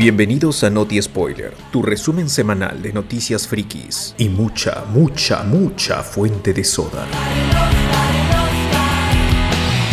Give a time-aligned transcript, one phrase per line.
[0.00, 6.54] Bienvenidos a Noti Spoiler, tu resumen semanal de noticias frikis y mucha, mucha, mucha fuente
[6.54, 7.04] de soda.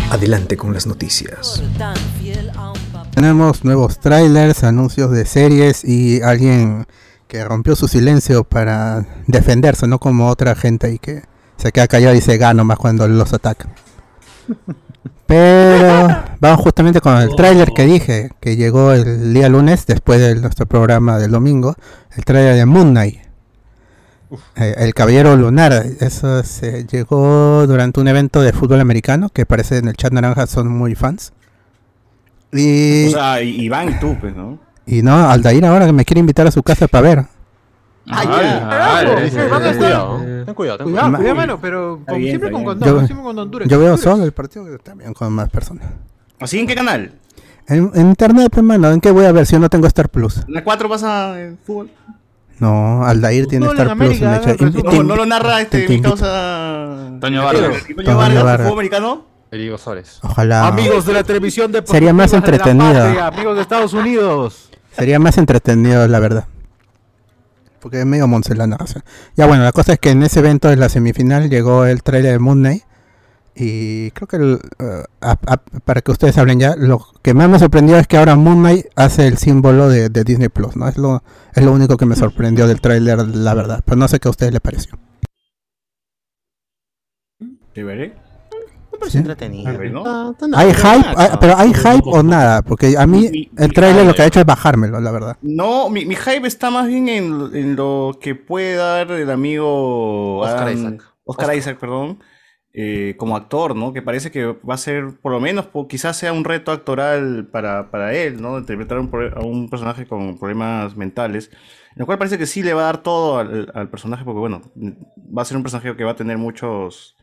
[0.10, 1.62] Adelante con las noticias.
[3.14, 6.88] Tenemos nuevos trailers, anuncios de series y alguien
[7.28, 11.24] que rompió su silencio para defenderse, no como otra gente y que
[11.58, 13.76] se queda callado y se gana más cuando los atacan.
[15.26, 16.08] Pero
[16.40, 20.66] vamos justamente con el tráiler que dije, que llegó el día lunes después de nuestro
[20.66, 21.76] programa del domingo,
[22.16, 23.20] el tráiler de Moon Knight.
[24.58, 29.78] Eh, el Caballero Lunar, eso se llegó durante un evento de fútbol americano que parece
[29.78, 31.32] en el chat naranja son muy fans.
[32.52, 34.60] Y, O sea, y- Iván y tú, pues, ¿no?
[34.86, 37.26] y no, Aldair ahora que me quiere invitar a su casa para ver.
[38.10, 38.42] Ay, ya.
[38.42, 38.58] ya.
[38.58, 42.00] Ah, Carajo, ese- ¿qué van a cuidado, ten cuidado, ten Cuidado, Ma- cuidado, mano, pero
[42.08, 43.68] con- bien, siempre con condón, Yo- siempre con Honduras.
[43.68, 44.14] Yo veo Honduras.
[44.14, 45.86] solo el partido que también con más personas.
[46.40, 47.12] ¿Así en qué canal?
[47.68, 50.38] En, en internet, hermano, ¿en qué voy a ver si yo no tengo Star Plus?
[50.48, 51.90] ¿En la 4 pasa el fútbol?
[52.60, 54.22] No, Aldair tiene Star Plus.
[54.22, 54.42] América,
[54.84, 57.12] No, no lo narra este mi causa...
[57.20, 57.84] Toño Vargas.
[57.84, 58.60] Toño Toño Vargas, Vargas.
[58.60, 59.26] el fútbol americano.
[59.52, 60.20] Erigo Sores.
[60.24, 60.68] Ojalá.
[60.68, 63.28] Amigos de la televisión de Sería más entretenida.
[63.28, 64.70] amigos de Estados Unidos.
[64.94, 66.46] Sería más entretenido, la verdad.
[67.80, 69.04] Porque es medio monce la narración.
[69.36, 72.34] Ya bueno, la cosa es que en ese evento de la semifinal llegó el trailer
[72.34, 72.84] de Moon Knight.
[73.60, 77.50] Y creo que, el, eh, a- a- para que ustedes hablen ya, lo que más
[77.50, 80.88] me sorprendió es que ahora Moon Knight hace el símbolo de, de Disney Plus, ¿no?
[80.88, 81.24] Es lo,
[81.56, 83.82] es lo único que me sorprendió del tráiler, la verdad.
[83.86, 84.98] Pero no sé qué a ustedes les pareció.
[87.74, 88.16] ¿Te veré?
[88.98, 90.04] Me parece entretenido.
[90.06, 91.06] Ah, ¿Hay hype?
[91.16, 92.64] Ah, pero ¿hay hype o nada?
[92.64, 95.38] Porque a mí el mi- lo que ha hecho es bajármelo, la verdad.
[95.44, 100.40] No, mi, mi hype está más bien en, en lo que puede dar el amigo
[100.40, 101.04] Oscar Isaac.
[101.26, 101.56] Oscar.
[101.56, 102.20] Isaac, perdón,
[102.74, 103.94] eh, como actor, ¿no?
[103.94, 107.48] Que parece que va a ser, por lo menos, po- quizás sea un reto actoral
[107.52, 108.58] para, para él, ¿no?
[108.58, 112.64] Interpretar un pro- a un personaje con problemas mentales, en lo cual parece que sí
[112.64, 115.96] le va a dar todo al, al personaje, porque, bueno, va a ser un personaje
[115.96, 117.16] que va a tener muchos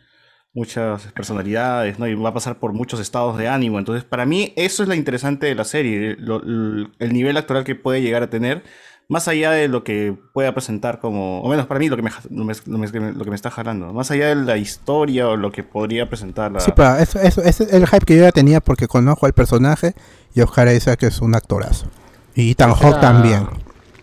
[0.54, 2.06] muchas personalidades, ¿no?
[2.06, 3.78] Y va a pasar por muchos estados de ánimo.
[3.78, 7.74] Entonces, para mí, eso es lo interesante de la serie, lo- el nivel actoral que
[7.74, 8.62] puede llegar a tener,
[9.08, 12.10] más allá de lo que pueda presentar como, o menos para mí, lo que me,
[12.30, 12.44] lo
[12.78, 16.52] me- que me está jalando, más allá de la historia o lo que podría presentar
[16.52, 16.60] la...
[16.60, 19.32] Sí, pero eso, eso, ese es el hype que yo ya tenía porque conozco al
[19.34, 19.94] personaje
[20.34, 21.86] y Oscar Isaac es un actorazo.
[22.34, 23.46] Y Ethan Hawke Tercera- también.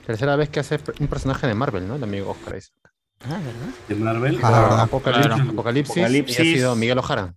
[0.05, 1.95] Tercera vez que hace un personaje de Marvel, ¿no?
[1.95, 2.73] El amigo Oscar Isaac.
[3.25, 3.73] Ah, ¿verdad?
[3.87, 4.39] de Marvel.
[4.41, 4.79] Ah, la verdad.
[4.81, 5.51] Apocalipsis, Claro.
[5.51, 6.39] Apocalipsis, Apocalipsis.
[6.39, 7.33] y ha sido Miguel Ojara.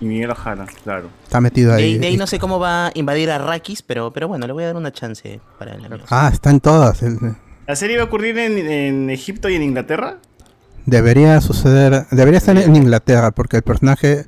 [0.00, 1.08] Y Miguel Ojara, claro.
[1.22, 1.98] Está metido ahí.
[1.98, 4.64] de ahí no sé cómo va a invadir a Rakis, pero, pero bueno, le voy
[4.64, 6.04] a dar una chance para el amigo.
[6.10, 7.02] Ah, está en todas.
[7.02, 7.36] El-
[7.66, 10.18] ¿La serie va a ocurrir en, en Egipto y en Inglaterra?
[10.84, 14.26] Debería suceder, debería estar en Inglaterra porque el personaje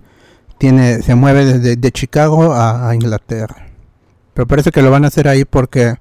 [0.58, 3.66] tiene se mueve desde de Chicago a, a Inglaterra.
[4.32, 5.96] Pero parece que lo van a hacer ahí porque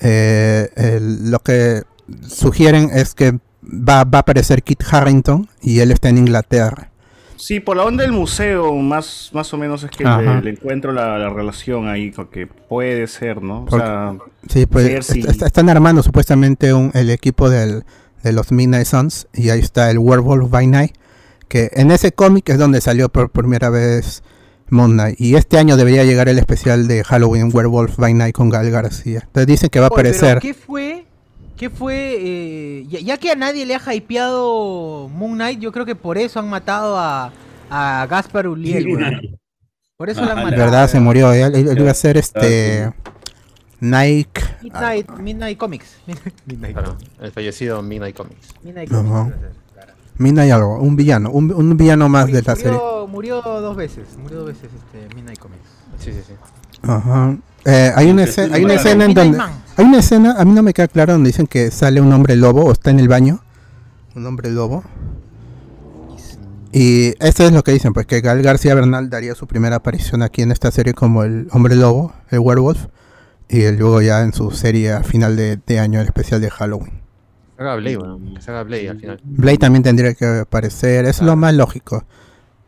[0.00, 1.84] eh, el- lo que
[2.28, 6.90] sugieren es que va, va a aparecer Kit Harrington y él está en Inglaterra.
[7.36, 10.92] Sí, por la onda del museo, más, más o menos es que le, le encuentro
[10.92, 13.62] la, la relación ahí, con que puede ser, ¿no?
[13.62, 14.14] O Porque- sea,
[14.48, 17.84] Sí, pues si- est- est- están armando supuestamente un, el equipo del,
[18.22, 20.92] de los Midnight Suns y ahí está el Werewolf by Night,
[21.48, 24.22] que en ese cómic es donde salió por primera vez
[24.70, 25.20] Moon Knight.
[25.20, 29.20] Y este año debería llegar el especial de Halloween Werewolf by Night con Gal García.
[29.26, 30.38] Entonces dicen que va a Oye, pero aparecer.
[30.38, 31.04] ¿Qué fue?
[31.56, 32.16] ¿Qué fue?
[32.18, 36.18] eh, ya, ya que a nadie le ha hypeado Moon Knight, yo creo que por
[36.18, 37.32] eso han matado a,
[37.70, 39.38] a Gaspar Uliel.
[39.96, 40.62] Por eso lo han Ah, De matado.
[40.64, 41.32] verdad se murió.
[41.32, 42.92] Él, él- él iba a ser este
[43.80, 44.42] Nike.
[44.62, 45.96] Midnight, Midnight Comics.
[46.46, 48.48] Midnight Claro, el fallecido Midnight Comics.
[48.62, 49.36] Midnight Comics.
[50.16, 52.78] Midnight algo, un villano, un, un villano más de la murió, serie.
[53.08, 54.04] murió dos veces.
[54.16, 55.68] Murió dos veces este Midnight Comics.
[55.98, 56.32] Sí, sí, sí.
[56.82, 57.36] Ajá.
[57.64, 59.52] Eh, hay una escena, hay una escena en Midnight donde Man.
[59.76, 62.36] Hay una escena, a mí no me queda claro donde dicen que sale un hombre
[62.36, 63.40] lobo o está en el baño,
[64.14, 64.84] un hombre lobo.
[66.72, 70.22] Y eso es lo que dicen, pues que Gal García Bernal daría su primera aparición
[70.22, 72.86] aquí en esta serie como el hombre lobo, el werewolf,
[73.48, 77.02] y luego ya en su serie a final de, de año, el especial de Halloween.
[77.56, 77.98] Que se haga Blade,
[78.40, 79.20] se haga Blade al final.
[79.22, 81.36] Blade también tendría que aparecer, es lo Claro.
[81.36, 82.04] más lógico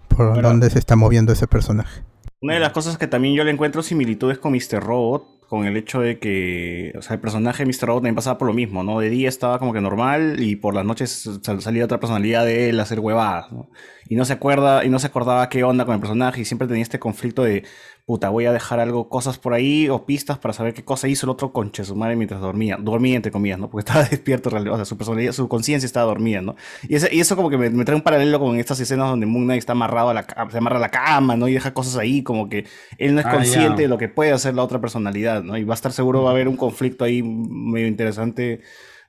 [0.06, 0.48] por Bueno.
[0.50, 2.02] donde se está moviendo ese personaje.
[2.40, 4.80] Una de las cosas que también yo le encuentro similitudes con Mr.
[4.80, 7.86] Robot, con el hecho de que, o sea, el personaje de Mr.
[7.86, 8.98] Robot también pasaba por lo mismo, ¿no?
[9.00, 12.68] De día estaba como que normal y por las noches sal- salía otra personalidad de
[12.70, 13.70] él a hacer huevadas, ¿no?
[14.08, 16.68] Y no se acuerda, y no se acordaba qué onda con el personaje y siempre
[16.68, 17.64] tenía este conflicto de
[18.06, 21.26] puta, voy a dejar algo, cosas por ahí o pistas para saber qué cosa hizo
[21.26, 22.78] el otro conche su madre mientras dormía.
[22.80, 23.68] Dormía, entre comillas, ¿no?
[23.68, 26.54] Porque estaba despierto, o sea, su personalidad, su conciencia estaba dormida, ¿no?
[26.88, 29.26] Y, ese- y eso como que me, me trae un paralelo con estas escenas donde
[29.26, 31.48] Moon Knight está amarrado a la se amarra a la cama, ¿no?
[31.48, 32.66] Y deja cosas ahí, como que
[32.98, 35.56] él no es Ah, consciente de lo que puede hacer la otra personalidad, ¿no?
[35.56, 38.60] Y va a estar seguro, va a haber un conflicto ahí medio interesante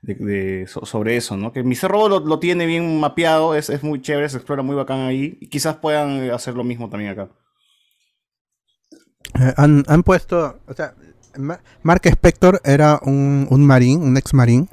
[0.02, 1.52] de, de- so- sobre eso, ¿no?
[1.52, 1.88] Que Mr.
[1.88, 5.38] Robo lo, lo tiene bien mapeado, es, es muy chévere, se explora muy bacán ahí,
[5.40, 7.28] y quizás puedan hacer lo mismo también acá.
[9.34, 10.94] Eh, han, han puesto, o sea,
[11.36, 14.68] Ma- Mark Spector era un, un marín, un ex marín,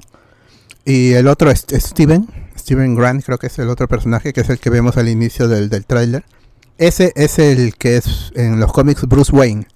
[0.84, 2.26] y el otro es, Steven,
[2.58, 5.48] Steven Grant creo que es el otro personaje, que es el que vemos al inicio
[5.48, 6.24] del, del tráiler.
[6.78, 9.66] Ese es el que es en los cómics Bruce Wayne,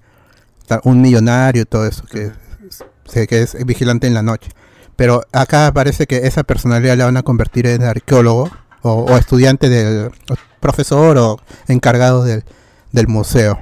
[0.83, 2.31] un millonario y todo eso, que,
[2.67, 4.49] es- que es vigilante en la noche.
[4.95, 8.49] Pero acá parece que esa personalidad la van a convertir en arqueólogo
[8.83, 10.11] o, estudiante del
[10.59, 12.43] profesor o encargado del,
[12.91, 13.59] del museo.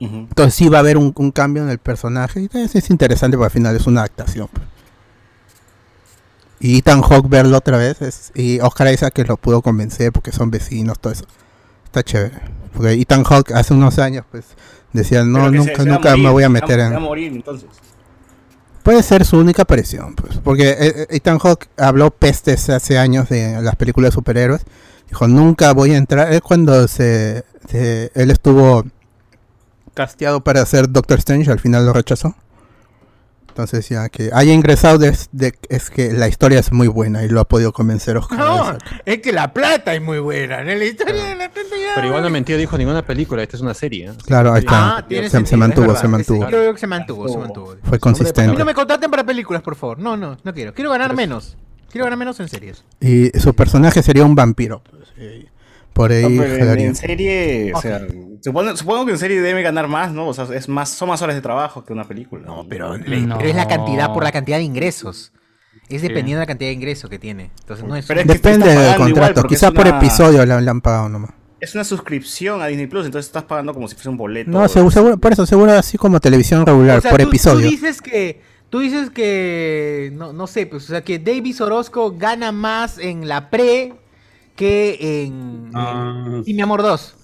[0.00, 3.36] Entonces sí va a haber un, un cambio en el personaje y es, es interesante
[3.36, 4.48] porque al final es una adaptación.
[4.52, 4.66] pues.
[6.58, 10.32] Y Ethan Hawke verlo otra vez es- y Oscar Isaac que lo pudo convencer porque
[10.32, 11.24] son vecinos, todo eso.
[11.84, 12.38] Está chévere.
[12.72, 14.44] Porque Ethan Hawke hace unos años pues
[14.92, 16.90] decía no, se- nunca, se nunca morir, me voy a se va- meter Se va
[16.90, 17.02] a en...
[17.02, 17.68] morir, entonces.
[18.82, 23.28] Puede ser su única aparición, pues, porque eh, eh, Ethan Hawke habló pestes hace años
[23.28, 24.62] de las películas de superhéroes.
[25.08, 26.32] Dijo, nunca voy a entrar.
[26.32, 28.84] Es cuando se, se- él estuvo
[30.04, 32.34] casteado para ser Doctor Strange, al final lo rechazó.
[33.48, 37.28] Entonces ya que haya ingresado de, de- es que la historia es muy buena y
[37.28, 38.38] lo ha podido convencer Oscar.
[38.38, 40.58] No, es que la plata es muy buena.
[40.62, 40.72] ¿no?
[40.72, 43.62] La historia de la plata ya- Pero igual no mentido, dijo ninguna película, esta es
[43.62, 44.06] una serie.
[44.08, 44.12] ¿eh?
[44.24, 44.98] Claro, ahí está.
[44.98, 46.40] Ah, se, sentido, se es mantuvo, se mantuvo.
[46.42, 47.66] Yo creo que se mantuvo, se mantuvo.
[47.82, 48.56] Fue A mí consistente.
[48.56, 49.98] no me contraten para películas, por favor.
[49.98, 50.72] No, no, no quiero.
[50.72, 51.56] Quiero ganar menos.
[51.90, 52.84] Quiero ganar menos en series.
[53.00, 54.80] Y su personaje sería un vampiro.
[54.88, 55.48] pues, y
[55.92, 58.00] por ahí No, pero en, serie, o sea,
[58.42, 60.28] supongo, supongo que en serie debe ganar más, ¿no?
[60.28, 62.44] O sea, es más, son más horas de trabajo que una película.
[62.46, 63.04] No, Pero, No.
[63.36, 65.32] pero es la cantidad por la cantidad de ingresos.
[65.88, 67.50] Es dependiendo de la cantidad de ingresos que tiene.
[67.60, 68.06] Entonces no es.
[68.06, 69.40] Pero es que te Depende del contrato.
[69.42, 71.30] porque Quizá es por una- episodio le, le han pagado nomás.
[71.58, 74.50] Es una suscripción a Disney Plus, entonces estás pagando como si fuese un boleto.
[74.50, 77.64] No, seguro, seguro- por eso, seguro así como televisión regular, O sea, por tú- episodio.
[77.66, 78.40] Tú dices que.
[78.70, 80.10] Tú dices que.
[80.14, 80.84] No, no sé, pues.
[80.84, 83.94] O sea, que Davis Orozco gana más en la pre
[84.60, 85.70] que en.
[85.74, 86.24] Ah.
[86.36, 87.14] en Y mi amor 2.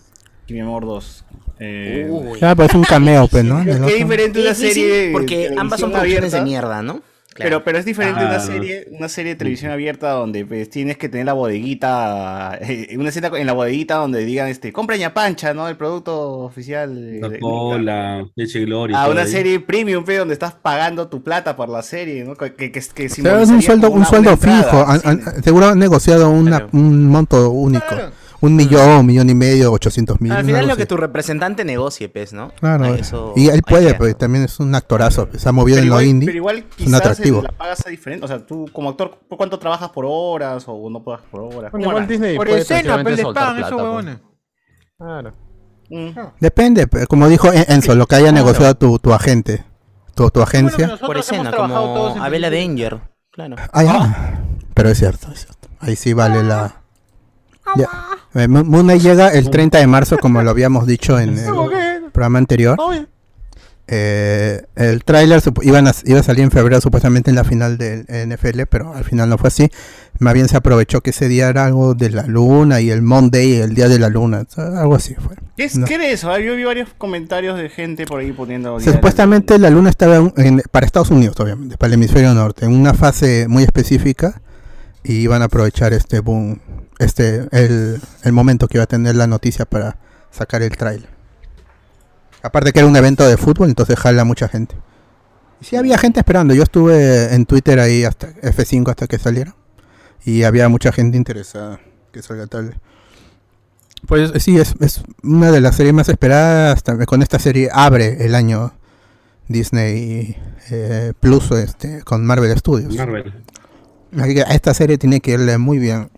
[0.48, 1.24] Y mi amor 2.
[1.58, 2.38] Eh, Uy.
[2.42, 3.62] Ah, pues es un cameo, pues, ¿no?
[3.64, 5.10] pero Del qué diferente una serie.
[5.12, 6.44] porque de ambas son producciones de abierta.
[6.44, 7.02] mierda, ¿no?
[7.36, 7.50] Claro.
[7.50, 8.28] Pero, pero es diferente Ah.
[8.30, 12.96] una serie, una serie de televisión abierta donde pues, tienes que tener la bodeguita, eh,
[12.98, 15.68] una escena en la bodeguita donde digan este, compra ñapancha, ¿no?
[15.68, 16.94] El producto oficial.
[16.94, 19.02] de- de- Coca-Cola, leche gloria.
[19.02, 19.28] A una ahí.
[19.28, 22.34] serie premium, pe, donde estás pagando tu plata por la serie, ¿no?
[22.34, 24.84] Que, que, que, que un sueldo, un sueldo fijo.
[24.86, 26.68] Han- han- seguro han negociado una, Claro.
[26.72, 27.84] un monto único.
[27.88, 28.10] Claro.
[28.40, 30.30] Un millón, un millón y medio, ochocientos mil.
[30.32, 30.82] Al final lo así.
[30.82, 32.50] que tu representante negocie, pues, ¿no?
[32.60, 32.84] Claro.
[32.84, 35.28] Ah, eso y él puede, que- pues también es un actorazo.
[35.28, 36.26] pues, Se ha movido Pero en lo indie.
[36.26, 37.42] pero igual es un quizás atractivo.
[37.42, 38.24] la pagas a diferente.
[38.24, 41.70] O sea, tú como actor, ¿por cuánto trabajas por horas o no pagas por horas?
[41.70, 42.06] Bueno, ¿Cómo igual?
[42.08, 43.82] Disney Por puede escena, pero tranquilamente les pagan esos pues.
[43.82, 44.16] huevones.
[44.98, 45.32] Claro.
[45.88, 46.10] Mm.
[46.40, 49.64] Depende, pues, como dijo En- Enzo, lo que haya negociado tu, tu agente,
[50.14, 50.96] tu, tu agencia.
[50.98, 52.50] Por escena, como películas.
[52.50, 53.00] Danger.
[53.30, 53.56] Claro.
[53.72, 54.40] Ah, ya.
[54.74, 55.68] Pero es cierto, es cierto.
[55.80, 56.82] Ahí sí vale la.
[57.76, 57.88] Ya.
[58.34, 62.10] Eh, Mo- Moon Knight llega el 30 de marzo, como lo habíamos dicho en el
[62.12, 62.76] programa anterior.
[63.88, 68.92] Eh, el tráiler iba a salir en febrero supuestamente en la final del NFL, pero
[68.92, 69.70] al final no fue así.
[70.18, 73.54] Más bien se aprovechó que ese día era algo de la luna y el Monday,
[73.58, 75.36] el día de la luna, algo así fue.
[75.56, 75.86] ¿Qué, es, No.
[75.86, 76.36] ¿Qué era eso?
[76.38, 78.74] Yo vi varios comentarios de gente por ahí poniendo.
[78.74, 82.34] O sea, supuestamente la luna estaba en- en- para Estados Unidos, obviamente, para el hemisferio
[82.34, 84.40] norte, en una fase muy específica
[85.04, 86.58] y iban a aprovechar este boom,
[86.98, 89.98] este el, el momento que iba a tener la noticia para
[90.30, 91.08] sacar el trailer.
[92.42, 94.76] Aparte que era un evento de fútbol, entonces jala mucha gente.
[95.60, 99.56] Y sí había gente esperando, yo estuve en Twitter ahí hasta F5 hasta que saliera
[100.24, 101.80] y había mucha gente interesada
[102.12, 102.78] que salga trailer.
[104.06, 106.82] Pues sí, es, es una de las series más esperadas.
[107.06, 108.72] Con esta serie abre el año
[109.48, 110.36] Disney
[110.70, 112.94] eh, Plus este, con Marvel Studios.
[112.94, 113.32] Marvel.
[114.48, 116.10] Esta serie tiene que irle muy bien.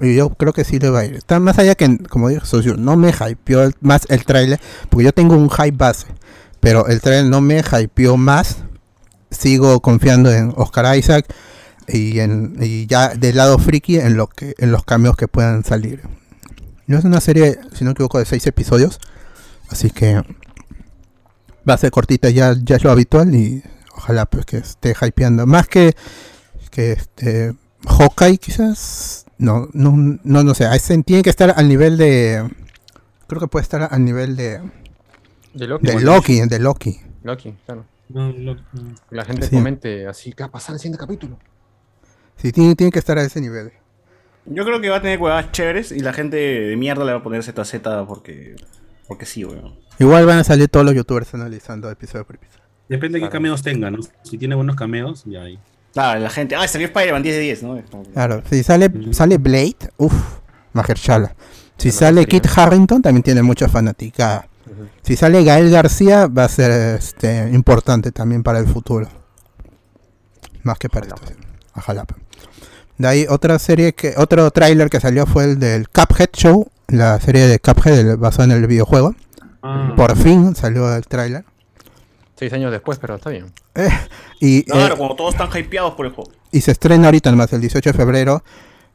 [0.00, 1.14] Y yo creo que sí le va a ir.
[1.14, 4.60] Está más allá que, como dijo Socio, no me hypeó el- más el trailer,
[4.90, 6.06] porque yo tengo un hype base.
[6.60, 8.58] Pero el trailer no me hypeó más.
[9.30, 11.26] Sigo confiando en Oscar Isaac
[11.88, 15.64] y, en, y ya del lado friki en, lo que, en los cambios que puedan
[15.64, 16.02] salir.
[16.86, 19.00] No es una serie, si no me equivoco, de seis episodios.
[19.70, 20.22] Así que
[21.68, 23.62] va a ser cortita, ya, ya es lo habitual y
[23.96, 25.46] ojalá pues que esté hypeando.
[25.46, 25.94] Más que,
[26.70, 27.54] que este
[27.86, 29.23] Hawkeye quizás.
[29.38, 30.66] No, no, no, no sé.
[31.04, 32.48] Tiene que estar al nivel de...
[33.26, 34.60] Creo que puede estar al nivel de...
[35.54, 35.86] De Loki.
[35.86, 37.00] De Loki, de Loki.
[37.22, 37.84] Loki, claro.
[38.08, 38.32] No,
[39.10, 39.56] La gente Sí.
[39.56, 41.38] comente así, ¿qué va a pasar el siguiente capítulo?
[42.36, 43.72] Sí, tiene, tiene que estar a ese nivel.
[44.46, 47.18] Yo creo que va a tener huevadas chéveres y la gente de mierda le va
[47.18, 47.74] a poner ZZ
[48.06, 48.56] porque.
[49.08, 49.78] Porque sí, weón.
[49.98, 52.64] Igual van a salir todos los youtubers analizando episodio por episodio.
[52.88, 53.98] Depende de qué cameos tenga, ¿no?
[54.22, 55.58] Si tiene buenos cameos, ya ahí.
[55.94, 56.56] Claro, la gente.
[56.56, 57.82] Ah, salió Spider-Man 10 de 10, ¿no?
[58.12, 60.12] Claro, si sale, sale Blade, uff,
[60.72, 61.34] Mahershala.
[61.78, 62.26] Si sale.
[62.26, 64.48] Kit Harrington, también tiene mucha fanaticada.
[65.02, 69.08] Si sale Gael García, va a ser este, importante también para el futuro.
[70.64, 71.20] Más que para esto.
[71.28, 71.34] sí.
[71.76, 72.04] Ojalá.
[72.98, 77.20] De ahí otra serie que, otro tráiler que salió fue el del Cuphead Show, la
[77.20, 79.14] serie de Cuphead basada en el videojuego.
[79.62, 81.44] Ah, Por fin salió el tráiler.
[82.36, 83.46] Seis años después, pero está bien.
[84.40, 86.30] Y, Claro, eh, cuando todos están hypeados por el juego.
[86.50, 88.42] y se estrena ahorita nomás, el 18 de febrero.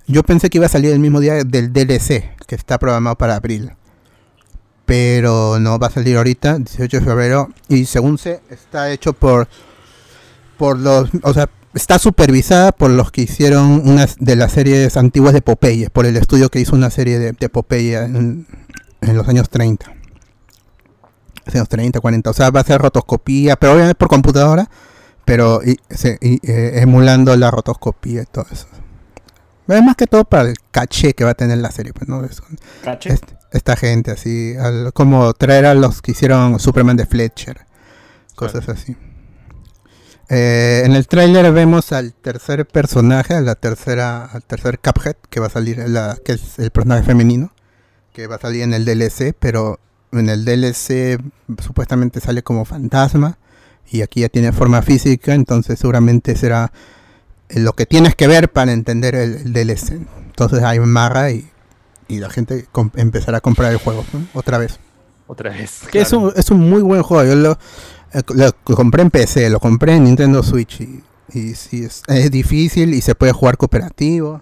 [0.07, 3.35] Yo pensé que iba a salir el mismo día del DLC, que está programado para
[3.35, 3.71] abril.
[4.85, 7.49] Pero no va a salir ahorita, 18 de febrero.
[7.67, 9.47] Y según sé, está hecho por.
[10.57, 11.09] por los.
[11.21, 15.89] O sea, está supervisada por los que hicieron unas de las series antiguas de Popeye.
[15.91, 18.47] Por el estudio que hizo una serie de, de Popeye en,
[19.01, 19.93] en los años 30.
[21.45, 22.29] Años 30, 40.
[22.29, 24.69] O sea, va a ser rotoscopía, pero obviamente por computadora
[25.25, 25.77] pero y-
[26.21, 28.65] y, eh, emulando la rotoscopía y todo eso.
[29.67, 32.25] Es más que todo para el caché que va a tener la serie, pues, ¿no?
[32.25, 32.41] Es-
[32.83, 33.13] ¿Caché?
[33.13, 37.59] est- esta gente, así, al- como traer a los que hicieron Superman de Fletcher,
[38.35, 38.97] cosas así.
[40.29, 45.39] Eh, en el tráiler vemos al tercer personaje, a la tercera, al tercer Cuphead, que
[45.39, 47.51] va a salir, la, que es el personaje femenino,
[48.13, 49.79] que va a salir en el DLC, pero
[50.11, 51.19] en el DLC
[51.61, 53.37] supuestamente sale como fantasma
[53.91, 56.71] y aquí ya tiene forma física, entonces seguramente será
[57.49, 59.99] eh, lo que tienes que ver para entender el, el DLC.
[60.27, 61.49] Entonces hay marra y,
[62.07, 64.25] y la gente empezará a comprar el juego ¿no?
[64.33, 64.79] otra vez.
[65.27, 65.81] Otra vez.
[65.91, 67.23] Que es, un, es un muy buen juego.
[67.23, 67.57] Yo lo,
[68.13, 68.21] eh,
[68.65, 72.93] lo compré en PC, lo compré en Nintendo Switch y, y sí, es, es difícil
[72.93, 74.41] y se puede jugar cooperativo.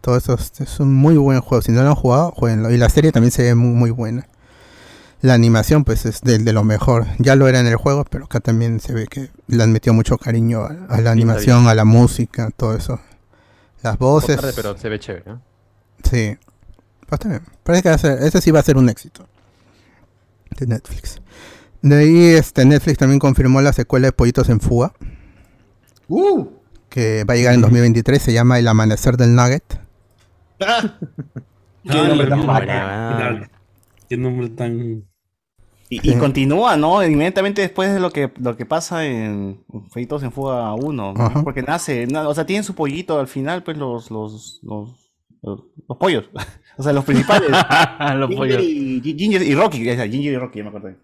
[0.00, 1.62] Todo eso es, es un muy buen juego.
[1.62, 2.70] Si no lo han jugado, jueguenlo.
[2.72, 4.26] Y la serie también se ve muy, muy buena.
[5.22, 7.06] La animación pues es de, de lo mejor.
[7.18, 9.94] Ya lo era en el juego, pero acá también se ve que le han metido
[9.94, 13.00] mucho cariño a, a la animación, a la música, todo eso.
[13.82, 14.36] Las voces.
[14.36, 15.42] Tarde, pero se ve chévere, ¿no?
[16.04, 16.36] Sí.
[17.10, 17.42] Estar bien.
[17.62, 19.26] Parece que va a ser, ese sí va a ser un éxito.
[20.58, 21.20] De Netflix.
[21.82, 24.92] De ahí este Netflix también confirmó la secuela de Pollitos en Fuga.
[26.08, 26.46] ¡Uh!
[26.88, 28.20] Que va a llegar en 2023.
[28.22, 29.64] Se llama El Amanecer del Nugget.
[30.60, 30.94] ¡Ah!
[31.84, 32.46] Qué Ah, nombre tan
[34.08, 35.04] qué nombre tan.
[35.88, 37.04] Y, y continúa, ¿no?
[37.06, 41.44] Inmediatamente después de lo que, lo que pasa en Feitos en Fuga 1, ¿no?
[41.44, 45.60] Porque nace, na- o sea, tienen su pollito al final, pues los, los, los, los,
[45.88, 46.24] los pollos.
[46.76, 47.48] o sea, los principales.
[48.16, 48.62] Los Ginger pollos.
[48.64, 50.96] y, Gi- Ginger y Rocky, o sea, Ginger y Rocky, ya me acordé.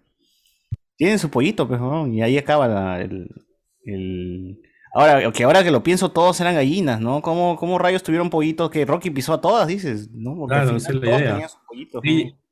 [0.97, 2.05] Tienen su pollito, pues, ¿no?
[2.07, 3.29] Y ahí acaba la- el,
[3.85, 4.59] el...
[4.93, 7.21] Ahora, que ahora que lo pienso, todos eran gallinas, ¿no?
[7.21, 10.09] ¿Cómo, cómo rayos tuvieron pollitos que Rocky pisó a todas, dices?
[10.11, 10.35] ¿No?
[10.35, 11.31] Porque Claro, al esa final es la todos idea.
[11.31, 12.42] tenían sus pollitos, Sí, ¿no?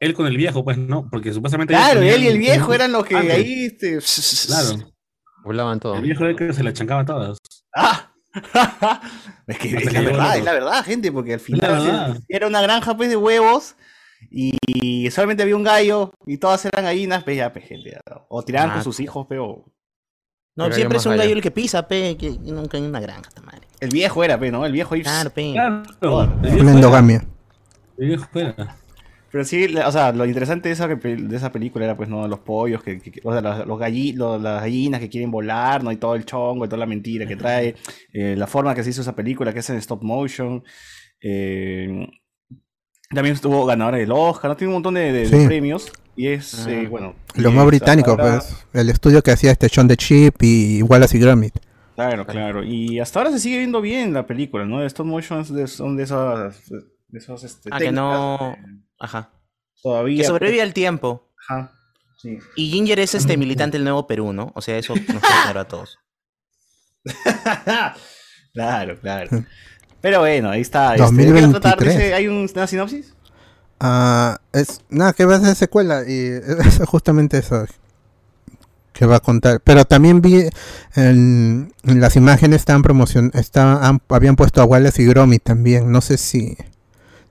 [0.00, 1.74] Él con el viejo, pues no, porque supuestamente.
[1.74, 3.34] Claro, él y el viejo eran los que antes.
[3.36, 3.98] ahí, este...
[4.46, 4.90] Claro.
[5.44, 5.94] Volaban todo.
[5.96, 7.38] El viejo era el que se la chancaba a todas.
[7.74, 8.12] ¡Ah!
[9.46, 12.62] es que es que la verdad, es la verdad, gente, porque al final era una
[12.62, 13.74] granja pues de huevos
[14.30, 18.00] y, y solamente había un gallo y todas eran gallinas, pues ya, pues gente, ya,
[18.28, 18.74] o tiraban Ah.
[18.74, 19.64] con sus hijos, pero
[20.56, 23.30] No, Pero siempre es un gallo el que pisa, pe, que nunca en una granja,
[23.30, 23.66] ta madre.
[23.80, 24.64] el viejo era, pues, ¿no?
[24.64, 25.52] El viejo ahí, Claro, pe.
[25.52, 25.82] Claro.
[26.42, 27.24] El viejo era.
[27.98, 28.76] El viejo era.
[29.32, 32.26] Pero sí, o sea, lo interesante de esa, de esa película era, pues, ¿no?
[32.26, 35.84] Los pollos, que, que- o sea, los, los galli- los- las gallinas que quieren volar,
[35.84, 35.92] ¿no?
[35.92, 37.76] Y todo el chongo, y toda la mentira que trae,
[38.12, 40.62] eh, la forma que se hizo esa película, que es en stop motion.
[41.22, 42.08] eh,
[43.12, 44.56] también estuvo ganadora del Oscar, ¿no?
[44.56, 45.46] Tiene un montón de, de- de Sí.
[45.46, 45.90] premios.
[46.16, 47.14] Y es, eh, bueno...
[47.34, 48.56] Lo más británico, ahora- pues.
[48.72, 51.54] El estudio que hacía este Sean the Chip y Wallace y Gromit.
[51.96, 52.62] Claro, claro.
[52.64, 54.82] Y hasta ahora se sigue viendo bien la película, ¿no?
[54.84, 56.68] Stop motion son de esas...
[57.08, 58.36] De esos, este, Ah, que técnicas, no.
[58.56, 58.56] eh,
[59.00, 59.30] Ajá.
[59.82, 60.18] Todavía...
[60.22, 61.26] Que sobrevive al tiempo.
[61.48, 61.72] Ajá,
[62.18, 62.38] sí.
[62.54, 64.52] Y Ginger es este militante del nuevo Perú, ¿no?
[64.54, 65.98] O sea, eso nos queda claro a todos.
[68.52, 69.44] claro, claro.
[70.00, 70.94] Pero bueno, ahí está.
[70.94, 71.78] este, ¿de qué va a tratar?
[71.78, 71.94] 2023.
[71.96, 73.14] Dice, ¿Hay un- una sinopsis?
[73.80, 77.64] Ah, es nada que va a ser secuela y es justamente eso
[78.92, 79.60] que va a contar.
[79.64, 80.48] Pero también vi
[80.94, 85.90] en, en las imágenes estaban promocion estaban habían puesto a Wallace y Gromit también.
[85.90, 86.56] No sé si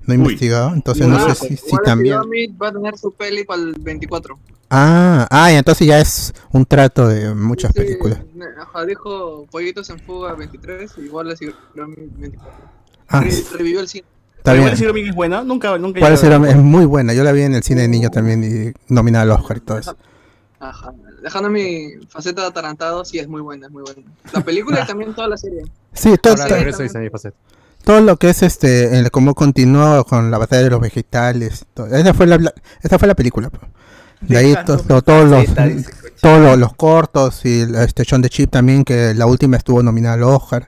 [0.09, 0.23] no he Uy.
[0.23, 2.17] investigado, entonces no sé si, si también.
[2.61, 4.37] Va a tener su peli para el 24.
[4.71, 8.19] Ah, ah, y entonces ya es un trato de muchas Sí, películas.
[8.59, 12.59] Ajá, dijo Pollitos en Fuga 23 y Wallace y Gromit 24.
[13.07, 14.05] Ah, Re- revivió el cine.
[14.37, 14.73] Está ¿Igual bien.
[14.73, 14.79] Es
[15.15, 15.43] buena?
[15.43, 15.99] Nunca, nunca.
[15.99, 16.49] ¿Cuál a.
[16.49, 17.13] Es muy buena.
[17.13, 19.77] Yo la vi en el cine de niño también y nominada al Oscar y todo
[19.79, 19.97] eso.
[20.59, 20.93] Ajá.
[21.23, 24.01] Dejando mi faceta de atarantado, sí es muy buena, es muy buena.
[24.33, 25.63] La película y también toda la serie.
[25.93, 27.33] Sí, todo, Ahora Sí, regreso se me pasé.
[27.83, 31.65] Todo lo que es este, el- cómo continuó con la batalla de los vegetales.
[31.73, 31.87] todo.
[31.87, 33.49] Esa fue la, la- esa fue la película.
[33.49, 33.63] pues.
[34.21, 35.45] De ahí to- to- todos los
[36.21, 40.15] todos los, los cortos y este John de Chip también que la última estuvo nominada
[40.15, 40.67] al Oscar.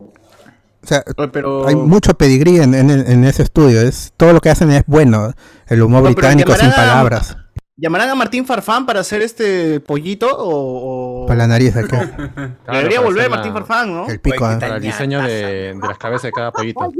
[0.00, 1.02] O sea,
[1.32, 1.66] Pero.
[1.66, 3.80] hay mucho pedigrí en, en, en ese estudio.
[3.82, 5.34] Es todo lo que hacen es bueno.
[5.66, 7.36] El humor No, británico sin palabras.
[7.80, 11.22] ¿Llamarán a Martín Farfán para hacer este pollito o.?
[11.22, 12.10] o- Para la nariz de acá.
[12.64, 14.08] Claro, Debería volver la- Martín Farfán, ¿no?
[14.08, 14.34] El pico.
[14.50, 14.54] ¿eh?
[14.54, 16.80] ¿qué Para el diseño de, de las cabezas de cada pollito.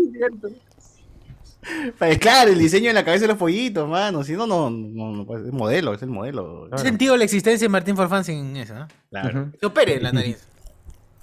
[1.99, 4.25] Pues claro, el diseño de la cabeza de los pollitos, mano.
[4.25, 6.68] Si no, no, no, no, pues, es modelo, es el modelo.
[6.70, 8.75] ¿Qué sentido la existencia de Martín Farfán sin eso?
[8.75, 8.88] ¿no?
[9.11, 9.50] Claro.
[9.61, 10.38] Que opere la nariz.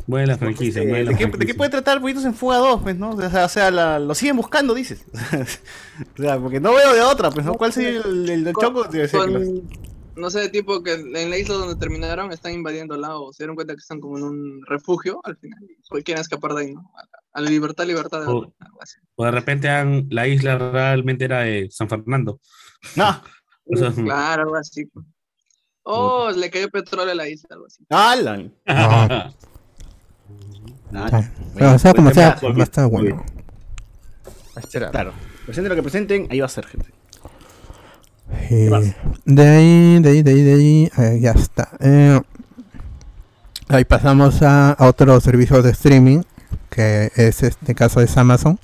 [0.07, 1.47] Buena la franquicia, buena la ¿De, qué, de franquicia.
[1.47, 2.81] qué puede tratar Pollitos en Fuga 2?
[2.83, 3.09] Pues, ¿no?
[3.11, 5.05] O sea, o sea, la- lo siguen buscando, dices.
[6.17, 7.53] o sea, porque no veo de otra, pues, ¿no?
[7.55, 8.85] ¿Cuál sería el, el, el choco?
[9.11, 9.67] Con,
[10.15, 13.73] no sé, tipo que en la isla donde terminaron están invadiéndola o se dieron cuenta
[13.73, 15.59] que están como en un refugio al final.
[15.91, 16.89] y quieren escapar de ahí, ¿no?
[17.33, 18.19] A la, libertad, libertad.
[18.21, 18.97] De, algo así.
[19.15, 22.39] O de repente han- la isla realmente era de San Fernando.
[22.95, 23.21] No.
[23.67, 24.85] O sea, Claro, algo así.
[24.85, 25.03] pues.
[25.81, 27.83] Oh, le cayó petróleo a la isla, algo así.
[27.89, 28.51] ¡Hala!
[30.93, 31.23] Ah, Ah,
[31.55, 33.23] Pero sea como sea, Bueno, va a estar bueno.
[34.91, 35.13] Claro.
[35.45, 36.87] Presenten lo que presenten, ahí va a ser, gente.
[38.49, 38.93] Eh,
[39.25, 41.69] de ahí, de ahí, de ahí, de ahí, eh, ya está.
[41.79, 42.19] Eh,
[43.67, 46.21] ahí pasamos a, a otro servicio de streaming,
[46.69, 48.59] que es este caso es Amazon.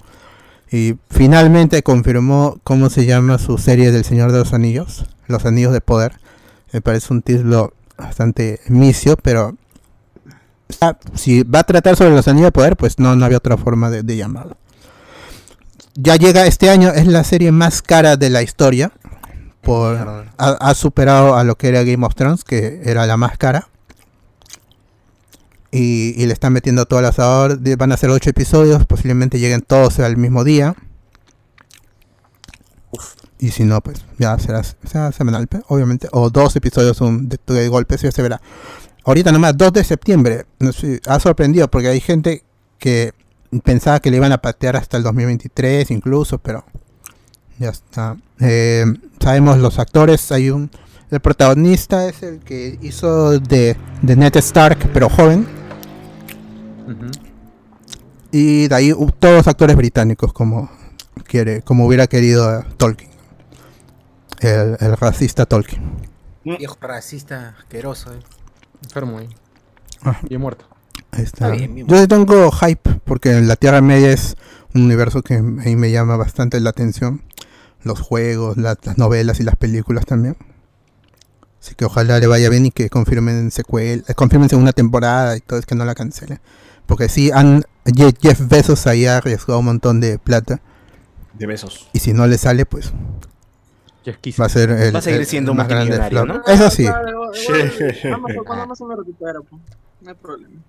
[0.71, 5.73] Y finalmente confirmó cómo se llama su serie del Señor de los Anillos, Los Anillos
[5.73, 6.13] de Poder.
[6.71, 9.55] Me parece un título bastante misio, pero
[11.15, 13.89] si va a tratar sobre los Anillos de Poder, pues no, no había otra forma
[13.89, 14.57] de, de llamarlo.
[15.95, 18.91] Ya llega este año, es la serie más cara de la historia
[19.61, 23.37] por ha, ha superado a lo que era Game of Thrones, que era la más
[23.37, 23.67] cara.
[25.71, 27.59] Y, y le están metiendo todo al asador.
[27.77, 30.75] Van a ser ocho episodios, posiblemente lleguen todos al mismo día.
[33.39, 36.07] Y si no, pues ya será, será semanal, obviamente.
[36.12, 38.41] O dos episodios un, de, de golpe, ya se verá.
[39.03, 40.45] Ahorita nomás, 2 de septiembre.
[40.59, 42.43] No sé, ha sorprendido porque hay gente
[42.77, 43.13] que
[43.63, 46.63] pensaba que le iban a patear hasta el 2023 incluso, pero
[47.57, 48.17] ya está.
[48.39, 48.85] Eh,
[49.19, 50.69] sabemos los actores, hay un...
[51.09, 55.45] El protagonista es el que hizo de, de Ned Stark, pero joven.
[58.31, 60.69] Y de ahí todos actores británicos, como
[61.25, 63.11] quiere, como hubiera querido eh, Tolkien.
[64.39, 65.81] El, el racista Tolkien.
[66.45, 68.13] Viejo racista asqueroso.
[68.13, 68.19] eh.
[68.84, 69.30] Enfermo ahí.
[70.04, 70.20] Ah.
[70.30, 70.65] Y muerto.
[71.12, 71.46] Ahí está.
[71.48, 71.88] Está bien, bien.
[71.88, 74.36] Yo sí tengo hype porque la Tierra Media es
[74.74, 77.22] un universo que a mí me llama bastante la atención.
[77.84, 80.38] Los juegos, la- las novelas y las películas también.
[81.62, 85.41] Así que ojalá le vaya bien y que confirmen secuela, eh, confirmen segunda temporada y
[85.41, 86.39] todo es que no la cancelen.
[86.88, 90.60] Porque sí han Je- Jeff Bezos ahí ha arriesgado un montón de plata
[91.34, 91.88] De besos.
[91.94, 92.91] y si no le sale pues.
[94.39, 96.47] Va a ser el, Va a seguir siendo el más grande multimillonario, flop.
[96.47, 96.53] ¿no?
[96.53, 96.83] Eso sí.
[96.83, 99.61] Claro, Amazon, cuando Amazon lo recupera, pues,
[100.01, 100.61] no hay problema.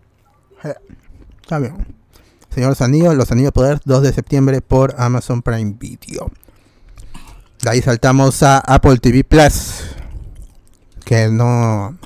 [1.41, 2.03] Está bien.
[2.55, 6.31] Señor los Anillos, Los Anillos de Poder, 2 de septiembre por Amazon Prime Video.
[7.63, 9.85] De ahí saltamos a Apple TV Plus.
[11.05, 11.97] Que no.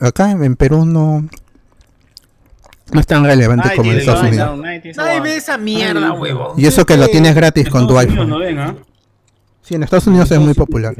[0.00, 1.28] Acá en Perú no.
[2.92, 4.58] No es tan relevante como en Estados Unidos.
[4.96, 6.54] Nadie ve esa mierda, huevo.
[6.56, 8.28] Y eso que lo tienes gratis con tu iPhone.
[8.28, 8.76] no ven, ¿ah?
[9.68, 10.94] Sí, en Estados Unidos es muy popular.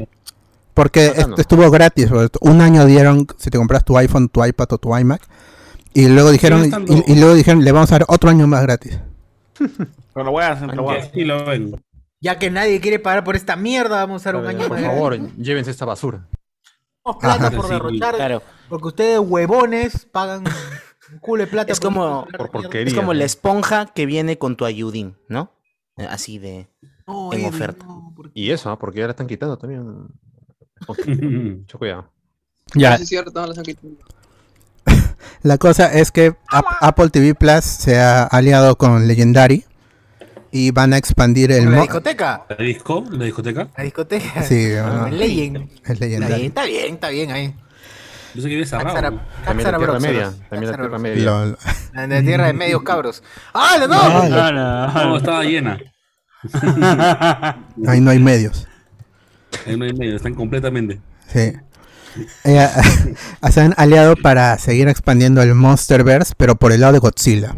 [0.75, 1.33] Porque no.
[1.33, 2.07] est- estuvo gratis.
[2.07, 5.21] porque Un año dieron, si te compras tu iPhone, tu iPad o tu iMac.
[5.93, 8.99] Y luego dijeron, y, y luego dijeron, le vamos a dar otro año más gratis.
[10.13, 11.11] Pero lo voy a hacer, lo voy a hacer.
[11.13, 11.83] Sí lo ven.
[12.21, 15.17] Ya que nadie quiere pagar por esta mierda, vamos a usar un año Por favor,
[15.37, 16.27] llévense esta basura.
[17.03, 17.51] Plata Ajá.
[17.51, 18.15] por Sí, derrochar.
[18.15, 20.43] Claro, Porque ustedes, huevones, pagan
[21.11, 21.71] un culo de plata.
[21.71, 22.87] Es por como- por porquería.
[22.87, 23.19] es como ¿no?
[23.19, 25.51] la esponja que viene con tu ayudín, ¿no?
[25.97, 26.67] Eh, Así de...
[27.09, 27.85] No, en oferta.
[27.85, 29.83] no, porque- Y eso, porque ya la están quitando también.
[31.59, 32.09] Mucho cuidado.
[32.75, 33.89] Ya, Sí, es cierto, no las han quitado.
[35.43, 39.65] La cosa es que Ap- Apple TV Plus se ha aliado con Legendary
[40.51, 42.45] y van a expandir el ¿La discoteca?
[42.49, 43.03] ¿La disco?
[43.11, 43.67] ¿La discoteca?
[43.77, 44.43] La discoteca.
[44.43, 45.67] Sí, Ah, ah, Legend.
[45.67, 46.45] bien, Legendary.
[46.47, 47.55] está bien, está bien ahí.
[48.35, 48.95] Yo sé que cerrado.
[48.95, 49.99] Caxara- También la Tierra.
[49.99, 50.33] Media.
[50.49, 50.99] También la Tierra.
[50.99, 51.55] Media.
[51.93, 53.23] La de tierra de medios cabros.
[53.53, 53.77] ¡Ah,
[54.93, 55.05] no!
[55.09, 55.79] No, estaba llena.
[57.87, 58.67] Ahí no hay medios.
[59.65, 61.01] Ahí no hay medio, están completamente.
[61.27, 61.53] Sí.
[62.43, 62.67] Eh,
[63.51, 67.55] se han aliado para seguir expandiendo el Monsterverse, pero por el lado de Godzilla.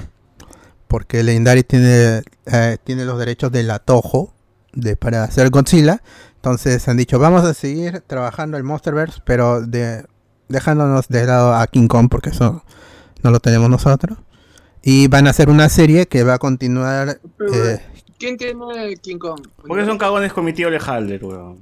[0.87, 4.33] porque Legendary tiene, eh, tiene los derechos de la Toho
[4.73, 6.01] de, para hacer Godzilla.
[6.35, 10.05] Entonces han dicho, vamos a seguir trabajando el Monsterverse, pero de,
[10.49, 12.63] dejándonos de lado a King Kong, porque eso
[13.23, 14.17] no lo tenemos nosotros.
[14.83, 17.19] Y van a hacer una serie que va a continuar...
[17.53, 17.79] Eh,
[18.21, 19.41] ¿Quién tiene King Kong?
[19.67, 21.57] Porque son cagones con mi tío Lejalder, weón.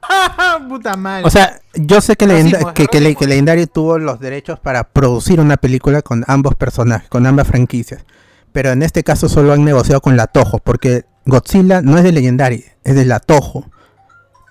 [0.68, 1.24] Puta madre.
[1.26, 6.54] O sea, yo sé que, Legendary tuvo los derechos para producir una película con ambos
[6.54, 8.04] personajes, con ambas franquicias.
[8.52, 12.12] Pero en este caso solo han negociado con la Toho, porque Godzilla no es de
[12.12, 13.68] Legendary, es de la Toho.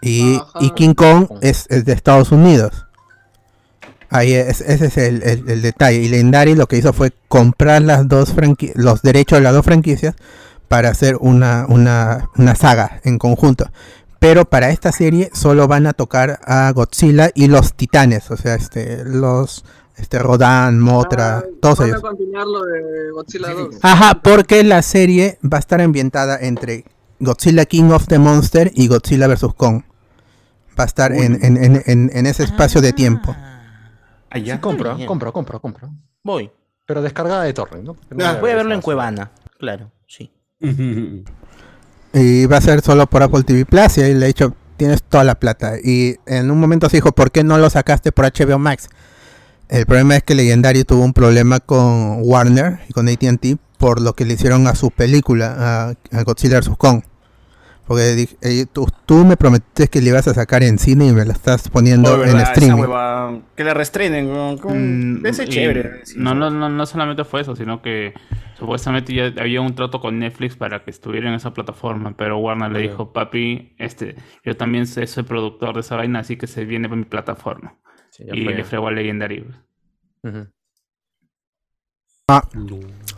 [0.01, 0.37] Y,
[0.75, 2.87] King Kong es, es de Estados Unidos.
[4.09, 5.99] Ahí es, ese es el, el- el detalle.
[5.99, 9.63] Y Legendary lo que hizo fue comprar las dos franqui- los derechos de las dos
[9.63, 10.15] franquicias
[10.67, 13.69] para hacer una, una, una saga en conjunto.
[14.19, 18.55] Pero para esta serie solo van a tocar a Godzilla y los titanes, o sea,
[18.55, 19.65] este, los
[19.97, 21.99] este Rodan, Motra, Ah, todos van ellos.
[21.99, 23.75] a continuar lo de Godzilla 2.
[23.81, 26.85] Ajá, porque la serie va a estar ambientada entre
[27.19, 29.53] Godzilla King of the Monster y Godzilla vs.
[29.55, 29.83] Kong.
[30.79, 33.35] Va a estar en, en- en- en- en ese espacio de tiempo.
[34.31, 34.55] Allá.
[34.55, 35.07] Sí, compro, bien.
[35.07, 35.89] compro, compro, compro.
[36.23, 36.49] Voy.
[36.87, 37.95] Pero descargada de torrent, ¿no?
[38.09, 39.31] No Voy a verlo en Cuevana.
[39.59, 40.31] Claro, sí.
[42.15, 43.97] Y va a ser solo por Apple TV Plus.
[43.97, 45.73] Y ahí le he dicho, tienes toda la plata.
[45.83, 48.87] Y en un momento se dijo, ¿por qué no lo sacaste por HBO Max?
[49.67, 54.13] El problema es que Legendary tuvo un problema con Warner y con ATT por lo
[54.13, 55.55] que le hicieron a su película,
[56.11, 56.69] a, a Godzilla vs.
[56.77, 57.01] Kong.
[57.87, 61.11] Porque dije, eh, tú, tú me prometiste que le ibas a sacar en cine y
[61.11, 62.81] me la estás poniendo Oh, en verdad, streaming.
[62.81, 66.01] hueva, que la restrenen, con- Mm, Ese y chévere.
[66.15, 68.13] no, no, no, no solamente fue eso, sino que
[68.63, 72.71] supuestamente ya había un trato con Netflix para que estuviera en esa plataforma, pero Warner
[72.71, 76.63] le dijo, papi, este, yo también soy, soy productor de esa vaina, así que se
[76.63, 77.75] viene para mi plataforma.
[78.09, 78.53] Sí, y fue.
[78.53, 79.45] le fregó a Legendary.
[80.23, 80.47] Ujú.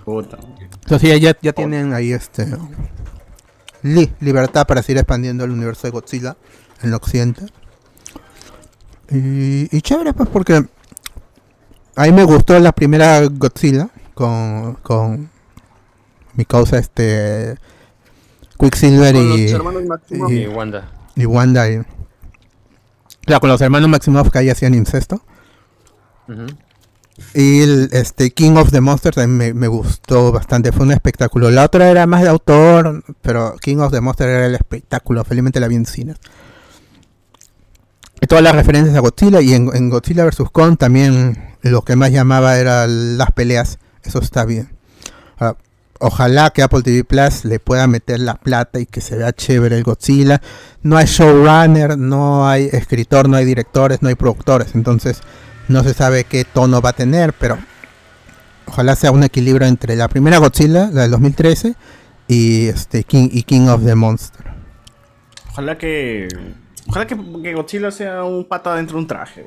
[0.04, 0.40] Puta.
[0.82, 2.48] Entonces ya, ya, ya tienen ahí este
[3.84, 6.38] li- libertad para seguir expandiendo el universo de Godzilla
[6.82, 7.46] en el occidente.
[9.12, 10.56] Y, y chévere pues porque
[11.96, 15.35] a mí me gustó la primera Godzilla con, con
[16.36, 17.56] mi causa este
[18.60, 20.32] Quicksilver Con y, los hermanos Maximoff.
[20.32, 20.91] y- Y Wanda.
[21.15, 21.82] y Wanda y,
[23.26, 25.21] claro, con los hermanos Maximoff que ahí hacían incesto.
[27.34, 31.50] Y el este King of the Monsters también me, me gustó bastante, fue un espectáculo.
[31.50, 35.60] La otra era más de autor, pero King of the Monsters era el espectáculo, felizmente
[35.62, 36.17] la vi en cines.
[38.21, 40.50] Y todas las referencias a Godzilla y en, en Godzilla vs.
[40.52, 44.76] Kong también lo que más llamaba era las peleas, eso está bien.
[45.38, 45.58] Ahora,
[46.00, 49.78] ojalá que Apple TV Plus le pueda meter la plata y que se vea chévere
[49.78, 50.42] el Godzilla.
[50.82, 55.22] No hay showrunner, no hay escritor, no hay directores, no hay productores, entonces
[55.68, 57.58] no se sabe qué tono va a tener, pero
[58.68, 61.76] ojalá sea un equilibrio entre la primera Godzilla, la del 2013,
[62.28, 64.46] y este King y King of the Monster.
[65.52, 66.28] Ojalá que.
[66.88, 69.46] Ojalá que, que Godzilla sea un pata dentro de un traje,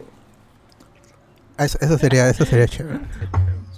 [1.58, 3.00] eso sería, eso sería chévere.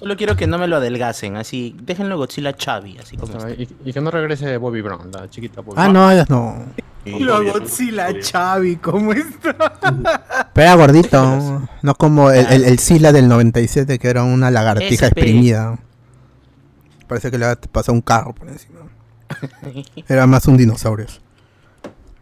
[0.00, 1.76] Solo quiero que no me lo adelgacen, así.
[1.82, 3.62] Déjenlo Godzilla Chavi, así como Ah, está.
[3.62, 5.92] Y, y que no regrese Bobby Brown, la chiquita Bobby Ah, Brown.
[5.92, 6.56] no, ellos no.
[7.04, 9.54] Lo Godzilla Chavi, ¿cómo está?
[10.54, 15.06] Pero era gordito, no como el, el, el Sila del 97 que era una lagartija
[15.06, 15.78] exprimida.
[17.06, 18.80] Parece que le pasó un carro por encima.
[20.08, 21.06] Era más un dinosaurio.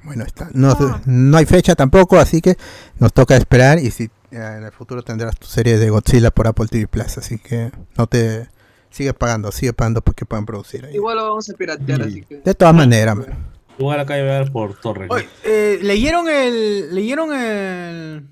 [0.03, 0.49] Bueno, está.
[0.53, 2.57] No, no hay fecha tampoco, así que
[2.99, 3.79] nos toca esperar.
[3.79, 7.39] Y si en el futuro tendrás tu serie de Godzilla por Apple TV Plus, así
[7.39, 8.49] que no te
[8.91, 10.95] sigue pagando, sigue pagando porque puedan producir ahí.
[10.95, 12.37] Igual lo vamos a piratear, así que.
[12.39, 13.53] De todas maneras, man.
[13.79, 15.09] Igual acá a ver por Torres.
[15.11, 16.95] Oye, eh, leyeron el.
[16.95, 18.29] Leyeron el.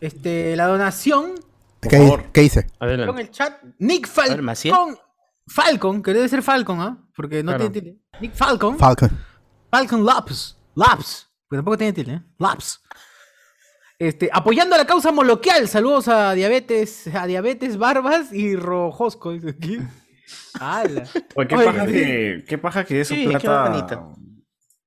[0.00, 1.34] Este, la donación
[1.80, 2.24] Por ¿Qué, favor.
[2.32, 2.66] qué hice?
[2.78, 3.62] con el chat.
[3.78, 4.06] Nick.
[4.06, 4.98] Falcon.
[5.46, 6.98] Falcon, que debe ser Falcon, ¿ah?
[7.16, 7.70] Porque no Claro.
[7.70, 8.00] tiene tilde.
[8.20, 8.78] Nick Falcon.
[8.78, 9.10] Falcon.
[9.70, 10.56] Falcon Labs.
[10.74, 11.26] Labs.
[11.48, 12.22] Porque tampoco tiene tilde, ¿eh?
[12.38, 12.80] Labs.
[14.00, 15.68] Este, apoyando a la causa moloquial.
[15.68, 19.32] Saludos a Diabetes, a Diabetes Barbas y Rojosco.
[19.32, 19.78] Dice aquí.
[20.58, 21.04] ¡Hala!
[21.36, 21.92] Oye, qué Oye, paja sí.
[21.92, 22.44] que.
[22.48, 24.10] Qué paja que eso Sí, plata.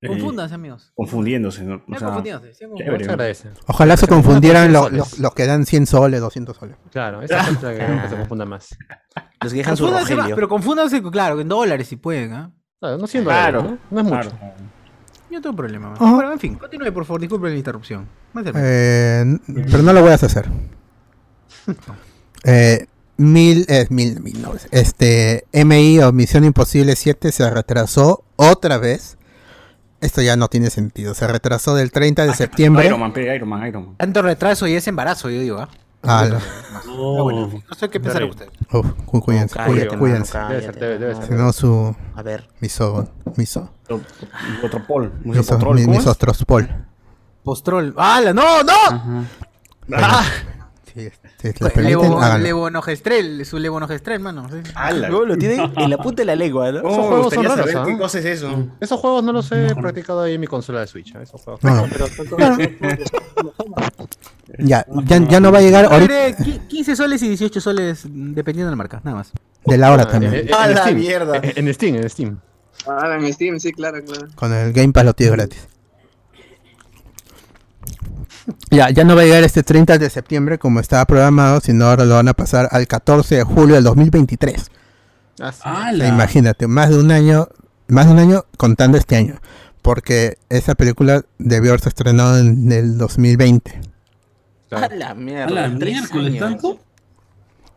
[0.02, 0.92] eh, Confúndanse, amigos.
[0.96, 1.76] confundiéndose, ¿no?
[1.88, 2.54] O sea, confundiéndose.
[2.54, 2.64] Se
[3.10, 3.50] agradece.
[3.68, 6.76] Ojalá se confundieran los los- los que dan 100 soles, 200 soles.
[6.90, 8.76] Claro, esa es la que nunca se confunda más.
[9.40, 12.52] Los que dejan su más, pero confúndanse, claro, en dólares si pueden, ¿ah?
[12.80, 14.02] Claro, no 100 Claro, dólares, ¿no?
[14.02, 14.36] No es mucho.
[14.36, 14.54] claro.
[15.34, 15.94] Yo no tengo problema.
[15.98, 18.06] Bueno, en fin, continúe, por favor, disculpen la interrupción.
[18.54, 19.36] Eh,
[19.68, 20.48] pero no lo voy a hacer.
[22.46, 28.76] Eh, mil, eh, mil, mil, no, este, MI o Misión Imposible 7 se retrasó otra
[28.76, 29.16] vez.
[30.02, 31.14] Esto ya no tiene sentido.
[31.14, 32.84] Se retrasó del 30 de septiembre.
[32.84, 33.96] Iron Man, Iron Man, Iron Man.
[33.96, 35.70] Tanto retraso y ese embarazo, yo digo, ¿ah?
[36.06, 36.28] Ah.
[36.76, 36.82] Ah,
[37.22, 38.50] bueno, no sé qué pensar ustedes.
[38.72, 40.32] uf, cu- cuídense, cállate, cuí- mano, cuídense.
[40.32, 41.24] cállate, Debe ser, debe- ser.
[41.26, 42.48] Si no, su A ver.
[42.60, 43.70] miso, miso,
[44.62, 45.12] Otropol.
[45.24, 45.98] miso, Misopotrol, mi- ¿cómo es?
[46.00, 46.68] misotrospol.
[47.42, 47.94] Postrol.
[47.96, 48.32] ¡Hala!
[48.32, 49.26] ¡No, no!
[49.92, 50.24] Ah,
[50.92, 51.18] si les
[51.58, 52.44] permiten, Levo, háganlo.
[52.44, 54.48] levonogestrel, su levonogestrel, mano.
[54.48, 54.56] sí.
[54.74, 55.08] ala.
[55.08, 56.80] Luego lo tiene en la punta de la lengua, ¿no?
[56.84, 57.84] Oh, Esos juegos son raros, ¿ah?
[57.86, 58.68] qué cosa es eso.
[58.80, 59.80] Esos juegos no los he No.
[59.82, 61.14] practicado ahí en mi consola de Switch.
[61.14, 61.18] ¿eh?
[61.22, 61.62] Esos juegos.
[61.64, 61.84] No, no.
[61.90, 62.06] Pero-
[64.58, 68.02] Ya, ya, ya no va a llegar ahorita Diré qui- 15 soles y 18 soles
[68.08, 69.32] dependiendo de la marca, nada más.
[69.66, 70.34] de la hora Ah, también.
[70.34, 70.96] en- A en la Steam.
[70.98, 71.40] mierda.
[71.42, 72.38] En Steam, en Steam.
[72.86, 74.28] Ah, en Steam, sí, claro, claro.
[74.34, 75.68] Con el Game Pass lo tienes gratis.
[78.70, 82.04] Ya, ya no va a llegar este 30 de septiembre como estaba programado, sino ahora
[82.04, 84.70] lo van a pasar al 14 de julio del 2023.
[85.40, 86.00] Ah, sí.
[86.02, 87.48] O imagínate, más de un año,
[87.88, 89.40] más de un año contando este año,
[89.82, 93.80] porque esa película debió haberse estrenado en el 2020.
[94.70, 95.44] A la mierda.
[95.46, 96.38] ¡A la miércoles años.
[96.40, 96.78] tanto!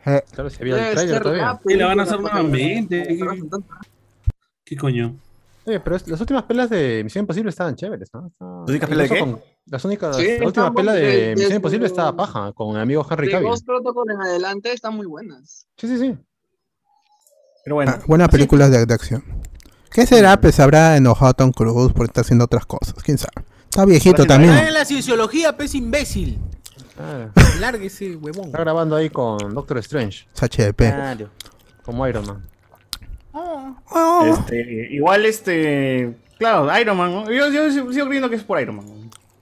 [0.05, 1.59] Eh, Claro, si había el trailer todavía.
[1.65, 3.17] ¿Y la van a hacer nuevamente?
[4.63, 5.15] ¿Qué coño?
[5.65, 8.27] Oye, pero es- las últimas pelas de Misión Imposible estaban chéveres, ¿no?
[8.27, 9.19] Está- ¿Las únicas pelas de qué?
[9.19, 12.75] con- Las únicas, Sí, la última pela de de- Misión de- Imposible estaba paja, con
[12.77, 13.49] el amigo Henry Cavill.
[13.49, 15.67] Ghost Protocol en adelante están muy buenas.
[15.75, 16.15] Sí, sí, sí.
[17.65, 17.91] Pero bueno.
[17.95, 19.23] ah, buenas películas de, de acción.
[19.91, 20.39] ¿Qué será?
[20.39, 22.93] Pues habrá enojado a Tom Cruise por estar haciendo otras cosas.
[23.03, 23.33] ¿Quién sabe?
[23.69, 24.53] Está viejito también.
[24.53, 26.39] Ah, en la cienciología, pez imbécil.
[26.99, 27.27] Ah,
[27.59, 28.47] Lárguese, huevón.
[28.47, 30.77] está grabando ahí con Doctor Strange, Es HDP.
[30.77, 31.29] Claro.
[31.83, 32.43] como Iron Man.
[33.33, 34.25] Oh.
[34.25, 36.15] Este, igual este.
[36.39, 37.11] Claro, Iron Man.
[37.13, 37.31] ¿no?
[37.31, 38.85] Yo, yo sigo creyendo que es por Iron Man.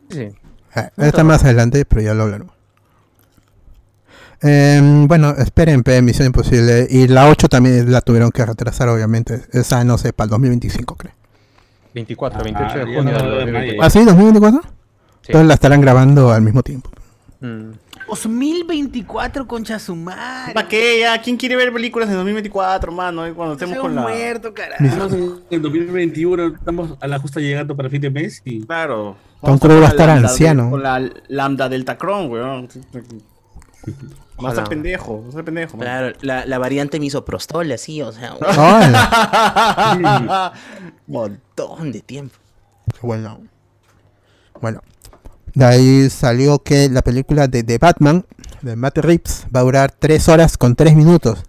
[0.09, 0.29] Sí.
[0.73, 2.53] Ah, está más adelante, pero ya lo hablaremos.
[4.41, 6.87] Em, bueno, esperen, pe, Misión Imposible.
[6.89, 9.41] Y la 8 también la tuvieron que retrasar, obviamente.
[9.53, 11.13] Esa, no sé, para el 2025, creo.
[11.93, 13.45] 24, Ah, 28 de ya junio no va a del haber
[13.77, 13.85] 2024.
[13.85, 13.99] ¿Ah, sí?
[13.99, 14.61] ¿2024?
[14.61, 14.69] Sí.
[15.27, 16.89] Entonces la estarán grabando al mismo tiempo.
[17.45, 17.71] Mm.
[18.08, 20.53] 2024, concha su madre.
[20.53, 20.99] ¿Para qué?
[21.01, 23.21] Ya, ¿quién quiere ver películas en 2024, mano?
[23.36, 24.01] Cuando estemos con la.
[24.01, 24.84] muerto, carajo.
[24.84, 28.65] Estamos en el 2021, estamos a la justa llegando para fin de mes y...
[28.65, 29.15] Claro.
[29.41, 30.71] Tom Cruise va a estar anciano.
[30.71, 32.67] Con la lambda Deltacron, weón.
[32.67, 33.93] Va a
[34.38, 34.55] Ojalá.
[34.55, 35.77] ser pendejo, va a ser pendejo.
[35.77, 35.86] man.
[35.86, 40.53] Claro, la, la variante misoprostol, así, o sea, un ¡Hola!
[41.08, 42.36] montón de tiempo.
[43.01, 43.39] Bueno.
[44.62, 44.81] Bueno,
[45.55, 48.25] de ahí salió que la película de The Batman,
[48.61, 51.43] de Matt Reeves, va a durar 3 horas con 3 minutos.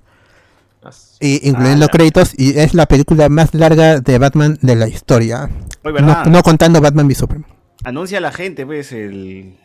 [1.19, 1.93] Y incluyendo Ala.
[1.93, 5.51] créditos, y es la película más larga de Batman de la historia.
[5.83, 7.51] No, contando Batman v Superman.
[7.85, 9.59] Anuncia a la gente, pues, el...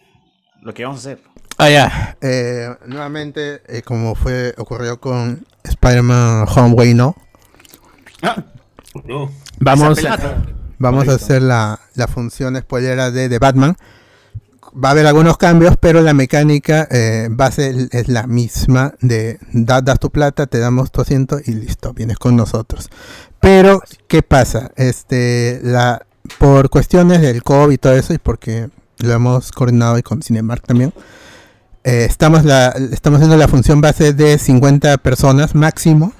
[0.62, 1.23] lo que vamos a hacer.
[1.58, 2.17] Ah, ya.
[2.21, 7.15] Eh, nuevamente, eh, como fue ocurrió con Spider-Man Homeway, ¿no?
[9.04, 9.32] No.
[9.60, 9.99] Vamos,
[10.80, 13.75] vamos a hacer la, la función spoilera de, de Batman.
[14.74, 19.82] Va a haber algunos cambios, pero la mecánica eh, base es la misma de da-
[19.82, 22.90] das tu plata, te damos tu asiento y listo, vienes con nosotros.
[23.42, 24.72] Pero, ¿qué pasa?
[24.78, 26.06] Este, la,
[26.38, 30.66] por cuestiones del COVID y todo eso, y porque lo hemos coordinado y con Cinemark
[30.66, 30.94] también,
[31.84, 36.14] eh, estamos, la, estamos haciendo la función base de 50 personas máximo.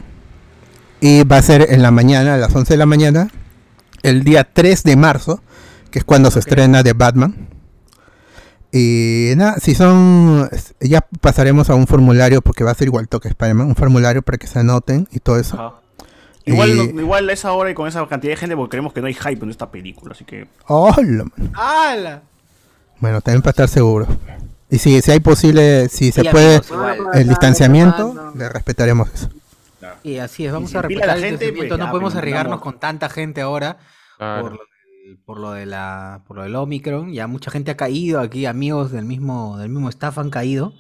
[1.00, 3.30] Y va a ser en la mañana, a las 11 de la mañana,
[4.04, 5.42] el día 3 de marzo,
[5.90, 7.48] que es cuando se estrena de Batman.
[8.72, 10.50] Y nada, si son.
[10.80, 14.38] Ya pasaremos a un formulario, porque va a ser igual toque Spider-Man, un formulario para
[14.38, 15.56] que se anoten y todo eso.
[15.56, 15.76] Ajá.
[16.46, 18.94] Igual, Y- no- igual a esa hora y con esa cantidad de gente, porque creemos
[18.94, 20.48] que no hay hype en esta película, así que.
[20.68, 21.26] ¡Hola!
[21.54, 22.22] ¡Hala!
[23.00, 24.08] Bueno, también para estar seguros.
[24.70, 26.62] Y si, si hay posible, si se puede,
[27.14, 29.30] el distanciamiento, le respetaremos eso.
[30.04, 32.16] Y así es, vamos si a respetar la el gente, distanciamiento, pues no ya, podemos
[32.16, 33.78] arriesgarnos con tanta gente ahora
[34.18, 34.42] Claro.
[34.44, 34.60] por
[35.26, 38.92] por lo de la por lo del Omicron, ya mucha gente ha caído aquí, amigos
[38.92, 40.74] del mismo del mismo staff han caído.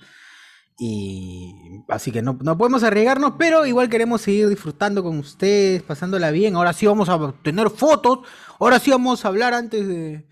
[0.83, 1.53] Y
[1.89, 6.55] así que no, no podemos arriesgarnos, pero igual queremos seguir disfrutando con ustedes, pasándola bien.
[6.55, 8.19] Ahora sí vamos a tener fotos,
[8.59, 10.25] ahora sí vamos a hablar antes de,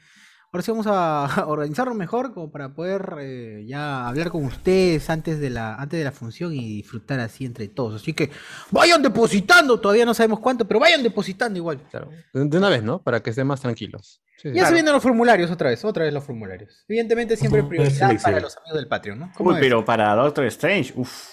[0.52, 5.40] Ahora sí vamos a organizarnos mejor como para poder eh, ya hablar con ustedes antes
[5.40, 8.02] de la antes de la función y disfrutar así entre todos.
[8.02, 8.32] Así que
[8.72, 11.80] vayan depositando, todavía no sabemos cuánto, pero vayan depositando igual.
[11.92, 12.10] Claro.
[12.34, 13.02] De una vez, ¿no?
[13.02, 14.22] Para que estén más tranquilos.
[14.38, 14.56] Sí, sí.
[14.56, 16.84] Ya se vienen los formularios otra vez, otra vez los formularios.
[16.88, 19.32] Evidentemente siempre prioridad para los amigos del Patreon, ¿no?
[19.36, 21.28] ¿Cómo Uy, pero para Doctor Strange, uff.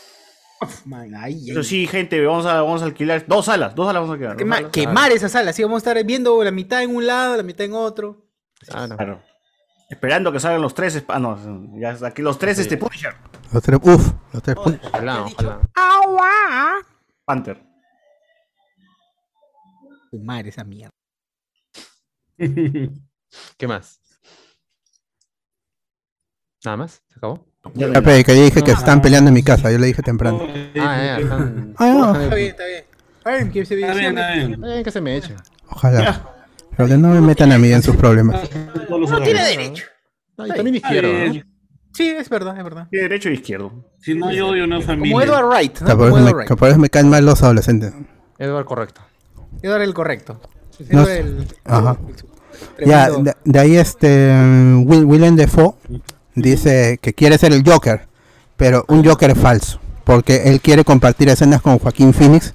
[0.86, 1.64] Man, ay, Eso ay.
[1.64, 4.56] sí, gente, vamos a, vamos a alquilar dos salas, dos salas vamos a dos Quema-
[4.56, 4.70] salas.
[4.72, 7.64] quemar esa sala, así vamos a estar viendo la mitad en un lado, la mitad
[7.66, 8.25] en otro.
[8.60, 8.96] Claro.
[8.96, 9.22] Claro.
[9.88, 11.04] Esperando que salgan los tres.
[11.08, 11.38] Ah, no,
[11.78, 12.62] ya aquí los tres, Sí.
[12.62, 13.14] este Punisher.
[13.52, 15.60] Los tres, uf, los tres pun- Ojalá, ojalá.
[17.24, 17.62] Panther.
[20.10, 20.90] Fumar esa mierda.
[23.58, 24.00] ¿Qué más?
[26.64, 27.46] Nada más, se acabó.
[27.74, 30.40] Ya, pe, que yo dije que están peleando en mi casa, yo le dije temprano.
[30.80, 32.20] Ah, ya, están- Ah, no.
[32.22, 32.84] Está bien, está bien.
[33.18, 34.52] Está bien, que se Está bien, está bien.
[34.54, 35.36] Está bien que se me eche.
[35.70, 36.32] Ojalá.
[36.76, 38.40] Pero que no me metan a mí en sus problemas.
[38.88, 39.84] No tiene derecho.
[40.36, 41.42] No, y también mi izquierdo.
[41.92, 42.88] Sí, es verdad, es verdad.
[42.90, 43.72] Tiene derecho e izquierdo.
[44.00, 45.24] Si no hay odio, no hay Como familia.
[45.24, 45.88] Edward Wright, ¿no?
[45.88, 46.48] eso me, Wright.
[46.54, 47.94] por eso me caen mal los adolescentes.
[48.38, 49.00] Edward, correcto.
[49.62, 50.40] Edward el correcto.
[50.90, 51.46] No Edward el...
[51.64, 51.96] Ajá.
[52.76, 54.30] el- Ya, de, de ahí este
[54.84, 55.72] Will, Willem Dafoe
[56.34, 58.06] dice que quiere ser el Joker,
[58.58, 62.52] pero un Joker falso, porque él quiere compartir escenas con Joaquín Phoenix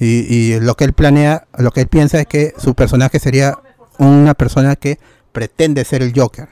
[0.00, 3.58] y, y lo que él planea, lo que él piensa es que su personaje sería
[3.98, 4.98] una persona que
[5.32, 6.48] pretende ser el Joker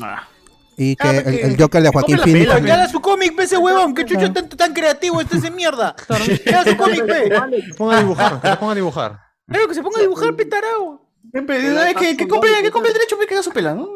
[0.00, 0.28] Ah.
[0.76, 3.44] y que Ah, el, el Joker de Joaquín Phoenix pela, que haga su cómic, pe,
[3.44, 3.94] ese huevón.
[3.94, 5.94] Que chucho tan, tan creativo este ese mierda.
[6.44, 7.30] Que haga su cómic, pe.
[7.30, 9.18] Que se ponga a dibujar, que se ponga a dibujar.
[9.48, 11.08] Claro, que se ponga a dibujar, pe, tarao.
[11.32, 13.88] Que, que compre, que compre el derecho para que haga su pela, ¿no?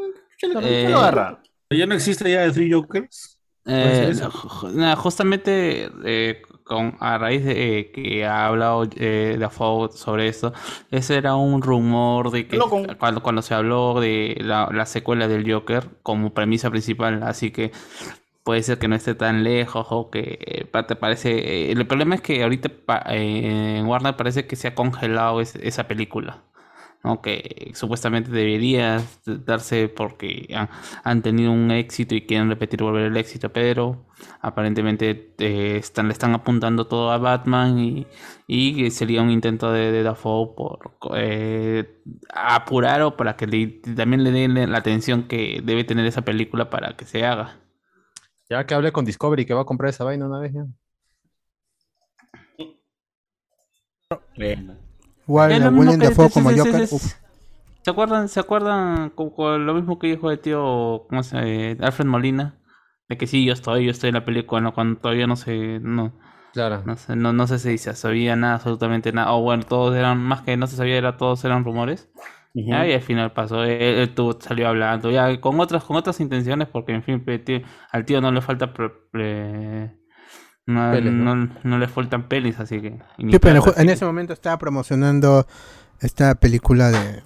[0.43, 1.41] Eh, lo agarra.
[1.71, 3.38] ¿Ya no existe ya de Three Jokers?
[3.65, 4.12] Eh,
[4.75, 10.52] no, justamente eh, con, a raíz de eh, que ha hablado eh, Dafoe sobre esto,
[10.90, 12.56] ese era un rumor de que
[12.98, 17.72] cuando, cuando se habló de la, la secuela del Joker como premisa principal, así que
[18.44, 21.30] puede ser que no esté tan lejos o que eh, te parece...
[21.68, 25.40] eh, el problema es que ahorita pa- eh, en Warner parece que se ha congelado
[25.40, 26.42] es- esa película.
[27.05, 27.21] ¿No?
[27.23, 30.69] que supuestamente debería darse porque han,
[31.05, 34.07] han tenido un éxito y quieren repetir volver el éxito, pero
[34.41, 38.07] aparentemente eh, están, le están apuntando todo a Batman y,
[38.47, 42.01] y que sería un intento de, de Dafoe por eh,
[42.35, 46.71] apurar o para que le- también le den la atención que debe tener esa película
[46.71, 47.59] para que se haga.
[48.51, 50.67] Ya que hablé con Discovery que va a comprar esa vaina una vez ya.
[55.26, 56.87] Igual Es eh, lo mismo Willem Dafoe como Joker.
[56.87, 61.87] ¿Se acuerdan, ¿Se acuerdan con, con lo mismo que dijo el tío ¿cómo se llama?
[61.87, 62.58] Alfred Molina?
[63.08, 64.72] De que sí, yo estoy, yo estoy en la película, ¿no?
[64.72, 66.12] cuando todavía no se, no,
[66.52, 66.82] Claro.
[66.87, 69.32] no sé, no, no sé si se sabía nada, absolutamente nada.
[69.32, 72.11] O bueno, todos eran, más que no se sabía, era, todos eran rumores.
[72.54, 76.68] Y al final pasó, él, él tuvo- salió hablando, ya con otras, con otras intenciones,
[76.68, 79.96] porque en fin, tío- al tío no le falta pre- pre-
[80.66, 81.35] no, ¿no?
[81.37, 82.98] no- no le faltan pelis, así que.
[83.18, 85.46] Sí, pero en ese momento estaba promocionando
[86.01, 87.22] esta película de,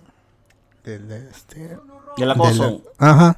[0.84, 1.78] de- de este
[2.30, 2.82] acoso.
[2.98, 3.36] la- ajá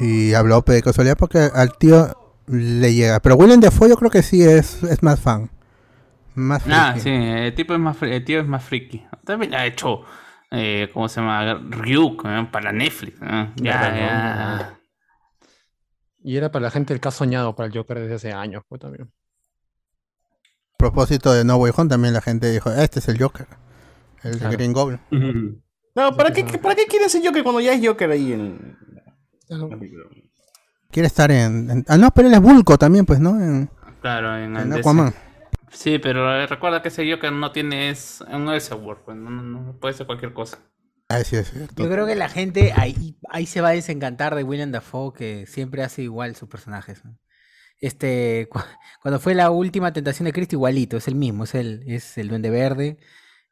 [0.00, 4.10] y habló pe, de casualidad porque al tío le llega pero Willem Dafoe yo creo
[4.10, 5.50] que sí es, es más fan
[6.34, 7.00] más Ah, friki.
[7.00, 9.04] sí, el tipo es más, fri- el tío es más friki.
[9.24, 10.02] También ha hecho,
[10.52, 11.54] eh, ¿cómo se llama?
[11.68, 12.48] Ryuk, ¿eh?
[12.50, 13.18] para Netflix.
[13.20, 13.50] ¿eh?
[13.56, 14.79] Ya, ya.
[16.22, 18.62] Y era para la gente el que ha soñado para el Joker desde hace años,
[18.68, 19.10] pues también.
[20.74, 23.46] A propósito de No Way Home también la gente dijo este es el Joker
[24.22, 24.56] el Claro.
[24.56, 25.00] Green Goblin
[25.94, 28.78] No, ¿para qué, ¿para qué quiere ese Joker cuando ya es Joker ahí en
[30.90, 34.36] quiere estar en, en- ah no pero él es Bulco también pues no en, Claro,
[34.38, 34.72] en, en.
[34.72, 35.12] Aquaman
[35.70, 39.42] Sí, pero eh, recuerda que ese Joker no tiene es un Elseworld, pues no, no,
[39.42, 40.58] no puede ser cualquier cosa.
[41.10, 44.34] Ah sí es cierto Yo creo que la gente ahí, ahí se va a desencantar
[44.34, 47.04] de William Dafoe, que siempre hace igual sus personajes.
[47.04, 47.18] ¿no?
[47.78, 48.60] Este, cu-
[49.02, 52.28] cuando fue la última tentación de Cristo, igualito, es el mismo, es el, es el
[52.28, 52.98] Duende Verde,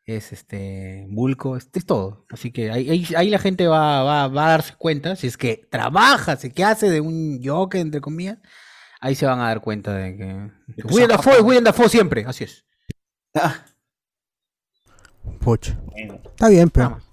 [0.04, 2.24] es este Bulco, es, es todo.
[2.30, 5.36] Así que ahí, ahí, ahí la gente va, va, va a darse cuenta, si es
[5.36, 8.38] que trabaja, si es que hace de un Joker, entre comillas,
[9.00, 10.50] ahí se van a dar cuenta de que...
[10.76, 12.64] que William Dafoe es William Dafoe siempre, así es.
[15.40, 15.78] Pucha.
[16.26, 17.07] está bien pero Vamos.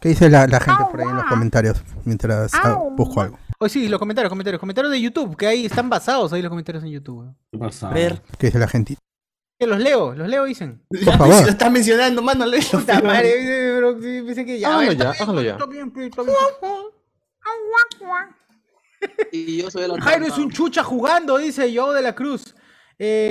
[0.00, 3.38] ¿Qué dice la, la gente por ahí en los comentarios mientras ah, busco algo?
[3.58, 6.84] Oh, sí, los comentarios, comentarios, comentarios de YouTube, que ahí están basados ahí los comentarios
[6.84, 7.34] en YouTube.
[7.82, 8.22] A ver.
[8.38, 8.96] ¿Qué dice la gente?
[9.58, 10.84] Que los leo, los leo dicen.
[10.90, 11.42] Por favor.
[11.42, 13.32] Lo estás mencionando, mano, Puta pero- madre,
[13.74, 14.68] pero sí, pensé que ya.
[14.68, 15.52] Háganlo ya, bien, háganlo ya.
[15.52, 16.36] está bien, está bien.
[19.32, 22.54] Y yo soy el Jairo es un chucha jugando, dice yo de la Cruz.
[22.98, 23.30] Eh,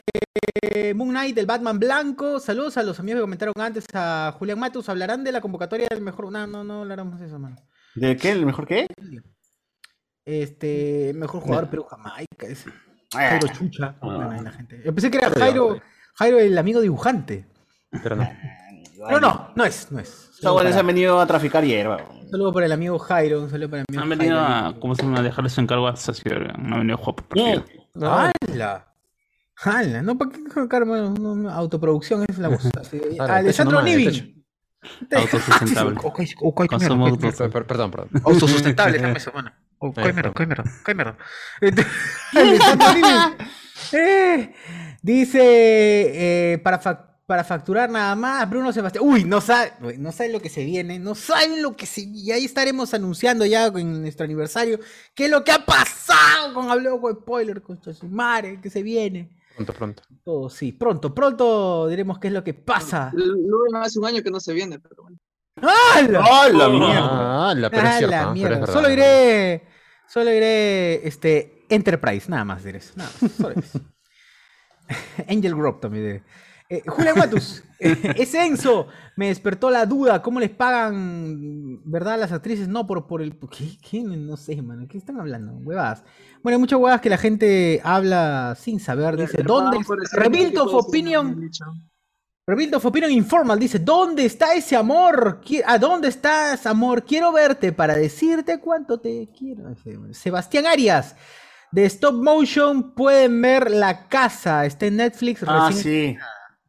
[0.96, 2.40] Moon Knight, el Batman blanco.
[2.40, 4.90] Saludos a los amigos que comentaron antes, a Julián Matus.
[4.90, 6.32] ¿Hablarán de la convocatoria del mejor?
[6.32, 7.56] No, no, no hablaremos de eso, mano.
[7.96, 8.32] ¿De qué?
[8.32, 8.88] ¿El mejor qué?
[10.26, 12.48] Este, mejor jugador Perú Jamaica.
[12.48, 12.70] Ese.
[13.14, 13.30] Ah.
[13.30, 13.96] Jairo Chucha.
[14.02, 14.82] Bueno, ahí la gente.
[14.84, 15.80] Yo pensé que era Jairo,
[16.16, 17.46] Jairo el amigo dibujante.
[18.04, 18.30] Pero no.
[19.08, 20.08] Pero no, no es, no es.
[20.10, 21.98] Esos Saludo güeyes para- han venido a traficar hierba.
[22.10, 24.68] Un saludo para el amigo Jairo, un saludo para el amigo Han venido Jairo.
[24.68, 25.20] a, ¿cómo se llama?
[25.20, 26.58] A dejarle su encargo a Sacior.
[26.58, 27.66] No han venido a jugar por partido.
[28.02, 28.88] ¡Hala!
[29.58, 30.02] ¡Hala!
[30.02, 30.40] No, ¿para qué
[30.86, 32.66] no, autoproducción es la voz.
[32.80, 34.44] Así, Claro, Alessandro Nivi.
[35.12, 36.00] Autosustentable.
[36.68, 37.18] Consumo
[37.50, 38.10] Perdón, perdón.
[38.24, 39.52] Autosustentable esta mesa, mano.
[39.78, 41.18] Coy mierda, coy mierda, coy mierda.
[41.62, 41.86] Este,
[42.34, 43.08] Alessandro Nivi.
[43.92, 44.54] Eh,
[45.02, 48.50] dice, eh, para, fa- para facturar nada más.
[48.50, 49.04] Bruno Sebastián.
[49.06, 50.98] Uy, no sabe, no saben lo que se viene.
[50.98, 54.80] No saben lo que se Y ahí estaremos anunciando ya en nuestro aniversario
[55.14, 59.30] qué es lo que ha pasado con Habló con Spoiler, con Chasumare, que se viene.
[59.56, 60.04] Pronto, pronto.
[60.24, 63.12] Todo, sí, pronto, pronto diremos qué es lo que pasa.
[63.14, 65.18] Luego hace un año que no se viene, pero bueno.
[65.62, 66.24] ¡Hala!
[66.30, 67.50] ¡Ah, la mierda!
[67.50, 68.64] Ah, la pero es ¡Ah, cierto, la mierda!
[68.66, 68.70] es.
[68.70, 69.64] Solo iré.
[70.08, 71.08] Solo iré.
[71.08, 71.66] Este.
[71.70, 72.94] Enterprise, nada más diré eso.
[72.96, 73.32] Nada más.
[73.32, 73.80] Solo eso.
[75.30, 76.24] Angel Grove también diré.
[76.68, 80.22] Eh, Julián Matus, eh, ese Enzo me despertó la duda.
[80.24, 82.68] ¿Cómo les pagan, verdad, las actrices?
[82.68, 83.38] No, por, por el.
[83.38, 83.78] ¿Qué?
[83.88, 84.02] ¿Qué?
[84.02, 84.88] No sé, mano.
[84.88, 85.54] ¿Qué están hablando?
[85.54, 86.04] Huevadas.
[86.42, 89.16] Bueno, hay muchas huevadas que la gente habla sin saber.
[89.16, 89.78] Dice, ¿dónde?
[90.14, 91.50] Rebuild of Opinion.
[92.48, 95.42] Rebuild of Opinion Informal dice, ¿dónde está ese amor?
[95.66, 97.04] ¿A dónde estás, amor?
[97.04, 99.74] Quiero verte para decirte cuánto te quiero.
[100.12, 101.16] Sebastián Arias,
[101.72, 105.44] de Stop Motion, pueden ver La Casa, está en Netflix.
[105.48, 105.84] Ah, recién-
[106.16, 106.18] sí.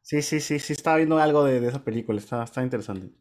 [0.06, 3.12] Sí, sí, sí, sí, estaba viendo algo de, de esa película, está, está interesante.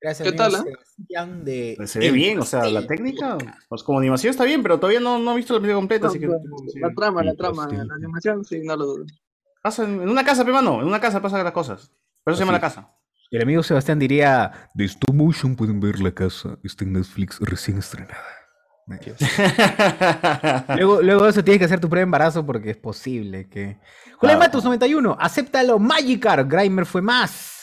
[0.00, 0.52] Gracias, ¿Qué tal?
[0.52, 3.36] Sebastián de Se ve bien, o sea, la técnica,
[3.68, 6.18] pues como animación está bien, pero todavía no, no he visto la película completa, así
[6.18, 6.28] que...
[6.28, 6.38] No.
[6.76, 7.86] La trama, la trama, pastel.
[7.86, 9.04] la animación, sí, no lo dudo.
[9.62, 11.92] Pasa en, en una casa, pe, mano, en una casa pasan las cosas.
[12.24, 12.90] Por eso se llama la casa.
[13.30, 16.56] El amigo Sebastián diría, De Stop Motion pueden ver la casa.
[16.64, 18.24] Está en Netflix recién estrenada.
[20.76, 23.78] luego, luego de eso tienes que hacer tu pre-embarazo porque es posible que...
[24.20, 24.50] Julián Claro.
[24.50, 27.56] Matos 91, acéptalo, Magikarp, Grimer fue más.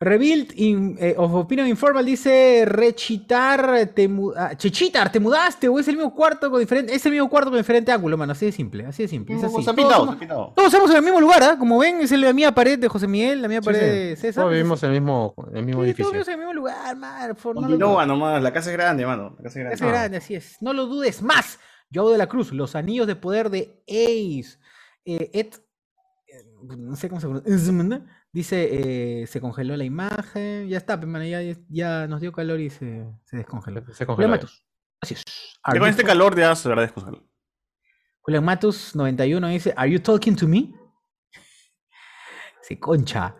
[0.00, 5.88] Rebuild in- eh, of Opinion Informal dice Rechitar, te ah, Chechitar, te mudaste o es
[5.88, 8.52] el mismo cuarto con diferente, es el mismo cuarto con diferente ángulo, mano, así de
[8.52, 9.34] simple, así de simple.
[9.34, 9.56] es así.
[9.56, 10.54] Se Todos pintado, somos-.
[10.54, 11.56] Todos estamos en el mismo lugar, ¿ah?
[11.58, 13.86] Como ven, es la mía pared de José Miguel, la mía Sí, pared sí.
[13.86, 14.42] de César.
[14.44, 16.04] Todos vivimos en el mismo, en el mismo Sí, edificio.
[16.04, 19.04] todos vivimos en el mismo lugar, man, no lo Continúa nomás, la casa es grande,
[19.04, 19.34] mano.
[19.38, 19.74] La casa es grande.
[19.74, 20.56] Ese grande, así es.
[20.60, 21.58] No lo dudes más.
[21.92, 24.58] Joao de la Cruz, los anillos de poder de Ace.
[25.04, 25.50] Eh, Ed, eh,
[26.62, 28.04] no sé cómo se pronuncia.
[28.32, 30.68] Dice, eh, se congeló la imagen.
[30.68, 33.82] Ya está, pero ya, ya, nos dio calor y se, se descongeló.
[33.92, 34.28] Se congeló.
[34.28, 34.64] Matus.
[35.00, 35.22] Así es.
[35.62, 37.00] Con este calor ya se agradezco.
[37.00, 37.28] Gonzalo.
[38.20, 40.74] Julián Matus 91 dice, ¿Are you talking to me?
[42.60, 43.36] Se concha.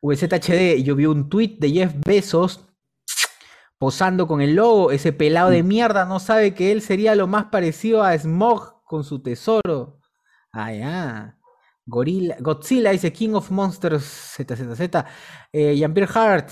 [0.00, 2.66] VZHD, yo vi un tweet de Jeff Bezos
[3.76, 4.92] posando con el logo.
[4.92, 9.04] Ese pelado de mierda no sabe que él sería lo más parecido a Smog con
[9.04, 10.00] su tesoro.
[10.52, 11.38] Ah, ya.
[11.90, 15.04] Gorilla, Godzilla dice King of Monsters ZZZ.
[15.52, 16.50] Eh, Jean-Pierre Hart,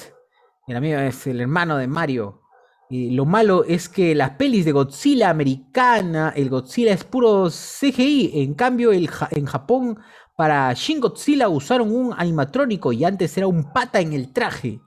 [0.67, 2.43] el amigo es el hermano de Mario.
[2.91, 8.43] Y lo malo es que las pelis de Godzilla americana, el Godzilla es puro CGI.
[8.43, 9.99] En cambio, el en Japón,
[10.37, 14.81] para Shin Godzilla usaron un animatrónico y antes era un pata en el traje.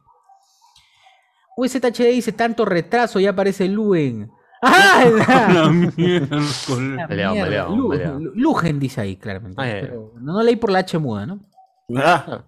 [1.58, 4.32] UZHD dice tanto retraso, ya aparece Luen.
[4.62, 5.04] ¡Ah!
[5.66, 7.68] la- mierda.
[7.70, 7.94] Lu-.
[7.94, 9.62] Lu- Lugen dice ahí, claramente.
[9.62, 9.82] Ah, ya, ya.
[9.82, 11.40] pero no, no leí por la H muda, ¿no?
[11.98, 12.44] Ah,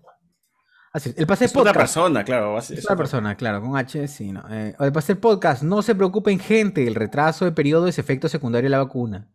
[0.93, 1.17] Así es.
[1.17, 1.77] El pase es otra podcast.
[1.95, 2.57] persona, claro.
[2.59, 4.43] Es, otra- persona, claro, con H, sí, no.
[4.49, 8.67] Eh, el pastel podcast, no se preocupen, gente, el retraso de periodo es efecto secundario
[8.67, 9.27] de la vacuna.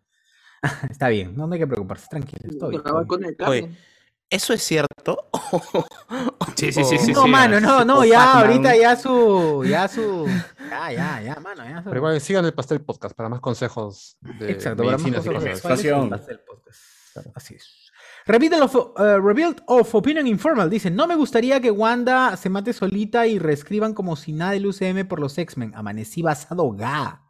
[0.90, 3.76] Está bien, no, no hay que preocuparse, tranquilo, estoy Con la vacuna de carne.
[4.30, 5.28] ¿Eso es cierto?
[6.56, 7.12] Sí, sí, sí, sí.
[7.12, 10.26] No, sí, mano, no, no, ya, ahorita ya su, ya su,
[10.68, 11.84] ya, ya, ya, mano, ya su.
[11.84, 15.60] Pero igual sigan el pastel podcast para más consejos de Exacto, para más medicinas y
[15.60, 16.80] cosas pastel podcast.
[17.36, 17.92] Así es.
[18.26, 22.72] Rebuild of, eh, Rebuild of Opinion Informal dice, no me gustaría que Wanda se mate
[22.72, 25.72] solita y reescriban como si nada del UCM por los X-Men.
[25.74, 27.22] Amanecí basado ga.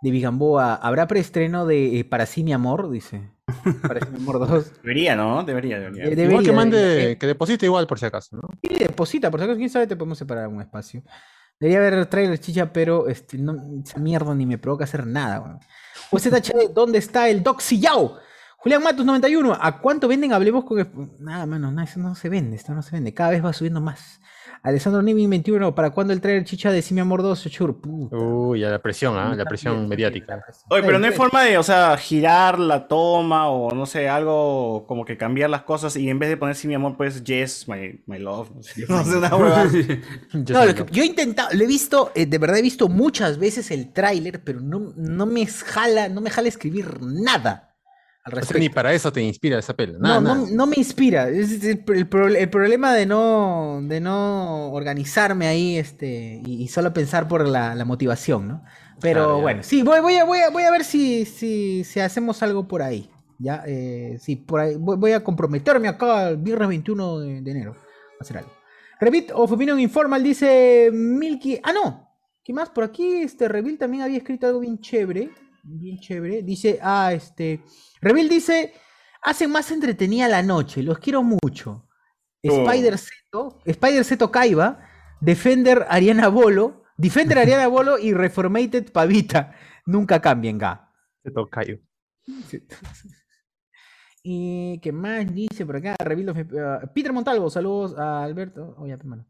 [0.00, 2.88] De Vigamboa, ¿habrá preestreno de eh, Para sí mi amor?
[2.90, 3.35] Dice.
[4.16, 4.82] Amor 2.
[4.82, 5.44] Debería, ¿no?
[5.44, 6.04] Debería, debería.
[6.04, 7.18] Eh, Igual que mande, debería.
[7.18, 8.48] que deposite igual por si acaso, ¿no?
[8.62, 11.02] Sí, deposita, por si acaso, quién sabe, te podemos separar un espacio.
[11.58, 15.60] Debería haber trailer chicha, pero este, no, esa mierda ni me provoca hacer nada, weón.
[16.10, 18.18] UZHD, ¿dónde está el Doxy Yao?
[18.58, 21.14] Julián Matus 91, ¿a cuánto venden Hablemos con...
[21.20, 23.80] Nada, mano, no, eso no se vende, esto no se vende, cada vez va subiendo
[23.80, 24.20] más.
[24.66, 27.38] Alessandro Nivin 21, ¿para cuándo el trailer chicha de Si mi amor 2?
[27.38, 28.16] Sure, puta.
[28.16, 29.32] Uy, ya la presión, ¿ah?
[29.36, 30.44] La presión mediática.
[30.70, 34.84] Oye, pero no hay forma de, o sea, girar la toma o no sé, algo
[34.88, 37.68] como que cambiar las cosas y en vez de poner sí mi amor, pues yes,
[37.68, 38.50] my, my love.
[38.56, 39.70] No sé, no sé, una huevada.
[40.32, 42.88] Yo No, lo que- yo he intentado, lo he visto, eh, de verdad he visto
[42.88, 47.75] muchas veces el tráiler, pero no, no me jala, no me jala escribir nada
[48.26, 48.58] al O sea, respecto.
[48.58, 49.94] ni para eso te inspira esa peli.
[50.00, 50.48] No, Nada, no, nada.
[50.50, 51.28] no me inspira.
[51.30, 56.92] Es el, el el problema de no, de no organizarme ahí este, y, y solo
[56.92, 58.64] pensar por la, la motivación, ¿no?
[59.00, 62.00] Pero Claro, bueno, sí, voy, voy, a, voy, a, voy a ver si, si, si
[62.00, 63.10] hacemos algo por ahí.
[63.38, 64.76] Ya, eh, sí, por ahí.
[64.76, 67.76] Voy, voy a comprometerme acá el viernes 21 de, de enero.
[68.18, 68.52] a hacer algo.
[69.00, 71.60] Revit of Opinion Informal dice Milky.
[71.62, 72.08] Ah, no.
[72.42, 72.70] ¿Qué más?
[72.70, 75.30] Por aquí, este Revil también había escrito algo bien chévere.
[75.62, 76.42] Bien chévere.
[76.42, 77.60] Dice, ah, este.
[78.00, 78.74] Revil dice.
[79.22, 80.82] Hacen más entretenida la noche.
[80.82, 81.88] Los quiero mucho.
[82.42, 84.80] Spider Zeto, Spider Zeto Kaiba,
[85.20, 89.52] Defender Ariana Bolo, Defender Ariana Bolo y Reformated Pavita.
[89.84, 90.92] Nunca cambien, ga.
[91.34, 91.76] Toca yo.
[94.22, 98.74] Y qué más dice por acá, Rebuild of- ah, Peter Montalvo, saludos a Alberto.
[98.78, 99.26] Oh, ya, hermano.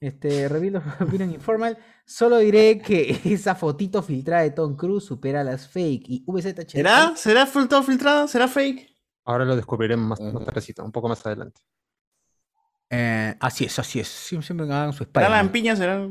[0.00, 1.76] Este, Opinion Informal.
[2.06, 6.04] Solo diré que esa fotito filtrada de Tom Cruise supera las fake.
[6.08, 6.70] Y VZH.
[6.70, 7.12] ¿Será?
[7.16, 8.26] ¿Será filtrado, filtrada?
[8.28, 8.88] ¿Será fake?
[9.24, 11.60] Ahora lo descubriremos más, más tardecito, un poco más adelante.
[12.88, 14.08] Eh, así es, así es.
[14.08, 15.38] Siempre, siempre hagan su ¿Será Spider-Man.
[15.38, 15.76] lampiña?
[15.76, 16.08] ¿Será?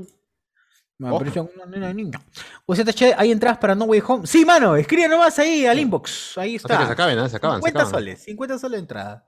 [0.99, 2.21] No, pero son una nena niña.
[2.67, 4.27] VZH, ¿hay entradas para No Way Home?
[4.27, 6.37] Sí, mano, escribe nomás ahí al inbox.
[6.37, 6.77] Ahí está.
[6.77, 7.29] que se acaben, ¿eh?
[7.29, 7.93] Se acaban, se 50 acaban.
[7.93, 9.25] soles, 50 soles de entrada.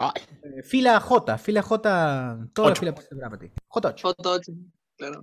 [0.00, 2.80] Eh, fila J, fila J, toda la Ocho.
[2.80, 3.50] fila para ti.
[3.68, 4.00] J8.
[4.00, 4.52] Foto 8,
[4.96, 5.22] claro.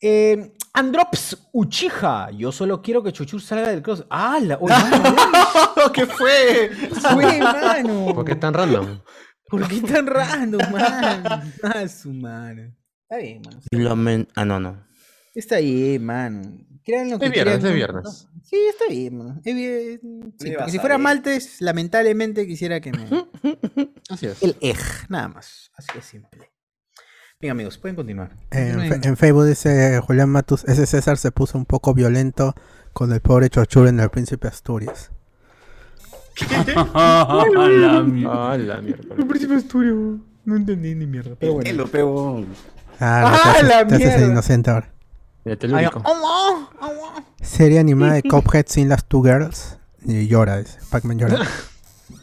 [0.00, 4.04] Eh, Androps Uchiha, yo solo quiero que Chuchu salga del cross.
[4.10, 4.38] ¡Ah!
[4.42, 6.70] La, oye, mano, ¿Qué fue?
[7.00, 8.12] fue, mano.
[8.14, 9.00] ¿Por qué tan random?
[9.48, 11.42] ¿Por qué tan random, mano?
[11.62, 12.74] Ah, su mano.
[13.08, 13.60] Está bien, mano.
[13.70, 14.84] Lo men- Ah, no, no.
[15.34, 16.42] Está bien, mano.
[16.86, 17.74] Crean lo que Es viernes, crean, es ¿no?
[17.74, 18.28] viernes.
[18.44, 19.40] Sí, está bien, mano.
[19.44, 20.00] Es bien.
[20.38, 21.02] Sí, porque si fuera ver.
[21.02, 23.06] Maltes, lamentablemente quisiera que me.
[24.08, 24.40] Así es.
[24.40, 24.78] El ej,
[25.08, 25.72] nada más.
[25.76, 26.52] Así de simple.
[27.40, 28.36] Bien, amigos, pueden continuar.
[28.52, 32.54] En, Facebook dice Julián Matus, ese César se puso un poco violento
[32.92, 35.10] con el pobre Chochur en el Príncipe Asturias.
[36.50, 38.52] la mierda.
[38.52, 39.16] Ah, la mierda.
[40.44, 41.34] No entendí ni mierda.
[41.38, 41.66] Pero bueno.
[41.68, 42.44] ¿Qué lo pego?
[43.00, 44.26] Ah, ¡Ah, no, te haces- la el mierda!
[44.32, 44.95] inocente ahora.
[45.54, 46.02] Telúrico.
[46.04, 47.22] ¡Oh, oh, oh!
[47.40, 49.78] Serie animada de Cuphead sin las Two Girls.
[50.04, 50.78] Y llora, dice.
[50.90, 51.38] Pac-Man llora.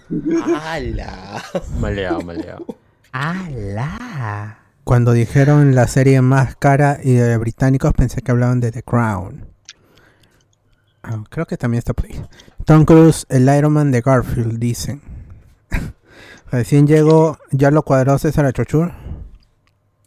[0.62, 1.42] ¡Hala!
[1.80, 2.66] Maleado, maleado.
[3.14, 4.60] ¡Hala!
[4.84, 9.48] Cuando dijeron la serie más cara y de británicos pensé que hablaban de The Crown.
[11.04, 12.22] Ah, creo que también está por ahí.
[12.66, 15.02] Tom Cruise, el Iron Man de Garfield, dicen.
[16.52, 18.94] Recién llegó, ya lo cuadró César Chochur.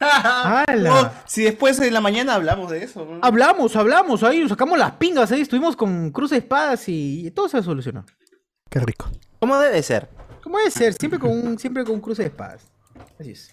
[0.01, 3.05] Oh, si después en la mañana hablamos de eso.
[3.05, 3.19] ¿no?
[3.23, 7.31] Hablamos, hablamos ahí, nos sacamos las pingas ahí, estuvimos con Cruz de Espadas y, y
[7.31, 8.05] todo se solucionó.
[8.69, 9.09] Qué rico.
[9.39, 10.09] ¿Cómo debe ser?
[10.43, 10.93] ¿Cómo debe ser?
[10.95, 12.63] Siempre con un, siempre con un cruce de espadas.
[13.19, 13.51] Así es.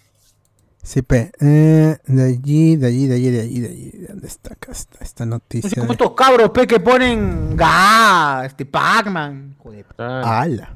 [0.81, 1.31] Sí, pe.
[1.39, 3.91] Eh, de allí, de allí, de allí, de allí, de allí.
[4.09, 5.69] ¿Dónde está acá esta, esta Así noticia?
[5.75, 9.55] como de- estos cabros, pe, que ponen GA, este Pac-Man.
[9.59, 9.85] Joder.
[9.97, 10.75] ¡Hala!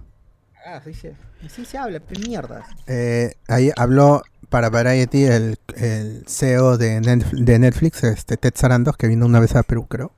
[0.65, 1.15] Ah, así se,
[1.45, 2.65] así se habla, pe, mierdas.
[2.87, 8.95] Eh, ahí habló para Variety el, el CEO de, Netf- de Netflix, este Ted Sarandos,
[8.97, 10.11] que vino una vez a Perú, creo.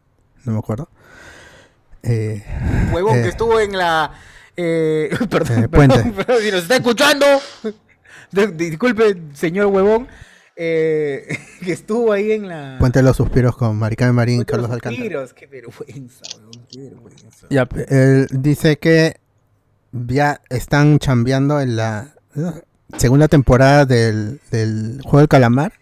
[0.45, 0.89] No me acuerdo.
[2.03, 2.43] Eh,
[2.93, 3.21] Huevón Eh.
[3.23, 4.11] que estuvo en la.
[4.55, 6.11] Eh, perdón, Eh, perdón, puente.
[6.25, 7.25] perdón, si nos está escuchando.
[8.53, 10.07] disculpe, señor huevón.
[10.55, 11.27] eh,
[11.63, 12.77] que estuvo ahí en la.
[12.79, 15.03] Puente de los Suspiros con Maricarmen Marín y Puente Carlos los Alcántara.
[15.03, 17.47] Suspiros, Qué vergüenza, huevón, qué vergüenza.
[17.49, 19.17] Ya, él dice que
[19.91, 22.61] ya están chambeando en la eh,
[22.97, 25.73] segunda temporada del, del Juego del Calamar,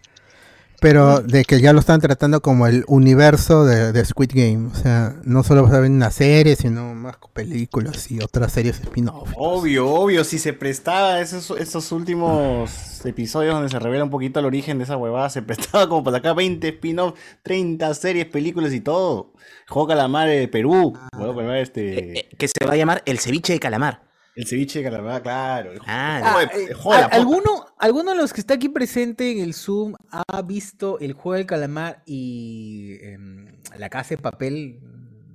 [0.80, 4.68] pero de que ya lo están tratando como el universo de, de Squid Game.
[4.68, 8.80] O sea, no solo va a ver una serie, sino más películas y otras series
[8.80, 9.30] spin-off.
[9.36, 14.46] Obvio, obvio, si se prestaba esos, esos últimos episodios donde se revela un poquito el
[14.46, 18.80] origen de esa huevada, se prestaba como para sacar 20 spin-off, 30 series, películas y
[18.80, 19.32] todo.
[19.68, 23.60] Juego Calamar de Perú, Calamar este, Eh, que se va a llamar el ceviche de
[23.60, 24.07] calamar.
[24.38, 25.72] El ceviche de Calamar, claro.
[25.72, 27.16] el Ah, de- Ah, eh, el juego de la ¿al- pota.
[27.16, 31.34] ¿alguno, ¿Alguno de los que está aquí presente en el Zoom ha visto el juego
[31.36, 34.80] del calamar y em, la casa de papel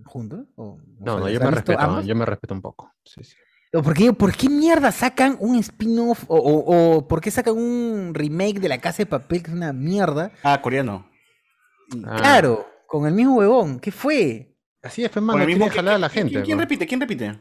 [0.06, 0.45] juntos?
[0.56, 2.06] ¿O- o No, sea, no, ¿los yo me respeto, ambos?
[2.06, 2.91] yo me respeto un poco.
[3.06, 3.36] Sí, sí.
[3.76, 6.26] ¿O ¿Por qué, por qué mierda sacan un spin-off?
[6.28, 9.56] O, o- o por qué sacan un remake de la casa de papel que es
[9.58, 10.32] una mierda?
[10.43, 11.10] Ah, coreano.
[12.06, 13.80] Ah, Claro, con el mismo huevón.
[13.80, 14.56] ¿Qué fue?
[14.82, 16.43] Así es, pues, Con mano, mismo- jalar a la ¿quién- gente.
[16.43, 16.66] ¿Quién, pues.
[16.70, 16.86] repite?
[16.88, 17.39] ¿Quién repite?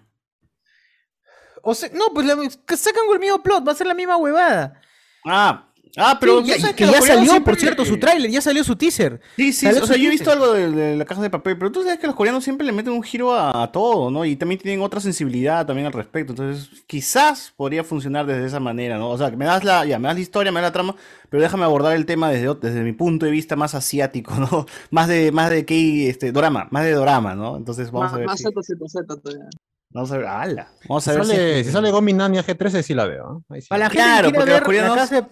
[1.63, 2.37] O sea, no, pues la-
[2.67, 4.81] que sacan con el mismo plot, va a ser la misma huevada.
[5.25, 8.29] Ah, ah, pero Sí, ya- ¿tú sabes que ya salió, siempre- por cierto, su tráiler,
[8.31, 9.21] ya salió su teaser.
[9.37, 11.57] Sí, sí, Salió o sea, yo he visto algo de, de la caja de papel,
[11.57, 14.25] pero tú sabes que los coreanos siempre le meten un giro a, a todo, ¿no?
[14.25, 16.33] Y también tienen otra sensibilidad también al respecto.
[16.33, 19.11] Entonces, quizás podría funcionar desde esa manera, ¿no?
[19.11, 20.97] O sea, que me das la, ya, me das la historia, me das la trama,
[21.31, 24.67] pero déjame abordar el tema desde, desde mi punto de vista más asiático, ¿no?
[24.91, 27.57] Más de, más de que, este, dorama, más de dorama, ¿no?
[27.57, 29.45] Entonces, vamos Más, a ver más si, Z, Z, Z todavía.
[29.93, 30.73] Vamos a ver, ¡hala!
[30.89, 33.39] Vamos Si a ver sale, si, si sale Gomi Nania G13, sí la veo.
[33.51, 33.55] ¿eh?
[33.55, 33.69] Ahí sí.
[33.69, 35.27] Para la gente Claro, que porque los ver la coreanos- casa de-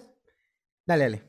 [0.85, 1.23] Dale, dale.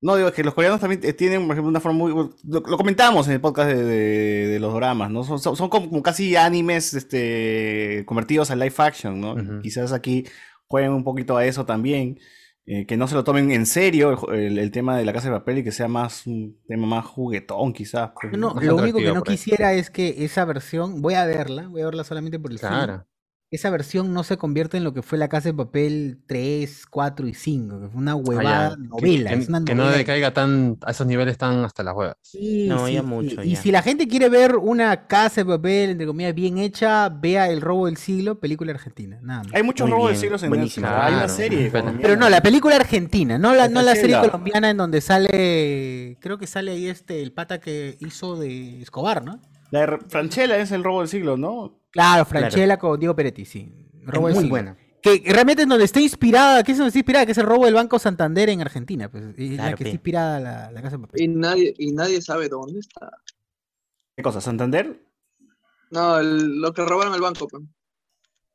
[0.00, 2.12] No, digo, es que los coreanos también eh, tienen, por ejemplo, una forma muy...
[2.12, 5.24] Lo, lo comentamos en el podcast de, de- de los dramas, ¿no?
[5.24, 9.32] Son, son, son como, como casi animes este, convertidos a live action, ¿no?
[9.32, 9.60] Ujú.
[9.62, 10.26] Quizás aquí
[10.68, 12.18] jueguen un poquito a eso también.
[12.66, 15.12] Eh, que no se lo tomen en serio el, ju- el- el tema de la
[15.12, 18.12] casa de papel y que sea más un tema más juguetón, quizás.
[18.20, 18.60] pues, No, ¿no?
[18.60, 22.04] Lo único que no quisiera es que esa versión, voy a verla, voy a verla
[22.04, 23.06] solamente por el cine, Claro.
[23.54, 27.26] Esa versión no se convierte en lo que fue la Casa de Papel 3, 4
[27.28, 28.76] y 5, que fue una huevada Ah, ya.
[28.76, 29.30] Que- novela.
[29.30, 29.98] que, es una que no novela.
[29.98, 32.16] decaiga tan a esos niveles tan hasta las huevas.
[32.22, 33.60] Sí, No, sí, ya mucho, Y ya.
[33.60, 37.60] si la gente quiere ver una casa de papel, entre comillas, bien hecha, vea El
[37.60, 39.18] robo del siglo, película argentina.
[39.22, 39.54] Nada más.
[39.54, 40.86] Hay muchos robos de bien, siglos en buenísimo.
[40.86, 41.04] Netflix.
[41.04, 41.58] Hay una Claro, serie.
[41.70, 42.02] pero- colombiana.
[42.02, 46.38] Pero no, la película argentina, no la, no la serie colombiana en donde sale, creo
[46.38, 49.40] que sale ahí este, el pata que hizo de Escobar, ¿no?
[49.70, 51.80] La de Franchella es el robo del siglo, ¿no?
[51.94, 53.72] Claro, Franchella con Diego Peretti, sí.
[54.02, 54.76] Robo del muy buena.
[55.00, 57.24] Que realmente es donde está inspirada, ¿qué es donde está inspirada?
[57.24, 59.24] Que es el robo del Banco Santander en Argentina, pues.
[59.38, 59.96] Y la Claro, que está pe.
[59.96, 61.22] inspirada la, la casa de papel.
[61.22, 63.10] Y nadie, y nadie sabe dónde está.
[64.16, 64.40] ¿Qué cosa?
[64.40, 65.00] ¿Santander?
[65.90, 67.46] No, el- lo que robaron el banco.
[67.46, 67.62] pues.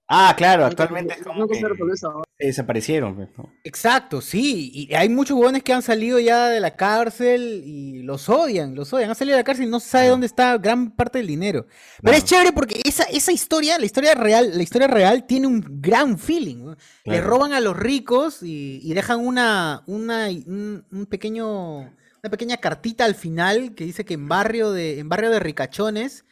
[0.08, 2.24] Ah, claro, actualmente es como nunca que esa vaina.
[2.48, 3.16] Desaparecieron.
[3.16, 3.50] pues, ¿no?
[3.64, 4.72] Exacto, sí.
[4.74, 8.94] Y hay muchos huevones que han salido ya de la cárcel y los odian, los
[8.94, 9.10] odian.
[9.10, 11.68] Han salido de la cárcel y no se sabe dónde está gran parte del dinero.
[12.02, 15.64] Pero es chévere porque esa, esa historia, la historia real, la historia real tiene un
[15.82, 16.76] gran feeling.
[17.04, 22.58] Le roban a los ricos y, y dejan una, una, un, un pequeño, una pequeña
[22.58, 26.26] cartita al final que dice que en barrio de, en barrio de ricachones,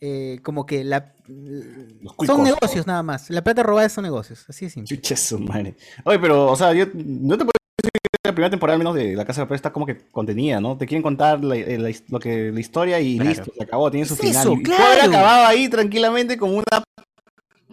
[0.00, 1.14] eh, como que la
[2.26, 3.30] son negocios nada más.
[3.30, 4.44] La plata robada son negocios.
[4.48, 4.96] Así de simple.
[4.96, 5.74] Chucha su madre.
[6.04, 8.94] Oye, pero, o sea, yo no te puedo decir que la primera temporada, al menos
[8.94, 10.76] de La Casa de Papel, está como que contenida, ¿no?
[10.76, 13.30] Te quieren contar la, eh, la lo que, la historia y Claro.
[13.30, 14.36] listo, se acabó, tiene su Es final.
[14.42, 15.02] eso, Y claro.
[15.08, 16.82] acabado ahí tranquilamente como una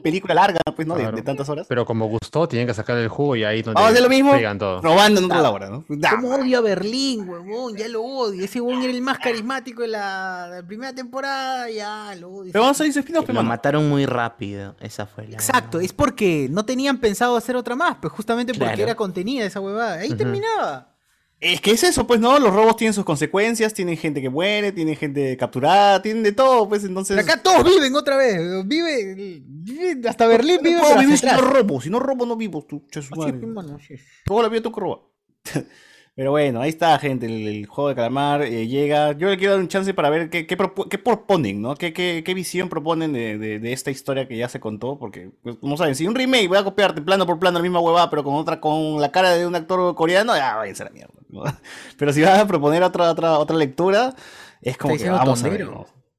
[0.07, 0.95] película larga, pues, ¿no?
[0.95, 1.65] De- tantas horas.
[1.67, 4.09] Pero como gustó, tienen que sacar el jugo y ahí donde Vamos a hacer lo
[4.09, 4.81] mismo, todo.
[4.81, 5.85] robando en otra hora, ¿no?
[5.89, 7.75] Nah, ¿Cómo odio a Berlín, huevón?
[7.75, 8.43] Ya lo odio.
[8.43, 11.69] Ese huevón era el más carismático de la, de la primera temporada.
[11.69, 12.51] Ya lo odio.
[12.51, 14.75] Pero vamos a ir spin-off, Lo mataron muy rápido.
[14.79, 15.35] Esa fue la.
[15.35, 18.83] Exacto, es porque no tenían pensado hacer otra más, pues justamente porque Claro.
[18.83, 19.99] era contenida esa huevada.
[19.99, 20.93] Ahí terminaba.
[21.39, 22.39] Es que es eso, pues, ¿no?
[22.39, 26.67] Los robos tienen sus consecuencias, tienen gente que muere, tienen gente capturada, tienen de todo,
[26.67, 27.15] pues, entonces...
[27.15, 28.39] Pero acá todos viven otra vez.
[28.65, 30.99] Vive, vive- hasta Berlín no vive.
[30.99, 32.87] vivir hacia si no robo, si no robo no vivo, tú.
[34.25, 35.01] Toda la vida tú que roba.
[36.17, 39.11] Pero bueno, ahí está, gente, el, el juego de calamar eh, llega.
[39.11, 41.75] Yo le quiero dar un chance para ver qué, qué, propo- qué proponen, ¿no?
[41.75, 44.97] ¿Qué, qué, qué visión proponen de, de- de esta historia que ya se contó?
[44.97, 47.81] Porque, pues, como saben, si un remake voy a copiarte plano por plano la misma
[47.81, 50.91] huevada, pero con otra, con la cara de un actor coreano, ya váyanse a la
[50.91, 51.13] mierda.
[51.29, 51.43] ¿no?
[51.97, 54.15] Pero si vas a proponer otra, otra, otra lectura,
[54.61, 55.69] es como que vamos a ver.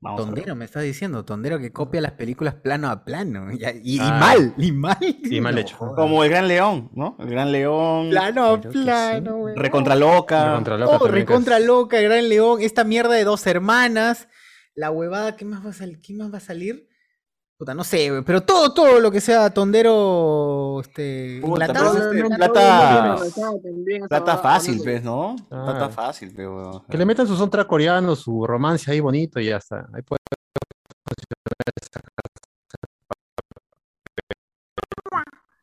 [0.00, 0.26] Vamos.
[0.26, 1.24] Tondero, me estás diciendo.
[1.24, 3.48] Tondero que copia las películas plano a plano.
[3.52, 4.18] Y, y- y Ah.
[4.20, 4.96] mal, y mal.
[5.00, 5.76] Y mal hecho.
[5.78, 7.16] Como el Gran León, ¿no?
[7.18, 8.10] El Gran León.
[8.10, 8.68] Plano a sí.
[8.68, 9.56] plano, huevón.
[9.56, 10.50] Recontra loca.
[10.50, 14.28] Recontra loca Oh, también, que recontra es- loca, Gran León, esta mierda de dos hermanas,
[14.74, 16.00] la huevada, ¿qué más va a salir?
[16.00, 16.86] ¿Qué más va a salir?
[17.58, 22.22] Puta, no sé, pero todo, todo lo que sea tondero, este, Puta, enlatado, pero este,
[22.22, 23.16] está plata-
[24.08, 25.34] Plata fácil, pues, ¿no?
[25.50, 25.64] Ah.
[25.64, 26.84] Plata fácil, pero.
[26.88, 29.88] Que le metan su soundtrack coreano, su romance ahí bonito y ya está.
[29.92, 30.18] Ahí puede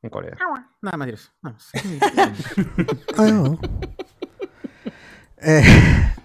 [0.01, 0.35] en Corea.
[0.81, 1.71] Nada más, Dios, nada más.
[3.17, 3.59] Ah, no.
[5.47, 5.61] Eh,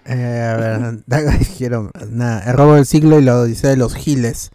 [0.05, 1.03] eh, a ver,
[1.57, 1.91] quiero.
[2.09, 4.49] Nada, el robo del siglo y la odisea de los giles.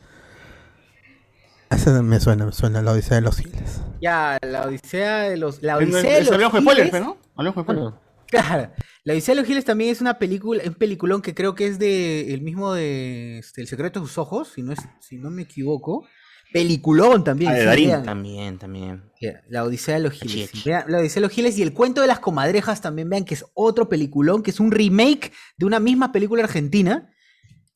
[1.71, 3.81] Eso me suena, me suena, la odisea de los giles.
[4.01, 7.17] Ya, la odisea de los, la Es- odisea de los Hablamos de spoilers, Giles- ¿no?
[7.37, 7.85] Hablamos de spoilers.
[7.91, 8.73] Bueno, Claro,
[9.05, 11.79] la odisea de los giles también es una película, un peliculón que creo que es
[11.79, 15.31] de el mismo de este, El secreto de sus ojos, si no es, si no
[15.31, 16.07] me equivoco.
[16.53, 17.51] Peliculón también.
[17.51, 17.89] Ah, de sí, Darín.
[17.89, 18.03] vean.
[18.05, 19.05] También, también.
[19.49, 20.65] La Odisea de los Giles.
[20.65, 23.35] Vean, la Odisea de los Giles y el cuento de las comadrejas también vean que
[23.35, 27.11] es otro peliculón, que es un remake de una misma película argentina,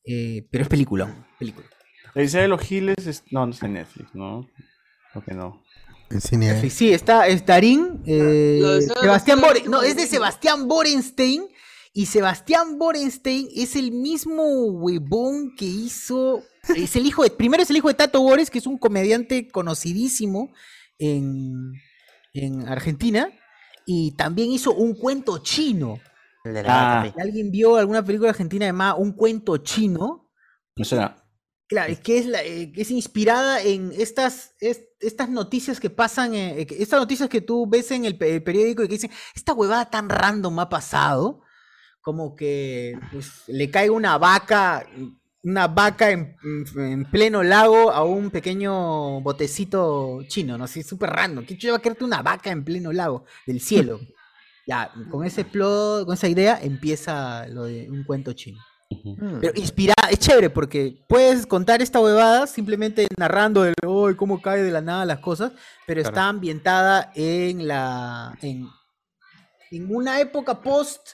[0.05, 1.25] eh, pero es peliculón.
[1.37, 1.67] película.
[2.13, 3.23] La Odisea de los Giles es...
[3.31, 4.47] No, no está en Netflix, ¿no?
[5.11, 5.63] Creo que no.
[6.09, 6.59] El cine.
[6.59, 10.07] Sí, sí, está es Darín, eh, Sebastián Boren- no, es de.
[10.07, 11.43] Sebastián Borenstein
[11.93, 16.43] y Sebastián Borenstein es el mismo huevón que hizo,
[16.75, 19.47] es el hijo de, primero es el hijo de Tato Bores, que es un comediante
[19.47, 20.51] conocidísimo
[20.99, 21.71] en,
[22.33, 23.29] en Argentina,
[23.85, 25.97] y también hizo un cuento chino.
[26.65, 27.09] Ah.
[27.19, 30.29] ¿Alguien vio alguna película argentina llamada Un cuento chino?
[30.75, 31.20] No suena.
[31.71, 35.89] Claro, es que es, la, eh, que es inspirada en estas, es- estas noticias que
[35.89, 38.95] pasan, eh, que- estas noticias que tú ves en el, pe- el periódico y que
[38.95, 41.43] dicen, esta huevada tan random ha pasado,
[42.01, 44.85] como que pues, le cae una vaca,
[45.43, 50.65] una vaca en, en- en pleno lago a un pequeño botecito chino, ¿no?
[50.65, 51.45] Así súper random.
[51.45, 53.97] ¿Qué chucha va a caerte una vaca en pleno lago del cielo?
[54.67, 58.59] ya, con ese plot, con esa idea empieza lo de un cuento chino.
[59.03, 64.41] Mm, Pero inspirada, es chévere porque puedes contar esta huevada simplemente narrando el hoy cómo
[64.41, 65.51] cae de la nada las cosas,
[65.87, 66.15] pero Claro.
[66.15, 68.67] está ambientada en la en,
[69.71, 71.11] en una época post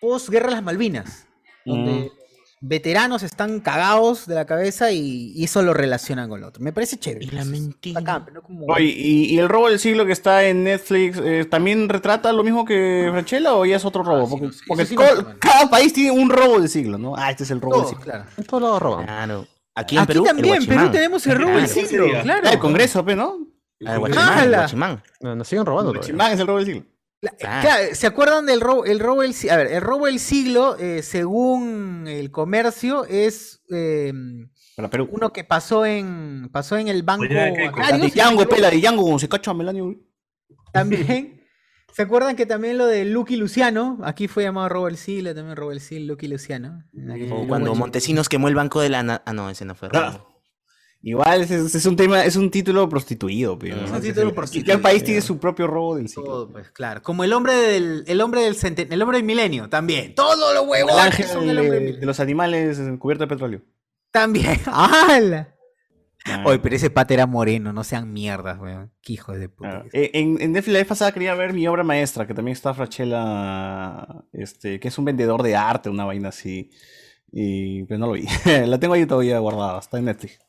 [0.00, 1.26] post guerra de las Malvinas,
[1.64, 2.17] donde Mm.
[2.60, 6.62] Veteranos están cagados de la cabeza y, y eso lo relacionan con lo otro.
[6.62, 7.24] Me parece chévere.
[7.26, 8.24] Y la mentira.
[8.24, 11.88] Pero como- Oye, ¿y, y el robo del siglo que está en Netflix eh, también
[11.88, 14.28] retrata lo mismo que Franchella o ya es otro robo?
[14.28, 15.38] Porque, porque sí no co- sé, bueno.
[15.40, 17.14] cada país tiene un robo del siglo, ¿no?
[17.16, 18.02] Ah, este es el robo del siglo.
[18.04, 18.24] claro.
[18.36, 19.04] En todos lados roban.
[19.06, 19.46] Claro.
[19.74, 20.92] Aquí en Aquí Perú, también, el en Perú guachimán.
[20.92, 22.48] tenemos el robo del siglo, claro.
[22.48, 23.38] Ah, el Congreso, ¿no?
[23.86, 25.02] Ah, el guachimán, el guachimán.
[25.20, 26.06] No, nos siguen robando todavía.
[26.08, 26.82] Chimán es el robo del siglo.
[27.20, 28.84] Cla- claro, ¿Se acuerdan del robo?
[28.84, 29.54] El robo del siglo.
[29.54, 34.12] A ver, el robo del siglo, eh, según el comercio, es eh,
[34.76, 35.08] Para Perú.
[35.10, 37.24] uno que pasó en pasó en el banco.
[37.26, 38.48] Django, equivoco.
[38.48, 39.94] pe, la de Django, como se cacha a Melanio.
[40.72, 41.34] También.
[41.92, 43.98] ¿Se acuerdan que también lo de Lucky Luciano?
[44.04, 46.84] Aquí fue llamado robo del siglo, también robo del siglo, Lucky Luciano.
[47.12, 49.22] Aquí O cuando Montesinos quemó el banco de la...
[49.24, 49.88] Ah, no, ese no fue.
[49.92, 50.24] Ah.
[51.00, 53.84] Igual, es un tema, es un título prostituido, pe, ¿no?
[53.84, 56.24] Es un título prostituido, Y cada país tiene su propio robo del siglo.
[56.24, 57.02] Todo, pues, claro.
[57.02, 60.14] Como el hombre del, el hombre del centen- el hombre del milenio, también.
[60.16, 62.00] Todos los El huevos ángel son el hombre del de, milenio.
[62.00, 63.62] de los animales eh, cubierto de petróleo.
[64.10, 64.58] También.
[64.66, 65.54] ¡Hala!
[66.24, 66.42] Ah.
[66.44, 68.92] Oye, pero ese pata era moreno, no sean mierdas, weón.
[69.00, 69.68] Qué hijo de puta.
[69.70, 72.54] Ah, eh, En, en Netflix la vez pasada quería ver mi obra maestra, que también
[72.54, 76.70] está Frachella, este, que es un vendedor de arte, una vaina así.
[77.30, 78.26] Y pero no lo vi.
[78.66, 80.40] la tengo ahí todavía guardada, está en Netflix.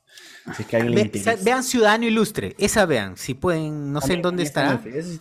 [0.45, 1.37] Así que alguien le Ve- interesa.
[1.37, 4.81] sa- vean Ciudadano Ilustre, esa vean, si pueden, no sé en dónde estará.
[4.83, 5.17] Sí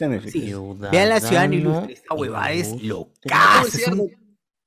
[0.91, 3.11] Vean la Ciudadano Ilustre, esta huevada es loca.
[3.67, 3.85] Es.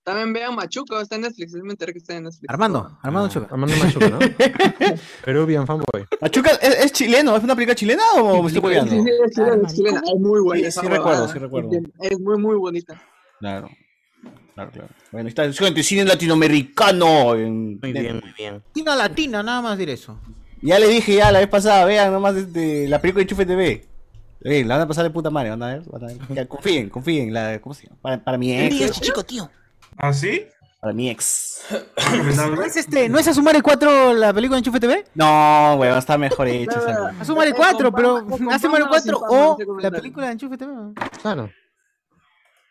[0.03, 1.53] También vean Machuca, está en Netflix.
[1.53, 2.49] Me enteré que está en Netflix.
[2.49, 3.47] Armando, Armando Choca.
[3.51, 4.17] Armando Machuca, ¿no?
[5.23, 6.07] Peruvian fanboy.
[6.19, 7.37] Machuca, ¿es, es chileno?
[7.37, 8.91] ¿Es una película chilena o me estoy Sí, copiando?
[8.91, 10.01] sí, es chilena, es chilena.
[10.03, 10.61] Es muy buena.
[10.61, 11.69] Sí, esa sí recuerdo, sí recuerdo.
[11.99, 12.99] Es muy, muy bonita.
[13.39, 13.69] Claro.
[14.53, 14.89] Claro, claro.
[15.11, 17.35] Bueno, está gente, cine latinoamericano.
[17.35, 18.53] en Muy bien, muy bien.
[18.55, 20.17] Latina, latina, nada más decir eso.
[20.61, 23.85] Ya le dije ya la vez pasada, vean nomás este, la película de Enchufe TV.
[24.43, 26.17] Eh, la van a pasar de puta madre, van a ver, van a ver.
[26.29, 27.97] Ya, confíen, confíen, la, ¿cómo se llama?
[28.01, 28.99] Para, para mi ex.
[28.99, 29.49] Chico, tío.
[29.97, 30.45] ¿Ah, sí?
[30.79, 31.61] Para mi ex.
[32.35, 35.05] ¿No es, este, ¿No es Asumare 4 la película de Enchufe TV?
[35.13, 37.11] No, weón, está mejor hecha.
[37.19, 38.17] Asumare Es 4, con pero
[38.51, 40.71] Asumare Pama o sin 4 Pama, no o la película de Enchufe TV.
[41.21, 41.51] Claro.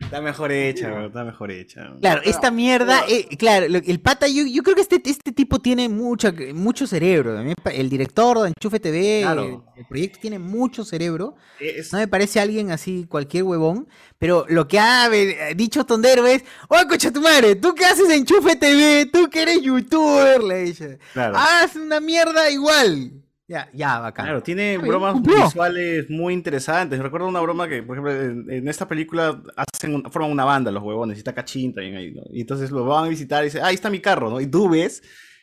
[0.01, 1.93] Está mejor hecha, está mejor hecha.
[2.01, 5.89] Claro, esta mierda, eh, claro, el pata, yo, yo creo que este, este tipo tiene
[5.89, 7.39] mucha, mucho cerebro.
[7.67, 9.45] El director de Enchufe TV, Claro.
[9.45, 11.37] el, el proyecto tiene mucho cerebro.
[11.61, 13.87] Es- No me parece alguien así, cualquier huevón.
[14.19, 18.07] Pero lo que ha ve- dicho Tondero es: Oye, cocha tu madre, ¿tú qué haces
[18.07, 19.07] en Enchufe TV?
[19.07, 20.43] ¿Tú que eres youtuber?
[20.43, 20.99] Le dice.
[21.13, 21.37] Claro.
[21.37, 23.13] Haz una mierda igual.
[23.51, 24.27] Ya, ya, bacán.
[24.27, 25.43] Claro, tiene Está bromas cumplió.
[25.45, 27.01] visuales muy interesantes.
[27.01, 30.71] Recuerdo una broma que, por ejemplo, en, en esta película hacen un- forman una banda
[30.71, 32.23] los huevones, y está Cachín también ahí, ¿no?
[32.33, 34.41] Y entonces lo van a visitar y dicen, ah, ahí está mi carro, ¿no?
[34.41, 35.03] Y tú ves,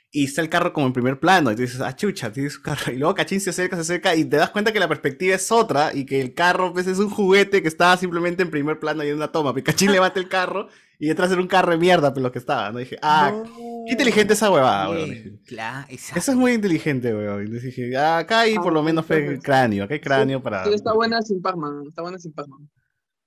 [0.09, 2.61] y está el carro como en primer plano, y tú dices, ah, chucha, tiene su
[2.61, 2.79] carro.
[2.93, 5.51] Y luego Cachín se acerca, se acerca, y te das cuenta que la perspectiva es
[5.51, 9.03] otra, y que el carro, pues, es un juguete que estaba simplemente en primer plano
[9.03, 9.53] y en una toma.
[9.57, 12.39] Y Cachín levanta el carro, y detrás era un carro de mierda, pues, lo que
[12.39, 12.79] estaba, ¿no?
[12.79, 13.43] Y dije, ah,
[13.85, 15.39] qué inteligente esa huevada, weón.
[15.45, 16.19] Claro, exacto.
[16.19, 17.47] Eso es muy inteligente, weón.
[17.47, 20.65] Y dije, ah, acá hay por lo menos fue cráneo, acá hay cráneo para.
[20.65, 21.83] Sí, está buena sin Pac-Man.
[21.87, 22.67] Está buena sin Pac-Man.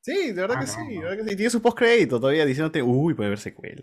[0.03, 1.36] Sí, de verdad que sí, de verdad que sí.
[1.36, 3.82] Tiene su post-crédito todavía diciéndote, uy, puede haber secuela.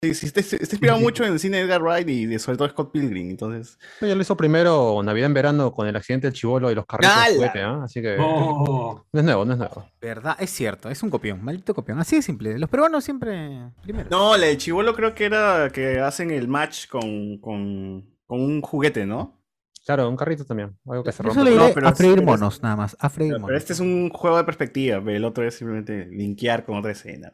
[0.00, 2.68] Sí, está, está inspirado mucho en el cine de Edgar Wright y de- sobre todo
[2.70, 3.78] Scott Pilgrim, entonces.
[4.00, 7.14] Ella lo hizo primero Navidad en verano con el accidente del chivolo y los carritos
[7.28, 7.80] de juguete, ¿ah?
[7.84, 9.04] Así que Oh.
[9.12, 9.86] no es nuevo, no es nuevo.
[10.00, 11.98] Verdad, es cierto, es un copión, maldito copión.
[11.98, 12.58] Así de simple.
[12.58, 14.08] Los peruanos siempre primero.
[14.10, 18.62] No, la de Chivolo creo que era que hacen el match con, con, con un
[18.62, 19.38] juguete, ¿no?
[19.84, 21.38] Claro, un carrito también, algo que se rompe.
[21.40, 22.96] solo No, iré pero a es- freír pero es- monos, nada más.
[23.00, 23.56] A freír Pero, monos.
[23.56, 27.32] este es un juego de perspectiva, el otro es simplemente linkear con otra escena.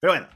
[0.00, 0.26] Pero bueno.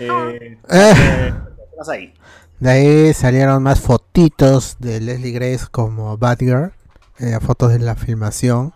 [0.00, 2.14] Eh, Eh, eh, ¿Qué pasa ahí?
[2.58, 6.72] de ahí salieron más fotitos de Leslie Grace como Batgirl.
[7.18, 8.72] eh, fotos de la filmación.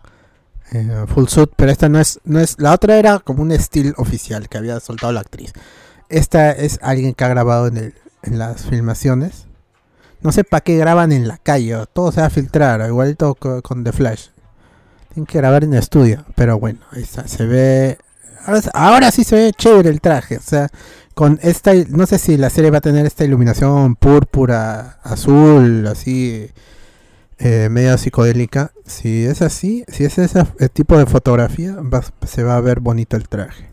[0.73, 2.57] eh, full suit, pero esta no es, no es.
[2.59, 5.53] La otra era como un estilo oficial que había soltado la actriz.
[6.09, 9.47] Esta es alguien que ha grabado en, el- en las filmaciones.
[10.25, 13.63] No sé para qué graban en la calle, todo se va a filtrar, igualito co-
[13.63, 14.29] con The Flash.
[15.13, 17.99] Tienen que grabar en estudio, pero bueno, ahí está, se ve.
[18.75, 20.69] Ahora, sí se ve chévere el traje, o sea,
[21.15, 26.51] con esta, no sé si la serie va a tener esta iluminación púrpura, azul, así,
[27.39, 28.73] eh, medio psicodélica.
[28.87, 31.77] Si es así, si es ese tipo de fotografía,
[32.27, 33.71] se va a ver bonito el traje.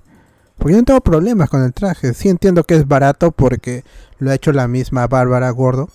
[0.58, 2.14] Porque yo no tengo problemas con el traje.
[2.14, 3.84] Sí entiendo que es barato porque
[4.20, 5.90] lo ha hecho la misma Bárbara Gordo.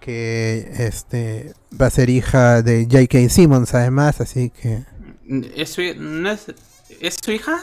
[0.00, 3.28] Que este va a ser hija de J.K.
[3.28, 4.84] Simmons además, así que...
[5.54, 6.46] ¿Es su, no es,
[7.00, 7.58] ¿Es su hija?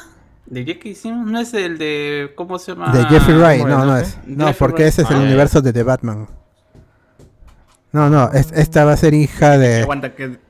[0.45, 1.29] ¿De Jackie Simmons?
[1.29, 2.31] ¿No es el de.
[2.37, 2.93] ¿Cómo se llama?
[2.93, 4.17] De Jeffrey Wright, no, no es.
[4.25, 4.93] No, Jeffrey porque Wright.
[4.93, 6.27] ese es el Ah, universo de The Batman.
[7.91, 9.85] No, no, es- esta va a ser hija de...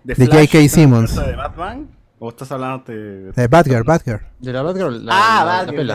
[0.03, 0.69] De J.K.
[0.69, 1.11] Simmons.
[1.13, 1.87] universo De Batman.
[2.19, 3.31] ¿O estás hablando de...
[3.31, 4.21] De Batgirl, Batgirl.
[4.39, 5.91] De la Batgirl, la, Ah, la- Batgirl,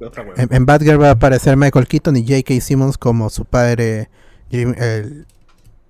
[0.00, 0.24] otra.
[0.36, 2.60] En, en Batgirl va a aparecer Michael Keaton y J.K.
[2.60, 4.08] Simmons como su padre,
[4.50, 5.26] Jim- el,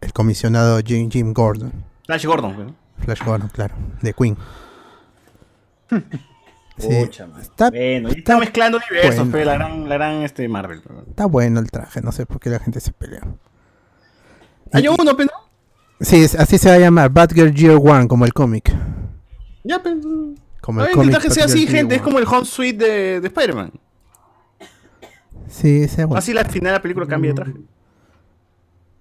[0.04, 1.72] el comisionado Jim, Jim Gordon.
[2.06, 2.74] Flash Gordon, ¿no?
[2.98, 4.36] Flash Gordon, claro, de Queen.
[6.76, 9.30] Sí, Pucha, está, Bueno, y está mezclando universos, bueno.
[9.30, 10.82] pe, la gran, la gran este Marvel.
[11.08, 13.20] está bueno el traje, no sé por qué la gente se pelea.
[14.72, 15.30] Año uno, pe, ¿no?
[16.00, 18.74] Sí, así se va a llamar, Batgirl Year One, como el cómic.
[19.62, 19.94] Ya, pe.
[20.60, 21.94] Como el cómic intenta que sea así, Year gente.
[21.94, 23.70] Es como el home suite de, de Spider-Man.
[25.46, 26.18] Sí, sea bueno.
[26.18, 27.52] Así al final la película cambia de traje.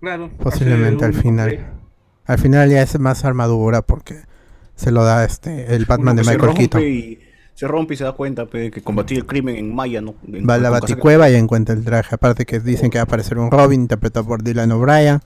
[0.04, 0.30] Claro.
[0.38, 1.66] Posiblemente al final.
[2.26, 4.18] Al final ya es más armadura porque
[4.76, 6.82] se lo da este el Batman de Michael rompe Keaton.
[6.84, 7.20] y-
[7.56, 10.16] se rompe y se da cuenta pe, que combatir el crimen en Maya, ¿no?
[10.28, 12.16] En- Va a la baticueva y encuentra el traje.
[12.16, 15.20] Aparte que dicen que va a aparecer un Robin interpretado por Dylan O'Brien,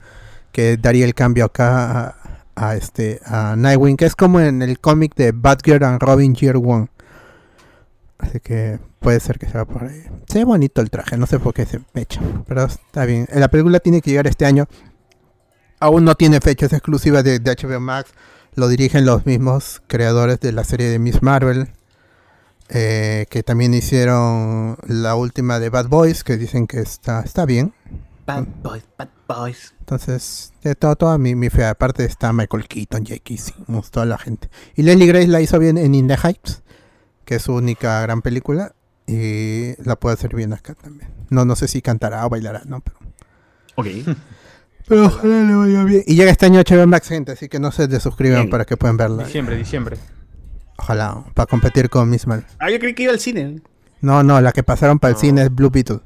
[0.52, 2.14] que daría el cambio acá a,
[2.54, 6.56] a este a Nightwing, que es como en el cómic de Batgirl and Robin Year
[6.58, 6.88] One.
[8.18, 10.02] Así que puede ser que se va por ahí.
[10.28, 13.26] Se ve bonito el traje, no sé por qué se echa, pero está bien.
[13.30, 14.66] Eh, La película tiene que llegar este año.
[15.80, 18.10] Aún no tiene fechas exclusivas de, de HBO Max.
[18.54, 21.68] Lo dirigen los mismos creadores de la serie de Miss Marvel.
[22.70, 27.72] eh, que también hicieron la última de Bad Boys, que dicen que está, está bien.
[28.26, 29.74] Bad Boys, Bad Boys.
[29.80, 31.64] Entonces, de todo, toda mi, mi fe.
[31.64, 33.36] Aparte está Michael Keaton, J.K.
[33.38, 34.50] Simmons, toda la gente.
[34.74, 36.62] Y Leslie Grace la hizo bien en In the Heights,
[37.28, 38.74] que es su única gran película.
[39.06, 41.10] Y la puede hacer bien acá también.
[41.28, 42.80] No, no sé si cantará o bailará, ¿no?
[42.80, 42.96] Pero,
[43.74, 43.86] Ok.
[44.88, 46.02] pero ojalá le vaya bien.
[46.06, 48.50] Y llega este año HBO Max, gente, así que no se desuscriban Bien.
[48.50, 49.24] para que puedan verla.
[49.24, 49.98] Diciembre, diciembre.
[50.78, 52.46] Ojalá, para competir con Miss Marvel.
[52.58, 53.60] Ah, yo creí que iba al cine.
[54.00, 55.20] No, no, la que pasaron para el No.
[55.20, 56.00] cine es Blue Beetle.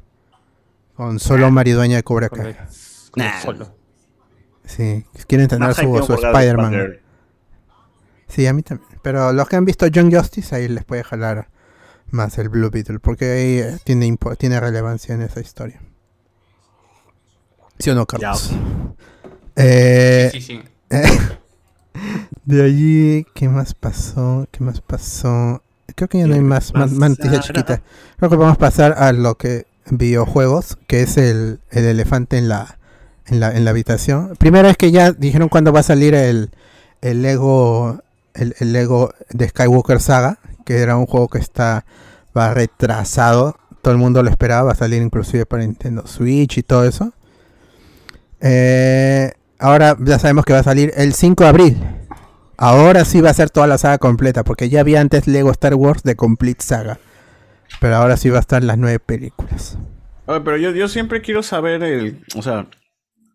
[0.94, 2.56] Con solo maridueña de Cobra Kai.
[3.16, 3.40] Nah.
[3.42, 3.76] solo.
[4.64, 6.98] Sí, quieren tener Más su, su Spider-Man.
[8.34, 8.88] Sí, a mí también.
[9.02, 11.48] Pero los que han visto Young Justice, ahí les puede jalar
[12.10, 12.98] más el Blue Beetle.
[12.98, 15.80] Porque ahí eh, tiene, tiene relevancia en esa historia.
[17.78, 18.52] ¿Sí o no, Carlos?
[19.56, 20.62] Eh, Sí, sí.
[22.44, 24.46] de allí, ¿qué más pasó?
[24.50, 25.62] ¿Qué más pasó?
[25.94, 27.40] Creo que ya no hay más, más, más pasará?
[27.40, 27.80] chiquitas.
[28.16, 32.48] Creo que vamos a pasar a lo que videojuegos, que es el, el elefante en
[32.48, 32.78] la,
[33.26, 34.36] en la en la habitación.
[34.38, 36.50] Primero es que ya dijeron cuándo va a salir el,
[37.02, 38.00] el Lego
[38.34, 41.84] el, Lego de Skywalker Saga, que era un juego que está
[42.36, 43.56] va retrasado.
[43.82, 47.12] Todo el mundo lo esperaba, va a salir inclusive para Nintendo Switch y todo eso.
[48.40, 51.84] Eh, ahora ya sabemos que va a salir el 5 de abril.
[52.56, 55.74] Ahora sí va a ser toda la saga completa, porque ya había antes Lego Star
[55.74, 56.98] Wars de Complete Saga.
[57.80, 59.78] Pero ahora sí va a estar las nueve películas.
[60.26, 62.24] Oye, pero yo, yo siempre quiero saber el.
[62.36, 62.68] O sea,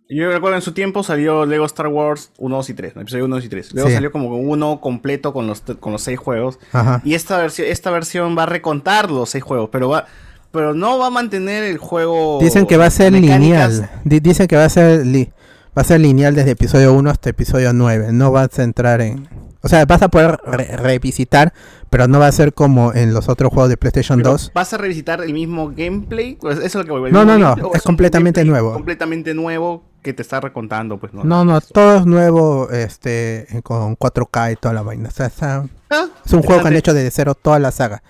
[0.10, 2.96] yo recuerdo en su tiempo salió Lego Star Wars 1, 2 y 3.
[2.96, 3.02] ¿no?
[3.02, 3.74] Episodio 1, 2 y 3.
[3.74, 3.96] Luego Sí.
[3.96, 6.60] salió como uno completo con los, con los seis juegos.
[6.72, 7.02] Ajá.
[7.04, 10.06] Y esta versión, esta versión va a recontar los seis juegos, pero va.
[10.52, 12.40] Pero no va a mantener el juego.
[12.42, 13.74] Dicen que va a ser mecánicas.
[13.80, 13.90] lineal.
[14.06, 15.30] Di- dicen que va a ser li-
[15.78, 18.14] va a ser lineal desde episodio 1 hasta episodio 9.
[18.14, 19.28] No vas a entrar en.
[19.62, 21.52] O sea, vas a poder re- revisitar,
[21.90, 24.52] pero no va a ser como en los otros juegos de PlayStation Pero, 2.
[24.56, 26.38] ¿Vas a revisitar el mismo gameplay?
[26.40, 28.72] Pues, ¿Eso es lo que voy a No, no, no, ¿O es completamente nuevo.
[28.74, 31.24] Completamente nuevo que te está recontando, pues no.
[31.24, 35.10] No, no, todo es nuevo este con 4K y toda la vaina.
[35.10, 38.02] O sea, está- Ah, es un juego que han hecho desde cero toda la saga.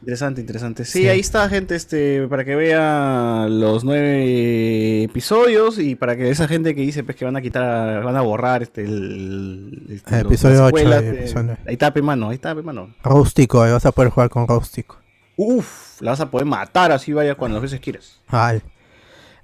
[0.00, 0.84] Interesante, interesante.
[0.84, 1.08] Sí, Sí.
[1.08, 6.74] ahí está, gente, este, para que vea los nueve episodios y para que esa gente
[6.74, 10.54] que dice pues que van a quitar, van a borrar este el, este, los- episodio
[10.60, 11.60] las ocho secuelas, y eh, episodio nueve.
[11.66, 12.90] ahí está, mano, ahí está, mano.
[13.02, 14.96] Rústico, eh, vas a poder jugar con Rústico.
[15.36, 18.20] Uf, la vas a poder matar así vaya cuando veces quieras.
[18.30, 18.62] Vale.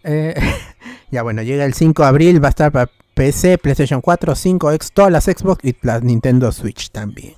[0.05, 0.35] Eh,
[1.13, 4.73] ya bueno, llega el 5 de abril, va a estar para PC, PlayStation 4, 5,
[4.73, 7.35] X, todas las Xbox y la Nintendo Switch también.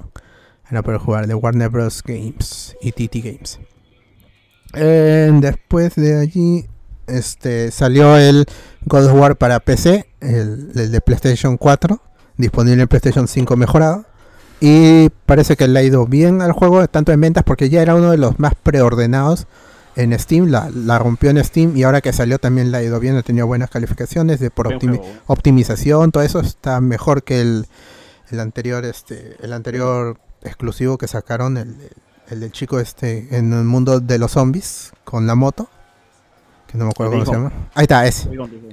[0.71, 2.03] Van a poder jugar de Warner Bros.
[2.03, 3.59] Games y TT Games.
[4.75, 6.67] Eh, después de allí
[7.09, 8.47] este, salió el
[8.87, 12.01] God of War para PC, el de PlayStation 4,
[12.37, 14.05] disponible en PlayStation 5 mejorado.
[14.61, 17.97] Y parece que le ha ido bien al juego, tanto en ventas, porque ya era
[17.97, 19.49] uno de los más preordenados
[19.97, 22.99] en Steam, la, la rompió en Steam y ahora que salió también le ha ido
[23.01, 25.13] bien, ha tenido buenas calificaciones de por optimi- juego.
[25.27, 27.67] optimización, todo eso está mejor que el,
[28.31, 31.77] el anterior, este, el anterior exclusivo que sacaron, el,
[32.31, 35.69] el del chico este en el mundo de los zombies con la moto,
[36.67, 37.53] que no me acuerdo cómo se llama.
[37.75, 38.29] Ahí está, ese.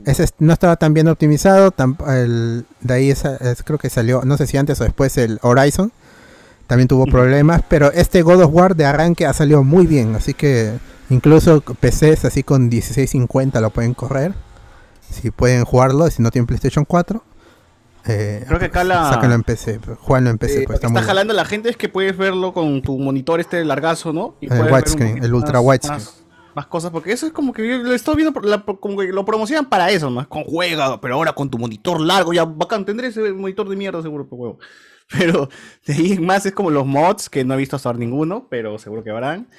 [0.06, 1.74] Ese es- no estaba tan bien optimizado.
[2.08, 5.38] el- de ahí esa- es- creo que salió, no sé si antes o después, el
[5.44, 5.92] Horizon.
[6.68, 10.16] También tuvo problemas, pero este God of War de arranque ha salido muy bien.
[10.16, 10.72] Así que
[11.12, 14.34] incluso PCs así con 1650 lo pueden correr.
[15.10, 17.24] Si pueden jugarlo, si no tienen PlayStation 4.
[18.08, 20.76] Eh, Creo que acá la- Sácalo en PC, juegalo en PC, Eh, pues lo que
[20.88, 24.36] está está jalando la gente es que puedes verlo con tu monitor este largazo, ¿no?
[24.42, 26.00] Y El widescreen, el ultra widescreen.
[26.00, 26.24] Más,
[26.56, 29.24] más cosas, porque eso es como que yo lo estoy viendo, la- como que lo
[29.24, 30.28] promocionan para eso, ¿no?
[30.28, 34.02] Con juega, pero ahora con tu monitor largo, ya bacán, tendré ese monitor de mierda
[34.02, 34.60] seguro, pues huevo.
[35.12, 35.50] Pero
[35.86, 38.48] de ahí en más es como los mods, que no he visto hasta ahora ninguno,
[38.50, 39.50] pero seguro que habrán.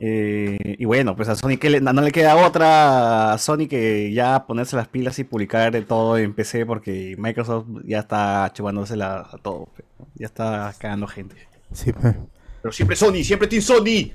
[0.00, 4.12] Eh, y bueno, pues a Sony que le- no le queda otra a Sony que
[4.12, 9.26] ya ponerse las pilas y publicar de todo en PC porque Microsoft ya está chupándosela
[9.32, 9.68] a todo.
[10.14, 11.34] Ya está cagando gente.
[11.72, 12.14] Sí, pues,
[12.62, 14.12] Pero siempre Sony, siempre Team Sony.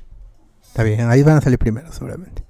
[0.66, 2.44] está bien, ahí van a salir primero seguramente.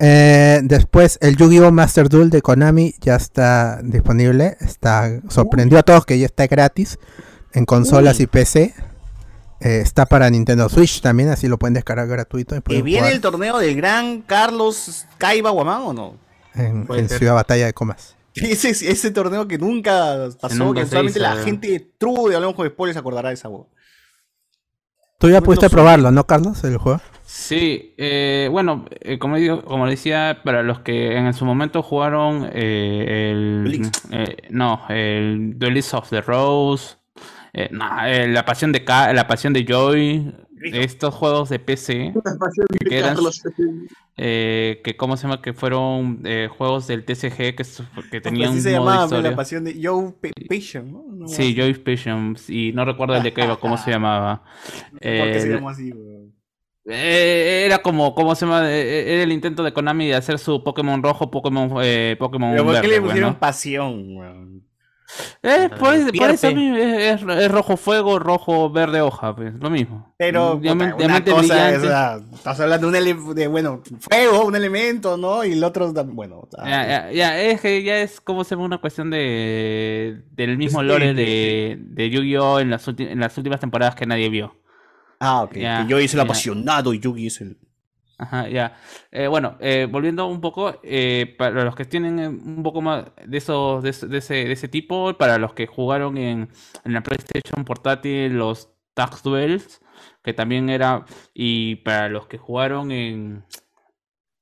[0.00, 1.72] Eh, después el Yu-Gi-Oh!
[1.72, 4.56] Master Duel de Konami ya está disponible.
[4.60, 6.98] Está sorprendió a todos que ya está gratis
[7.52, 8.24] en consolas Uy.
[8.24, 8.74] y PC.
[9.60, 12.54] Eh, está para Nintendo Switch también, así lo pueden descargar gratuito.
[12.54, 16.28] y ¿Y pueden viene jugar el torneo del gran Carlos Caiba Guamán o no?
[16.54, 17.08] en.
[17.08, 18.16] Ciudad Batalla de Comas.
[18.34, 22.54] Ese, ese torneo que nunca pasó, nunca que solamente hizo, la gente true de Hablamos
[22.54, 23.66] con Spoilers se acordará de esa voz.
[25.18, 26.62] Tú ya pudiste probarlo, ¿no, Carlos?
[26.62, 27.00] El juego.
[27.24, 32.48] Sí, eh, bueno, eh, como, digo, como decía, para los que en su momento jugaron
[32.52, 33.62] eh, el...
[33.64, 33.90] Blitz.
[34.12, 36.97] eh, no, el Duelist of the Rose,
[37.62, 40.32] eh, no, eh, la pasión de Ka- la pasión de Joy,
[40.72, 42.12] estos juegos de PC,
[42.88, 43.42] que eran, Carlos.
[44.16, 48.50] eh, que cómo se llama, que fueron eh, juegos del TCG que, su- que tenían
[48.50, 49.30] Así un se modo llamaba, pues, historia.
[49.30, 51.04] la pasión de Joe P- Passion, ¿no?
[51.08, 54.42] No, Sí, Joy Patience, y no recuerdo el de Kaiba, cómo se llamaba.
[54.90, 56.34] ¿Por qué se llamó así, weón?
[56.90, 58.70] eh, era como, ¿cómo se llama?
[58.70, 62.64] Eh, Era el intento de Konami de hacer su Pokémon rojo, Pokémon, eh, Pokémon Pero
[62.64, 63.38] ¿por qué verde, le pues, pusieron ¿no?
[63.40, 64.57] pasión, weón?
[65.42, 69.34] Eh, por, eso- por eso a mí es, es- es rojo fuego, rojo verde hoja,
[69.34, 70.14] pues, lo mismo.
[70.18, 71.86] Pero Diamante- puta, una diamante cosa es, brillante.
[71.86, 75.44] o sea, estás hablando de un ele- de, bueno, fuego, un elemento, ¿no?
[75.44, 78.54] Y el otro, bueno, o sea, Ya, ya, ya, es que ya es como se
[78.54, 82.60] llama una cuestión de del mismo Es lore de, de Yu-Gi-Oh!
[82.60, 84.54] En, las en las últimas temporadas que nadie vio.
[85.20, 86.24] ah, ok, ya, que yo hice el ya.
[86.24, 87.56] apasionado y Yugi es el...
[88.20, 88.76] Ajá, ya.
[89.12, 93.04] Eh, bueno, eh, volviendo un poco, eh, para los que tienen eh, un poco más
[93.24, 96.48] de esos, de, ese, de ese de ese tipo, para los que jugaron en,
[96.84, 99.80] en la PlayStation portátil los Tag Duels,
[100.24, 103.44] que también era, y para los que jugaron en,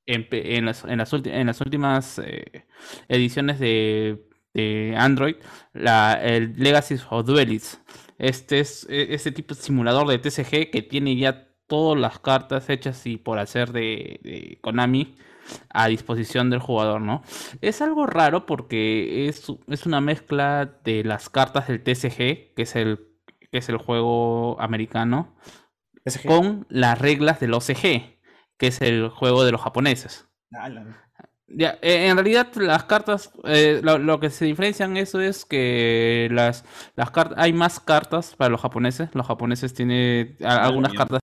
[0.06, 0.98] en, en las, en
[1.46, 2.66] las, últimas eh,
[3.08, 5.36] ediciones de, de Android,
[5.72, 7.80] la, el Legacy of Duelists.
[8.18, 13.06] Este es este tipo de simulador de TCG que tiene ya todas las cartas hechas
[13.06, 15.16] y por hacer de, de Konami
[15.70, 17.22] a disposición del jugador, ¿no?
[17.60, 22.76] Es algo raro porque es, es una mezcla de las cartas del TCG, que es
[22.76, 23.06] el,
[23.52, 25.36] que es el juego americano,
[26.26, 28.18] con las reglas del OCG,
[28.58, 30.28] que es el juego de los japoneses.
[30.52, 31.05] Ah, la-
[31.48, 36.28] Ya, eh, en realidad las cartas, eh, lo, lo que se diferencian eso es que
[36.32, 36.64] las,
[36.96, 39.10] las cartas, hay más cartas para los japoneses.
[39.14, 41.20] Los japoneses tienen a- algunas cartas,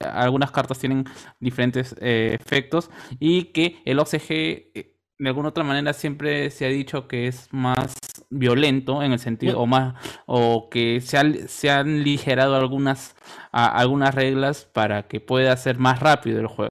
[0.00, 1.04] algunas cartas tienen
[1.40, 6.68] diferentes eh, efectos y que el OCG eh, de alguna otra manera siempre se ha
[6.68, 7.94] dicho que es más
[8.28, 9.94] violento en el sentido o más
[10.26, 13.14] o que se, han- se han ligerado algunas
[13.52, 16.70] a- algunas reglas para que pueda ser más rápido el juego.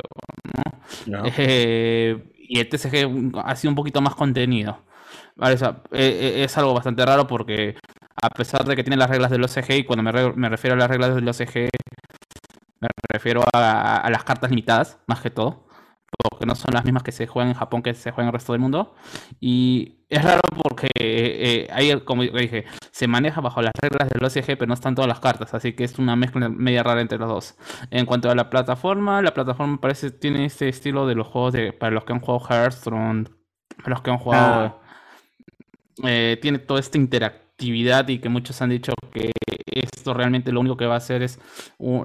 [1.07, 1.23] ya.
[1.37, 4.83] Eh, y el TCG ha sido un poquito más contenido.
[5.41, 5.55] Eh,
[5.91, 7.77] eh, es algo bastante raro porque
[8.21, 10.89] a pesar de que tiene las reglas del OCG, y cuando me refiero a las
[10.89, 11.69] reglas del OCG,
[12.81, 15.65] me refiero a, a las cartas limitadas, más que todo,
[16.29, 18.33] porque no son las mismas que se juegan en Japón que se juegan en el
[18.33, 18.95] resto del mundo.
[19.39, 24.23] Y es raro porque eh, eh, ahí, como dije, se maneja bajo las reglas del
[24.23, 27.17] OCG, pero no están todas las cartas, así que es una mezcla media rara entre
[27.17, 27.55] los dos.
[27.89, 31.73] En cuanto a la plataforma, la plataforma parece tiene este estilo de los juegos de
[31.73, 33.25] para los que han jugado Hearthstone,
[33.77, 34.81] para los que han jugado
[36.03, 39.31] eh, tiene toda esta interactividad y que muchos han dicho que
[39.65, 41.39] esto realmente lo único que va a hacer es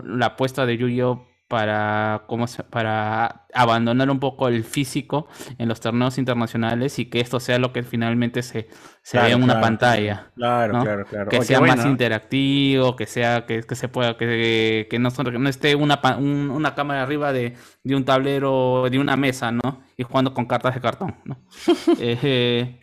[0.04, 2.26] la apuesta de Yu-Gi-Oh para
[2.70, 5.28] para abandonar un poco el físico
[5.58, 8.68] en los torneos internacionales y que esto sea lo que finalmente se,
[9.02, 10.30] se Claro, vea en una claro, pantalla.
[10.34, 10.82] Claro, ¿no?
[10.82, 11.30] claro, claro.
[11.30, 15.08] Que Oye, sea bueno, más interactivo, que sea, que, que se pueda, que, que no,
[15.48, 19.82] esté una, un- una cámara arriba de, de un tablero, de una mesa, ¿no?
[19.96, 21.38] Y jugando con cartas de cartón, ¿no?
[22.00, 22.80] Eh,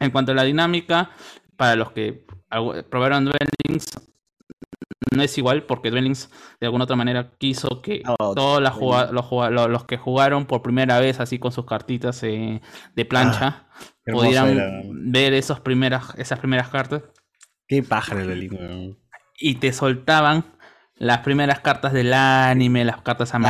[0.00, 1.10] en cuanto a la dinámica,
[1.56, 2.24] para los que
[2.90, 3.36] probaron Duel
[3.66, 3.86] Links,
[5.14, 6.30] no es igual porque Duel Links
[6.60, 11.20] de alguna otra manera quiso que Oh, todos los, los que jugaron por primera vez
[11.20, 12.60] así con sus cartitas eh,
[12.94, 13.66] de plancha
[14.04, 14.82] hermoso pudieran era.
[14.90, 17.02] ver esos primeras, esas primeras cartas.
[17.68, 18.96] Qué pájaro el
[19.38, 20.44] y te soltaban
[20.98, 23.44] las primeras cartas del anime, las cartas Claro,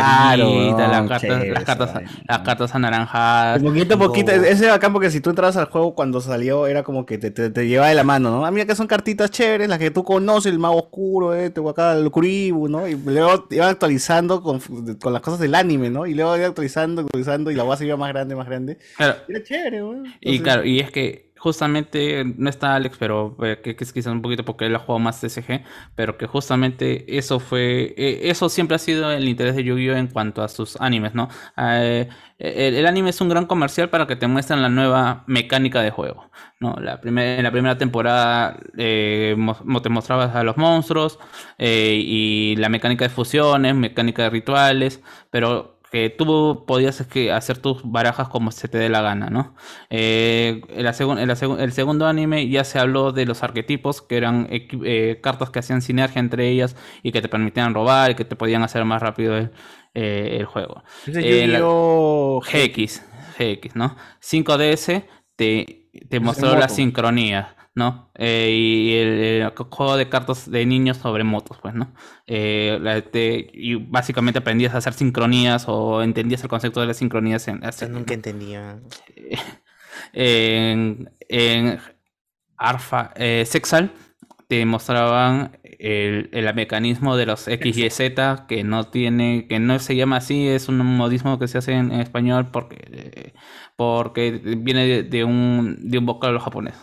[0.46, 3.62] amarillitas, las no, cartas, chévere las cartas, las cartas anaranjadas.
[3.62, 6.82] Poquito a poquito, tipo- ese bacán porque si tú entrabas al juego cuando salió era
[6.82, 8.44] como que te, te, te llevaba de la mano, ¿no?
[8.44, 11.60] Ah, mira que son cartitas chéveres, las que tú conoces, el mago oscuro, eh, te
[11.68, 12.88] acá el Kuribu, ¿no?
[12.88, 14.58] Y luego iban actualizando con,
[15.00, 16.04] con las cosas del anime, ¿no?
[16.06, 18.78] Y luego iba actualizando, actualizando y la base iba más grande, más grande.
[18.96, 19.98] Claro, Era chévere, güey.
[20.20, 24.12] Y Entonces- claro, y es que justamente no está Alex, pero eh, que, es quizás
[24.12, 25.64] un poquito porque él ha jugado más TCG,
[25.94, 30.08] pero que justamente eso fue, eh, eso siempre ha sido el interés de Yu-Gi-Oh en
[30.08, 31.28] cuanto a sus animes, ¿no?
[31.58, 32.08] Eh,
[32.38, 36.30] el, anime es un gran comercial para que te muestren la nueva mecánica de juego,
[36.60, 36.74] ¿no?
[36.80, 41.18] La en la primera temporada te mostrabas a los monstruos
[41.58, 47.58] y la mecánica de fusiones, mecánica de rituales, pero que tú podías es que hacer
[47.58, 49.54] tus barajas como se te dé la gana, ¿no?
[49.90, 50.60] Eh,
[50.92, 55.58] segun- el segundo anime ya se habló de los arquetipos, que eran eh, cartas que
[55.60, 59.00] hacían sinergia entre ellas y que te permitían robar y que te podían hacer más
[59.02, 59.50] rápido el,
[59.94, 60.82] eh, el juego.
[61.06, 62.40] Eh, Yu-Gi-Oh!
[62.42, 63.02] GX,
[63.38, 63.96] GX, ¿no?
[64.20, 65.04] 5DS
[65.36, 68.10] te, te mostró la sincronía, ¿no?
[68.16, 69.08] Eh, y el,
[69.42, 71.92] el juego de cartas de niños sobre motos, pues, ¿no?
[72.26, 76.96] Eh, la- te- y básicamente aprendías a hacer sincronías o entendías el concepto de las
[76.96, 78.80] sincronías en, así, Yo nunca entendía.
[80.12, 81.78] en, en
[82.56, 83.92] Arfa, eh, Sexal
[84.48, 89.78] te mostraban el, el mecanismo de los X, Y, Z que no tiene, que no
[89.80, 93.34] se llama así, es un modismo que se hace en, en español porque, eh,
[93.76, 96.74] porque viene de, de un, de un vocablo japonés.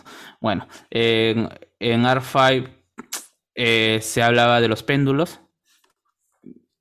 [0.44, 2.68] Bueno, en, en R5
[3.54, 5.40] eh, se hablaba de los péndulos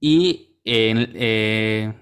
[0.01, 1.93] y en, eh,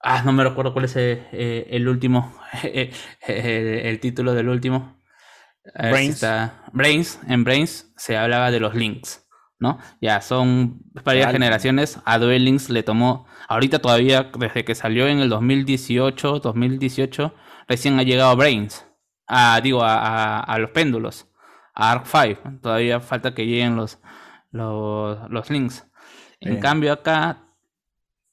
[0.00, 2.90] Ah, no me recuerdo cuál es el, eh, el último, el,
[3.26, 5.02] el título del último.
[5.64, 6.14] Si Brains.
[6.14, 9.26] está- Brains, en Brains se hablaba de los links,
[9.58, 9.78] ¿no?
[10.00, 11.38] Ya son varias Vale.
[11.38, 11.98] generaciones.
[12.06, 17.34] A Duel Links le tomó, ahorita todavía, desde que salió en el 2018, 2018,
[17.68, 18.86] recién ha llegado Brains.
[19.26, 21.26] Ah, digo, a, a- a los péndulos.
[21.74, 22.60] A Arc 5.
[22.62, 23.98] Todavía falta que lleguen los,
[24.52, 25.86] los, los links.
[26.40, 27.48] En cambio, acá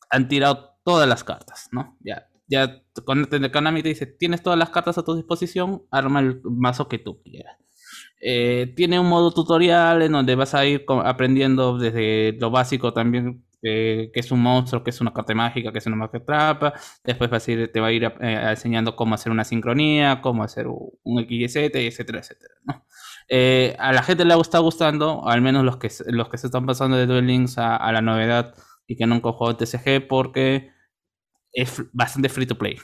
[0.09, 1.97] han tirado todas las cartas, ¿no?
[2.01, 6.41] Ya, ya con Konami te dice, tienes todas las cartas a tu disposición, arma el
[6.43, 7.57] mazo que tú quieras.
[8.21, 13.45] Eh, tiene un modo tutorial en donde vas a ir aprendiendo desde lo básico también,
[13.63, 16.73] eh, que es un monstruo, que es una carta mágica, que es una mágica trampa.
[17.03, 20.43] Después vas a ir, te va a ir eh, enseñando cómo hacer una sincronía, cómo
[20.43, 22.55] hacer un XYZ, etcétera, etcétera.
[23.29, 26.65] Eh, a la gente le está gustando, al menos los que, los que se están
[26.65, 28.55] pasando de Duel Links a, la novedad
[28.87, 30.71] y que nunca han jugado TCG porque
[31.53, 32.77] es bastante free to play.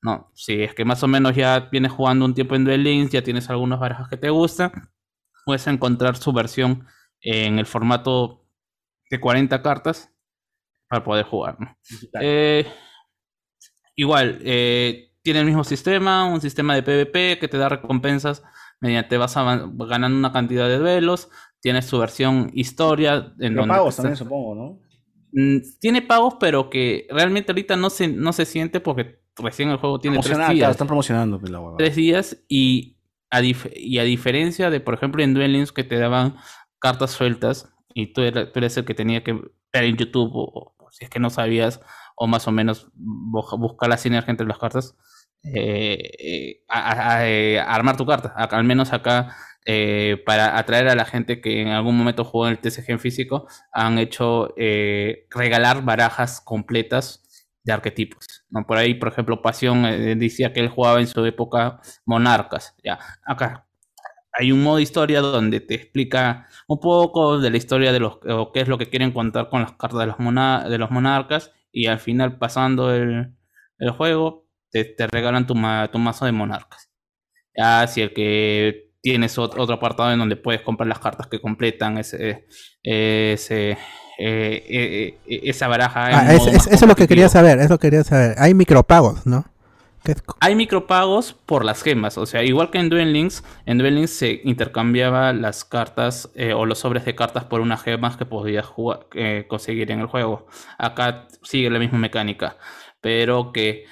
[0.00, 3.12] No, si es que más o menos ya vienes jugando un tiempo en Duel Links,
[3.12, 4.72] ya tienes algunas barajas que te gustan,
[5.44, 6.86] puedes encontrar su versión
[7.20, 8.46] en el formato
[9.10, 10.11] de 40 cartas
[10.92, 11.56] para poder jugar.
[11.58, 11.74] ¿no?
[12.20, 12.66] Eh,
[13.96, 18.42] igual, eh, tiene el mismo sistema, un sistema de PvP que te da recompensas
[18.78, 21.30] mediante vas ganando una cantidad de duelos.
[21.60, 24.80] Tienes su versión historia en pagos también, supongo, ¿no?
[25.32, 29.78] Mm, tiene pagos, pero que realmente ahorita no se, no se siente porque recién el
[29.78, 30.72] juego tiene tres días.
[30.72, 31.78] están promocionando pues, la huevada.
[31.78, 32.98] Tres días y
[33.30, 36.36] a, dif- y a diferencia de, por ejemplo, en Duel Links que te daban
[36.78, 41.04] cartas sueltas y tú, tú eres el que tenía que ver en YouTube o, si
[41.04, 41.80] es que no sabías
[42.16, 44.96] o más o menos bu- buscar la sinergia entre las cartas,
[45.44, 48.28] eh, eh, a- eh, armar tu carta.
[48.36, 49.34] Al menos acá,
[50.26, 53.46] para atraer a la gente que en algún momento jugó en el TCG en físico,
[53.72, 54.54] han hecho
[55.30, 57.22] regalar barajas completas
[57.64, 58.44] de arquetipos.
[58.50, 58.66] ¿no?
[58.66, 59.82] Por ahí, por ejemplo, Pasión
[60.18, 62.74] decía que él jugaba en su época monarcas.
[62.84, 63.66] Ya, acá
[64.32, 68.52] hay un modo historia donde te explica un poco de la historia de los o
[68.52, 71.52] qué es lo que quieren contar con las cartas de los, mona- de los monarcas
[71.70, 73.34] y al final pasando el,
[73.78, 76.90] el juego te, te regalan tu, ma- tu mazo de monarcas.
[77.56, 81.40] Ya si el que tienes ot- otro apartado en donde puedes comprar las cartas que
[81.40, 82.46] completan ese,
[82.82, 83.76] ese, eh,
[84.18, 86.06] eh, eh, esa baraja.
[86.06, 88.34] Ah, es- eso es lo que quería saber, es lo que quería saber.
[88.38, 89.44] Hay micropagos, ¿no?
[90.40, 94.10] Hay micropagos por las gemas, o sea, igual que en Duel Links, en Duel Links
[94.10, 98.66] se intercambiaba las cartas eh, o los sobres de cartas por unas gemas que podías
[98.66, 100.46] jugar- eh, conseguir en el juego.
[100.78, 102.56] Acá sigue la misma mecánica,
[103.00, 103.84] pero que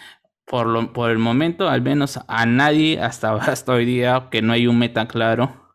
[0.47, 4.53] por, lo- por el momento, al menos a nadie hasta, hasta hoy día, que no
[4.53, 5.75] hay un meta claro,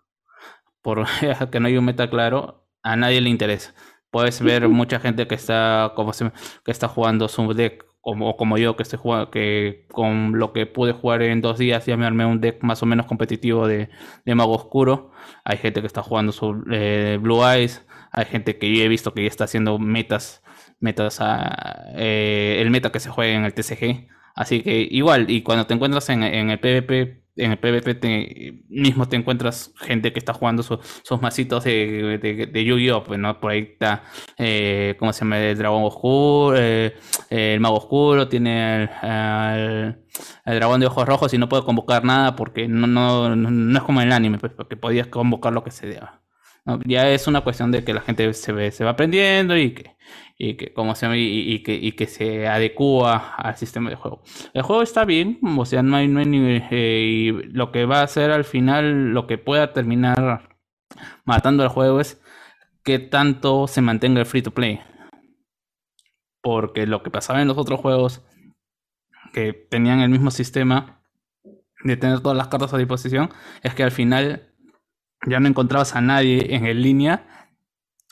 [0.81, 1.05] por
[1.51, 3.73] que no hay un meta claro, a nadie le interesa.
[4.11, 6.31] Puedes ver mucha gente que está como se-
[6.63, 10.67] que está jugando su deck como, como yo que estoy jugando que con lo que
[10.67, 13.89] pude jugar en dos días ya me armé un deck más o menos competitivo de,
[14.25, 15.11] de mago oscuro.
[15.43, 19.13] Hay gente que está jugando su eh, Blue Eyes, Hay gente que yo he visto
[19.15, 20.43] que ya está haciendo metas,
[20.79, 24.07] metas a, eh, el meta que se juega en el TCG.
[24.35, 29.07] Así que igual, y cuando te encuentras en, en el PvP, en el PvP mismo
[29.07, 32.17] te encuentras gente que está jugando su- sus masitos de,
[32.51, 33.03] de, Yu-Gi-Oh!
[33.03, 33.39] Pues, ¿no?
[33.39, 34.03] Por ahí está,
[34.37, 35.39] eh, ¿cómo se llama?
[35.39, 36.95] El dragón oscuro, eh,
[37.29, 38.89] el mago oscuro, tiene
[40.45, 43.77] el dragón de ojos rojos y no puede convocar nada porque no, no, no, no
[43.77, 46.24] es como en el anime, pues, porque podías convocar lo que se deba.
[46.85, 49.95] Ya es una cuestión de que la gente se, ve- se va aprendiendo y que,
[50.37, 51.07] y que, ¿cómo se?
[51.17, 54.23] Y, que, y que se adecua al sistema de juego.
[54.53, 57.99] El juego está bien, o sea, no hay, no hay ni- eh, lo que va
[57.99, 60.57] a hacer al final, lo que pueda terminar
[61.25, 62.21] matando el juego es
[62.83, 64.81] que tanto se mantenga el free to play.
[66.41, 68.23] Porque lo que pasaba en los otros juegos
[69.33, 71.01] que tenían el mismo sistema
[71.83, 73.29] de tener todas las cartas a disposición
[73.63, 74.54] es que al final
[75.27, 77.49] ya no encontrabas a nadie en el línea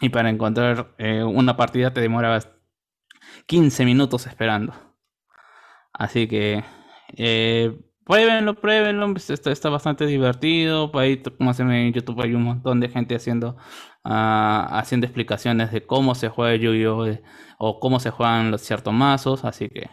[0.02, 2.50] y para encontrar eh, una partida te demorabas
[3.48, 4.74] 15 minutos esperando.
[5.94, 6.64] Así que
[7.18, 10.92] eh, pruébenlo, pruébenlo, pues, está, está bastante divertido.
[10.92, 13.58] Por ahí, como se ve en YouTube, hay un montón de gente haciendo,
[14.04, 17.20] ah, haciendo explicaciones de cómo se juega Yu-Gi-Oh!
[17.60, 19.46] o cómo se juegan los ciertos mazos.
[19.46, 19.90] Así que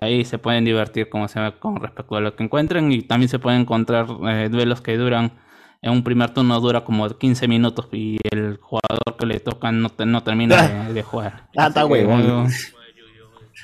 [0.00, 2.92] ahí se pueden divertir como se ve con respecto a lo que encuentren.
[2.92, 5.32] Y también se pueden encontrar eh, duelos que duran.
[5.82, 9.88] En un primer turno dura como 15 minutos y el jugador que le toca no,
[9.90, 11.48] te- no termina de, de jugar.
[11.56, 12.48] Ah, está huevón.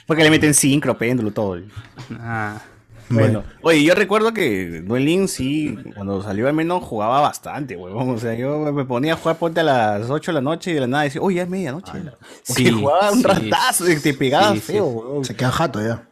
[0.06, 1.58] Porque le meten sincro, péndulo, todo.
[2.18, 2.60] Ah.
[3.10, 8.10] Bueno, oye, yo recuerdo que Duel Link sí, cuando salió al menos jugaba bastante, huevón.
[8.10, 10.74] O sea, yo me ponía a jugar ponte a las 8 de la noche y
[10.74, 11.92] de la nada decía, oye, ya es medianoche.
[12.42, 13.24] Sí, Sí, jugaba un sí.
[13.24, 14.60] ratazo, y te sí.
[14.60, 15.24] feo, huevón.
[15.24, 16.06] Se queda jato ya.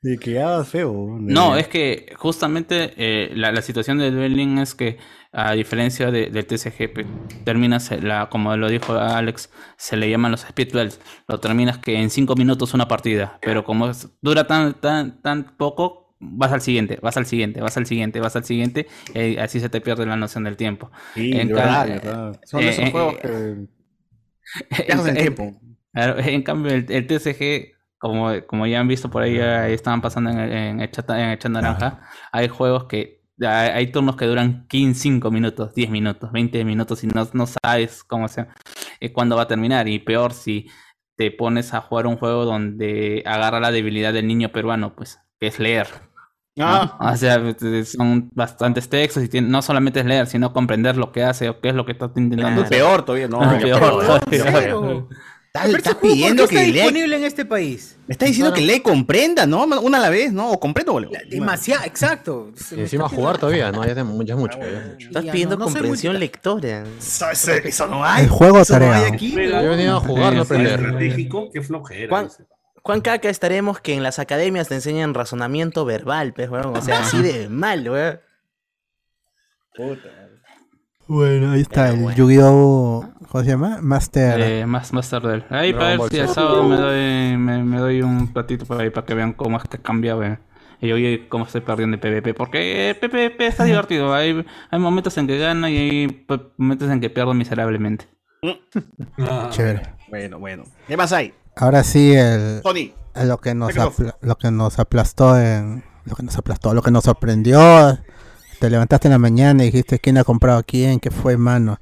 [0.00, 0.92] Te quedabas feo.
[0.92, 1.26] huevón.
[1.26, 4.98] No, es que justamente eh, la, la situación de Duel Link es que
[5.36, 7.06] a diferencia de- del TCG,
[7.44, 11.00] terminas, eh, la, como lo dijo Alex, se le llaman los speed duels.
[11.28, 15.56] Lo terminas que en 5 minutos una partida, pero como es- dura tan, tan, tan
[15.56, 19.60] poco, vas al siguiente, vas al siguiente, vas al siguiente, vas al siguiente, y así
[19.60, 20.90] se te pierde la noción del tiempo.
[21.14, 22.40] Sí, En de verdad, de verdad.
[22.44, 23.66] Son eh, esos eh, juegos eh,
[24.86, 25.52] que en tiempo.
[25.94, 30.30] En cambio, el, el TCG, como, como ya han visto por ahí, ahí estaban pasando
[30.30, 32.00] en el, en el chat, en el chat naranja,
[32.32, 37.02] hay juegos que hay, hay turnos que duran 15, 5 minutos, 10 minutos, 20 minutos
[37.04, 38.46] y no, no sabes cómo se,
[39.00, 39.88] eh, cuándo va a terminar.
[39.88, 40.68] Y peor si
[41.16, 45.46] te pones a jugar un juego donde agarra la debilidad del niño peruano, pues, que
[45.48, 45.86] es leer.
[46.56, 46.64] ¿no?
[46.66, 47.12] Ah.
[47.12, 47.38] O sea,
[47.84, 51.60] son bastantes textos y tiene- no solamente es leer, sino comprender lo que hace o
[51.60, 52.78] qué es lo que está intentando Es hacer.
[52.78, 53.42] peor todavía, no.
[53.42, 55.04] Ah, peor todavía.
[55.64, 56.82] Ese juego, pidiendo ¿por qué que está lea.
[56.84, 57.96] disponible en este país?
[58.06, 59.64] Me está diciendo que lee comprenda, ¿no?
[59.64, 60.50] Una a la vez, ¿no?
[60.50, 61.12] O comprendo, boludo.
[61.28, 62.52] Demasiado, exacto.
[62.70, 63.84] Y encima jugar todavía, ¿no?
[63.84, 64.24] Ya es, mucho.
[64.26, 64.58] ya mucho.
[64.98, 66.84] Estás pidiendo no, comprensión lectora.
[66.98, 68.24] Eso, eso- eso no hay.
[68.24, 68.96] El juego Eso no tarea.
[69.06, 70.80] hay aquí, Yo he venido a jugar, no aprender.
[70.80, 72.08] estratégico, qué flojera.
[72.08, 72.28] ¿Cuán,
[72.82, 76.76] cuán caca estaremos que en las academias te enseñan razonamiento verbal, pues, weón?
[76.76, 78.20] O sea, así de mal, weón.
[81.08, 82.16] Bueno, ahí está Pero el bueno.
[82.16, 83.08] Yu-Gi-Oh!
[83.30, 83.78] ¿Cómo se llama?
[83.80, 84.40] Master.
[84.40, 85.44] Eh, más, más tarde.
[85.50, 88.80] Ahí Dragon para ver si el sábado me doy, me, me doy un platito por
[88.80, 90.38] ahí para que vean cómo es que cambia eh,
[90.80, 92.34] y oye cómo estoy perdiendo el PvP.
[92.34, 94.14] Porque el PvP está divertido.
[94.14, 96.26] Hay, hay momentos en que gano y hay
[96.56, 98.08] momentos en que pierdo miserablemente.
[99.18, 99.82] Ah, Chévere.
[100.08, 100.64] Bueno, bueno.
[100.86, 101.32] ¿Qué más hay?
[101.56, 102.92] Ahora sí, el, Sony.
[103.24, 103.72] lo que nos
[104.20, 107.58] lo que nos aplastó en lo que nos aplastó, lo que nos sorprendió.
[108.58, 111.78] Te levantaste en la mañana y dijiste quién ha comprado a quién, qué fue, mano.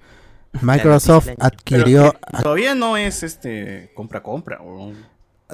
[0.60, 4.60] Microsoft adquirió, todavía no es este compra-compra,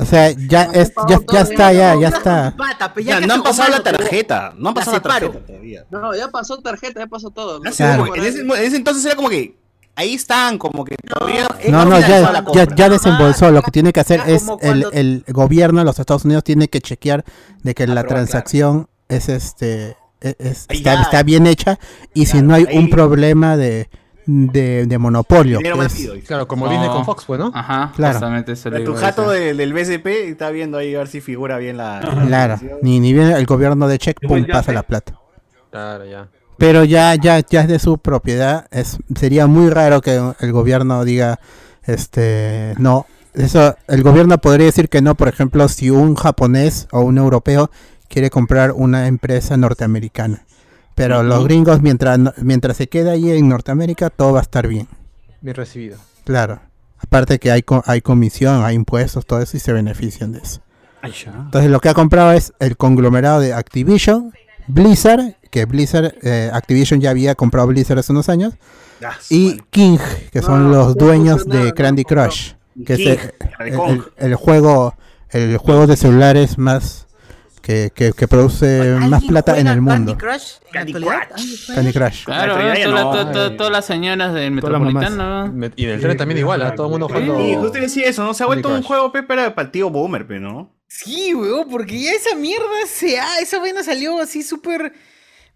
[0.00, 2.54] o sea, ya es, ya, ya está, ya, ya está.
[2.56, 4.54] Pata, pe, Ya, no han pasado la tarjeta.
[4.56, 5.84] No han pasado la tarjeta todavía.
[5.90, 7.60] No, ya pasó tarjeta, ya pasó todo.
[7.60, 8.14] Claro.
[8.14, 9.58] en, ese, en ese entonces era como que
[9.96, 13.50] ahí están, como que todavía No, no, ya, ya, ya desembolsó.
[13.50, 17.24] Lo que tiene que hacer es el, gobierno de los Estados Unidos tiene que chequear
[17.62, 21.78] de que la transacción es este es, es- Ahí está, está bien hecha
[22.14, 23.88] y si no hay ahí- un problema de,
[24.26, 25.58] de, de monopolio.
[25.60, 26.10] Es-.
[26.26, 26.72] Claro, como No.
[26.72, 27.50] Disney con Fox, pues, ¿no?
[27.54, 28.20] Ajá, Claro.
[28.84, 32.00] Tu jato de- del BCP está viendo ahí a ver si figura bien la.
[32.26, 34.72] Claro, ni, ni bien el gobierno de check, pum, pasa sé.
[34.72, 35.14] la plata.
[35.70, 36.28] Claro, ya.
[36.58, 38.66] Pero ya, ya, ya es de su propiedad.
[38.70, 41.40] Es, sería muy raro que el gobierno diga,
[41.84, 43.06] este, no.
[43.32, 47.70] Eso, el gobierno podría decir que no, por ejemplo, si un japonés o un europeo
[48.10, 50.42] quiere comprar una empresa norteamericana.
[50.94, 54.66] Pero los gringos, mientras, no- mientras se quede ahí en Norteamérica, todo va a estar
[54.68, 54.86] bien.
[55.40, 55.96] Bien recibido.
[56.24, 56.60] Claro.
[56.98, 60.60] Aparte que hay, hay comisión, hay impuestos, todo eso y se benefician de eso.
[61.02, 64.34] Entonces lo que ha comprado es el conglomerado de Activision,
[64.66, 68.52] Blizzard, que Blizzard, eh, Activision ya había comprado Blizzard hace unos años,
[69.02, 69.96] Ah, y King,
[70.30, 72.04] que son No, los no dueños de Candy.
[72.04, 72.52] Crush,
[72.84, 73.32] que King, es
[74.18, 74.94] el juego,
[75.30, 77.06] el juego de celulares más
[77.70, 80.16] que, que- que produce más ¿Alguien plata en el mundo.
[80.16, 81.28] Candy Crush en Candy actualidad?
[81.28, 81.74] Crush.
[81.74, 82.24] Candy Crush.
[82.24, 83.12] Claro, no,
[83.50, 83.56] ay.
[83.56, 85.46] todas las señoras del metropolitano.
[85.46, 85.52] ¿no?
[85.52, 86.74] Me- Y en el tren también igual, ¿ah?
[86.74, 87.36] todo el mundo jugando.
[87.38, 88.34] Sí, justo iba a decir eso, ¿no?
[88.34, 90.74] Se ha vuelto un juego, para, el tío Boomer, ¿no?
[90.88, 94.92] Sí, weón, porque ya esa mierda se ha, esa vaina salió así súper.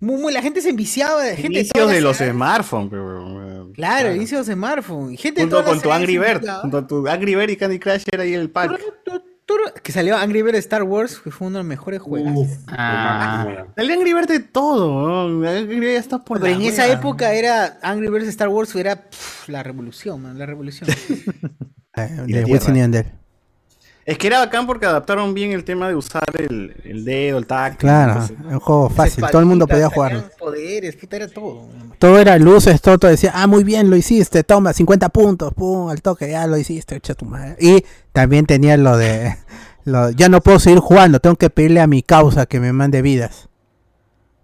[0.00, 2.34] Muy, muy- la gente se enviciaba, la gente de Inicios todas de las los edades.
[2.34, 3.72] smartphones, weón.
[3.72, 5.14] Claro, inicios de smartphone.
[5.14, 7.50] Y gente de Junto todas con las tu Angry Bird, junto a tu Angry Bird
[7.50, 8.78] y Candy Crush era ahí el pack.
[9.82, 12.48] Que salió Angry Bird Star Wars, que fue uno de los mejores juegos.
[12.68, 13.66] Ah.
[13.76, 15.48] El Angry Bird de todo, ¿no?
[15.48, 18.74] Angry Bird ya está por Pero la en esa época era Angry Birds Star Wars
[18.74, 20.88] era pff, la revolución, man, la revolución.
[21.96, 22.76] eh, Y de la Wisin y tierra.
[22.78, 23.06] Yandel.
[24.06, 27.47] Es que era bacán porque adaptaron bien el tema de usar el, el dedo, el
[27.47, 27.78] tacto.
[27.78, 29.89] Claro, entonces- un juego fácil, todo el mundo podía.
[29.89, 31.68] Sacaban poderes, puta, era todo.
[31.98, 35.89] Todo era luces, todo, todo decía, ah, muy bien, lo hiciste, toma, 50 puntos, pum,
[35.89, 37.56] al toque, ya lo hiciste, echa tu madre.
[37.59, 39.36] Y también tenía lo de,
[39.85, 43.01] lo, ya no puedo seguir jugando, tengo que pedirle a mi causa que me mande
[43.01, 43.48] vidas.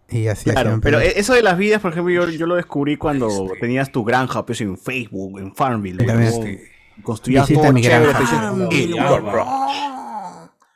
[0.08, 3.28] Y así Claro, pero eso de las vidas, por ejemplo, yo, yo lo descubrí cuando
[3.60, 6.04] tenías tu granja pues, en Facebook, en Farmville.
[6.04, 6.60] También.
[7.02, 8.68] Construías todo chévere, weón.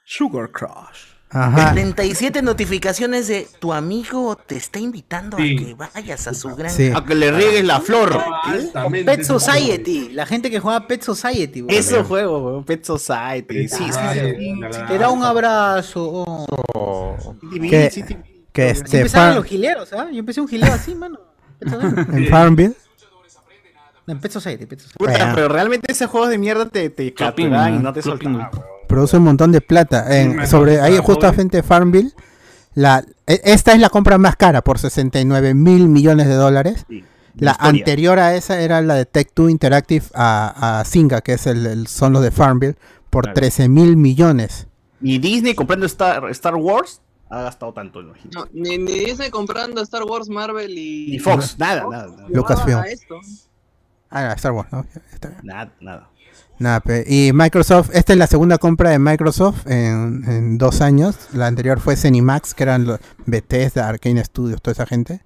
[0.05, 1.15] Sugar Crush.
[1.31, 1.73] Ajá.
[1.73, 5.57] 37 notificaciones de tu amigo te está invitando Sí.
[5.57, 6.77] a que vayas a su granja.
[6.77, 6.93] Sí.
[6.95, 8.23] A que le riegues la flor.
[9.05, 11.65] Pet Society, la gente que jugaba Pet Society.
[11.69, 13.67] Eso juego, weón, Pet Society.
[13.69, 13.85] Sí.
[14.87, 16.25] Te da un abrazo.
[16.27, 17.35] oh.
[17.69, 17.91] Que-.
[18.53, 20.07] Que este, empezaban Far- los gileros, ¿ah?
[20.13, 21.19] Yo empecé un gileo así, mano.
[21.61, 22.75] En Farmville,
[24.07, 24.99] No, en Pet Society, Pet Society.
[24.99, 25.33] Puta, Bueno.
[25.35, 27.93] pero realmente ese juego de mierda te, te Clopin, y ¿no?
[27.93, 28.33] te Clopin.
[28.35, 28.51] soltaban.
[28.53, 28.65] weón.
[28.89, 30.21] produce un montón de plata.
[30.21, 32.13] En- me sobre ahí acuerdo, justamente Farmville,
[32.75, 36.85] la, e- esta es la compra más cara por 69 mil millones de dólares.
[36.89, 37.03] Sí,
[37.37, 37.71] La historia.
[37.71, 41.67] anterior a esa era la de Tech 2 Interactive a, a Zynga, que es el,
[41.67, 42.77] el- son los de Farmville,
[43.11, 43.35] por Claro.
[43.35, 44.67] 13 mil millones.
[45.01, 47.01] Ni Disney comprando Star, Star Wars
[47.31, 48.31] ha gastado tanto, imagino.
[48.43, 51.09] No, ni, ni Disney comprando Star Wars, Marvel y.
[51.11, 52.29] Ni Fox, nada, nada, nada.
[52.29, 52.79] Lucasfilm.
[52.79, 53.17] a esto.
[54.15, 54.87] Ah, Star Wars, ¿no?
[55.13, 55.41] Está bien.
[55.43, 56.09] Nada, nada.
[56.59, 61.17] Nada, y Microsoft, esta es la segunda compra de Microsoft en, en dos años.
[61.33, 65.21] La anterior fue Cenimax, que eran los Bethesda, Arcane Studios, toda esa gente,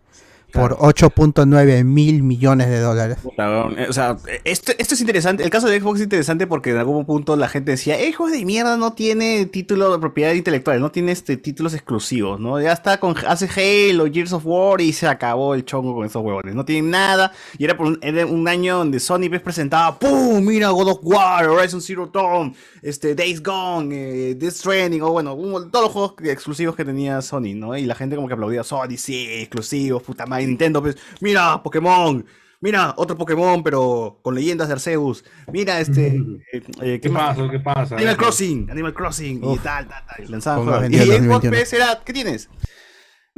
[0.53, 3.19] por 8.9 mil millones de dólares.
[3.25, 5.45] Eh, O sea, esto, esto es interesante.
[5.45, 8.33] El caso de Xbox es interesante porque en algún punto la gente decía, el juego
[8.33, 12.61] de mierda no tiene título de propiedad intelectual, no tiene este títulos exclusivos, ¿no?
[12.61, 13.47] Ya está con hace
[13.91, 16.55] Halo, Gears of War y se acabó el chongo con esos huevones.
[16.55, 17.33] No tienen nada.
[17.59, 20.45] Y era, por un, era un año donde Sony pues, presentaba, ¡pum!
[20.45, 25.35] Mira, God of War, Horizon Zero Dawn, este, Days Gone, eh, Death Stranding, o bueno,
[25.35, 27.77] un- todos los juegos exclusivos que tenía Sony, ¿no?
[27.77, 32.25] Y la gente como que aplaudía, Sony, sí, exclusivos, puta madre, Nintendo, pues, mira, Pokémon,
[32.61, 36.07] mira, otro Pokémon, pero con leyendas de Arceus, mira, este,
[36.53, 37.49] eh, eh, ¿qué pasa?
[37.51, 37.97] ¿Qué pasa?
[37.97, 40.93] Animal Crossing, Animal Crossing, y tal, tal, tal, y lanzaban Ponga juegos.
[40.93, 41.57] Y en Xbox 2021.
[41.65, 42.49] PS era, ¿qué tienes?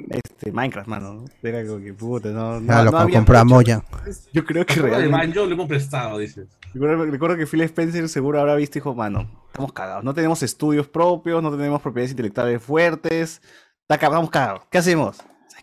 [0.08, 3.44] Este, Minecraft, mano, era como que puta, no, no, Ya lo no había compró a
[3.44, 3.54] mucho.
[3.54, 3.84] Moya.
[4.32, 5.16] Yo creo que realmente...
[5.16, 6.48] Banjo lo hemos prestado, dices.
[6.72, 10.04] Recuerdo, recuerdo que Phil Spencer seguro habrá visto y dijo, mano, estamos cagados.
[10.04, 13.42] No tenemos estudios propios, no tenemos propiedades intelectuales fuertes.
[13.88, 14.62] Estamos cagados.
[14.70, 15.18] ¿Qué hacemos?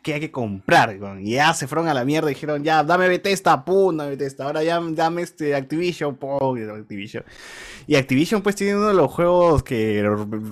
[0.08, 0.98] Que hay que comprar.
[1.20, 4.46] Y ya se fueron a la mierda y dijeron, ya, dame Bethesda, pum, dame Bethesda.
[4.46, 7.26] Ahora ya dame este Activision, pum, y Activision.
[7.88, 10.02] Y Activision pues tiene uno de los juegos que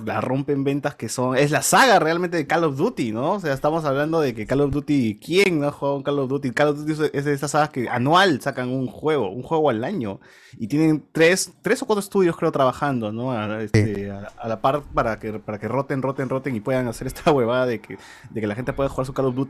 [0.04, 1.38] la rompen ventas que son...
[1.38, 3.32] Es la saga realmente de Call of Duty, ¿no?
[3.32, 5.20] O sea, estamos hablando de que Call of Duty...
[5.24, 6.50] ¿Quién no ha jugado un Call of Duty?
[6.50, 9.70] Call of Duty es- es de esas sagas que anual sacan un juego, un juego
[9.70, 10.20] al año.
[10.58, 13.32] Y tienen tres, tres o cuatro estudios creo trabajando, ¿no?
[13.32, 16.88] A, este, a- a la par para que, para que roten, roten, roten y puedan
[16.88, 17.98] hacer esta huevada de que,
[18.30, 19.45] de que la gente pueda jugar su Call of Duty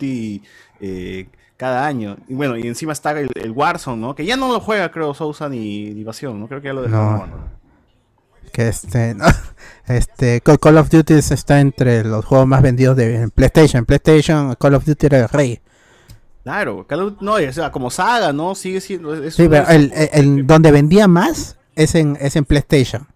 [0.81, 2.17] eh, cada año.
[2.29, 4.15] Y bueno, y encima está el, el Warzone, ¿no?
[4.15, 6.49] Que ya no lo juega creo Sousa ni Divación, ¿no?
[6.49, 7.31] Creo que ya lo dejaron.
[7.31, 7.57] No.
[8.53, 9.25] Que este, no,
[9.87, 13.85] este Call of Duty está entre los juegos más vendidos de PlayStation.
[13.85, 15.61] PlayStation, Call of Duty era el rey.
[16.45, 18.55] Claro, Call of Duty- no, o sea, como saga, ¿no?
[18.55, 19.15] Sigue siendo...
[19.15, 23.07] es Sí, pero el, esos- el- el donde vendía más es en, es en PlayStation.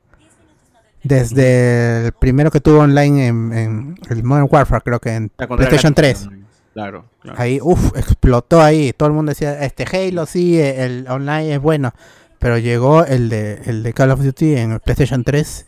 [1.03, 5.95] Desde el primero que tuvo online en, en el Modern Warfare, creo que en PlayStation
[5.95, 6.29] gratis, 3.
[6.73, 7.41] Claro, claro.
[7.41, 8.93] Ahí, uff, explotó ahí.
[8.93, 11.93] Todo el mundo decía, este Halo sí, el online es bueno.
[12.39, 15.67] Pero llegó el de, el de Call of Duty en el PlayStation 3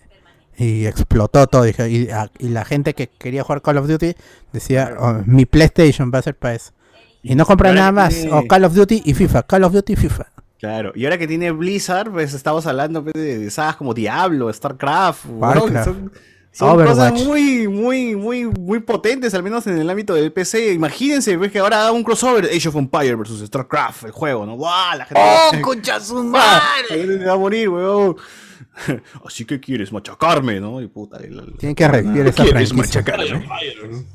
[0.57, 1.67] y explotó todo.
[1.67, 4.15] Y, a- y la gente que quería jugar Call of Duty
[4.53, 6.73] decía, "Oh, mi PlayStation va a ser para eso.
[7.23, 8.15] Y no compra nada más.
[8.15, 9.43] tiene- O Call of Duty y FIFA.
[9.43, 10.27] Call of Duty y FIFA.
[10.59, 14.51] Claro, y ahora que tiene Blizzard, pues estamos hablando pues, de, de sagas como Diablo,
[14.53, 15.85] StarCraft, Warcraft.
[15.85, 16.13] son
[16.53, 16.97] Son Overwatch.
[17.13, 20.75] cosas muy, muy, muy, muy potentes, al menos en el ámbito del PC.
[20.75, 24.57] Imagínense, ves que ahora haga un crossover Age of Empire versus StarCraft, el juego, ¿no?
[24.57, 24.99] ¡Guau!
[24.99, 26.61] La gente, ¡Oh, concha su madre!
[26.91, 28.17] La gente se va a morir, weón.
[29.27, 30.81] Así que quieres machacarme, ¿no?
[30.83, 31.19] Y puta.
[31.25, 33.25] y la- la- Tienen que revivir esa ¿Quieres machacarme?
[33.47, 34.07] Tienen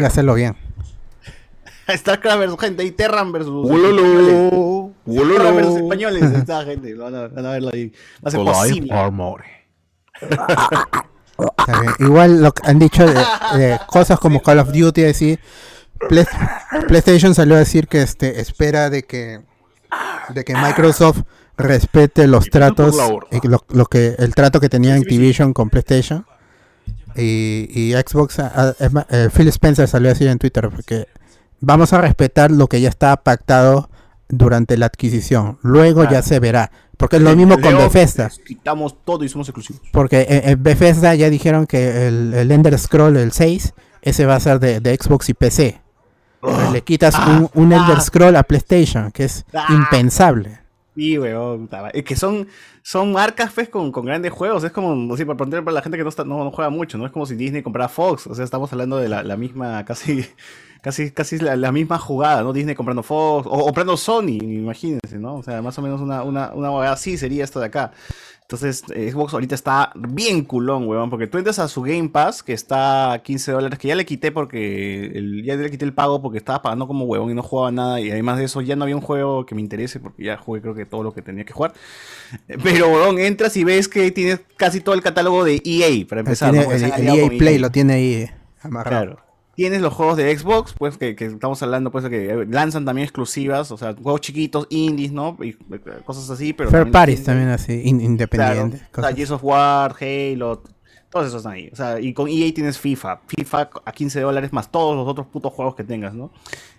[0.00, 0.56] que hacerlo bien.
[1.88, 3.52] StarCraft versus gente y Terran versus.
[3.68, 5.54] Wololo, wololo.
[5.54, 6.22] Versus españoles.
[6.34, 6.94] Esta gente.
[6.94, 7.92] Van a, van a verlo ahí.
[8.24, 8.92] Va a ser posible.
[11.98, 13.14] Igual lo que han dicho de,
[13.58, 15.38] de cosas como Call of Duty, así.
[16.08, 16.26] Play-
[16.88, 19.40] PlayStation salió a decir que este espera de que
[20.34, 21.22] de que Microsoft
[21.56, 22.96] respete los tratos
[23.40, 26.26] que lo, lo que el trato que tenía Activision con PlayStation.
[27.14, 31.06] Y, y Xbox ah, ah, ma- eh, Phil Spencer salió a decir en Twitter porque
[31.60, 33.88] vamos a respetar lo que ya estaba pactado
[34.28, 39.22] durante la adquisición luego ya se verá porque es lo mismo con Bethesda Quitamos todo
[39.24, 39.82] y somos exclusivos.
[39.92, 44.36] porque en, en Bethesda ya dijeron que el, el Ender Scroll, el 6, ese va
[44.36, 45.80] a ser de, de Xbox y PC.
[46.72, 48.00] Le quitas un, un Elder ah.
[48.00, 49.66] Scroll a PlayStation, que es Ah.
[49.70, 50.60] impensable.
[50.94, 51.68] Sí, weón.
[51.92, 52.46] Es que son,
[52.82, 54.62] son marcas, pues, con, con grandes juegos.
[54.64, 56.96] Es como, así, para poner para la gente que no, está, no, no juega mucho,
[56.98, 57.04] ¿no?
[57.04, 58.26] Es como si Disney comprara Fox.
[58.28, 60.24] O sea, estamos hablando de la, la misma, casi,
[60.80, 62.52] casi, casi la, la misma jugada, ¿no?
[62.52, 65.36] Disney comprando Fox, o comprando Sony, imagínense, ¿no?
[65.36, 67.92] O sea, más o menos una, una, una huevada así sería esto de acá.
[68.48, 72.52] Entonces, Xbox ahorita está bien culón, weón, porque tú entras a su Game Pass, que
[72.52, 76.22] está a 15 dólares, que ya le quité porque, el- ya le quité el pago
[76.22, 78.84] porque estaba pagando como huevón y no jugaba nada, y además de eso ya no
[78.84, 81.44] había un juego que me interese, porque ya jugué creo que todo lo que tenía
[81.44, 81.72] que jugar.
[82.62, 86.52] Pero, weón, entras y ves que tienes casi todo el catálogo de EA, para empezar.
[86.52, 86.72] Tiene ¿no?
[86.72, 88.30] El, EA con Play lo tiene ahí
[88.62, 89.16] amarrado.
[89.16, 89.25] Claro.
[89.56, 93.04] Tienes los juegos de Xbox, pues que, que estamos hablando, pues que eh, lanzan también
[93.04, 95.36] exclusivas, o sea, juegos chiquitos, indies, ¿no?
[95.40, 95.56] Y eh,
[96.04, 96.70] cosas así, pero.
[96.70, 96.92] Fair tienes-
[97.24, 98.80] también así, in- independientes.
[98.80, 99.08] Claro, o cosas.
[99.10, 100.62] sea, Gears of War, Halo,
[101.10, 101.70] todos esos están ahí.
[101.72, 103.22] O sea, y con EA tienes FIFA.
[103.26, 106.30] FIFA a 15 dólares más todos los otros putos juegos que tengas, ¿no?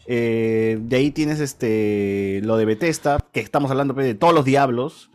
[0.05, 4.45] Eh, de ahí tienes este lo de Bethesda, que estamos hablando pues, de todos los
[4.45, 5.09] diablos.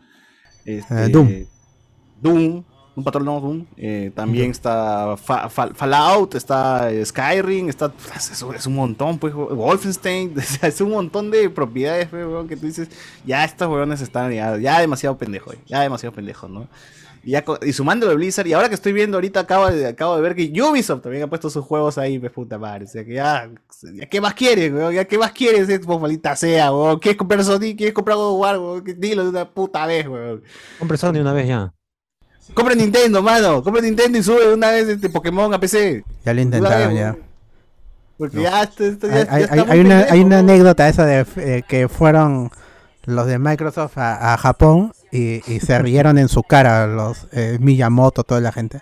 [0.65, 1.45] Este, Eh, Doom.
[2.21, 2.63] Doom.
[2.95, 3.65] Un patrón no, Doom.
[3.75, 7.91] Eh, también está Fa- Fa- Fallout, está eh, Skyrim, está.
[8.15, 9.33] Es, un- es un montón, pues.
[9.33, 10.35] Wolfenstein.
[10.61, 12.89] es un montón de propiedades, pues, weón, que tú dices.
[13.25, 16.67] Ya estos weones están ya, ya demasiado pendejos, ya demasiado pendejos, ¿no?
[17.23, 20.15] Y, ya y sumando de Blizzard, y ahora que estoy viendo ahorita, acabo de, acabo
[20.17, 22.83] de ver que Ubisoft también ha puesto sus juegos ahí, pues puta madre.
[22.85, 23.49] O sea que ya,
[23.95, 24.93] ya ¿qué más quieres, weón?
[24.93, 26.99] ¿Ya qué más quieres, Xbox, maldita sea, weón?
[26.99, 27.73] ¿Quieres comprar Sony?
[27.75, 28.83] ¿Quieres comprar God of War, weón?
[28.99, 30.43] Dilo de una puta vez, weón.
[30.77, 31.73] Compre Sony una vez ya.
[32.53, 33.63] Compra Nintendo, mano.
[33.63, 36.03] Compra Nintendo y sube una vez este Pokémon a PC.
[36.25, 37.15] Ya lo intentaron ya.
[38.17, 42.51] Porque ya, esto, ya, Hay, ya una, hay una anécdota esa de eh, que fueron
[43.05, 47.57] los de Microsoft a, a Japón y, y se rieron en su cara los eh,
[47.59, 48.81] Miyamoto, toda la gente.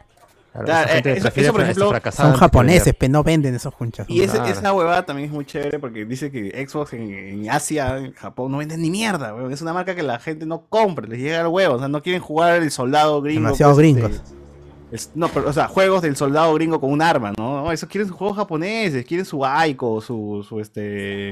[0.51, 4.05] Claro, Claro, gente eh, eso- por ejemplo, Son japoneses, pero no venden esos junchas.
[4.09, 7.97] Y ese- esa huevada también es muy chévere porque dice que Xbox en, en Asia,
[7.97, 9.53] en Japón, no venden ni mierda, weón.
[9.53, 11.75] Es una marca que la gente no compra, les llega al huevo.
[11.75, 13.43] O sea, no quieren jugar el soldado gringo.
[13.43, 14.11] Demasiado pues, gringos.
[14.11, 14.35] este,
[14.91, 17.63] es- no, pero, o sea, juegos del soldado gringo con un arma, ¿no?
[17.63, 21.29] No, eso quieren sus juegos japoneses, quieren su Aiko, su, su este.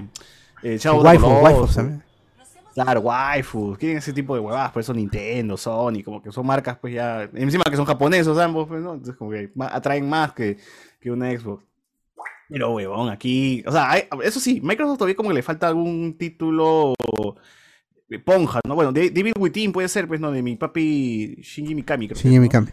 [0.63, 2.03] Eh, Shadow of the Waifu, también.
[2.73, 6.77] Claro, waifus, quieren ese tipo de huevadas, por eso Nintendo, Sony, como que son marcas
[6.79, 8.93] pues ya, encima que son japoneses ambos, pues, ¿no?
[8.93, 10.57] Entonces como que atraen más que,
[11.01, 11.65] que una Xbox.
[12.47, 16.17] Pero huevón, aquí, o sea, hay- eso sí, Microsoft todavía como que le falta algún
[16.17, 16.93] título
[18.07, 18.73] de ponja, ¿no?
[18.75, 20.31] Bueno, Devil Within puede ser, pues, ¿no?
[20.31, 22.19] De mi papi Shinji Mikami, creo.
[22.19, 22.39] Shinji.
[22.39, 22.69] Mikami.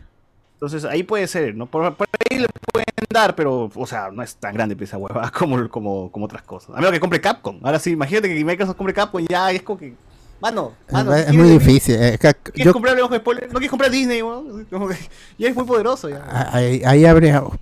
[0.54, 1.66] Entonces ahí puede ser, ¿no?
[1.66, 2.85] Por, por ahí le pueden
[3.34, 6.70] pero, o sea, no es tan grande pues, esa hueva como, como, como otras cosas.
[6.70, 7.58] A menos que compre Capcom.
[7.62, 9.94] Ahora sí, imagínate que Microsoft compre Capcom ya es como que.
[10.40, 11.14] Mano, mano.
[11.14, 11.94] es, es ¿quieres muy difícil.
[11.98, 13.46] eh, que- ¿Quieres yo- comprar ojo de spoiler?
[13.46, 14.20] No quieres comprar Disney?
[14.70, 14.96] Como que
[15.38, 16.50] ya es muy poderoso ya.
[16.52, 17.42] ahí, ahí habría.
[17.42, 17.56] O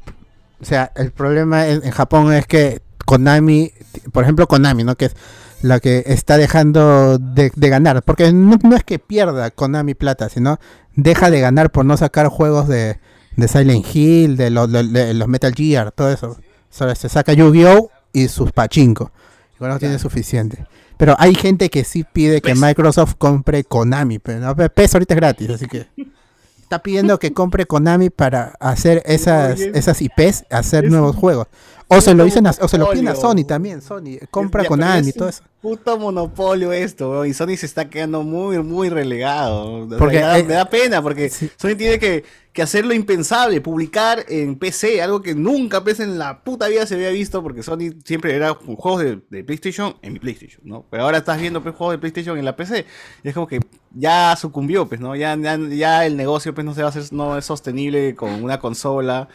[0.60, 3.70] sea, el problema en, en Japón es que Konami,
[4.12, 4.96] por ejemplo, Konami, ¿no?
[4.96, 5.16] Que es
[5.62, 8.02] la que está dejando de, de ganar.
[8.02, 10.58] Porque no, no es que pierda Konami plata, sino
[10.96, 12.98] deja de ganar por no sacar juegos de,
[13.36, 16.36] de Silent Hill, de, los- de- de los Metal Gear, todo eso.
[16.70, 17.90] Solo se saca Yu-Gi-Oh!
[18.12, 19.10] y sus pachinko.
[19.54, 20.66] Y con eso tiene suficiente.
[20.96, 22.60] Pero hay gente que sí pide que PES.
[22.60, 25.86] Microsoft compre Konami, pero no, PES ahorita es gratis, así que
[26.62, 31.48] está pidiendo que compre Konami para hacer esas, esas IPs, hacer nuevos juegos.
[31.88, 33.14] O se lo dicen a- o se lo piden a.
[33.14, 35.42] Sony también, Sony, compra Ya, con Konami y todo eso.
[35.60, 39.84] Puto monopolio esto, weón, y Sony se está quedando muy, muy relegado.
[39.84, 42.94] O sea, Porque, da- eh, me da pena porque Sony tiene que, que hacer lo
[42.94, 47.42] impensable, publicar en PC, algo que nunca pues, en la puta vida se había visto,
[47.42, 50.86] porque Sony siempre era juegos de, de PlayStation en mi PlayStation, ¿no?
[50.90, 52.86] Pero ahora estás viendo pues, juegos de PlayStation en la PC,
[53.22, 53.60] y es como que
[53.94, 55.14] ya sucumbió, pues, ¿no?
[55.16, 58.42] Ya, ya, ya el negocio pues no se va a hacer, no es sostenible con
[58.42, 59.28] una consola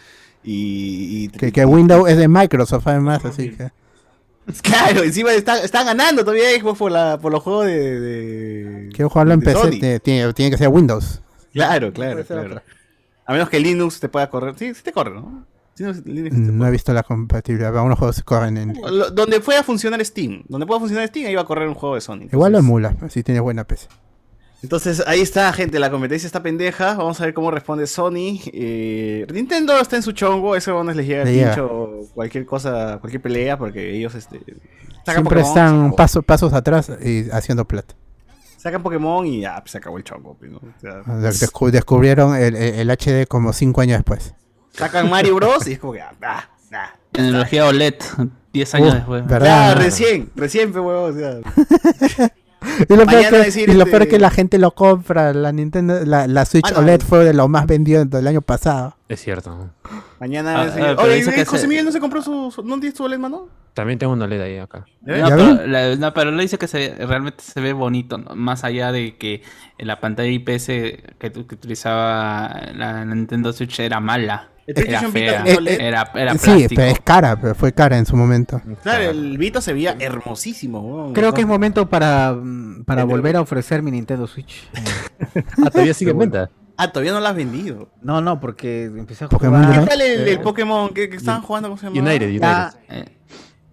[0.44, 1.26] y...
[1.26, 3.72] y- Que, que Windows es de Microsoft además, así que...
[4.64, 8.00] Claro, encima está, está ganando todavía Xbox por, la, por los juegos de.
[8.00, 11.22] de Quiero jugarlo en de PC, tiene, tiene- tiene que ser Windows.
[11.54, 12.62] Claro, claro, claro.
[13.28, 14.56] A menos que Linux te pueda correr.
[14.58, 15.46] Sí, sí te corre, ¿no?
[15.78, 18.74] No, Linux te No he visto la compatibilidad, algunos juegos se corren en...
[19.14, 20.44] Donde pueda funcionar Steam.
[20.48, 22.28] Donde pueda funcionar Steam, ahí va a correr un juego de Sony.
[22.32, 23.88] Igual lo emula, si tiene buena PC.
[24.62, 25.80] Entonces, ahí está, gente.
[25.80, 26.96] La competencia está pendeja.
[26.96, 28.40] Vamos a ver cómo responde Sony.
[28.52, 30.56] Eh, Nintendo está en su chongo.
[30.56, 31.92] Ese no les llega Le el pincho.
[32.14, 34.40] Cualquier cosa, cualquier pelea, porque ellos este,
[35.06, 37.96] sacan Siempre Pokémon, están paso- pasos atrás y haciendo plata.
[38.58, 40.36] Sacan Pokémon y ya, pues, se acabó el chongo.
[40.38, 40.58] pues, ¿no?
[40.58, 44.34] O sea, De- descu- descubrieron el, HD como 5 años después.
[44.74, 45.66] sacan Mario Bros.
[45.68, 46.02] y es como que.
[46.02, 46.96] Ah, ah, ah.
[47.14, 47.96] Tecnología OLED,
[48.52, 49.26] 10 años Uh, después.
[49.26, 49.74] ¿verdad?
[49.74, 52.30] Ya, recién, recién, pe, huevón, o sea.
[52.90, 55.34] Y lo, peor que, decir, y lo este- peor que la gente lo compra.
[55.34, 58.42] La Nintendo, la, la Switch Ah, no, OLED fue de lo más vendido del año
[58.42, 58.96] pasado.
[59.08, 59.70] Es cierto.
[60.20, 60.62] Mañana.
[60.62, 62.52] Ah, decir, ah, Oye, dice que José se- Miguel no se compró su.
[62.52, 63.48] su- ¿No tienes tu OLED, mano?
[63.74, 64.86] También tengo una LED ahí acá.
[65.06, 68.36] La- no, pero le dice que se, realmente se ve bonito, ¿no?
[68.36, 69.42] más allá de que
[69.78, 74.50] la pantalla IPS que, que utilizaba la Nintendo Switch era mala.
[74.76, 75.82] El Era PlayStation Vita fea, tenía OLED.
[75.82, 78.62] era, era sí, pero es cara, pero fue cara en su momento.
[78.84, 81.14] Claro, el Vita se veía hermosísimo, huevón.
[81.14, 84.68] Creo que es momento para, mm, para volver a ofrecer mi Nintendo Switch.
[85.66, 86.50] Ah, todavía sigue en venta.
[86.78, 87.90] Ah, todavía no lo has vendido.
[88.02, 89.80] No, no, porque empecé a jugar.
[89.82, 91.68] ¿Qué tal el, el Eh, Pokémon que, que estaban jugando?
[91.70, 92.00] ¿Cómo se llama?
[92.00, 92.40] United, United.
[92.42, 93.06] Ya, Eh,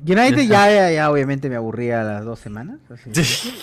[0.04, 2.78] United ya, ya, ya obviamente me aburría a las dos semanas.
[2.92, 3.10] así.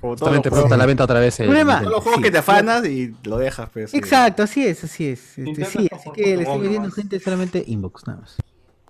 [0.00, 1.38] Como los pronto a la venta otra vez.
[1.40, 1.80] el Problema.
[1.80, 2.22] todos los juegos Sí.
[2.24, 3.92] que te afanas y lo dejas, pues.
[3.94, 5.38] Exacto, así es, así es.
[5.38, 6.94] Este, sí, así que le estoy nomás.
[6.94, 8.36] gente solamente inbox, nada más.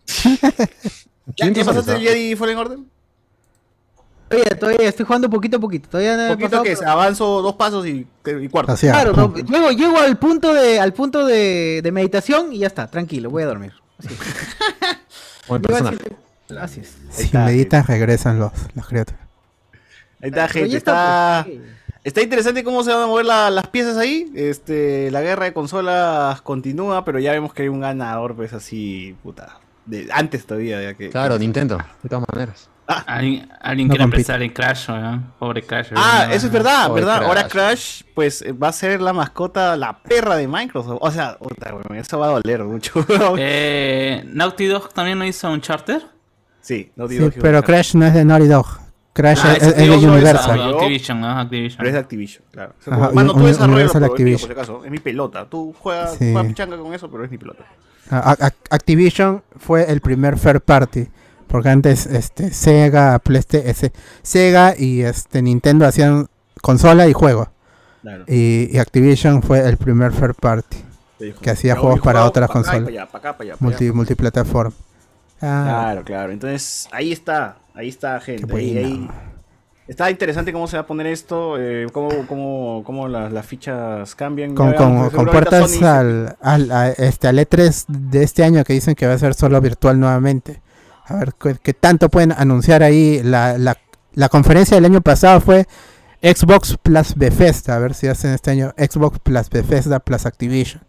[0.41, 2.01] ¿Ya, ¿Quién ¿Ya pasaste el?
[2.01, 2.79] Jedi Fallen Order?
[4.29, 5.89] Todavía, todavía estoy jugando poquito a poquito.
[5.89, 8.73] Todavía no poquito pasado, que pero- avanzo dos pasos y, y cuarto.
[8.73, 8.93] Así es.
[8.93, 12.87] Claro, no, llego, llego al punto de, al punto de, de meditación y ya está,
[12.89, 13.73] tranquilo, voy a dormir.
[13.99, 14.19] Así es.
[16.61, 16.97] Así es.
[17.11, 19.21] Si meditas, regresan los, las criaturas.
[20.23, 20.77] Ahí está, gente.
[20.77, 21.47] Está,
[22.05, 24.31] está interesante cómo se van a mover la- las piezas ahí.
[24.35, 29.17] Este, la guerra de consolas continúa, pero ya vemos que hay un ganador, pues así,
[29.23, 29.59] puta.
[29.87, 31.11] De, antes todavía, ya que.
[31.11, 32.69] Claro, Nintendo, de todas maneras.
[33.07, 34.21] Alguien, alguien No quiere compite.
[34.23, 35.33] empezar en Crash, ¿no?
[35.39, 35.93] Pobre Crash.
[35.95, 36.35] Ah, ¿no?
[36.35, 37.19] eso es verdad, ¿verdad?
[37.19, 37.29] Crash.
[37.29, 40.99] Ahora Crash, pues va a ser la mascota, la perra de Microsoft.
[41.01, 43.05] O sea, puta, weón, eso va a doler mucho.
[43.39, 46.03] Eh, Naughty Dog también no hizo un charter.
[46.61, 48.67] sí, no Sí, que- pero Crash no es de Naughty Dog.
[49.21, 50.75] Crash Ah, es, es de no Universal.
[50.75, 51.29] Activision, ¿no?
[51.39, 51.77] Activision.
[51.79, 52.73] Pero es de Activision, claro.
[52.81, 54.49] O sea, Ajá, mano, un- tú desarrollas Universal por Activision.
[54.49, 54.85] si acaso.
[54.85, 55.47] Es mi pelota.
[55.49, 56.33] Tú juegas, Sí.
[56.33, 57.65] juegas pichanga con eso, pero es mi pelota.
[58.11, 61.07] A- a- Activision fue el primer third party.
[61.47, 63.91] Porque antes este, Sega, PlayStation,
[64.23, 66.29] Sega y este, Nintendo hacían
[66.63, 67.51] consola y juego.
[68.03, 68.25] Claro.
[68.29, 70.77] Y, y Activision fue el primer third party
[71.43, 72.89] que hacía juegos para otras consolas.
[73.93, 74.73] multiplataforma.
[75.41, 76.33] Ah, Claro, claro.
[76.33, 77.57] Entonces, ahí está.
[77.75, 78.55] Ahí está, gente.
[78.57, 79.09] Ahí, ahí.
[79.89, 84.15] Está interesante cómo se va a poner esto, eh, cómo, cómo, cómo las, las fichas
[84.15, 84.55] cambian.
[84.55, 88.73] con, con- con puertas Sony- al, al, a- este, al E3 de este año que
[88.73, 90.63] dicen que va a ser solo virtual nuevamente.
[91.07, 93.21] A ver qué, qué tanto pueden anunciar ahí.
[93.25, 93.77] La, la,
[94.13, 95.67] la conferencia del año pasado fue
[96.23, 97.75] Xbox plus Bethesda.
[97.75, 100.83] A ver si hacen este año Xbox plus Bethesda plus Activision.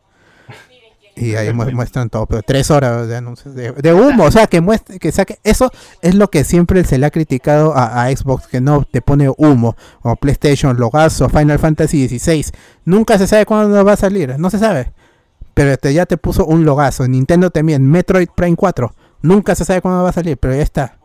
[1.16, 4.48] Y ahí mu- muestran todo, pero tres horas de anuncios de, de humo, o sea,
[4.48, 5.70] que muestre, que saque, eso
[6.02, 9.30] es lo que siempre se le ha criticado a, a Xbox, que no te pone
[9.38, 12.46] humo, o PlayStation, Logazo, Final Fantasy XVI,
[12.86, 14.94] nunca se sabe cuándo va a salir, no se sabe,
[15.54, 19.82] pero este ya te puso un logazo, Nintendo también, Metroid Prime 4, nunca se sabe
[19.82, 20.98] cuándo va a salir, pero ya está,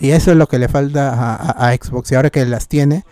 [0.00, 2.66] y eso es lo que le falta a, a- a Xbox, y ahora que las
[2.66, 3.04] tiene,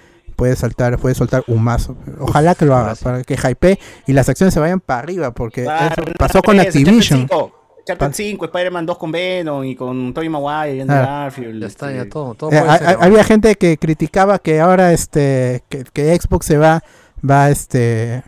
[0.43, 3.78] puede saltar, puede soltar un mazo, ojalá que lo haga, para que hype
[4.09, 7.20] y las acciones se vayan para arriba, porque Claro, eso pasó con Uncharted Activision.
[7.28, 11.23] 5, Uncharted Pa- 5, Spider-Man 2 con Venom y con Tobey Maguire y Andrew Ah.
[11.24, 11.60] Garfield.
[11.60, 12.35] Ya está, este, ya todo.
[12.35, 13.02] todo Eh, puede ha- ser, ha- ¿no?
[13.02, 16.82] había gente que criticaba que ahora este que, que Xbox se va
[17.24, 18.24] va este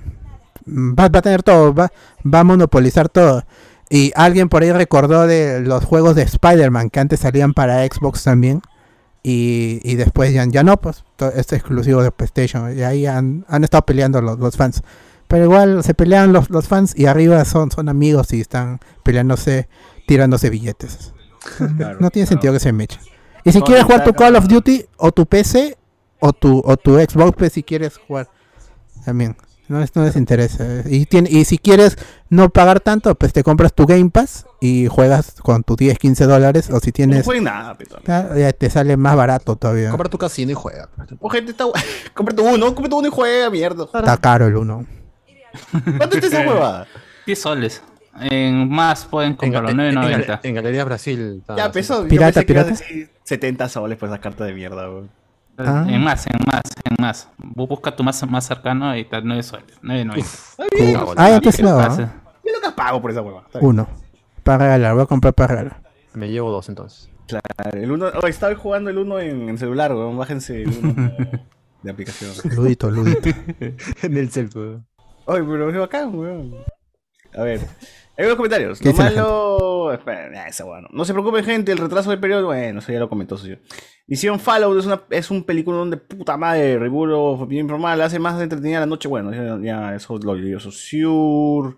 [0.68, 1.90] va, va a tener todo va,
[2.24, 3.42] va a monopolizar todo
[3.90, 8.22] y alguien por ahí recordó de los juegos de Spider-Man que antes salían para Xbox
[8.22, 8.62] también
[9.24, 13.44] y, y después ya, ya no pues to- es exclusivo de PlayStation y ahí han,
[13.48, 14.82] han estado peleando los, los fans
[15.26, 19.68] pero igual se pelean los, los fans y arriba son son amigos y están peleándose
[20.06, 21.12] tirándose billetes
[22.01, 23.01] No tiene sentido que se mecha.
[23.44, 24.14] Y si No, quieres jugar tu.
[24.14, 25.76] Call of Duty o tu PC
[26.20, 28.30] o tu, o tu Xbox, pues si quieres jugar
[29.05, 29.36] también.
[29.68, 30.64] No no les interesa.
[30.86, 31.98] Y, tiene, y si quieres
[32.30, 36.24] no pagar tanto, pues te compras tu Game Pass y juegas con tus 10, 15
[36.24, 36.70] dólares.
[36.70, 37.24] O si No tienes.
[37.26, 37.76] jueguen nada.
[38.06, 39.90] Ah, ya te sale más barato todavía.
[39.90, 40.88] Compra tu casino y juega.
[41.20, 41.64] Oh, gente, está...
[42.14, 43.84] cómprate uno, cómprate uno y juega, mierda.
[43.84, 44.86] Está caro el uno.
[45.98, 46.86] ¿Cuánto está esa huevada?
[47.26, 47.82] 10 soles.
[48.20, 50.40] En más pueden En, comprarlo, en- en- 9.90.
[50.44, 51.42] en Galería Brasil.
[51.56, 52.02] Ya, peso.
[52.04, 52.70] yo ¿Pirata, pirata?
[52.70, 55.10] decir 70 soles por esa carta de mierda, weón.
[55.58, 55.84] Ah.
[55.88, 57.28] En más, en más, en más.
[57.38, 59.66] Bu- Busca tu más, más cercano y está 9 soles.
[59.82, 61.04] 9.90.
[61.04, 61.14] Cool.
[61.18, 61.62] Ah, ya te ¿Qué
[62.52, 63.44] lo pago por esa bien.
[63.60, 63.88] Uno.
[64.44, 65.82] Para regalar, voy a comprar para regalar.
[66.12, 67.10] Me llevo dos entonces.
[67.26, 70.16] Claro, el uno, oh, estaba jugando el uno en, en celular, weón.
[70.16, 71.12] Bájense el uno
[71.82, 72.32] de aplicación.
[72.54, 73.30] Ludito, ludito.
[74.02, 74.84] en el celso.
[75.26, 76.54] Ay, pero es bacán, weón.
[77.34, 77.60] A ver.
[78.16, 78.78] Hay unos comentarios.
[78.78, 79.92] ¿Qué Lo malo.
[79.92, 80.88] Espera, esa no.
[80.92, 81.72] No se preocupen, gente.
[81.72, 82.46] El retraso del periodo.
[82.46, 83.36] Bueno, eso ya lo comentó.
[83.36, 83.58] socio.
[84.06, 86.76] Misión Fallout es, una, es un película donde puta madre.
[86.76, 88.00] Of opinión informal.
[88.02, 89.08] Hace más entretenida la noche.
[89.08, 90.60] Bueno, ya, ya eso lo digo.
[90.60, 91.76] Sur.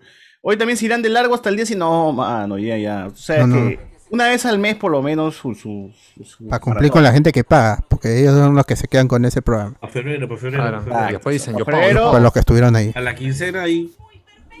[0.49, 1.65] Hoy también se irán de largo hasta el día.
[1.65, 3.07] Si no, mano, ya, ya.
[3.07, 3.67] O sea, No, no.
[3.69, 3.79] que
[4.11, 5.53] una vez al mes, por lo menos, su.
[5.53, 7.83] su, su- su Para cumplir con la gente que paga.
[7.89, 9.75] Porque ellos son los que se quedan con ese programa.
[9.81, 10.63] A febrero, para febrero.
[10.63, 10.77] Claro.
[10.77, 11.09] pa' febrero.
[11.09, 12.11] Y después dicen, yo pago.
[12.11, 12.93] Con los que estuvieron ahí.
[12.95, 13.93] A la quincena ahí.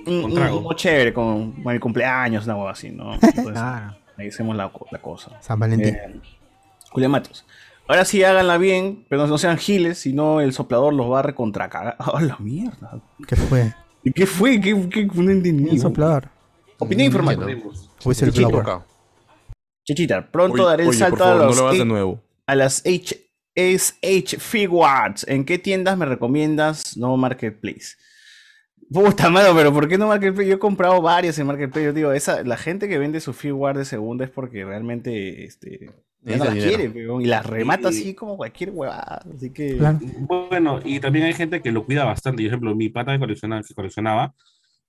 [0.05, 0.73] un, trago.
[0.73, 3.13] chévere con, con el cumpleaños, una hueá así, ¿no?
[3.13, 3.95] Entonces, Claro.
[4.17, 5.39] ahí hacemos la, co- la cosa.
[5.41, 5.95] San Valentín.
[5.95, 6.19] Eh,
[6.91, 7.45] Julián Matos.
[7.87, 11.21] Ahora sí háganla bien, pero no sean giles, si no el soplador los va a
[11.21, 11.95] recontracagar.
[11.99, 12.99] ¡Ah, la mierda!
[13.25, 13.73] ¿Qué fue?
[14.07, 14.59] ¿Y ¿Qué fue?
[14.61, 15.69] ¿Qué, qué, no entendí?
[15.71, 16.29] Un soplador.
[16.79, 17.35] Opinión informal.
[17.41, 17.71] entiendo.
[18.05, 18.63] Whistleblower.
[18.65, 18.85] Chico.
[19.85, 21.85] Chichita, pronto Oye, daré el oye, salto favor, a no los lo hagas de H-
[21.89, 22.23] nuevo.
[22.45, 23.23] a las H
[23.55, 25.27] SH Figuarts.
[25.27, 27.95] ¿En qué tiendas me recomiendas no Marketplace?
[28.91, 30.47] Puta mano, pero ¿por qué no Marketplace?
[30.49, 31.85] Yo he comprado varias en Marketplace.
[31.85, 35.89] Yo digo, esa, la gente que vende su Figuart de segunda es porque realmente este,
[36.27, 36.77] ya no Necesita la dinero.
[36.77, 39.21] quiere, peón, y las remata Y- así como cualquier huevada.
[39.35, 39.77] Así que.
[39.77, 39.99] Claro.
[40.19, 42.43] Bueno, y también hay gente que lo cuida bastante.
[42.43, 44.33] Por ejemplo, mi pata que coleccionaba, que coleccionaba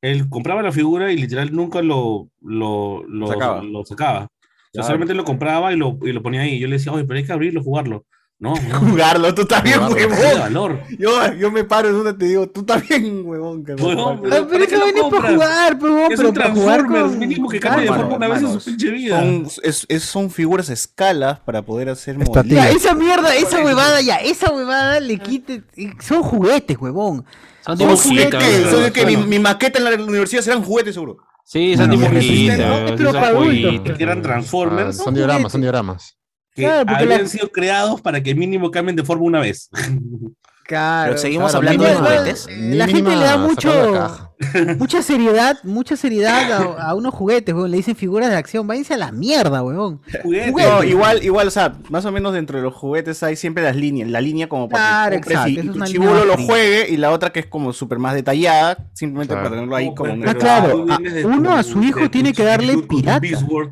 [0.01, 3.63] él compraba la figura y literal nunca lo, lo, lo Sacaba.
[3.65, 4.25] lo sacaba.
[4.27, 4.31] O
[4.73, 6.61] sea, solamente lo compraba y lo, y lo ponía ahí.
[6.61, 8.05] Yo le decía, oye, pero hay que abrirlo, jugarlo.
[8.41, 8.79] No, no.
[8.79, 10.39] Jugarlo, tú también, huevón.
[10.39, 10.83] valor.
[10.97, 13.65] Yo, yo me paro en una y te digo, tú también, huevón.
[13.65, 14.39] que no Huevón, juegas.
[14.41, 17.19] Ah, pero ¿para qué eso viene para jugar, pero, Es pero un para jugar con...
[17.19, 19.19] mínimo que cambie de forma una vez en su pinche vida.
[19.19, 22.71] Son, es- es- son figuras a escalas para poder hacer tía.
[22.71, 25.65] esa mierda, esa huevada, ya, esa huevada le quite...
[26.01, 27.25] Son juguetes, huevón.
[27.67, 28.71] Son Son juguetes.
[28.71, 31.17] son- son que mi, mi maqueta en la universidad serán juguetes, seguro.
[31.45, 32.57] Sí, son Bueno, dibujitos.
[32.97, 33.97] pero son para adultos.
[33.97, 36.15] Que eran Ah, Transformers son dioramas, son dioramas.
[36.59, 39.71] Que Claro, habían la- sido creados para que mínimo cambien de forma una vez.
[40.69, 41.13] Claro.
[41.13, 42.47] Pero seguimos claro, hablando de juguetes.
[42.47, 44.31] La mínima gente le da mucho, la
[44.79, 47.71] mucha seriedad, mucha seriedad a, a unos juguetes, weón.
[47.71, 48.67] Le dicen figuras de acción.
[48.67, 50.03] Váyanse a la mierda, weón.
[50.23, 50.53] Juguetes.
[50.55, 53.77] No, igual, igual, o sea, más o menos dentro de los juguetes hay siempre las
[53.77, 56.87] líneas, la línea como para Claro, que compres exacto, y, y tu más lo juegue
[56.91, 59.45] y la otra que es como súper más detallada, simplemente Claro.
[59.49, 60.85] para tenerlo ahí como un Ah, claro.
[60.85, 63.27] tú a- vienes de uno a su hijo tiene que darle pirata.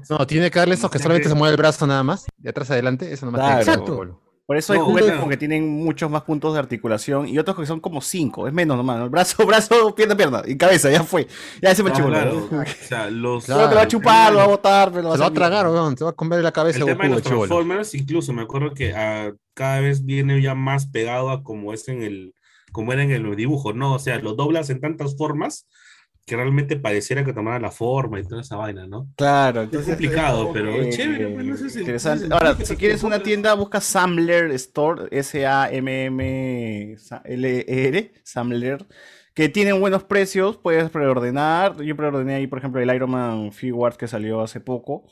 [0.09, 2.70] No, tiene que darle esos que solamente se mueve el brazo nada más, de atrás
[2.70, 3.55] adelante, eso nomás Claro.
[3.56, 4.20] tiene que Exacto.
[4.47, 5.23] Por eso hay No, juguetes claro.
[5.23, 8.77] porque tienen muchos más puntos de articulación y otros que son como cinco, es menos
[8.77, 9.10] nomás, ¿no?
[9.10, 11.27] brazo, brazo, pierna, pierna y cabeza, ya fue.
[11.60, 12.62] Ya ese el Claro, claro.
[12.62, 15.24] O sea, los, Solo te va a chupar, lo va a botar, pero Se lo
[15.24, 17.18] va a tragar, weón, te va a comer la cabeza El de tema de Goku,
[17.18, 17.48] los chibolo.
[17.48, 21.89] Transformers, incluso me acuerdo que ah, cada vez viene ya más pegado a como es
[21.89, 22.32] en el,
[22.70, 23.94] como era en el dibujo, ¿no?
[23.94, 25.66] O sea, lo doblas en tantas formas
[26.27, 29.09] que realmente pareciera que tomara la forma y toda esa vaina, ¿no?
[29.16, 32.27] Claro, Es complicado, pero eh, es chévere, bueno, ese es el- interesante.
[32.35, 36.97] Ahora, si quieres una tienda, busca Samler Store, S-A-M-M-L-R,
[38.24, 38.85] Samler,
[39.35, 41.81] que tienen buenos precios, puedes preordenar.
[41.81, 45.05] Yo preordené ahí, por ejemplo, el Iron Man Figuarts que salió hace poco.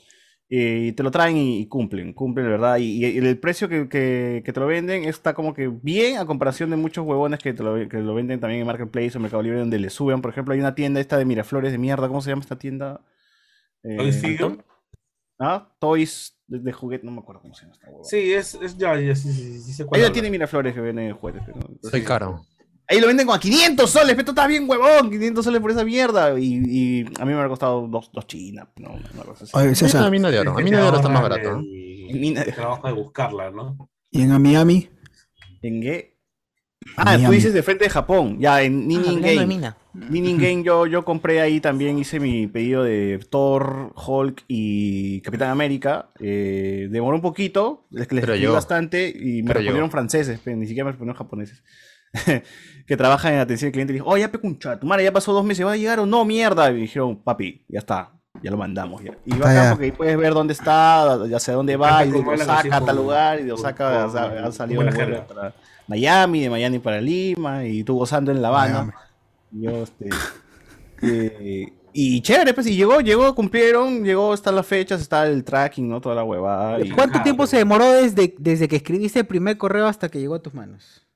[0.47, 2.77] Y te lo traen y, cumplen, cumplen, de verdad.
[2.77, 6.25] Y, y el precio que, que- que te lo venden está como que bien a
[6.27, 9.41] comparación de muchos huevones que, te lo, que lo venden también en Marketplace o Mercado
[9.41, 10.21] Libre, donde le suben.
[10.21, 12.07] Por ejemplo, hay una tienda esta de Miraflores de mierda.
[12.07, 13.01] ¿Cómo se llama esta tienda?
[13.83, 14.43] Eh, Toys Figure.
[14.45, 14.65] Antón.
[15.39, 18.03] Ah, Toys de, de juguete, no me acuerdo cómo se llama esta huevada.
[18.05, 20.13] Sí, es, es ya, ya, sí, sí, sí, sé cuál Ahí la habla.
[20.13, 21.41] tiene Miraflores que vende juguetes.
[21.45, 22.45] pero- Soy caro.
[22.87, 25.71] Ahí lo venden como a 500 soles, pero tú estás bien huevón, 500 soles por
[25.71, 26.39] esa mierda.
[26.39, 29.51] Y, y a mí me ha costado dos, dos chinas, no, una cosa así.
[29.57, 30.51] Oye, Sí, a mina de oro.
[30.53, 31.51] A que mina de oro está más barato.
[31.53, 31.59] ¿no?
[31.59, 33.89] el- Mina de- el trabajo de buscarla, ¿no?
[34.11, 34.87] ¿y en Miami?
[35.63, 36.15] ¿En qué?
[36.97, 38.37] Ah, tú dices de frente de Japón.
[38.39, 39.47] Ya, en Ah, Ninin de Game.
[39.47, 39.75] mina.
[39.93, 45.49] Ninin Game yo, yo compré ahí también, hice mi pedido de Thor, Hulk y Capitán
[45.49, 46.09] América.
[46.19, 48.53] Eh, demoró un poquito, les, les Pero yo.
[48.53, 49.91] bastante y me Pero respondieron yo.
[49.91, 51.63] franceses, pero ni siquiera me respondieron japoneses.
[52.87, 55.33] que trabajan en atención al cliente y dijo, oh, ya pecuncha, tu madre ya pasó
[55.33, 56.25] dos meses, ¿va a llegar o no?
[56.25, 56.69] Mierda.
[56.69, 58.11] Y me dijeron, papi, ya está.
[58.41, 59.13] Ya lo mandamos ya.
[59.25, 59.69] Y bacán ya.
[59.71, 62.95] porque ahí puedes ver dónde está, ya sé dónde va, y de Osaka a tal
[62.97, 64.83] lugar, y de Osaka ha, salido
[65.27, 65.53] para
[65.87, 68.93] Miami, de Miami para Lima, y tú gozando en La Habana.
[69.51, 70.09] Yo, este,
[71.01, 75.87] eh, y chévere, pues, y llegó, llegó, cumplieron, llegó, están las fechas, está el tracking,
[75.87, 76.01] ¿no?
[76.01, 76.81] Toda la huevada.
[76.81, 80.35] y- ¿Cuánto tiempo se demoró desde, desde que escribiste el primer correo hasta que llegó
[80.35, 81.07] a tus manos?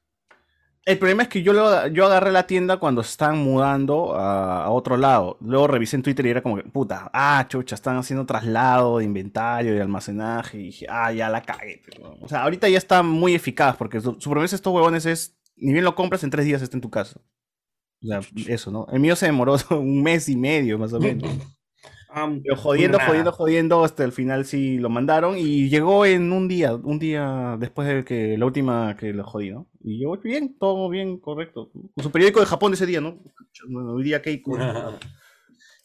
[0.89, 4.69] El problema es que yo, lo- yo agarré la tienda cuando están mudando a, a
[4.71, 5.37] otro lado.
[5.41, 9.05] Luego revisé en Twitter y era como que, puta, ah, chucha, están haciendo traslado de
[9.05, 10.57] inventario, de almacenaje.
[10.59, 11.83] Y dije, ah, ya la cagué.
[12.21, 15.37] O sea, ahorita ya está muy eficaz porque su, su promesa de estos huevones es,
[15.57, 17.19] ni bien lo compras, en tres días está en tu casa.
[18.03, 18.87] O sea, eso, ¿no?
[18.91, 21.29] El mío se demoró un mes y medio, más o menos.
[22.09, 26.47] Ah, Pero jodiendo, jodiendo, jodiendo, hasta el final sí lo mandaron y llegó en un
[26.49, 29.68] día, un día después de que la última que lo jodí, ¿no?
[29.81, 31.71] Y llegó bien, todo bien, correcto.
[31.71, 33.17] Con su periódico de Japón de ese día, ¿no?
[33.67, 34.57] Bueno, hoy día Keiko.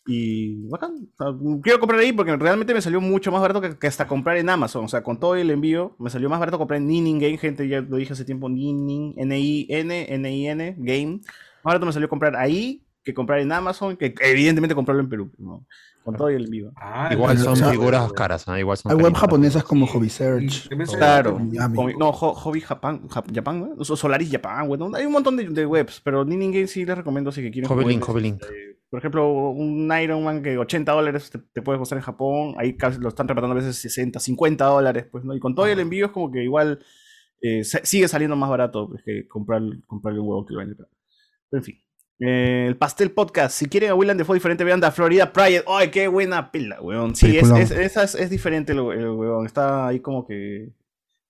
[0.07, 1.09] Y bacán.
[1.15, 4.07] O sea, quiero comprar ahí porque realmente me salió mucho más barato que, que hasta
[4.07, 4.85] comprar en Amazon.
[4.85, 7.67] O sea, con todo el envío, me salió más barato comprar en Ninin Game, gente,
[7.67, 11.13] ya lo dije hace tiempo, Ninin, N-I-N, N-I-N, Game.
[11.17, 15.31] Más barato me salió comprar ahí que comprar en Amazon, que evidentemente comprarlo en Perú,
[15.39, 15.65] ¿no?
[16.05, 16.71] Con todo el envío.
[16.77, 18.59] Ah, Igual son figuras caras, ¿no?
[18.59, 20.69] Igual son Hay web japonesas como Hobby Search.
[20.99, 21.39] Claro.
[21.99, 23.85] No, Ho- Hobby Japan, Jap- Japan, ¿no?
[23.85, 27.33] Solaris Japan, bueno, hay un montón de, de webs, pero Ninin Game sí les recomiendo
[27.33, 28.43] si que quieren Hobby Link, Hobby Link.
[28.43, 32.55] eh, Por ejemplo, un Iron Man que 80 dólares te, te puede costar en Japón,
[32.59, 35.35] ahí casi lo están tratando a veces 60, 50 dólares, pues, ¿no?
[35.35, 36.81] Y con todo el envío es como que igual
[37.41, 40.75] eh, sigue saliendo más barato pues, que comprar, comprarle un huevo que lo vende.
[40.77, 41.77] Pero en fin.
[42.21, 43.57] Eh, el Pastel Podcast.
[43.57, 45.65] Si quieren a Willan de fue diferente, vean The Florida Pride.
[45.67, 47.15] ¡Ay, qué buena pila, weón!
[47.17, 49.47] Sí, es, es, esa es, es diferente el, el weón.
[49.47, 50.71] Está ahí como que.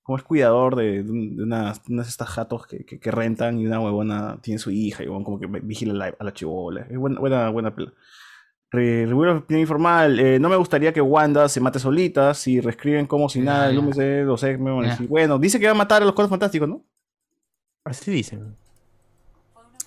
[0.03, 3.59] Como es cuidador de, de un- de unas, unas estas jatos que, que, que rentan
[3.59, 6.83] y una huevona tiene su hija y weón, como que vigila la- a la chivola.
[6.91, 7.91] Es buena, buena, buena pila.
[8.71, 10.21] Re- Review opinión informal.
[10.21, 12.35] eh, no me gustaría que Wanda se mate solita.
[12.35, 13.81] Si reescriben como si nada, el ya.
[13.81, 14.91] UMC, los X-Men van a Ya.
[14.93, 16.85] decir, Bueno, dice que va a matar a los cuatro fantásticos, ¿no?
[17.85, 18.57] Así dicen.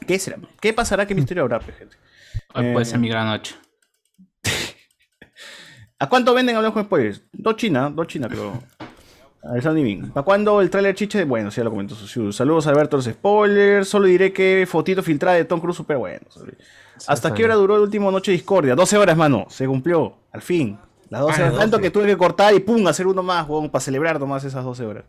[0.05, 0.37] ¿Qué será?
[0.61, 1.05] ¿Qué pasará?
[1.07, 1.95] ¿Qué misterio habrá, gente?
[2.53, 3.55] Hoy puede Eh, ser mi gran noche.
[5.99, 7.21] ¿A cuánto venden Hablamos con Spoilers?
[7.33, 8.61] Dos China, dos China, creo.
[9.43, 9.97] A ver, Sandy.
[10.13, 11.23] ¿Para cuándo el tráiler chiche?
[11.23, 12.31] Bueno, sí, ya lo comentó Susiu.
[12.31, 13.87] Saludos a Alberto los spoilers.
[13.87, 16.19] Solo diré que fotito filtrada de Tom Cruise, súper bueno.
[17.07, 18.75] ¿Hasta qué hora duró el último Noche de Discordia?
[18.75, 19.45] 12 horas, mano.
[19.49, 20.17] Se cumplió.
[20.31, 20.77] Al fin.
[21.09, 21.59] Las 12 Ah, horas.
[21.59, 21.83] Tanto 12.
[21.83, 25.05] que tuve que cortar y pum, hacer uno más, para celebrar nomás esas 12 horas.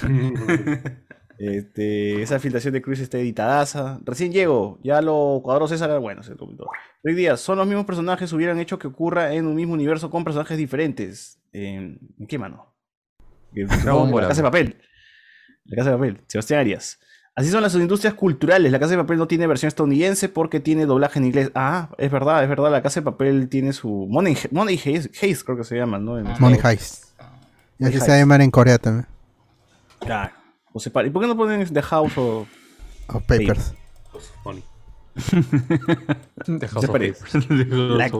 [1.38, 4.00] Este, esa filtración de Cruz está editadaza.
[4.04, 5.98] Recién llego, ya lo cuadró César.
[6.00, 6.66] Bueno, se comentó.
[7.04, 10.24] Rick Díaz, son los mismos personajes, hubieran hecho que ocurra en un mismo universo con
[10.24, 11.40] personajes diferentes.
[11.52, 12.74] ¿En, ¿en qué mano?
[13.54, 13.64] Que-.
[13.64, 14.76] La Casa de Papel.
[15.64, 16.20] La Casa de Papel.
[16.26, 16.98] Sebastián Arias.
[17.36, 18.72] Así son las industrias culturales.
[18.72, 21.52] La Casa de Papel no tiene versión estadounidense porque tiene doblaje en inglés.
[21.54, 22.72] Ah, es verdad, es verdad.
[22.72, 24.08] La Casa de Papel tiene su.
[24.10, 26.18] Money, Money Heist, Heist, creo que se llama, ¿no?
[26.18, 27.04] En Money Heist.
[27.78, 29.06] Y así Money se va a llamar en Corea también.
[30.00, 30.37] Claro.
[30.72, 32.46] O separa- ¿Y por qué no ponen The House o.?
[33.10, 33.74] O Papers.
[34.42, 34.62] Funny.
[36.46, 36.90] De House of.
[36.90, 37.22] Papers.
[37.48, 38.10] La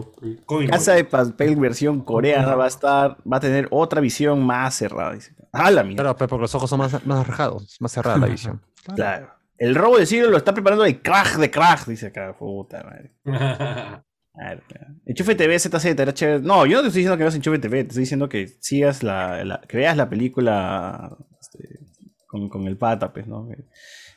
[0.70, 5.12] Casa de Papel versión coreana va a estar, va a tener otra visión más cerrada.
[5.12, 5.34] Dice.
[5.52, 6.02] Ah, la mierda.
[6.04, 8.62] Claro, pero porque los ojos son más, más rajados, más cerrada la visión.
[8.94, 9.30] Claro.
[9.58, 12.34] El robo de siglo lo está preparando el crack de crack, dice acá.
[12.38, 13.12] Puta madre.
[13.24, 14.94] Claro, claro.
[15.04, 16.40] Enchufe TV ZZ, era chévere.
[16.40, 19.02] No, yo no te estoy diciendo que veas Enchufe TV, te estoy diciendo que sigas
[19.02, 21.80] la, la- que veas la película este,
[22.28, 23.48] con, con el pata, pues, ¿no?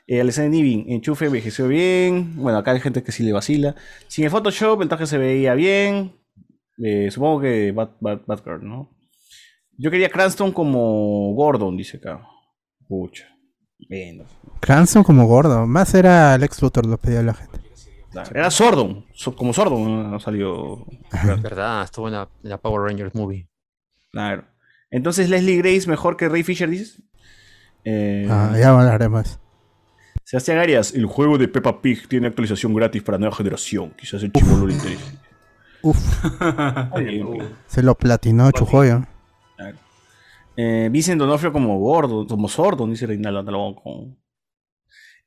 [0.05, 2.35] Eh, Alexander Nivin, Enchufe envejeció bien.
[2.35, 3.75] Bueno, acá hay gente que sí le vacila.
[4.07, 6.13] Sin el Photoshop, el traje se veía bien.
[6.83, 8.89] Eh, supongo que Bat, Bat- Batgirl, ¿no?
[9.77, 12.27] Yo quería Cranston como Gordon, dice acá.
[12.87, 13.25] Pucha.
[13.89, 14.25] Bueno.
[14.59, 15.65] Cranston como gordo.
[15.65, 17.59] Más era Lex Luthor, lo pedía la gente.
[18.35, 20.85] Era Sordon, so- como Sordon ha salido.
[21.41, 21.83] ¿Verdad?
[21.85, 23.47] Estuvo en la, en la Power Rangers movie.
[24.11, 24.45] Claro.
[24.89, 27.01] Entonces Leslie Grace mejor que Ray Fisher, dices.
[27.83, 29.39] Eh, Ah, ya hablaremos.
[30.23, 33.93] Sebastián Arias, el juego de Peppa Pig tiene actualización gratis para nueva generación.
[33.97, 35.17] Quizás el chivolo le interese.
[35.81, 35.97] Uf,
[37.67, 39.05] se lo platinó Chujoyo.
[39.57, 39.77] Claro.
[40.55, 44.17] Eh, Donofrio como gordo, como sordo, dice Reinaldo con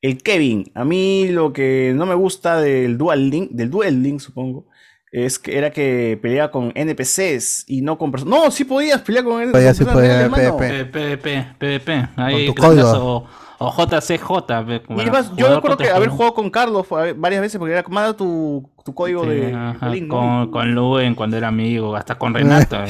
[0.01, 3.71] El Kevin, a mí lo que no me gusta del Dual Link, del
[4.03, 4.67] Link supongo,
[5.15, 8.37] es que era que peleaba con NPCs y no con personas.
[8.37, 10.57] No, sí podías pelear con Podía, con sí podía, mano.
[10.57, 10.85] PvP.
[10.87, 12.09] PvP, PvP.
[12.17, 13.29] Ahí, tu gracias, código.
[13.61, 14.65] o, o JCJ.
[14.67, 16.87] ve, Y además, yo recuerdo que haber jugado con Carlos
[17.17, 20.15] varias veces porque era manda tu, tu código Sí, de, ajá, link, ¿no?
[20.17, 22.77] con, con Luen cuando era amigo, hasta con Renato.
[22.85, 22.89] eh.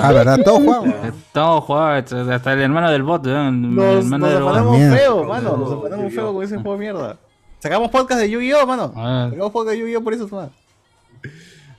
[0.00, 0.38] Ah, ¿verdad?
[0.42, 0.94] Todo jugamos.
[1.32, 5.56] Todo jugaba, hasta el hermano del bot, eh, el Nos, hermano nos afanamos feo, mano.
[5.58, 7.16] Nos afanamos feo con ese juego de mierda.
[7.58, 8.92] Sacamos podcast de Yu-Gi-Oh, mano.
[8.96, 10.50] Ah, Sacamos podcast de Yu-Gi-Oh por eso, man.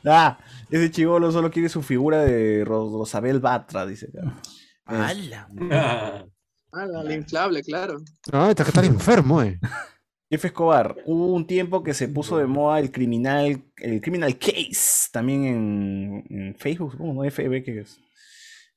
[0.09, 0.37] Ah,
[0.69, 4.33] ese chivolo solo quiere su figura de Ros- Rosabel Batra, dice acá.
[4.85, 5.49] ¡Hala!
[6.71, 7.97] Ah, la, la inflable, claro.
[8.31, 9.59] No, este que está enfermo, eh.
[10.29, 15.09] Jefe Escobar, hubo un tiempo que se puso de moda el criminal, el criminal case,
[15.11, 17.23] también en, en Facebook, ¿no?
[17.23, 17.99] FB, que es.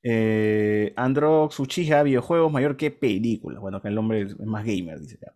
[0.02, 3.60] Eh, Androx Uchiha, videojuegos mayor que películas.
[3.60, 5.34] Bueno, que el hombre es más gamer, dice acá.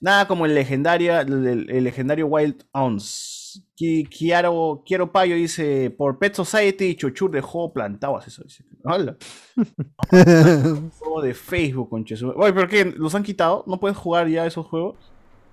[0.00, 3.33] Nada como el legendaria, el, el legendario Wild Ounce.
[3.76, 8.64] Kiaro, Quiero Payo dice, por Pet Society, Chuchur dejó plantados eso, dice.
[8.84, 9.16] Hola.
[10.10, 12.84] Juego de Facebook, conche su- Oye, ¿pero qué?
[12.96, 13.64] ¿Los han quitado?
[13.66, 14.96] ¿No puedes jugar ya esos juegos?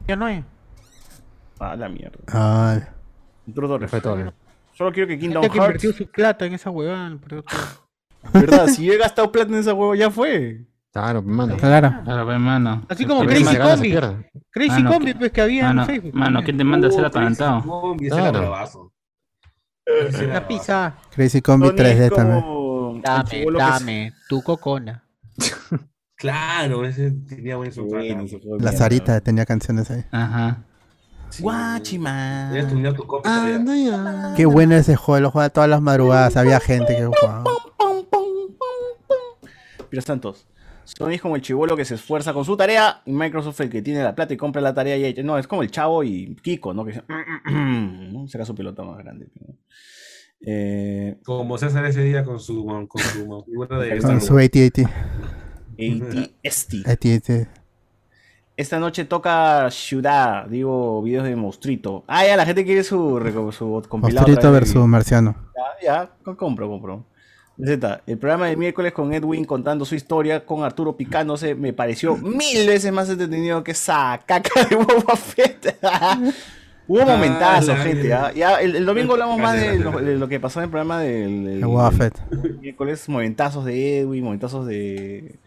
[0.08, 0.44] Ya no hay.
[1.60, 2.20] Ah, la mierda.
[2.28, 2.80] Ah.
[4.74, 5.84] Solo quiero que Kingdom Gente que Hearts.
[5.84, 7.18] invirtió su plata en esa huevada.
[8.34, 8.68] ¿Verdad?
[8.68, 10.62] Si yo he gastado plata en ese juego, ya fue.
[10.92, 11.56] Claro, mano.
[11.58, 11.94] Claro.
[12.04, 12.86] Claro, pues, mano.
[12.90, 13.96] Así como Crazy Combi.
[14.50, 16.14] Crazy Mano, Combi, pues, que había mano, en Facebook.
[16.14, 17.96] Mano, ¿quién te manda a ser atalantado?
[17.98, 18.56] Claro.
[20.28, 20.96] La pizza.
[21.16, 23.02] Crazy Combi Tony 3D es también.
[23.02, 25.04] Dame, dame, tu cocona.
[26.22, 27.72] Claro, ese tenía buen.
[27.90, 28.26] Bueno,
[28.60, 28.72] La.
[28.74, 30.06] Sarita tenía canciones ahí.
[30.12, 30.64] Ajá.
[31.36, 34.34] Tu niño, tu copia todavía.
[34.38, 36.38] Qué bueno ese juego, lo jugaba todas las madrugadas.
[36.38, 37.44] Había gente que jugaba.
[39.90, 40.46] Pero Santos.
[40.84, 43.82] Sony es como el chivolo que se esfuerza con su tarea y Microsoft el que
[43.82, 45.14] tiene la plata y compra la tarea y.
[45.24, 46.84] No, es como el chavo y Kiko, ¿no?
[46.86, 47.04] Que dice,
[48.12, 48.28] ¿no?
[48.28, 49.28] saca su pelota más grande.
[49.40, 49.56] ¿no?
[50.44, 54.80] Eh, Como César ese día con su con su figura de Con su AT-AT.
[56.86, 57.48] AT-ST.
[58.58, 62.04] Esta noche toca Ciudad, digo, videos de Monstruito.
[62.08, 63.20] Ah, ya, la gente quiere su,
[63.52, 64.28] su compilado.
[64.28, 64.52] Vez.
[64.52, 65.36] versus Marciano.
[65.56, 67.06] Ya, ya, co- compro, compro.
[67.66, 72.18] Z, el programa de miércoles con Edwin contando su historia, con Arturo picándose, me pareció
[72.18, 75.78] mil veces más entretenido que esa caca de Boba Fett.
[76.88, 78.14] Hubo Ah, momentazos, gente.
[78.14, 78.34] ¿ah?
[78.36, 80.12] Ya, el, el domingo hablamos más de lo, cállate.
[80.12, 82.20] de lo que pasó en el programa del, del- El Boba Fett.
[82.30, 83.08] del miércoles.
[83.08, 85.40] Momentazos de Edwin, momentazos de,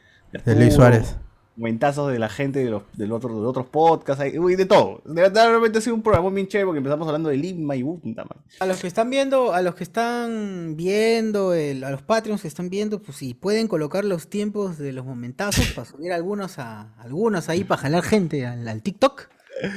[0.44, 1.16] De Luis Suárez.
[1.56, 5.00] Momentazos de la gente de los, del otro, de otros podcasts, hay- uy, de todo.
[5.04, 7.84] De verdad, realmente ha sido un programa bien chévere porque empezamos hablando de Lima y
[7.84, 8.24] puta.
[8.58, 12.48] A los que están viendo, a los que están viendo, el- a los Patreons que
[12.48, 16.92] están viendo, pues si pueden colocar los tiempos de los momentazos para subir algunos a
[17.00, 19.28] algunos ahí para jalar gente al, al TikTok.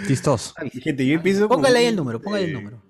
[0.07, 0.55] Listos.
[0.71, 2.81] Gente, yo empiezo con- Póngale ahí el número, póngale el eh, número.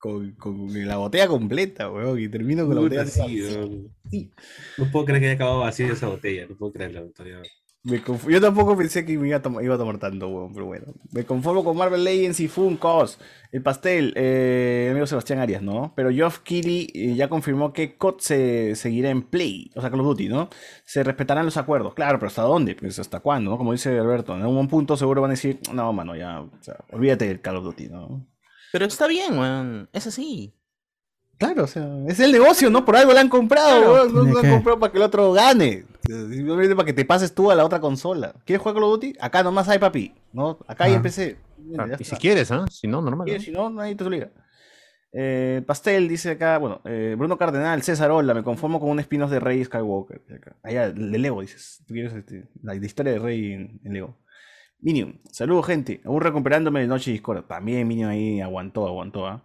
[0.00, 3.40] Con, con la botella completa, weón, y termino con la botella sí, así.
[3.56, 3.94] weón.
[4.76, 6.46] No puedo creer que haya acabado vacía esa botella.
[6.48, 7.08] No puedo creerlo.
[7.10, 7.42] todavía.
[7.88, 10.52] Me conf- Yo tampoco pensé que me iba a, tom- iba a tomar tanto, weón,
[10.52, 10.86] pero bueno.
[11.12, 13.18] Me conformo con Marvel Legends y Funkos.
[13.50, 15.92] El pastel, eh, amigo Sebastián Arias, ¿no?
[15.96, 20.00] Pero Geoff Keighley eh, ya confirmó que COD se seguirá en Play, o sea, Call
[20.00, 20.50] of Duty, ¿no?
[20.84, 21.94] Se respetarán los acuerdos.
[21.94, 22.74] Claro, pero ¿hasta dónde?
[22.74, 23.52] Pues ¿hasta cuándo?
[23.52, 23.56] ¿no?
[23.58, 26.76] Como dice Alberto, en algún punto seguro van a decir, no, mano, ya, o sea,
[26.92, 28.26] olvídate del Call of Duty, ¿no?
[28.72, 29.88] Pero está bien, weón.
[29.94, 30.54] Es así.
[31.38, 32.84] Claro, o sea, es el negocio, ¿no?
[32.84, 33.92] Por algo la han comprado, Claro.
[33.94, 35.84] weón, no, ¿De no han comprado para que el otro gane.
[36.08, 38.34] Simplemente para que te pases tú a la otra consola.
[38.44, 39.14] ¿Quieres jugar Call of Duty?
[39.20, 40.14] Acá nomás hay, papi.
[40.32, 40.58] ¿no?
[40.66, 40.96] Acá hay Ah.
[40.96, 41.36] en PC.
[41.78, 42.64] Ah, y si quieres, ¿ah?
[42.70, 43.28] Si no, normal.
[43.28, 44.30] Sí, Si no, nadie te obliga.
[45.12, 49.30] Eh, Pastel dice acá, bueno, eh, Bruno Cardenal, César Hola, me conformo con un spin-off
[49.30, 50.22] de Rey Skywalker.
[50.62, 51.82] Allá, de Lego, dices.
[51.86, 54.16] Tú quieres este, la, la historia de Rey en, en Lego.
[54.80, 56.00] Minion, saludos gente.
[56.04, 57.44] Aún recuperándome de Noche Discord.
[57.46, 59.26] También Minion ahí aguantó, aguantó.
[59.26, 59.42] ¿ah?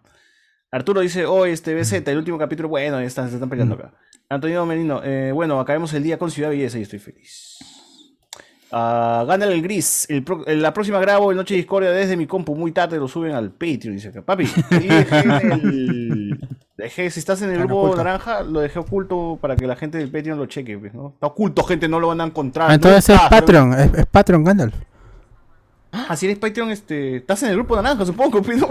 [0.72, 3.94] Arturo dice, oh, este BZ, el último capítulo, bueno, están, se están peleando acá.
[4.34, 7.58] Antonio Merino, eh, bueno, acabemos el día con Ciudad Belleza y estoy feliz.
[8.76, 10.08] Ah, gana el gris.
[10.10, 13.08] El pro- en la próxima grabo el Noche Discordia desde mi compu muy tarde lo
[13.08, 14.24] suben al Patreon, dice acá.
[14.24, 16.40] Papi, dejé el-
[16.76, 17.98] dejé- si estás en el Ah, grupo oculto.
[18.04, 21.10] naranja, lo dejé oculto para que la gente del Patreon lo cheque, pues, ¿no?
[21.14, 22.72] Está oculto, gente, no lo van a encontrar.
[22.72, 24.76] Ah, entonces No es pero- Patreon, es, es Patreon Gandalf.
[25.92, 28.70] Ah, si eres Patreon, este, estás en el grupo naranja, supongo, pero.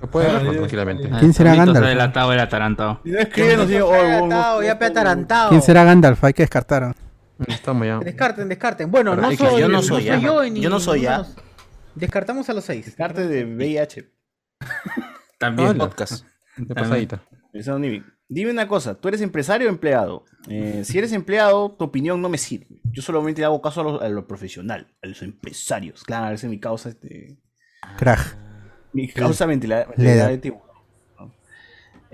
[0.00, 0.58] Lo puedes Ah, verlo ya.
[0.58, 1.08] tranquilamente.
[1.18, 1.78] ¿Quién será Gandalf?
[1.78, 3.00] Se ha delatado el atarantado.
[3.04, 5.48] Si no escriben, nos digo, oh, Atarantado, ya pe atarantado.
[5.50, 6.22] ¿Quién será Gandalf?
[6.24, 6.94] Hay que descartar.
[7.46, 7.98] Estamos ya.
[7.98, 8.90] Descarten, descarten.
[8.90, 10.18] Bueno, no soy yo no soy ya.
[10.18, 11.24] yo ni Yo no soy ya.
[11.94, 12.94] Descartamos a los seis.
[12.96, 14.10] Carte de VIH.
[15.38, 15.76] También.
[15.78, 16.24] Podcast.
[16.56, 17.22] De pasadita.
[18.26, 20.24] Dime una cosa, ¿tú eres empresario o empleado?
[20.48, 22.80] Eh, si eres empleado, tu opinión no me sirve.
[22.84, 26.02] Yo solamente le hago caso a lo, a lo profesional, a los empresarios.
[26.02, 27.38] Claro, esa es mi causa, este,
[27.98, 28.36] Crack.
[28.94, 30.30] Mi causa mentalidad, Le mentalidad da.
[30.30, 30.64] de tiburón.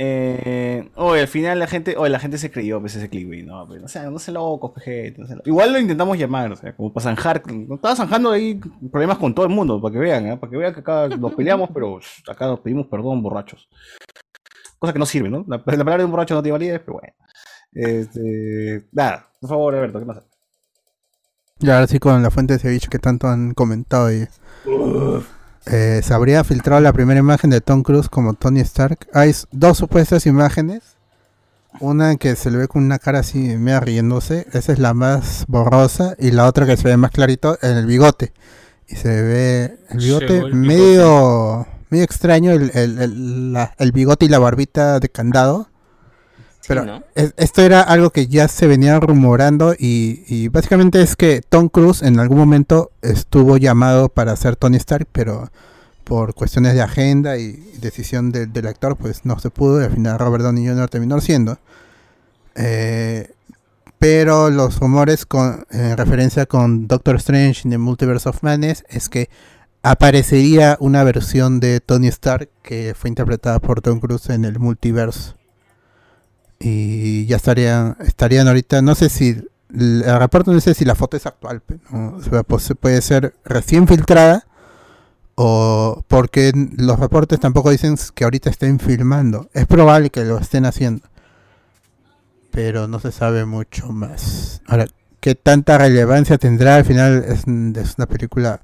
[0.03, 3.67] Eh, oye, al final la gente, oye, la gente se creyó pues, ese clickbait, ¿no?
[3.67, 6.51] Pues, o sea, no se locos, pues, gente, no se lo- Igual lo intentamos llamar,
[6.53, 7.43] o sea, como para zanjar.
[7.53, 8.59] no Estaba zanjando ahí
[8.91, 10.37] problemas con todo el mundo, para que vean, ¿eh?
[10.39, 13.69] para que vean que acá nos peleamos, pero acá nos pedimos perdón, borrachos.
[14.79, 15.45] Cosa que no sirve, ¿no?
[15.47, 17.15] La, la palabra de un borracho no tiene validez, pero bueno.
[17.73, 20.23] Este, nada, por favor, Alberto, ¿qué pasa?
[21.61, 24.27] Y ahora sí con la fuente de ceviche que tanto han comentado y
[25.67, 29.09] eh, se habría filtrado la primera imagen de Tom Cruise como Tony Stark.
[29.13, 30.83] Hay dos supuestas imágenes.
[31.79, 34.47] Una que se le ve con una cara así media riéndose.
[34.53, 36.15] Esa es la más borrosa.
[36.19, 38.33] Y la otra que se ve más clarito en el bigote.
[38.89, 42.51] Y se ve el bigote el medio, medio extraño.
[42.51, 45.70] El, el- el- la- el bigote y la barbita de candado.
[46.75, 47.03] Pero ¿no?
[47.15, 51.69] es- esto era algo que ya se venía rumorando y, y básicamente es que Tom
[51.69, 55.51] Cruise en algún momento estuvo llamado para ser Tony Stark, pero
[56.05, 59.93] por cuestiones de agenda y decisión del- del actor, pues no se pudo y al
[59.93, 60.89] final Robert Downey Jr.
[60.89, 61.59] terminó siendo.
[62.57, 63.31] Eh,
[63.99, 69.09] pero los rumores con, en referencia con Doctor Strange en The Multiverse of Madness es
[69.09, 69.29] que
[69.83, 75.35] aparecería una versión de Tony Stark que fue interpretada por Tom Cruise en el multiverso
[76.61, 79.43] y ya estarían estarían ahorita no sé si
[79.75, 82.19] el reporte no sé si la foto es actual ¿no?
[82.47, 84.47] Pues, puede ser recién filtrada
[85.37, 89.49] o porque los reportes tampoco dicen que ahorita estén filmando.
[89.55, 91.09] Es probable que lo estén haciendo
[92.51, 94.61] pero no se sabe mucho más.
[94.67, 94.87] Ahora
[95.21, 98.61] qué tanta relevancia tendrá al final es, es una película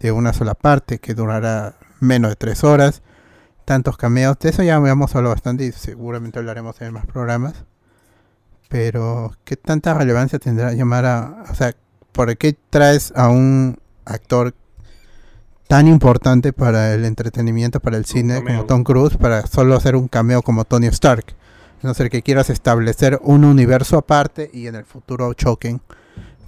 [0.00, 3.02] de una sola parte que durará menos de tres horas
[3.64, 4.38] tantos cameos.
[4.38, 7.64] De eso ya hemos hablado bastante y seguramente hablaremos en más programas.
[8.68, 11.44] Pero, ¿qué tanta relevancia tendrá llamar a...
[11.50, 11.74] O sea,
[12.12, 14.54] ¿por qué traes a un actor
[15.68, 18.64] tan importante para el entretenimiento, para el cine, como.
[18.64, 21.34] Tom Cruise, para solo hacer un cameo como Tony Stark?
[21.82, 25.80] A no ser que quieras establecer un universo aparte y en el futuro choquen,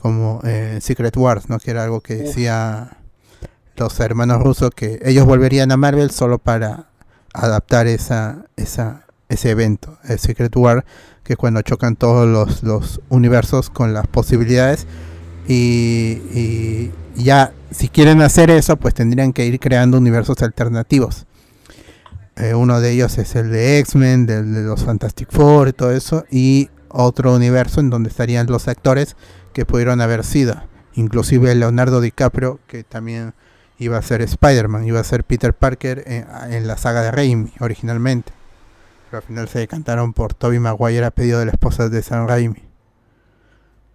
[0.01, 1.59] como eh, Secret Wars, ¿no?
[1.59, 2.99] Que era algo que decía
[3.77, 6.87] los hermanos rusos que ellos volverían a Marvel solo para
[7.37, 10.85] adaptar esa, esa, ese evento, el Secret War,
[11.23, 14.87] que es cuando chocan todos los, los universos con las posibilidades.
[15.49, 21.27] Y, ya, si quieren hacer eso, pues tendrían que ir creando universos alternativos.
[22.37, 26.25] Eh, uno de ellos es el de X-Men, de los Fantastic Four y todo eso.
[26.31, 29.17] Y otro universo en donde estarían los actores
[29.53, 30.63] que pudieron haber sido.
[30.95, 33.35] Inclusive Leonardo DiCaprio, que también
[33.79, 37.53] iba a ser Spider-Man, iba a ser Peter Parker en, en la saga de Raimi
[37.61, 38.33] originalmente.
[39.11, 42.27] Pero al final se decantaron por Tobey Maguire a pedido de la esposa de Sam
[42.27, 42.63] Raimi.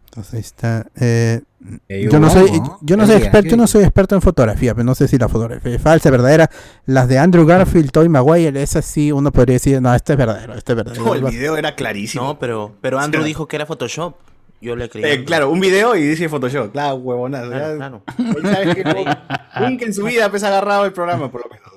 [0.06, 0.88] Entonces ahí está.
[0.96, 1.42] eh,
[1.88, 2.50] yo no soy,
[2.82, 5.08] yo no ¿Qué soy experto, ¿Qué yo no soy experto en fotografía, pero no sé
[5.08, 6.50] si la fotografía es falsa, verdadera.
[6.86, 10.54] Las de Andrew Garfield, Tobey Maguire, esas sí uno podría decir, no, este es verdadero,
[10.56, 11.06] este es verdadero.
[11.06, 12.26] No, el video era clarísimo.
[12.26, 14.16] No, pero, pero Andrew dijo que era Photoshop.
[14.62, 15.04] Yo le creí.
[15.04, 16.72] Eh, claro, un video y dice Photoshop.
[16.72, 17.50] Claro, huevonazo.
[17.50, 18.04] Claro, claro.
[18.18, 21.50] Ahí sabes que no- nunca en su vida pues, ha agarrado el programa, por lo
[21.50, 21.72] menos.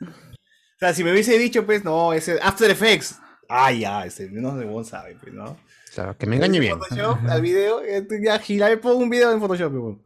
[0.00, 0.06] ¿no?
[0.08, 3.18] O sea, si me hubiese dicho, pues, no, ese After Effects.
[3.48, 5.56] Ah, ya, ese, no sé, vos sabe, pues, ¿no?
[5.94, 6.78] Claro, que me engañe bien.
[6.78, 7.80] Photoshop al video,
[8.22, 10.02] ya gira, le pongo un video en Photoshop, weón.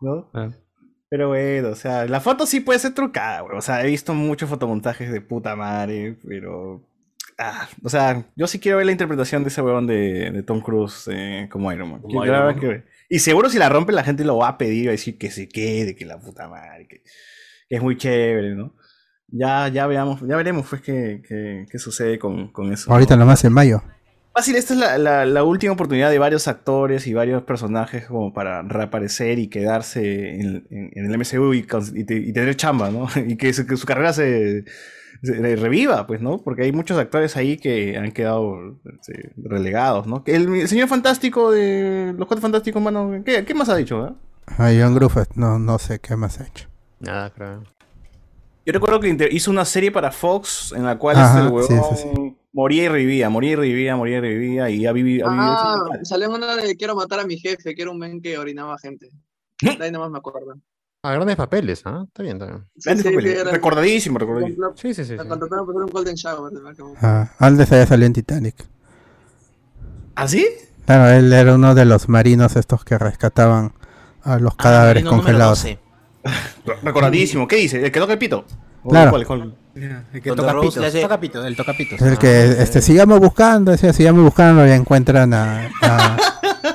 [0.00, 0.30] ¿no?
[0.34, 0.48] Ah.
[1.08, 3.58] Pero bueno, o sea, la foto sí puede ser trucada, weón.
[3.58, 6.82] O sea, he visto muchos fotomontajes de puta madre, pero.
[7.42, 10.60] Ah, o sea, yo sí quiero ver la interpretación de ese weón de, de Tom
[10.60, 12.00] Cruise eh, como Iron Man.
[12.02, 12.82] Como Quiero Iron ver Man.
[12.82, 15.16] que- Y seguro si la rompe la gente lo va a pedir, va a decir
[15.16, 17.02] que se quede, que la puta madre, que,
[17.68, 18.74] que es muy chévere, ¿no?
[19.28, 22.92] Ya, ya veamos, ya veremos pues qué, qué, qué sucede con, con eso.
[22.92, 23.20] Ahorita ¿no?
[23.20, 23.82] nomás en mayo.
[24.34, 28.32] Fácil, esta es la, la- la última oportunidad de varios actores y varios personajes como
[28.34, 32.54] para reaparecer y quedarse en, en- en el MCU y, cons- y te- y tener
[32.56, 33.08] chamba, ¿no?
[33.26, 34.64] Y que su, que su carrera se
[35.22, 36.38] reviva, pues, ¿no?
[36.38, 40.22] Porque hay muchos actores ahí que han quedado este, relegados, ¿no?
[40.26, 44.02] El, el señor fantástico de los cuatro fantásticos, mano, ¿qué, qué más ha dicho?
[44.02, 44.14] ah?
[44.58, 46.68] A John Gruffett, no, no sé qué más ha hecho.
[46.98, 47.62] Nada, creo.
[48.66, 52.02] Yo recuerdo que hizo una serie para Fox en la cual Ajá, este huevón sí,
[52.02, 52.36] sí.
[52.52, 55.26] moría y revivía, moría y revivía, moría y revivía y ha vivido.
[55.26, 57.98] ha vivido Ah, salió en una de quiero matar a mi jefe, que era un
[57.98, 59.08] men que orinaba gente.
[59.80, 60.54] Ahí nomás me acuerdo.
[61.02, 62.04] Ah, grandes papeles, ¿ah?
[62.06, 62.64] Está bien, está bien.
[62.84, 63.40] Grandes Sí, papeles.
[63.40, 64.72] era- Recordadísimo, recordadísimo.
[64.76, 65.16] Sí, sí, sí.
[65.18, 65.26] Sí.
[65.26, 66.52] contrataron un Golden Shower.
[67.00, 68.54] Ah, antes había salido en Titanic.
[70.14, 70.46] ¿Ah, sí?
[70.84, 73.72] Claro, él era uno de los marinos estos que rescataban
[74.22, 75.62] a los cadáveres Marino número congelados.
[75.62, 75.78] 12.
[76.82, 77.48] Recordadísimo.
[77.48, 77.82] ¿Qué dice?
[77.82, 78.44] ¿El que toca el pito?
[78.82, 79.10] ¿O Claro.
[79.10, 79.54] cuál, cuál?
[79.74, 80.76] El que toca pitos.
[80.76, 82.02] le hace- Toca pitos, el toca pitos.
[82.02, 86.16] El que este, sigamos buscando, decía, sigamos buscando, ya encuentran a, a,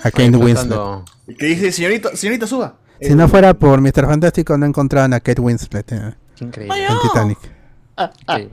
[0.02, 0.80] a Kate Winslet.
[1.27, 2.77] El que dice, señorita, señorita, suba.
[3.01, 4.05] Si no fuera por Mr.
[4.05, 6.85] Fantástico, no encontraban a Kate Winslet eh, increíble.
[6.88, 7.38] en Titanic.
[8.35, 8.49] Sí.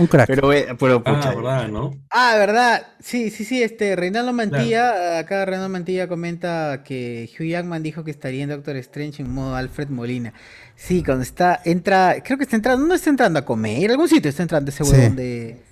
[0.00, 0.26] Un crack.
[0.26, 1.34] Pero, eh, pero, Ah, pucha.
[1.34, 1.94] verdad, ¿no?
[2.10, 2.82] Ah, verdad.
[3.00, 3.62] Sí, sí, sí.
[3.62, 8.74] Este, Reinaldo Mantilla, acá Reinaldo Mantilla comenta que Hugh Jackman dijo que estaría en Doctor
[8.78, 10.32] Strange en modo Alfred Molina.
[10.74, 14.28] Sí, cuando está, entra, creo que está entrando, no está entrando a comer, algún sitio
[14.30, 14.90] está entrando ese Sí.
[14.92, 15.62] huevón de...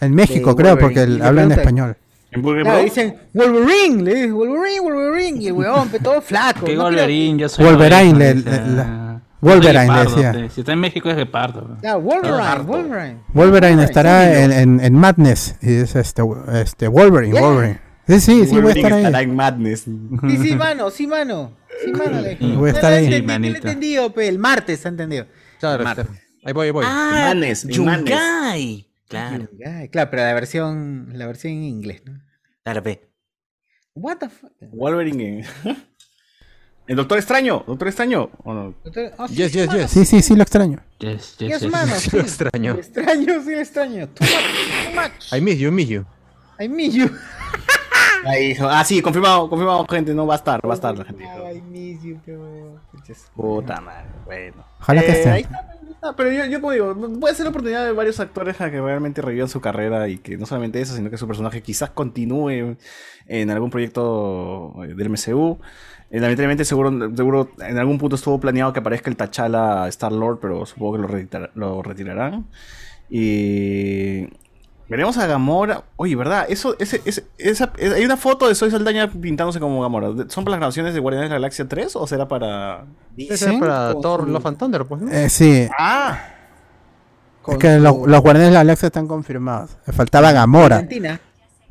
[0.00, 1.96] En México, de creo, Wolverine, porque él habla en español.
[2.36, 2.94] ¿En Burger Claro, Bros?
[2.94, 5.54] dicen Wolverine, le dice Wolverine, Wolverine, y el
[5.90, 6.64] pe, todo flaco.
[6.66, 9.20] Que no Wolverine, yo soy Wolverine, Wolverine, le- le- ah.
[9.40, 10.50] Wolverine Guepardo, decía.
[10.50, 11.76] Si está en México es Guepardo.
[11.82, 12.64] Ya, Wolverine, Harto.
[12.64, 13.20] Wolverine.
[13.34, 15.56] Wolverine estará sí, en, en, en Madness.
[15.62, 16.22] Y es este,
[16.54, 17.42] este Wolverine, Yeah.
[17.42, 17.80] Wolverine.
[18.08, 19.24] Sí, sí, sí, voy a Wolverine estar estará ahí.
[19.24, 19.80] en Madness.
[19.80, 21.52] Sí, sí, mano, sí, mano.
[21.84, 22.20] Sí, mano.
[22.22, 23.04] le- Voy a No estar lo ahí.
[23.04, 23.56] Sí, ¿qué le he manito.
[23.56, 24.28] entendido, pe?
[24.28, 25.26] El martes, ¿ha entendido?
[25.60, 26.06] Claro, Martes.
[26.44, 26.84] Ahí voy, ahí voy.
[26.88, 27.66] Ah, Manes.
[27.66, 28.86] Yungay.
[29.08, 29.48] Claro,
[29.92, 32.14] claro, pero la versión, la versión en inglés, ¿no?
[32.74, 33.08] Pe.
[33.94, 34.50] What the fuck?
[34.60, 35.44] Wolverine.
[36.86, 37.64] ¿El Doctor Extraño?
[37.66, 38.30] ¿Doctor Extraño?
[38.44, 38.74] ¿O no?
[38.84, 38.90] Sí,
[39.34, 39.90] Yes, sí, yes, yes.
[39.90, 40.78] Sí, sí, sí, lo extraño.
[41.00, 41.70] Yes, yes, Yes, yes.
[41.72, 42.74] mano, Sí, lo extraño.
[42.74, 44.08] Extraño, sí, extraño.
[44.08, 44.32] Too much,
[44.84, 45.32] too much.
[45.32, 46.04] I miss you, I miss you.
[46.60, 47.10] I miss you.
[48.24, 51.04] Ahí dijo, ah, sí, confirmado, confirmado, gente, no va a estar, va a estar la
[51.04, 51.22] gente.
[51.24, 51.50] dijo.
[51.52, 52.18] I miss you.
[52.92, 53.30] Puches.
[53.34, 54.64] Puta madre, bueno.
[54.80, 55.30] Ojalá que Eh, esté.
[55.30, 55.75] ahí está,
[56.16, 59.22] pero yo, yo como digo, puede ser la oportunidad de varios actores a que realmente
[59.22, 62.76] revivan su carrera y que no solamente eso, sino que su personaje quizás continúe
[63.26, 65.58] en algún proyecto eh, del MCU.
[66.10, 70.38] Eh, lamentablemente seguro, seguro en algún punto estuvo planeado que aparezca el T'Challa Star Lord,
[70.40, 72.46] pero supongo que lo, lo retirarán.
[73.08, 74.28] Y
[74.88, 75.84] veremos a Gamora.
[75.96, 76.46] Oye, ¿verdad?
[76.48, 80.08] Eso, ese, ese- esa, eh, hay una foto de Soy Saldaña pintándose como Gamora.
[80.28, 82.84] ¿Son para las grabaciones de Guardianes de la Galaxia 3 o será para
[83.16, 83.56] ¿Sí?
[83.58, 85.10] para Thor su- Love and Thunder, pues, ¿no?
[85.12, 86.18] Eh, sí, Ah,
[87.48, 89.70] es que su- los Guardianes de la Galaxia están confirmados.
[89.86, 90.76] Le faltaba Gamora.
[90.76, 91.20] Argentina.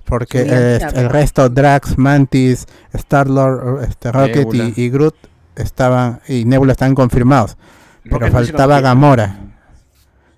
[0.06, 5.16] Porque Sí, eh, Argentina, el resto, Drax, Mantis, Star-Lord, este, Rocket y, y Groot
[5.56, 7.58] estaban, y Nebula están confirmados.
[8.04, 8.82] Pero faltaba.
[8.82, 9.36] Gamora.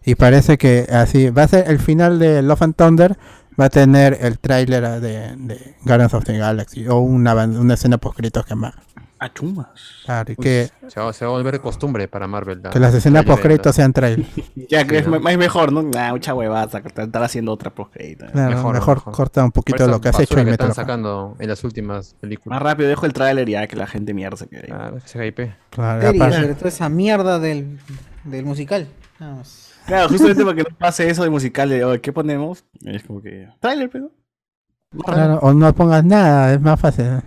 [0.08, 3.18] Y parece que así, va a ser el final de Love and Thunder,
[3.60, 7.98] va a tener el tráiler de, de Guardians of the Galaxy o una, una escena
[7.98, 8.74] post que más.
[9.20, 9.68] a chumas.
[10.06, 12.62] Claro, y que, Se va, se va a volver costumbre para Marvel.
[12.64, 14.26] la- que las escenas trailer post de- sean trailer.
[14.70, 15.20] Ya que Sí, es, ¿no?
[15.20, 15.82] mejor, ¿no?
[15.84, 18.28] Nah, mucha huevada, estar haciendo otra postcrédito.
[18.28, 19.14] Claro, mejor, Mejor, mejor.
[19.14, 21.62] corta un Por poquito esa lo que has hecho y que están sacando en las
[21.66, 22.56] últimas películas.
[22.58, 24.68] Más rápido dejo el tráiler y ya que la gente mierda se quede ahí.
[24.68, 25.54] Claro, ese hype.
[25.72, 26.14] Claro,
[26.56, 27.80] todo esa mierda del,
[28.24, 28.88] del musical.
[29.20, 29.66] Nada más.
[29.88, 32.66] Claro, justamente para que no pase eso de musical de, "Oye, ¿qué ponemos?
[32.82, 34.12] Y es como que, tráiler, pero.
[35.06, 37.22] claro, o no pongas nada, es más fácil.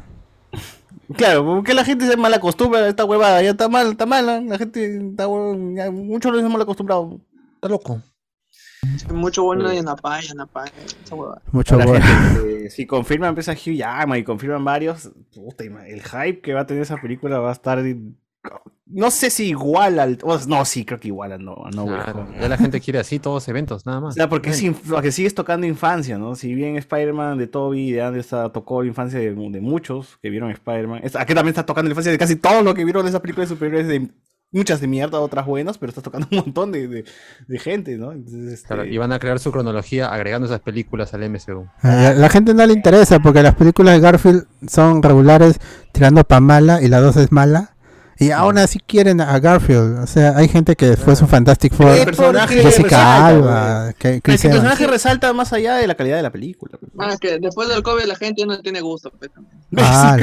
[1.16, 4.26] Claro, porque la gente se mal acostumbra a esta huevada, ya está mal, está mal,
[4.26, 4.40] ¿no?
[4.50, 7.16] la gente está ya muchos los mal acostumbrados.
[7.54, 8.00] Está loco.
[9.12, 10.72] Mucho bueno en Napaya, Napaya,
[11.04, 11.42] esa huevada.
[11.52, 12.04] Mucho La bueno.
[12.04, 16.60] gente, eh, si confirman empieza Hugh Jackman y confirman varios, puta, el hype que va
[16.60, 17.82] a tener esa película va a estar
[18.92, 20.18] no sé si igual al
[20.48, 23.86] no, sí, creo que igual al no, Claro, ya la gente quiere así todos eventos,
[23.86, 24.14] nada O más.
[24.14, 26.34] sea, porque, es porque sigues tocando infancia, ¿no?
[26.34, 30.18] Si bien Spider-Man de Toby y de Andrew está- tocó la infancia de, de muchos
[30.20, 33.06] que vieron Spider-Man, aquí también está tocando la infancia de casi todos los que vieron
[33.06, 34.08] esas películas superiores de
[34.52, 37.04] muchas de mierda, otras buenas, pero está tocando un montón de, de-
[37.46, 38.10] de gente, ¿no?
[38.10, 41.68] Entonces, este, Claro, y van a crear su cronología agregando esas películas al MCU.
[41.82, 45.60] A la gente no le interesa porque las películas de Garfield son regulares
[45.92, 47.76] tirando pa' mala y la dos es mala.
[48.20, 49.98] Y aún así quieren a Garfield.
[50.00, 51.88] O sea, hay gente que fue su Fantastic Four.
[51.96, 56.22] el personaje Jessica resalta, Alba, que el personaje resalta más allá de la calidad de
[56.22, 56.78] la película.
[56.78, 56.92] pues.
[56.98, 59.10] Ah, que después del COVID la gente no tiene gusto.
[59.18, 59.30] pues.
[59.76, 60.16] Ah,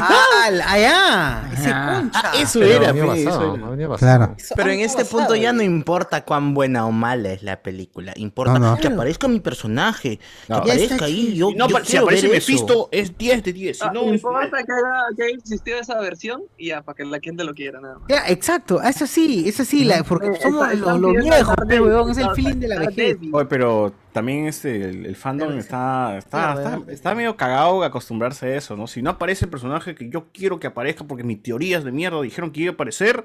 [0.00, 0.62] ¡Ah!
[0.66, 1.50] ¡Allá!
[1.52, 1.98] ¡Ese Ah.
[2.00, 2.20] concha!
[2.24, 3.96] Ah, eso Pero era, venía pe, eso era.
[3.96, 4.36] Claro.
[4.56, 8.14] Pero en este punto ya no importa cuán buena o mala es la película.
[8.16, 8.76] Importa No, no.
[8.78, 10.16] que aparezca mi personaje.
[10.18, 10.64] Que No.
[10.64, 11.34] Ya aparezca ahí.
[11.36, 12.34] Yo, No, yo si aparece eso.
[12.34, 13.78] Mephisto, es 10 de 10.
[13.78, 17.04] Si Ah, no, importa que haya, que haya existido esa versión y ya, para que
[17.04, 18.08] la gente lo quiera nada más.
[18.08, 22.10] Ya, exacto, eso sí, eso sí, la, porque Eh, somos está- los, los viejos, weón,
[22.10, 23.18] es el está- feeling de la vejez.
[23.32, 28.56] Oye, pero también este, el, el fandom está, está, Sí, está, medio cagado acostumbrarse a
[28.56, 28.86] eso, ¿no?
[28.86, 32.20] Si no aparece el personaje que yo quiero que aparezca porque mis teorías de mierda
[32.22, 33.24] dijeron que iba a aparecer,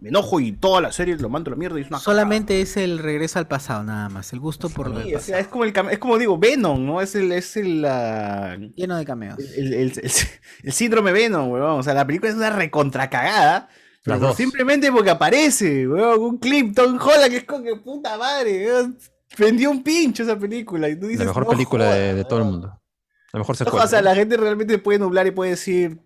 [0.00, 2.60] me enojo y toda la serie lo mando a la mierda y es una Solamente
[2.60, 5.36] es el regreso al pasado, nada más, el gusto por lo del Sí, o sea,
[5.36, 5.40] pasado.
[5.40, 7.00] es como el es como digo, Venom, ¿no?
[7.00, 9.38] Es el, es el, ah, Lleno de cameos.
[9.56, 10.12] el, el- el-
[10.64, 11.78] el síndrome Venom, weón.
[11.78, 13.68] O sea, la película es una recontracagada.
[14.06, 14.36] Las Pero dos.
[14.36, 18.98] simplemente porque aparece, weón, un clip, Tom Holland, que es como que puta madre, weón.
[19.38, 20.88] Vendió un pincho esa película.
[20.88, 22.52] Y tú dices, La mejor "No película de, jodas, de todo el weón".
[22.52, 22.80] mundo.
[23.32, 23.84] La mejor No, secuela.
[23.84, 25.98] o sea, la gente realmente puede nublar y puede decir,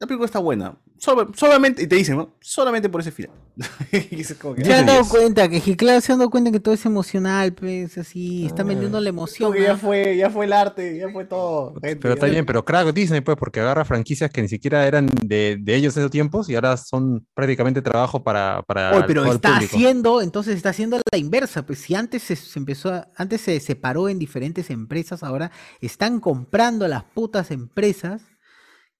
[0.00, 0.76] la película está buena.
[1.04, 2.30] Solo- solamente, y te dicen, ¿no?
[2.40, 3.30] Solamente por ese final.
[4.40, 6.72] Como que, Se han "Ah, dado cuenta que, claro, se han dado cuenta que todo
[6.72, 9.54] es emocional, pues, así, está vendiendo la emoción.
[9.54, 11.74] ya fue, ya fue el arte, ya fue todo.
[11.74, 14.86] gente, Pero está ya- bien, pero crack Disney, pues, porque agarra franquicias que ni siquiera
[14.86, 19.04] eran de, de ellos en esos tiempos y ahora son prácticamente trabajo para, para Oye,
[19.06, 19.76] pero todo el está público.
[19.76, 21.66] haciendo, entonces está haciendo la inversa.
[21.66, 25.50] Pues si antes se, se empezó, a- antes se separó en diferentes empresas, ahora
[25.82, 28.22] están comprando las putas empresas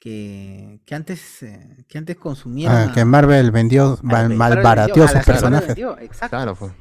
[0.05, 2.77] que, que antes, eh, que antes consumieron.
[2.77, 5.69] Ah, a- que Marvel vendió, mal, malbarateó sus personajes.
[5.69, 6.37] vendió, exacto.
[6.37, 6.73] Claro, pues.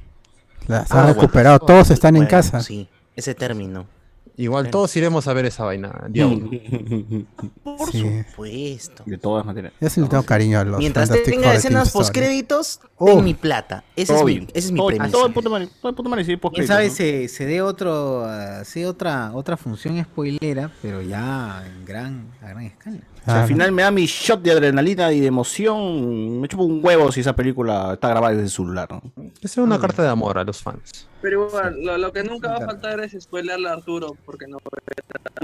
[0.67, 1.21] Las Ah, ha bueno.
[1.21, 2.59] recuperado, todos están en casa.
[2.61, 3.87] Sí, ese término.
[4.35, 4.71] Igual Bueno.
[4.71, 5.89] todos iremos a ver esa vaina,
[7.63, 8.01] Por Sí.
[8.31, 9.03] supuesto.
[9.05, 9.71] De todas maneras.
[9.79, 13.05] Yo sí le tengo cariño a los Mientras tenga escenas postcréditos, Oh.
[13.05, 13.83] ten mi plata.
[13.95, 15.11] Ese es Todo mi, ese es mi Todo- premisa.
[15.11, 15.69] Todo de puta madre.
[15.81, 15.95] Todo
[16.25, 16.93] sí, Quién sabe ¿no?
[16.93, 18.25] se, se dé otro,
[18.65, 22.97] sí, otra, otra función spoilera, pero ya en gran, a gran escala.
[23.23, 26.41] O sea, al final me da mi shot de adrenalina y de emoción.
[26.41, 28.89] Me chupo un huevo si esa película está grabada desde el celular.
[28.91, 29.01] ¿no?
[29.41, 31.07] Es una carta de amor a los fans.
[31.21, 34.57] Pero igual, lo, lo que nunca va a faltar es spoilerle a Arturo, porque no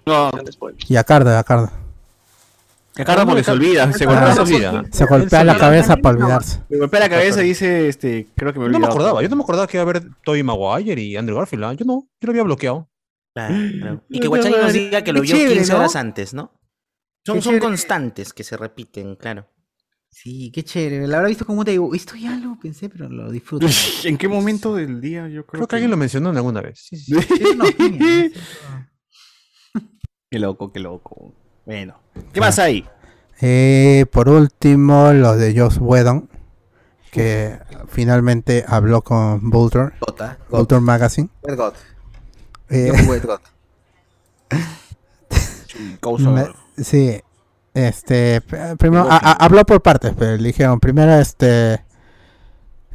[0.05, 0.31] No.
[0.87, 1.71] Y a Cardo, a Cardo.
[2.95, 3.93] Que Carlos porque se olvida.
[3.93, 4.83] Se Ah, golpea, se olvida.
[4.91, 6.59] Se golpea la cabeza para olvidarse.
[6.69, 8.93] se golpea la cabeza y dice, este, creo que me Yo no me olvidaba.
[8.93, 11.63] acordaba, yo no me acordaba que iba a haber Tobey Maguire y Andrew Garfield.
[11.63, 11.73] ¿ah?
[11.73, 12.89] Yo no, yo lo había bloqueado.
[13.33, 14.01] Claro.
[14.09, 15.79] Y que Guachani nos diga que lo vio chévere, 15 ¿no?
[15.79, 16.51] horas antes, ¿no?
[17.41, 19.47] Son, constantes que se repiten, claro.
[20.09, 21.07] Sí, qué chévere.
[21.07, 23.67] La habrá visto como te digo, esto ya lo pensé, pero lo disfruto.
[24.03, 26.87] ¿En qué momento del día yo creo, Creo que alguien lo mencionó en alguna vez.
[26.89, 27.13] Sí, sí.
[27.15, 28.89] Es una opinión, ¿no?
[30.31, 31.33] Qué loco, qué loco.
[31.65, 31.99] Bueno.
[32.31, 32.87] ¿Qué más hay?
[33.41, 36.29] Eh, por último, lo de Joss Whedon,
[37.11, 37.57] que
[37.87, 40.37] finalmente habló con Vulture, Gota.
[40.49, 41.29] Vulture Magazine.
[41.41, 41.73] God.
[42.69, 42.91] Eh,
[43.25, 43.39] God.
[46.19, 46.49] Me-
[46.83, 47.19] sí,
[47.73, 48.41] este,
[48.77, 51.83] primero a- a- habló por partes, pero le dijeron primero este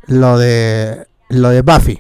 [0.07, 1.99] lo de lo de Buffy,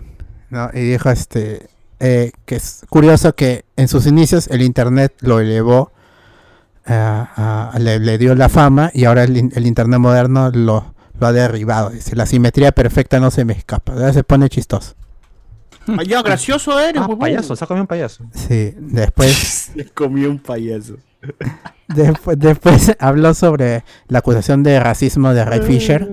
[0.50, 0.70] ¿no?
[0.74, 1.68] Y dijo este
[2.00, 5.92] eh, que es curioso que en sus inicios el internet lo elevó
[6.86, 7.24] eh,
[7.78, 11.32] le, le dio la fama y ahora el, in- el internet moderno lo, lo ha
[11.32, 11.90] derribado.
[11.90, 13.92] Dice, la simetría perfecta no se me escapa.
[13.94, 14.94] Ahora se pone chistoso.
[16.06, 17.18] Ya, gracioso eres, Ah, huevón.
[17.20, 18.24] payaso, sácame un payaso.
[18.34, 20.96] Sí, después Le comió un payaso.
[21.88, 26.08] Después, después habló sobre la acusación de racismo de Ray Fisher,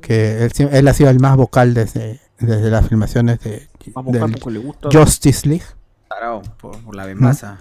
[0.00, 3.68] que él, ha sido el más vocal desde, desde las filmaciones de,
[4.06, 4.42] del.
[4.92, 5.64] Justice League.
[6.08, 7.58] Tarao, por, por la bembaza.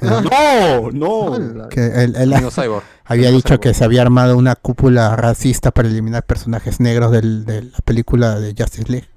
[0.00, 1.68] No, no.
[1.68, 2.84] Que él, él Amigo Cyborg.
[3.04, 3.60] había dicho Cyborg.
[3.60, 8.40] que se había armado una cúpula racista para eliminar personajes negros del- de la película
[8.40, 9.08] de Justice League.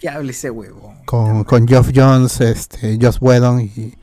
[0.00, 0.94] Que hable ese huevo.
[1.04, 3.94] Con, con Geoff Jones, este, Joss Whedon y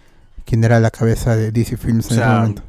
[0.48, 2.64] quien era la cabeza de DC Films O en ese momento.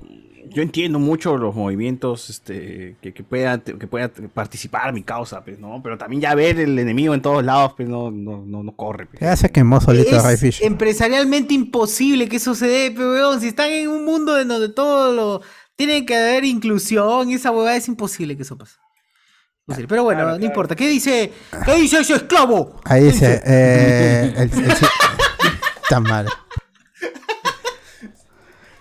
[0.51, 5.59] yo entiendo mucho los movimientos este, que, que pueda, que pueda participar mi causa, pues,
[5.59, 5.81] ¿no?
[5.83, 9.07] Pero también ya ver el enemigo en todos lados, pues no, no, no, no corre.
[9.07, 9.21] pues.
[9.21, 10.67] Ya se quemó solito Ray Es Fisher.
[10.67, 14.69] empresarialmente imposible que eso se dé, pero weón, si están en un mundo en donde
[14.71, 15.43] todo lo
[15.77, 18.75] tiene que haber inclusión y esa huevada es imposible que eso pase.
[19.69, 19.87] Imposible.
[19.89, 20.75] Pero bueno, no importa.
[20.75, 21.31] ¿Qué dice?
[21.65, 22.81] ¿Qué dice ese esclavo?
[22.85, 24.73] Ahí ¿Qué dice, eh, el, el-
[25.83, 26.27] está mal.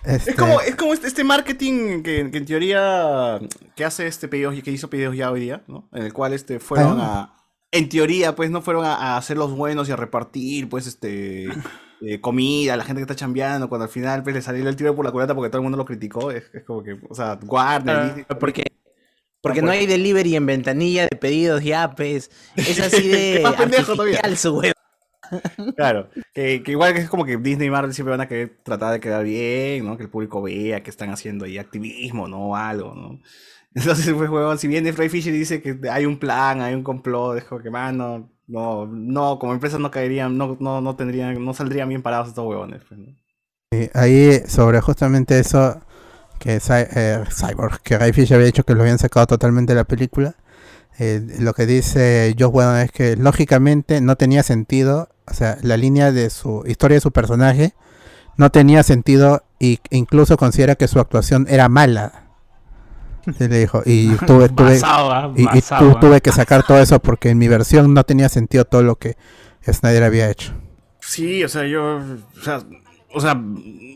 [0.07, 3.39] Este, Es como, es como este, este marketing que, que en teoría
[3.75, 5.89] que hace este pedido, que hizo pedidos ya hoy día, ¿no?
[5.93, 7.33] En el cual este fueron Ah.
[7.33, 7.37] a,
[7.71, 11.47] en teoría, pues no fueron a, a hacer los buenos y a repartir, pues, este
[12.01, 14.75] eh, comida a la gente que está chambeando, cuando al final pues le salió el
[14.75, 17.15] tiro por la culata porque todo el mundo lo criticó, es, es como que, o
[17.15, 18.63] sea, Warner, Disney, Porque,
[19.41, 22.29] porque no hay delivery en ventanilla de pedidos ya, pues.
[22.55, 24.21] Es así de Más pendejo todavía.
[24.35, 24.61] su.
[25.75, 28.93] Claro, que, que igual es como que Disney y Marvel siempre van a querer tratar
[28.93, 29.97] de quedar bien, ¿no?
[29.97, 32.55] Que el público vea que están haciendo ahí activismo, ¿no?
[32.55, 33.19] Algo, ¿no?
[33.75, 36.83] Entonces, pues, huevón, si viene Ray Fisher y dice que hay un plan, hay un
[36.83, 41.43] complot, es como que, mano, no, no, como empresas no caerían, no, no, no tendrían,
[41.43, 42.81] no saldrían bien parados estos huevones.
[42.87, 43.15] pues, ¿no?
[43.93, 45.79] ahí sobre justamente eso
[46.39, 49.83] que eh, Cyborg, que Ray Fisher había dicho que lo habían sacado totalmente de la
[49.85, 50.35] película.
[50.99, 55.77] eh, lo que dice Josh Whedon es que lógicamente no tenía sentido, o sea, la
[55.77, 57.73] línea de su historia de su personaje
[58.37, 62.23] no tenía sentido y incluso considera que su actuación era mala.
[63.37, 65.99] Sí, le dijo, y tuve, tuve- Basado, ah, y, y basado, tu- ah.
[65.99, 69.17] tuve que sacar todo eso porque en mi versión no tenía sentido todo lo que
[69.69, 70.53] Snyder había hecho.
[71.01, 72.61] Sí, o sea, yo, o sea,
[73.17, 73.33] o sea,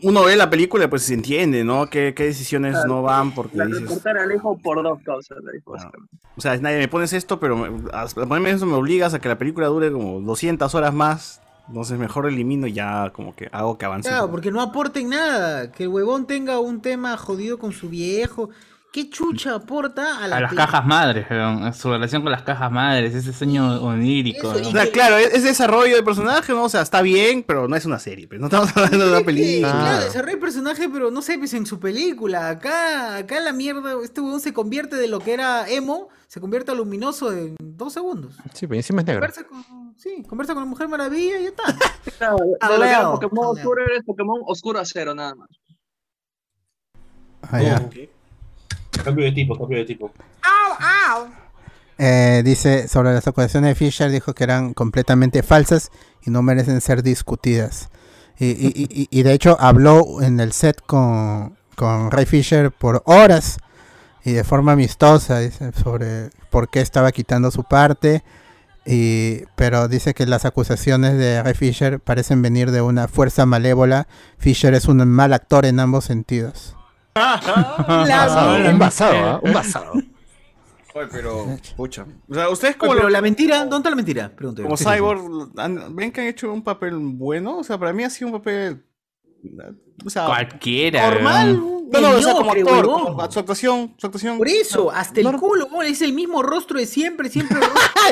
[0.02, 1.88] uno ve la película y pues se entiende, ¿no?
[1.88, 3.32] ¿Qué, qué decisiones no van?
[3.34, 6.16] Porque La dices, reportar al hijo por dos causas, dijo, básicamente.
[6.36, 9.20] O sea, nadie me pones esto, pero me- a a ponerme eso me obligas a
[9.20, 11.40] que la película dure como 200 horas más.
[11.68, 14.08] Entonces mejor elimino y ya como que hago que avance.
[14.08, 15.70] Claro, porque no aporten nada.
[15.70, 18.50] Que el huevón tenga un tema jodido con su viejo.
[18.92, 22.70] ¿Qué chucha aporta a la A las cajas madres, weón, su relación con las cajas
[22.70, 24.52] madres, ese sueño onírico.
[24.52, 24.68] Eso, ¿no?
[24.68, 26.64] O sea, claro, es, es desarrollo de personaje, ¿no?
[26.64, 28.28] O sea, está bien, pero no es una serie.
[28.28, 28.38] Pues.
[28.38, 29.72] No estamos hablando de una película.
[29.72, 32.50] claro, desarrolla el personaje, pero no sé, pues en su película.
[32.50, 36.72] Acá, acá la mierda, este huevón se convierte de lo que era emo, se convierte
[36.72, 38.36] a luminoso en dos segundos.
[38.52, 39.20] Sí, pero encima es negro.
[39.22, 41.62] Conversa con, sí, conversa con la Mujer Maravilla y ya está.
[42.18, 45.48] Claro, Pokémon oscuro es Pokémon oscuro a cero, nada más.
[47.50, 47.88] Ah, ya.
[49.04, 50.10] Cambio de tipo, cambio de tipo.
[51.98, 55.90] Eh, dice sobre las acusaciones de Fisher, dijo que eran completamente falsas
[56.24, 57.90] y no merecen ser discutidas.
[58.38, 63.02] Y, y- y- y de hecho habló en el set con, con Ray Fisher por
[63.06, 63.58] horas
[64.24, 68.24] y de forma amistosa, dice, sobre por qué estaba quitando su parte.
[68.84, 74.08] Y, pero dice que las acusaciones de Ray Fisher parecen venir de una fuerza malévola.
[74.38, 76.74] Fisher es un mal actor en ambos sentidos.
[77.14, 79.40] La- Un basado, ¿ah?
[79.42, 79.92] Un basado.
[80.94, 82.06] Oye, pero, pucha.
[82.28, 84.28] O sea, ustedes Oye, como, pero lo- la mentira, ¿dónde está la mentira?
[84.34, 84.68] Pregunto yo.
[84.68, 87.58] como Cyborg, han- ¿ven que han hecho un papel bueno?
[87.58, 88.84] O sea, para mí ha sido un papel...
[90.04, 91.10] O sea, Cualquiera.
[91.10, 91.56] normal.
[91.92, 94.38] No, no, o sea, como actor, como su actuación, su actuación.
[94.38, 97.58] Por eso, hasta el culo, weón, es el mismo rostro de siempre, siempre.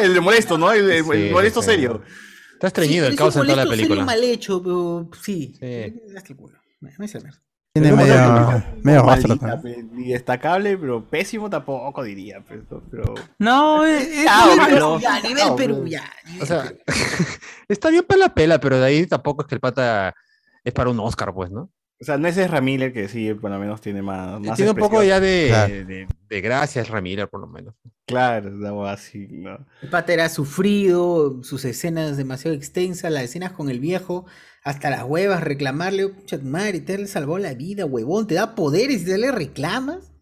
[0.02, 0.72] el de molesto, ¿no?
[0.72, 1.70] El, el- molesto sí.
[1.70, 2.02] serio.
[2.55, 4.05] Está estreñido Sí, el caos en toda la molesto, serio, película.
[4.05, 5.55] mal hecho, pero sí.
[5.59, 6.02] Sí.
[6.16, 6.59] Hasta el culo.
[6.81, 7.24] No es el.
[7.72, 9.62] Tiene medio, medio ¿no?
[9.62, 12.42] pe, Ni destacable, pero pésimo tampoco diría.
[12.48, 13.14] Pero, pero...
[13.38, 14.98] No, es, es Ah, nivel bueno.
[14.98, 15.01] Perú.
[15.01, 16.02] Ya, nivel No, Perú, pero- ya.
[16.42, 16.72] O sea,
[17.68, 20.14] está bien para la pela, pero de ahí tampoco es que el pata
[20.64, 21.70] es para un Oscar, pues, ¿no?
[22.01, 24.40] O sea, no es ese Ramírez que sí, por lo menos tiene más.
[24.40, 25.72] más Tiene un poco ya de, Claro.
[25.74, 27.74] de, de gracia, es Ramírez, por lo menos.
[28.06, 29.59] Claro, algo así, ¿no?
[29.82, 34.24] El pata era sufrido, sus escenas demasiado extensas, las escenas con el viejo,
[34.62, 38.55] hasta las huevas, reclamarle, oh, pucha madre, te le salvó la vida, huevón, te da
[38.55, 40.12] poderes y te le reclamas.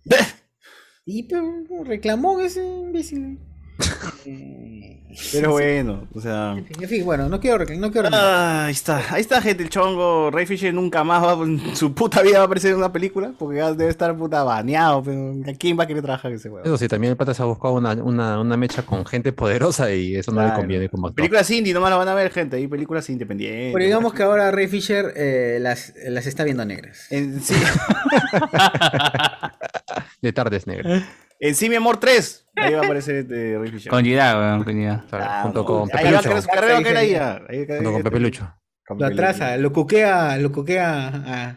[1.04, 3.38] y pero reclamó ese imbécil.
[5.32, 6.54] Pero bueno, o sea.
[6.56, 8.08] en fin, en fin, bueno, no quiero reclamar, no quiero.
[8.12, 10.30] Ah, ahí está, ahí está, gente, el chongo.
[10.30, 13.32] Ray Fisher nunca más va, en su puta vida va a aparecer en una película,
[13.38, 15.02] porque ya debe estar puta baneado.
[15.02, 16.64] Pero ¿a quién va a querer trabajar ese huevo?
[16.64, 19.92] Eso sí, también el pata se ha buscado una, una, una mecha con gente poderosa
[19.92, 21.16] y eso no le conviene como actor.
[21.16, 22.56] Películas indie, nomás las van a ver, gente.
[22.56, 23.72] Hay películas independientes.
[23.72, 27.06] Pero digamos que ahora Ray Fisher eh, las, las está viendo negras.
[27.10, 27.54] En sí,
[30.22, 31.02] De tardes negras.
[31.40, 32.46] en sí, mi amor 3.
[32.56, 33.90] Ahí va a aparecer este Ray Fisher.
[33.90, 35.06] Con Girard, weón, con Girard.
[35.08, 36.28] Claro, Ah, junto no, con ahí Pepe va a Lucho.
[36.28, 37.42] quedar su carrera, va a ahí ya.
[37.48, 38.54] Ahí va a Junto con Pepe Lucho.
[38.86, 41.56] Con Lo atrasa, lo coquea, lo coquea a, A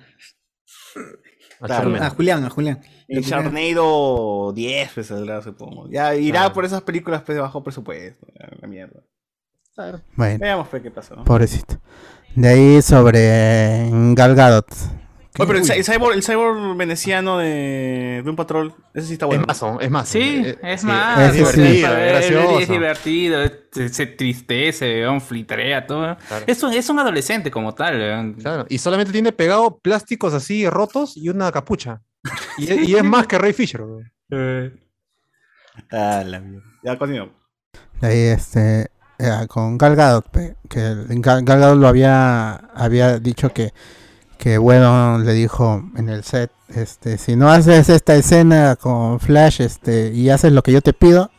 [1.68, 1.96] Claro.
[2.04, 2.82] A Julián, a Julián.
[3.08, 3.42] Y Lo coquea.
[3.42, 5.88] Sharknado 10 pues saldrá, supongo.
[5.90, 8.28] Ya irá por esas películas pues, de bajo presupuesto.
[8.40, 9.02] ya, La mierda.
[10.16, 11.24] Bueno, Veamos pues qué pasa, ¿no?
[11.24, 11.80] pobrecito.
[12.36, 14.68] De ahí sobre Gal Gadot.
[15.40, 19.28] Oye, pero el, el cyborg, el cyborg veneciano de, de un patrol, ese sí está
[19.28, 19.46] bueno.
[19.50, 20.10] Es más, es más.
[20.10, 21.20] Sí, eh, es más.
[21.22, 22.74] Es divertido, es, es es gracioso.
[22.74, 23.40] divertido,
[23.72, 26.18] se, tristece, flitrea, todo.
[26.28, 26.46] Claro.
[26.48, 28.34] Es, un, es un adolescente como tal, weón.
[28.34, 32.02] Claro, y solamente tiene pegado plásticos así rotos y una capucha.
[32.58, 33.82] Y, y es más que Ray Fisher.
[33.82, 34.82] weón.
[35.92, 36.66] Ah, la mierda.
[36.84, 37.36] Ya continuamos.
[38.02, 40.26] De ahí este eh, con Gal Gadot,
[40.68, 43.72] que Gal Gadot lo había había dicho que
[44.42, 49.62] que bueno le dijo en el set este si no haces esta escena con Flash
[49.62, 51.32] este y haces lo que yo te pido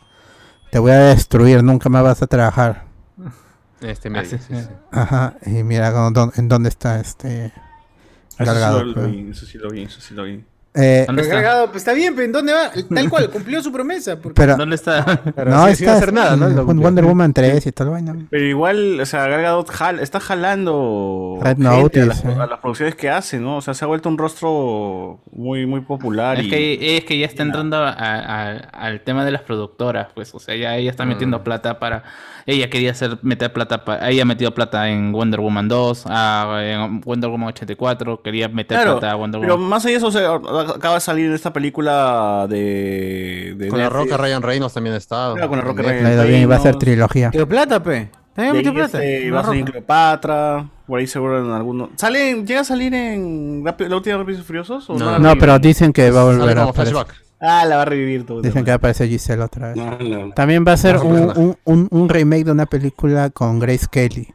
[0.71, 2.87] te voy a destruir nunca más vas a trabajar
[3.81, 4.69] Este Ah, medio, sí, sí, sí.
[4.69, 4.69] sí.
[4.93, 5.93] ajá y mira
[6.37, 7.53] en dónde está este
[8.39, 9.07] Eso Gal sí Gadot, lo, lo pe.
[9.07, 10.45] vi, eso sí lo vi, eso sí lo vi.
[10.75, 11.67] Eh, ¿Dónde está?
[11.67, 12.71] Pues está bien, pero ¿en dónde va?
[12.95, 14.17] Tal cual, cumplió su promesa.
[14.19, 15.05] porque- pero ¿Dónde está?
[15.45, 16.47] No sí, sin está hacer nada, ¿no?
[16.65, 16.83] cumplió.
[16.83, 20.19] Wonder Woman 3 y todo lo vaina Pero igual, o sea, Gal Gadot jal- está
[20.19, 22.35] jalando Red gente Notice, a, las, eh.
[22.41, 23.59] a las producciones que hace, ¿no?
[23.59, 26.39] O sea, se ha vuelto un rostro muy, muy popular.
[26.41, 30.09] Es y- que, es que ya está entrando a- a- al tema de las productoras,
[30.15, 31.43] pues, o sea, ya ella está metiendo Mm.
[31.43, 32.03] plata para...
[32.47, 37.01] Ella quería hacer, meter plata, ella ha metido plata en Wonder Woman 2, a, en
[37.01, 39.69] Wonder Woman 84, quería meter Claro, plata a Wonder pero Woman...
[39.69, 40.35] más allá de eso, o sea,
[40.75, 43.55] acaba de salir en esta película de...
[43.57, 45.35] de Con la roca Ryan Reynolds también ha estado.
[45.35, 46.85] Claro, con la Roca En Ryan y va a ser Reynolds.
[46.85, 48.11] trilogía Metió plata, pe.
[48.35, 49.03] También metió plata.
[49.03, 49.65] este, va a salir.
[49.65, 51.91] Cleopatra, por ahí seguro en alguno...
[51.97, 54.89] ¿Sale, ¿Llega a salir en la última de Rápidos y Furiosos?
[54.89, 55.13] ¿o No.
[55.13, 57.15] la no pero dicen que va a volver a flashback.
[57.43, 58.41] Ah, la va a revivir todo.
[58.41, 60.33] dicen que va a aparecer Giselle otra vez No, no.
[60.33, 64.29] También va a ser un, un, un, un remake de una película con Grace Kelly.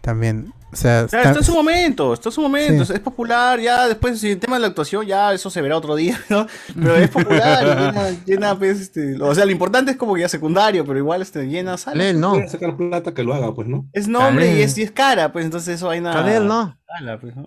[0.00, 0.52] También.
[0.72, 2.92] O sea, está- está en su momento, está en su momento, Sí.
[2.92, 5.96] es, popular, ya después si el tema de la actuación, ya eso se verá otro
[5.96, 6.46] día, ¿no?
[6.76, 10.20] Pero es popular, y llena, llena, pues, este, o sea, lo importante es como que
[10.20, 11.94] ya secundario, pero igual este, llena sala.
[11.94, 12.36] Kalel, no.
[12.48, 13.88] Sacar plata que lo haga, pues, ¿no?
[13.92, 16.14] Es nombre y es, y es cara, pues entonces eso hay nada.
[16.22, 16.76] Kalel, no.
[17.20, 17.46] pues, ¿no?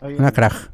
[0.00, 0.70] Ahí- una crack.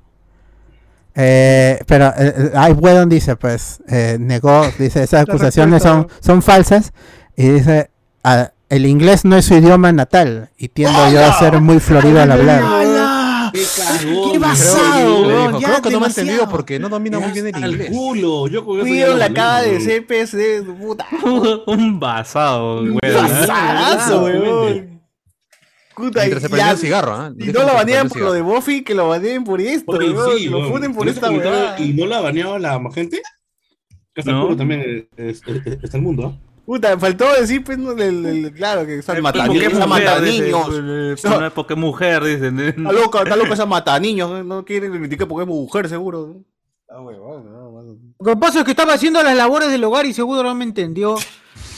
[1.17, 6.43] Eh, pero eh, eh, Ay Whedon dice, pues, eh, negó, dice, esas acusaciones son, son
[6.43, 6.93] falsas.
[7.37, 7.91] Y dice,
[8.23, 10.51] "Ah, el inglés no es su idioma natal.
[10.59, 12.63] Y tiendo yo a ser muy florido al hablar.
[12.63, 13.51] ¡Hala!
[13.53, 14.33] ¡Qué cagón!
[14.33, 15.47] ¡Qué basado, weón!
[15.49, 16.09] dijo, ya creo que no me ha demasiado.
[16.09, 17.91] entendido porque no domina muy bien el Al inglés.
[17.91, 18.49] culo.
[18.49, 19.83] Yo con eso la cara de weón.
[19.83, 20.37] CPS,
[20.81, 21.07] puta.
[21.67, 22.99] un basado, weón.
[23.01, 24.94] Basadazo, weón.
[25.97, 27.33] Puta, Mientras se y prendió el cigarro, ¿ah?
[27.39, 30.11] Y no la banean por el lo de Buffy, que lo baneen por esto, Oye,
[30.11, 31.79] weón, sí, que lo funen por esta weá.
[31.81, 33.23] Y no la ha baneado la gente.
[34.15, 34.51] Que hasta No.
[34.51, 36.41] el también es- es- es- está el mundo, ¿ah?
[36.67, 39.87] Puta, faltó decir, pues, no, el- el- claro, que está mata Porque niños.
[39.89, 40.67] mata niños.
[40.73, 42.59] eh, no es porque mujer, dicen.
[42.59, 44.45] Está loca, está loca esa mata niños.
[44.45, 46.43] No quieren criticar porque es mujer, seguro.
[46.89, 47.65] Ah, huevón, no.
[48.19, 50.65] Lo que pasa es que estaba haciendo las labores del hogar y seguro no me
[50.65, 51.17] entendió.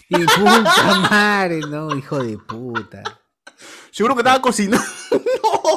[0.08, 3.02] Y puta madre, no, hijo de puta.
[3.96, 4.84] Seguro que estaba cocinando.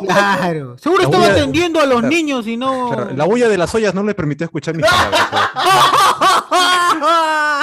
[0.06, 0.78] Claro.
[0.78, 2.16] Seguro La estaba bulla- atendiendo a los Claro.
[2.16, 2.90] niños y no.
[2.92, 5.30] Claro, la bulla de las ollas no le permitió escuchar mis palabras.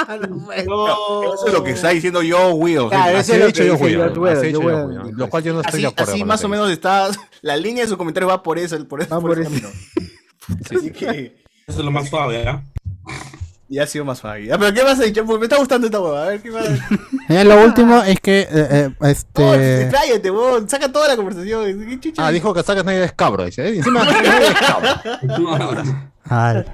[0.07, 2.87] No, eso es lo que está diciendo yo, Will.
[2.89, 5.13] Claro, Así eso es he lo dicho yo, Will.
[5.15, 6.13] Lo cual yo no estoy Así, de acuerdo.
[6.13, 7.09] así más o menos está.
[7.41, 8.77] La línea de sus comentarios va por eso.
[8.87, 9.67] Por, Va por por ese eso.
[9.67, 10.59] camino.
[10.79, 12.63] Así que Eso es lo más suave, ¿ah?
[13.69, 14.51] Ya ha sido más fácil.
[14.51, 15.25] Ah, pero ¿qué más has dicho?
[15.25, 16.23] Porque me está gustando esta hueva.
[16.23, 16.65] A ver, ¿qué más?
[17.29, 20.69] Eh, lo último es que eh, eh, este expláyate, huevón.
[20.69, 21.85] Saca toda la conversación.
[21.89, 22.25] ¿Qué chucha?
[22.25, 23.67] Ah, dijo que Zack Snyder es cabro, dice.
[23.67, 23.75] ¿eh?
[23.77, 24.89] Encima, Snyder es cabro.
[26.23, 26.65] al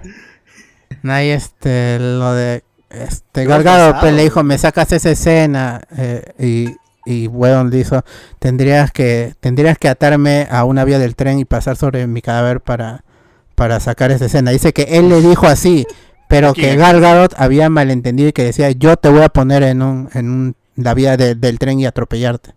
[1.03, 6.23] no hay este lo de este Gargado pues, le dijo me sacas esa escena eh,
[6.39, 6.75] y
[7.05, 8.03] y bueno le hizo
[8.39, 12.61] tendrías que tendrías que atarme a una vía del tren y pasar sobre mi cadáver
[12.61, 13.03] para
[13.55, 15.85] para sacar esa escena dice que él le dijo así
[16.35, 19.81] pero que Gal Gadot había malentendido y que decía yo te voy a poner en
[19.81, 22.55] un en un, la vía de- del tren y atropellarte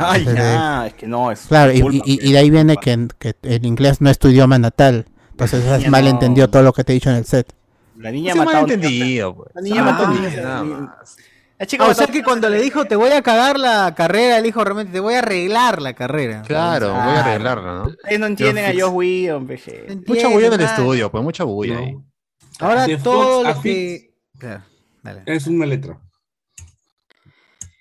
[0.00, 1.40] Ay, ya, es que no, es.
[1.48, 4.28] Claro, y, culpa, y- y de ahí viene que, que el inglés no es tu
[4.28, 5.06] idioma natal.
[5.32, 6.50] Entonces has niña malentendido no.
[6.52, 7.52] todo lo que te he dicho en el set.
[7.96, 8.62] La niña Ese ha matado.
[8.66, 9.50] malentendido, pues.
[9.56, 10.08] La niña Ah, mató La
[10.62, 11.16] más.
[11.66, 14.36] chica Ah, o mató- sea que cuando le dijo te voy a cagar la carrera,
[14.36, 16.42] le dijo realmente te voy a arreglar la carrera.
[16.46, 17.82] Claro, voy a arreglarla, ¿no?
[17.88, 19.98] Ustedes no entienden a Josh Whedon, peje.
[20.06, 21.80] Mucha bulla en el estudio, pues mucha bulla No.
[21.80, 21.96] ahí.
[22.60, 24.14] Ahora De todo Fox lo que.
[24.38, 24.64] Claro,
[25.02, 25.22] dale.
[25.26, 26.00] Es una letra.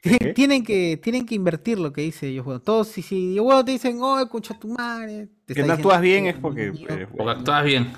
[0.01, 0.33] ¿Qué?
[0.33, 2.61] Tienen que, tienen que invertir lo que dice yo juego.
[2.61, 5.27] Todos, si, si yo juego te dicen, oh, escucha tu madre.
[5.45, 6.67] te Que no actúas bien que- es porque.
[6.67, 7.93] eh, Porque actúas bien.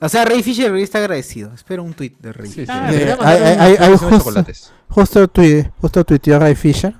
[0.00, 1.52] O sea, Ray Fisher está agradecido.
[1.52, 2.66] Espero un tweet de Ray Sí, Fisher.
[2.66, 2.94] sí.
[2.94, 4.72] Eh, Debería hay- hay- hay- hay justo- chocolates.
[4.88, 6.94] Justo, tui- justo tuiteó Ray Fisher.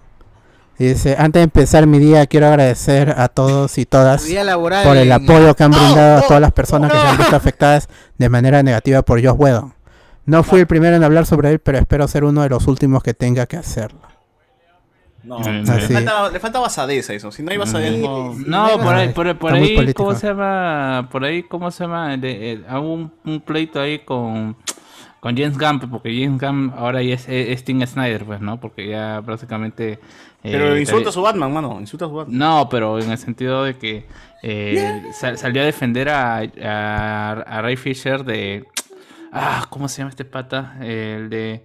[0.79, 4.23] Y dice, antes de empezar mi día quiero agradecer a todos y todas
[4.85, 5.79] por el en- apoyo que han ¡No!
[5.79, 7.89] brindado a todas las personas que se han visto afectadas
[8.19, 9.73] de manera negativa por Josh Whedon.
[10.27, 13.03] No fui el primero en hablar sobre él, pero espero ser uno de los últimos
[13.03, 14.01] que tenga que hacerlo.
[15.23, 15.93] No, Mm, le, así.
[15.95, 17.31] falta, le falta basadez a eso.
[17.33, 18.35] Si no hay basadez, no.
[18.47, 19.95] No, por ahí, por, por ahí.
[19.95, 21.09] ¿cómo se llama?
[21.11, 22.15] Por ahí, ¿cómo se llama?
[22.23, 24.55] Eh, hago un, un pleito ahí con,
[25.25, 28.61] con James Gunn, pues, porque James Gunn ahora ya es, es Tim Snyder, pues, ¿no?
[28.61, 29.93] Porque ya prácticamente...
[29.93, 29.99] eh,
[30.43, 31.81] Pero insulta a su Batman, mano.
[31.81, 32.37] Insulta a su Batman.
[32.39, 34.07] No, pero en el sentido de que
[34.43, 38.67] eh, sal- salió a defender a, a, a Ray Fisher de...
[39.33, 40.77] Ah, ¿cómo se llama este pata?
[40.83, 41.65] El de...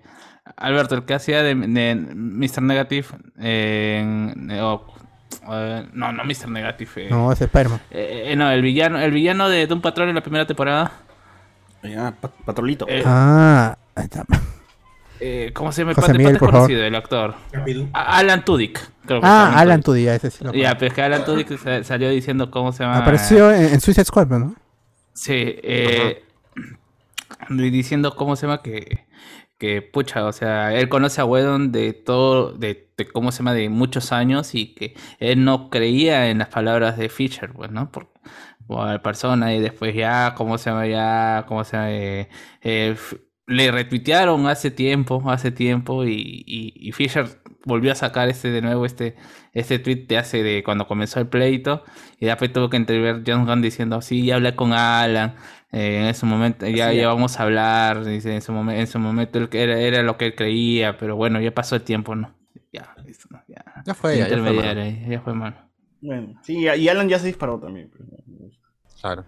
[0.55, 2.61] Alberto, el que hacía de, de Mr.
[2.61, 3.07] Negative
[3.39, 4.47] en...
[4.49, 6.47] eh, no, no Mr.
[6.49, 6.89] Negative.
[6.95, 7.81] eh, No, es Spider-Man.
[7.91, 10.91] eh, eh, no, el villano, el villano de Doom Patrol en la primera temporada.
[11.81, 12.85] Pat- patrolito.
[12.89, 14.25] Eh, Ah, ahí está.
[15.19, 16.67] eh, ¿Cómo se llama el José Miguel, es por favor.
[16.67, 17.35] conocido, el actor.
[17.93, 18.79] Alan Tudyk.
[19.05, 20.05] creo que Ah, Alan Tudyk.
[20.07, 22.83] Tudyk, ese sí lo Ya, pero es que Alan Tudyk sa- salió diciendo cómo se
[22.83, 22.97] llama.
[22.99, 24.55] Apareció en, en Suicide Squad, ¿no?
[25.13, 26.23] Sí, eh,
[27.49, 29.05] y diciendo cómo se llama que,
[29.57, 33.53] que pucha, o sea, él conoce a Wedon de todo, de, de cómo se llama,
[33.53, 37.91] de muchos años y que él no creía en las palabras de Fisher, pues, ¿no?
[37.91, 38.07] Por,
[39.01, 42.29] persona y después ya, cómo se llama, ya, cómo se llama, eh,
[42.61, 42.95] eh,
[43.47, 47.25] le retuitearon hace tiempo, hace tiempo y, y, y Fisher
[47.65, 49.15] volvió a sacar este de nuevo, este,
[49.53, 51.83] este tweet de hace de cuando comenzó el pleito
[52.19, 55.35] y después tuvo que entrever John Gunn diciendo, sí, ya hablé con Alan,
[55.71, 58.99] eh, en ese momento ya, ya vamos a hablar, dice, en su, momen- en su
[58.99, 62.15] momento él que era, era lo que él creía, pero bueno, ya pasó el tiempo,
[62.15, 62.35] ¿no?
[62.71, 63.41] Ya, listo, ¿no?
[63.47, 63.63] ya.
[63.85, 65.69] Ya fue, ya, ya fue, ya mal.
[66.01, 67.89] Bueno, sí, y Alan ya se disparó también.
[67.89, 68.07] pues.
[69.01, 69.23] Claro.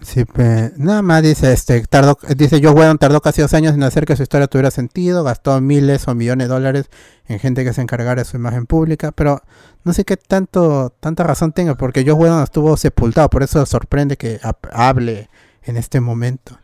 [0.00, 3.82] Sí, pe- nada más dice, este, tardó, dice Joe Whedon tardó casi dos años en
[3.84, 6.90] hacer que su historia tuviera sentido, gastó miles o millones de dólares
[7.26, 9.40] en gente que se encargara de su imagen pública, pero
[9.84, 14.16] no sé qué tanto, tanta razón tenga, porque Joe Whedon estuvo sepultado, por eso sorprende
[14.16, 15.30] que hab- hable
[15.62, 16.58] en este momento.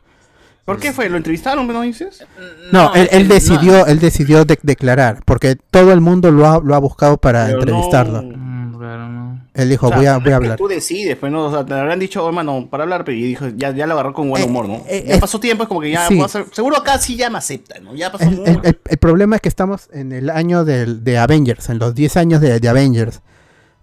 [0.66, 1.08] ¿Por qué fue?
[1.08, 2.24] ¿Lo entrevistaron, no dices?
[2.72, 6.60] No, él, él no, decidió, él decidió de- declarar, porque todo el mundo lo ha,
[6.60, 8.22] lo ha buscado para Pero entrevistarlo.
[8.22, 9.29] no- Mm, claro, no.
[9.52, 10.56] Él dijo, O sea, voy a, voy a hablar.
[10.56, 13.22] Tú decides, pues no, o sea, te habrán dicho, oh, hermano, para hablar, pero y
[13.22, 14.76] dijo, ya, ya lo agarró con buen Eh, humor, ¿no?
[14.86, 16.20] eh, ya eh, pasó tiempo, es como que ya sí.
[16.20, 17.94] hacer- seguro acá sí ya me acepta, ¿no?
[17.94, 21.68] Ya pasó El, el- el problema es que estamos en el año del- de Avengers,
[21.68, 23.22] en los 10 años de, de Avengers.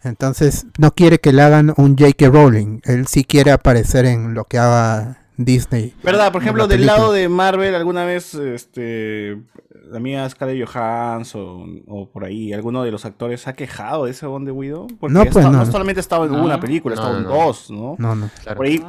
[0.03, 2.27] Entonces, no quiere que le hagan un J.K.
[2.29, 2.79] Rowling.
[2.85, 5.93] Él sí quiere aparecer en lo que haga Disney.
[6.03, 6.31] ¿Verdad?
[6.31, 9.37] Por ejemplo, del lado de Marvel, alguna vez, este,
[9.89, 14.11] la mía Scarlett Johansson o por ahí, alguno de los actores se ha quejado de
[14.11, 14.87] ese Bond de Widow.
[14.99, 17.23] Porque No, pues, no, no solamente ha estado en No, una película, no, estado en
[17.23, 17.29] no.
[17.29, 17.95] dos, ¿no?
[17.97, 18.29] No, no.
[18.43, 18.57] Claro.
[18.57, 18.83] Por ahí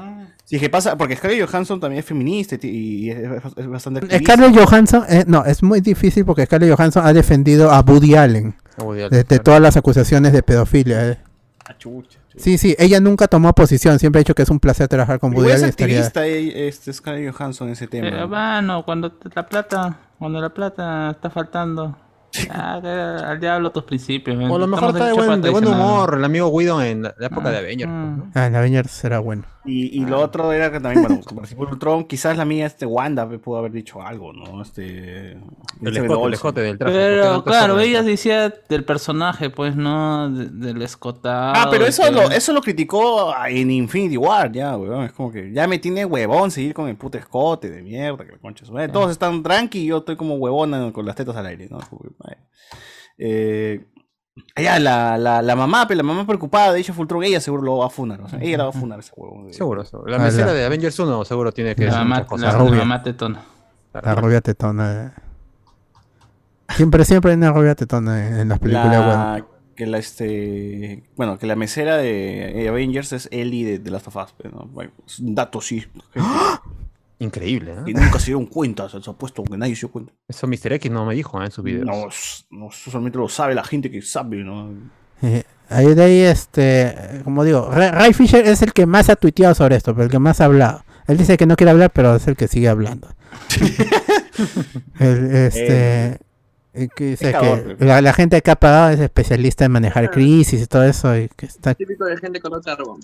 [0.44, 3.18] Sí, que pasa, porque Scarlett Johansson también es feminista y, y es,
[3.54, 4.32] es bastante activista.
[4.32, 8.54] Scarlett Johansson, eh, no, es muy difícil porque Scarlett Johansson ha defendido a Woody Allen
[8.78, 9.42] A Woody Allen, de, de claro.
[9.42, 11.06] todas las acusaciones de pedofilia.
[11.10, 11.18] eh.
[11.66, 12.27] Ah, chucha, chucha.
[12.38, 15.34] Sí, sí, ella nunca tomó posición, siempre ha dicho que es un placer trabajar con
[15.34, 15.68] Woody es Allen.
[15.70, 18.08] estaría- activista eh, este Scarlett Johansson en ese tema.
[18.08, 21.96] Eh, bueno, cuando la plata, cuando la plata está faltando,
[22.46, 24.36] que al diablo tus principios.
[24.50, 27.14] O a lo mejor está de buen, de buen humor el amigo Guido en la,
[27.18, 27.90] la época de Avengers.
[27.90, 28.30] pues, ¿no?
[28.34, 29.44] Ah, en Avengers será bueno.
[29.64, 32.64] Y, y lo otro era que también, bueno, como participó en Ultron, quizás la mía,
[32.64, 34.62] este Wanda, me pudo haber dicho algo, ¿no?
[34.62, 35.32] Este.
[35.32, 35.38] El
[35.96, 36.32] escote, el Olsen.
[36.34, 36.94] escote del traje.
[36.94, 40.30] ¿por Pero claro, ella decía del personaje, pues, ¿no?
[40.30, 41.52] De- del escotado.
[41.54, 45.04] Ah, pero eso que- lo, eso lo criticó en Infinity War, ya, weón.
[45.04, 48.32] Es como que ya me tiene huevón seguir con el puto escote de mierda, que
[48.32, 48.62] la concha.
[48.62, 48.88] de su madre.
[48.88, 51.78] Todos están tranqui y yo estoy como huevona con las tetas al aire, ¿no?
[53.18, 53.84] Eh,
[54.56, 57.78] ya, la, la, la mamá, pero la mamá preocupada de hecho Fultron, ella seguro lo
[57.78, 58.20] va a funar.
[58.22, 59.52] O sea, ella la va a funar ese huevón.
[59.52, 60.08] Seguro, seguro.
[60.10, 62.52] La Ah, mesera la- de Avengers 1 seguro tiene que La mamá, cosas.
[62.52, 62.78] la, rubia.
[62.78, 63.42] mamá tetona.
[63.92, 65.12] La rubia tetona.
[65.16, 65.22] eh.
[66.76, 69.04] Siempre, siempre hay una rubia tetona en, en las películas.
[69.04, 69.48] bueno.
[69.74, 74.16] Que la este bueno que la mesera de Avengers es Ellie de, de Last of
[74.16, 74.64] Us pero, ¿no?
[74.72, 75.80] Bueno, es un dato sí
[76.12, 76.28] gente,
[77.20, 77.82] Increíble, ¿eh?
[77.86, 80.74] que nunca se dieron cuenta se ha puesto que nadie se dio cuenta Eso Mr.
[80.74, 81.46] X no me dijo ¿eh?
[81.46, 81.84] en sus videos.
[81.86, 82.08] no,
[82.50, 84.70] no eso solamente lo sabe la gente que sabe no
[85.22, 89.16] Eh, ahí de ahí, este, como digo, Ra- Ray Fisher es el que más ha
[89.16, 90.84] tuiteado sobre esto, pero el que más ha hablado.
[91.08, 93.08] Él dice que no quiere hablar, pero es el que sigue hablando.
[95.00, 96.18] El, este,
[96.74, 100.10] eh, que dice cabrón, que la, la gente que ha pagado es especialista en manejar
[100.10, 102.98] crisis y todo eso, y que está, Típico de gente con otro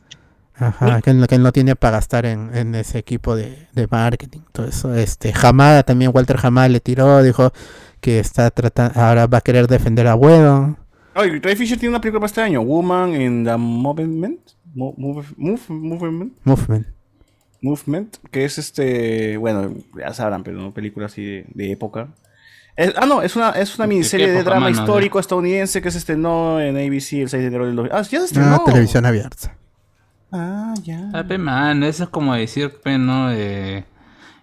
[0.57, 4.41] ajá, que, no, que no tiene para gastar en, en ese equipo de, de marketing,
[4.53, 4.95] todo eso.
[4.95, 7.53] Este, Hamada también, Walter Hamada le tiró, dijo
[8.01, 10.77] que está tratando, ahora va a querer defender a Wedon.
[11.17, 14.41] Oye, Ray Fisher tiene una película para este año Woman in the Movement
[14.75, 16.87] Mo- move, move, movement Movement.
[17.63, 22.09] Movement que es este bueno ya sabrán pero una película así de, de época
[22.77, 24.77] Es- ah no es una es una ¿De qué miniserie de drama mano?
[24.77, 28.19] histórico estadounidense que se estrenó en ABC el 6 de enero del 2000 ah ya
[28.19, 29.57] se estrenó Ah, televisión abierta.
[30.35, 33.31] Ah ya Ah, pe, man, eso es como decir, pe, ¿no?
[33.33, 33.85] Eh,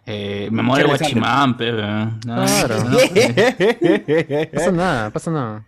[0.06, 1.72] eh, Memoria Guachimán, pe.
[1.72, 2.84] No, Claro.
[2.86, 4.50] no, pe.
[4.54, 5.66] Pasa nada, pasa nada.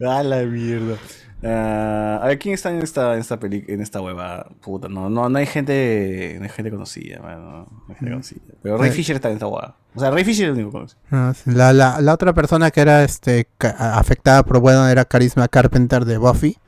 [0.00, 0.96] A la mierda.
[1.42, 4.46] Ah, a ver, ¿quién está en esta, en esta peli, en esta hueva?
[4.60, 8.40] Puta, no, no, no hay gente, no hay gente conocida, mano, no hay gente conocida.
[8.62, 8.92] Pero Ray Eh.
[8.92, 9.74] Fisher está en esta hueva.
[9.94, 11.00] O sea, Ray Fisher es el único conocido.
[11.10, 11.50] Ah, sí.
[11.50, 13.48] La, la, la otra persona que era este
[13.78, 16.58] afectada por Wedon era Carisma Carpenter de Buffy,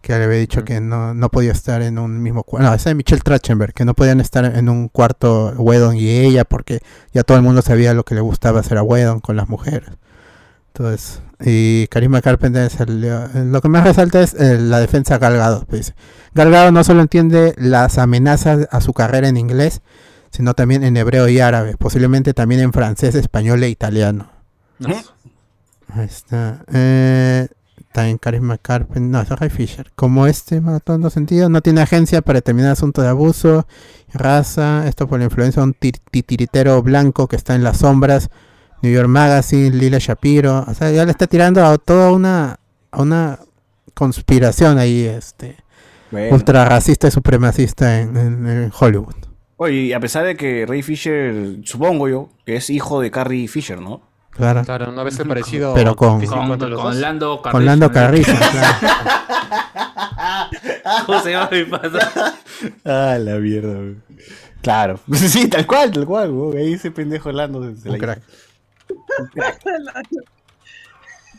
[0.00, 2.68] que le había dicho que no, no podía estar en un mismo cuarto.
[2.68, 6.44] No, esa es Michelle Trachtenberg, que no podían estar en un cuarto Wedon y ella,
[6.44, 6.80] porque
[7.12, 9.90] ya todo el mundo sabía lo que le gustaba hacer a Wedon con las mujeres.
[10.68, 15.36] Entonces, y Carisma Carpenter salió- lo que más resalta es eh, la defensa de Gal
[15.36, 15.94] Gadot, pues, dice.
[16.34, 19.80] Gal Gadot no solo entiende las amenazas a su carrera en inglés,
[20.30, 24.30] sino también en hebreo y árabe, posiblemente también en francés, español e italiano.
[25.92, 26.62] Ahí está.
[26.72, 27.48] Eh,
[27.92, 29.90] también Carisma Carpenter, no, es Ray Fisher.
[29.96, 33.66] Como este maratón no sentido, no tiene agencia para determinar asuntos de abuso,
[34.12, 38.30] raza, esto por la influencia de un tir- titiritero blanco que está en las sombras,
[38.82, 42.58] New York Magazine, Lila Shapiro, o sea, ya le está tirando a toda una,
[42.90, 43.38] a una
[43.94, 45.56] conspiración ahí, este,
[46.10, 46.34] Bueno.
[46.34, 49.14] ultra racista y supremacista en, en- en Hollywood.
[49.56, 53.46] Oye, y a pesar de que Ray Fisher, supongo yo, que es hijo de Carrie
[53.46, 54.00] Fisher, ¿no?
[54.30, 54.64] Claro.
[54.64, 55.74] Claro, no ves el parecido.
[55.74, 57.00] Pero con- Con, entre los con.
[57.00, 58.90] Lando Con Lando Carrizo, claro.
[61.06, 62.34] ¿Cómo se llama mi pata?
[62.84, 63.96] Ah, la mierda, güey.
[64.60, 65.00] Claro.
[65.14, 66.58] sí, tal cual, tal cual, güey.
[66.58, 68.22] Ahí ese pendejo Lando se, se Un la crack.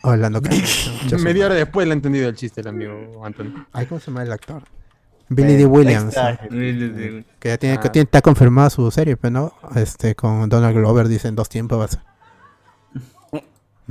[0.04, 0.92] Orlando Carrizo.
[1.20, 3.66] Media hora después le ha entendido el chiste el amigo Anthony.
[3.72, 4.64] Ay, ¿cómo se llama el actor?
[5.30, 5.66] Billy D.
[5.66, 6.16] Williams.
[6.18, 7.24] ¿eh?
[7.40, 7.92] Que ya tiene, que Ah.
[7.92, 11.86] tiene- está confirmada su serie, pero no, este, con Donald Glover dicen dos tiempos va
[11.86, 12.00] a ser.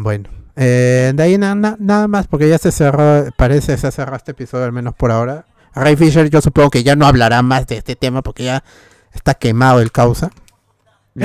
[0.02, 3.90] Bueno, eh, de ahí na- na- nada más, porque ya se cerró, parece se ha
[3.90, 5.44] cerrado este episodio, al menos por ahora.
[5.74, 8.64] Ray Fisher, yo supongo que ya no hablará más de este tema porque ya
[9.12, 10.30] está quemado el causa.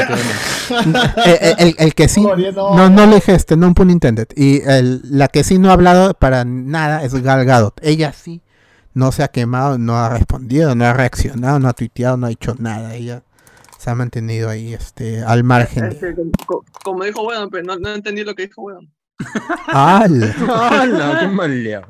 [1.58, 2.76] El, el que sí, No, no.
[2.76, 4.28] no, no le dije este, no un pun intended.
[4.36, 7.80] Y el- la que sí no ha hablado para nada es Gal Gadot.
[7.84, 8.42] Ella sí
[8.94, 12.30] no se ha quemado, no ha respondido, no ha reaccionado, no ha tuiteado, no ha
[12.30, 12.96] dicho nada.
[12.96, 13.24] Ella
[13.86, 15.86] se ha mantenido ahí este, al margen.
[15.86, 16.16] Es que,
[16.48, 18.92] como, como dijo Wedon, pero no, no entendí lo que dijo Wedon.
[19.68, 20.24] ¡Al!
[20.50, 21.20] ¡Hala!
[21.20, 21.86] ¡Qué mal!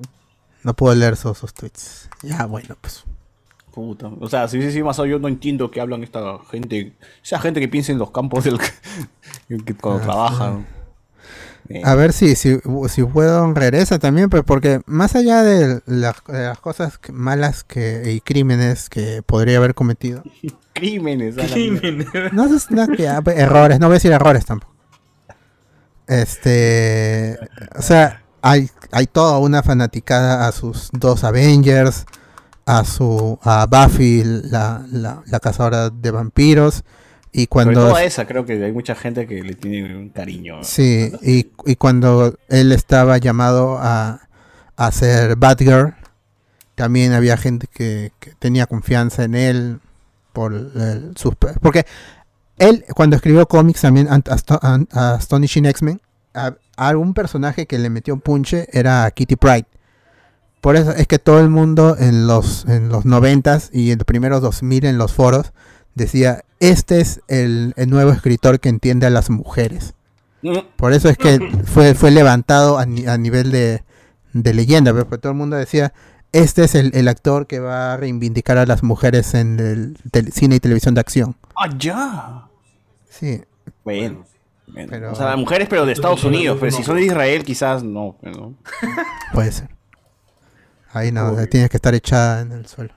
[0.63, 2.09] No puedo leer sus, sus tweets.
[2.21, 3.05] Ya, bueno, pues.
[3.73, 4.07] Puta.
[4.19, 6.91] O sea, si hubiese más yo no entiendo que hablan esta gente.
[7.23, 8.59] Esa gente que piensa en los campos del.
[9.65, 10.67] que cuando Ah, trabajan.
[11.83, 12.59] A ver si, si,
[12.89, 18.11] si puedo regresa también, pues porque más allá de las, de las cosas malas que,
[18.13, 20.21] y crímenes que podría haber cometido,
[20.73, 21.35] Crímenes.
[22.33, 24.73] no sé si- no, que, ah, pues, errores, no voy a decir errores tampoco.
[26.07, 27.37] Este,
[27.77, 32.05] o sea, hay, hay toda una fanaticada a sus dos Avengers,
[32.67, 36.83] a su a Buffy, la, la, la cazadora de vampiros,
[37.35, 40.09] y Sobre cuando todo a esa, creo que hay mucha gente que le tiene un
[40.09, 40.63] cariño.
[40.63, 44.21] Sí, y, y cuando él estaba llamado a,
[44.77, 45.95] a ser Batgirl,
[46.75, 49.79] también había gente que, que tenía confianza en él
[50.33, 51.85] por el- sus porque
[52.57, 56.01] él cuando escribió cómics también a Astonishing X-Men
[56.33, 59.65] a, algún personaje que le metió punche era Kitty Pride
[60.59, 64.05] por eso es que todo el mundo en los en los noventas y en los
[64.05, 65.53] primeros 2000 en los foros
[65.95, 69.93] decía este es el, el nuevo escritor que entiende a las mujeres
[70.75, 73.83] por eso es que fue, fue levantado a, ni- a nivel de,
[74.33, 75.91] de leyenda, pero pues todo el mundo decía,
[76.33, 80.31] este es el, el actor que va a reivindicar a las mujeres en el tel-
[80.31, 81.35] cine y televisión de acción.
[81.57, 82.47] ¡Ah, ya!
[83.09, 83.41] Sí,
[83.83, 84.23] Bueno.
[84.67, 84.87] bueno.
[84.91, 86.57] Pero- O sea, las mujeres, pero de Estados Unidos.
[86.59, 88.15] Pero si son de Israel, quizás no.
[88.21, 88.53] pero-
[89.33, 89.69] puede ser.
[90.93, 92.93] Ahí no, tienes que estar echada en el suelo.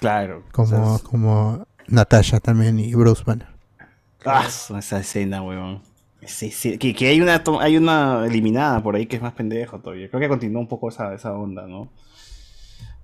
[0.00, 0.44] Claro.
[0.52, 3.46] Como, como Natasha también y Bruce Banner.
[4.26, 5.82] ah, esa escena, weón.
[6.20, 9.78] Ese- ese- que, que hay una hay una eliminada por ahí que es más pendejo
[9.80, 10.08] todavía.
[10.08, 11.90] Creo que continúa un poco esa, esa onda, ¿no?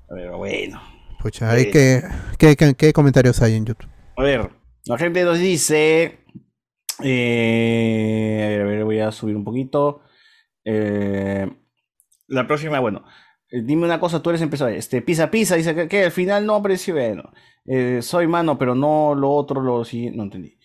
[0.08, 0.80] Pero bueno.
[1.20, 2.02] Pucha, ahí que,
[2.38, 3.88] ¿qué, qué, qué comentarios hay en YouTube?
[4.16, 4.50] A ver,
[4.84, 6.18] la gente nos dice.
[7.02, 10.02] eh, a ver, a ver, voy a subir un poquito.
[10.64, 11.50] Eh,
[12.28, 13.04] la próxima, bueno.
[13.50, 14.76] Eh, dime una cosa, tú eres empresario.
[14.76, 16.94] Este, pisa, pisa, dice que, que al final no apareció.
[16.94, 17.32] Bueno,
[17.66, 20.16] eh, soy mano, pero no lo otro, lo siguiente.
[20.16, 20.56] No entendí.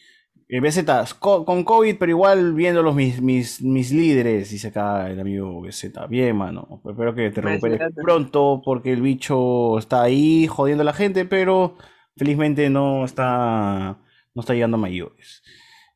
[0.54, 5.20] Eh, BZ, co- con COVID, pero igual viéndolos mis, mis, mis líderes, dice acá el
[5.20, 5.94] amigo BZ.
[6.10, 6.82] Bien, mano.
[6.86, 11.78] Espero que te recuperes pronto, porque el bicho está ahí jodiendo a la gente, pero
[12.18, 13.98] felizmente no está,
[14.36, 15.41] no está llegando a mayores.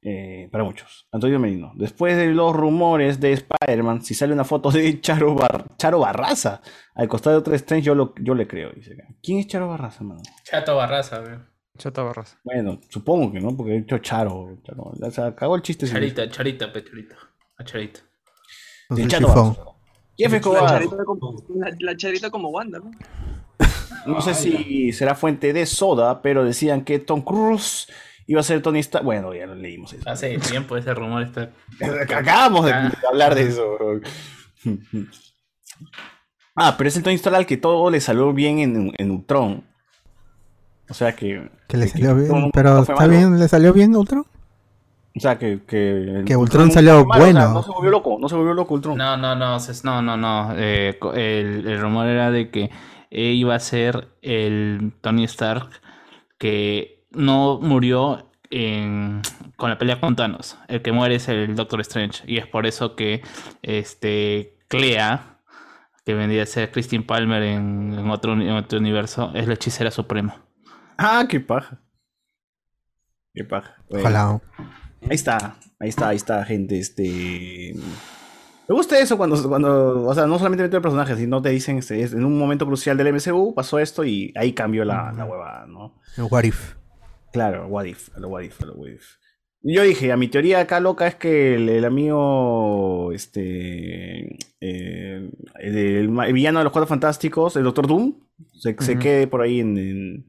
[0.07, 1.07] Eh, para muchos.
[1.11, 1.71] Antonio Merino.
[1.75, 6.61] Después de los rumores de Spider-Man, si sale una foto de Charo, Bar- Charo Barraza
[6.93, 8.69] al costado de otro Strange, yo, lo, yo le creo.
[8.71, 9.07] Dice acá.
[9.23, 10.21] ¿Quién es Charo Barraza, mano?
[10.43, 11.49] Chato Barraza, weón.
[11.79, 12.37] Chata Barras.
[12.43, 14.59] Bueno, supongo que no, porque he dicho Charo.
[14.63, 14.93] Charo.
[15.01, 15.87] O sea, cagó el chiste.
[15.87, 17.15] sin- Charita, charita, pe, charita.
[17.57, 17.99] A charita.
[18.91, 19.27] De Chato.
[19.27, 19.63] Barraza.
[20.17, 20.67] Jeff La Escobar.
[20.69, 22.91] charita, como, la, la charita como Wanda, ¿no?
[24.05, 27.87] No sé si será fuente de soda, pero decían que Tom Cruise
[28.27, 29.03] iba a ser Tony Stark.
[29.05, 30.09] Bueno, ya lo leímos eso.
[30.09, 31.51] Hace tiempo ese rumor está.
[32.15, 32.89] Acabamos de Ah.
[32.89, 33.77] de hablar de eso.
[36.55, 39.63] Ah, pero es el Tony Stark al que todo le salió bien en, en Ultron.
[40.89, 41.49] O sea que.
[41.67, 43.09] Que le que- salió que bien, pero está malo.
[43.11, 44.25] bien, ¿le salió bien Ultron?
[45.17, 45.61] O sea que.
[45.65, 47.53] Que, Que Ultron salió o sea, bueno.
[47.53, 48.97] no se volvió loco, no se volvió loco Ultron.
[48.97, 50.53] No, no, no, no, no, no.
[50.57, 52.69] eh, el, el rumor era de que
[53.11, 55.69] eh, iba a ser el Tony Stark
[56.37, 59.21] que no murió en-
[59.57, 60.57] con la pelea con Thanos.
[60.67, 62.23] El que muere es el Doctor Strange.
[62.27, 63.21] Y es por eso que
[63.61, 65.39] este Clea,
[66.05, 69.53] que vendría a ser Christine Palmer en, en otro, uni- en otro universo, es la
[69.55, 70.43] hechicera suprema.
[70.97, 71.81] Ah, qué paja.
[73.33, 73.75] Qué paja.
[73.89, 74.41] Ojalá.
[75.01, 76.79] Ahí está, ahí está, ahí está, gente.
[76.79, 77.73] Este.
[78.67, 82.01] Me gusta eso cuando, cuando, o sea, no solamente meter personajes, sino te dicen, este,
[82.01, 85.65] es- en un momento crucial del MCU pasó esto y ahí cambió la, la huevada,
[85.67, 85.99] ¿no?
[86.17, 86.73] What if?
[87.35, 89.03] Claro, what if, a lo what if, a lo what if.
[89.61, 95.29] Yo dije, a mi teoría acá loca es que el, el amigo, este, eh,
[95.59, 98.13] el, el ma- el villano de los Cuatro Fantásticos, el Doctor Doom,
[98.53, 100.25] se, quede por ahí en, en,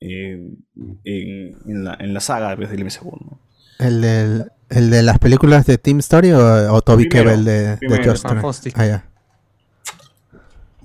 [0.00, 0.64] en,
[1.04, 3.40] en- en la, en la saga pues, del MCU, ¿no?
[3.80, 7.76] ¿El, del, ¿El de las películas de Team Story o, o Toby Kebbell de, de
[7.78, 8.14] primero.
[8.42, 8.72] Foster.
[8.76, 9.10] Ah, ya.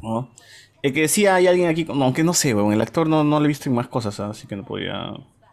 [0.02, 0.32] ¿no?
[0.82, 3.40] El que decía hay alguien aquí, no, aunque no sé, weón, el actor no, no
[3.40, 4.30] le he visto en más cosas, ¿ah?
[4.30, 5.12] así que no podía...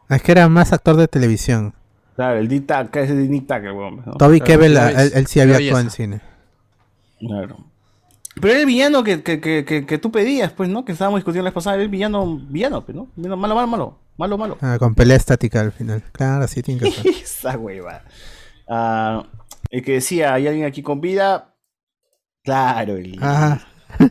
[0.09, 1.75] Es que era más actor de televisión.
[2.17, 4.13] Claro, el Tucker, ese Tucker, weón, ¿no?
[4.15, 6.21] Toby Claro, Kebbell, él, él sí había actuado en cine.
[7.19, 7.65] Claro.
[8.35, 10.85] Pero era el villano que, que, que, que, que tú pedías, pues, ¿no?
[10.85, 13.09] Que estábamos discutiendo la vez pasada, era el villano, villano, pues, ¿no?
[13.17, 14.59] Malo, malo, malo, malo, malo.
[14.61, 16.03] Ah, con pelea estática al final.
[16.13, 17.07] Claro, sí tiene que ser.
[17.23, 18.03] Esa hueva.
[18.69, 19.27] Ah,
[19.71, 21.55] el que decía, hay alguien aquí con vida.
[22.45, 23.61] Claro, el, Ah,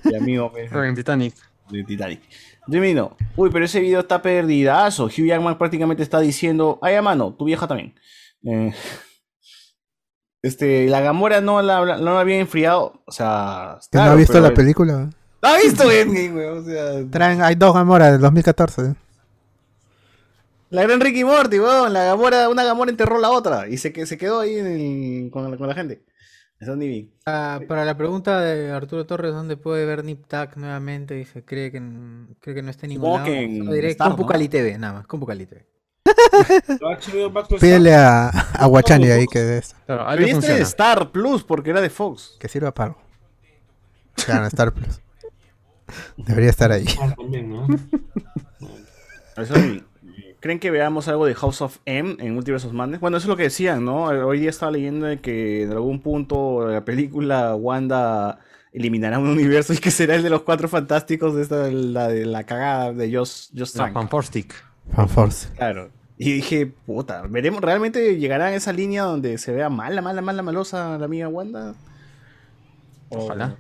[0.04, 1.36] el amigo pues, En Titanic.
[1.70, 2.22] de Titanic.
[2.70, 5.06] Gemino, uy, pero ese video está perdidazo.
[5.06, 7.96] Hugh Jackman prácticamente está diciendo, ay, a mano, tu vieja también.
[8.46, 8.74] Eh,
[10.42, 13.02] este, la Gamora no la, no la había enfriado.
[13.06, 15.10] O sea, ¿que no claro, ha visto pero- la película?
[15.44, 16.58] ¿No ha visto Endgame, weón?
[16.60, 18.94] O sea, Traen, hay dos Gamora del 2014.
[20.70, 21.92] la gran Ricky Morty, weón.
[21.94, 25.32] La Gamora, una Gamora enterró la otra y se, que- se quedó ahí en el-
[25.32, 26.04] con, la- con la gente.
[26.62, 27.12] Eso ni vi.
[27.26, 31.16] Ah, para la pregunta de Arturo Torres, ¿dónde puede ver Nip Tuck nuevamente?
[31.16, 31.82] Dice, cree que,
[32.40, 33.26] cree que no está en ningún lado.
[33.26, 34.50] que en diré Star, con ¿no?
[34.50, 35.66] TV, nada más, con Pucali TV.
[37.60, 40.56] Pídele a, a Guachani ahí que, des- Claro, ahí Pero le este funciona.
[40.58, 42.38] de Star Plus, porque era de Fox.
[42.40, 43.02] que sirva para algo.
[44.26, 45.02] Claro, Star Plus.
[46.18, 46.86] Debería estar ahí.
[47.02, 47.68] Ah, también, ¿no?
[49.38, 49.84] Eso ni-
[50.42, 53.00] ¿Creen que veamos algo de House of M en Multiverse of Madness?
[53.00, 54.06] Bueno, eso es lo que decían, ¿no?
[54.06, 58.40] Hoy día estaba leyendo de que en algún punto la película Wanda
[58.74, 62.26] eliminará un universo y que será el de los cuatro fantásticos de esta, la de
[62.26, 63.12] la cagada de
[63.72, 63.94] Trank.
[63.94, 64.56] Fanforstic.
[64.96, 65.50] Fanforce.
[65.56, 65.92] Claro.
[66.18, 70.42] Y dije, puta, veremos, ¿realmente llegará a esa línea donde se vea mala, mala, mala,
[70.42, 71.76] malosa la amiga Wanda?
[73.10, 73.58] Ojalá.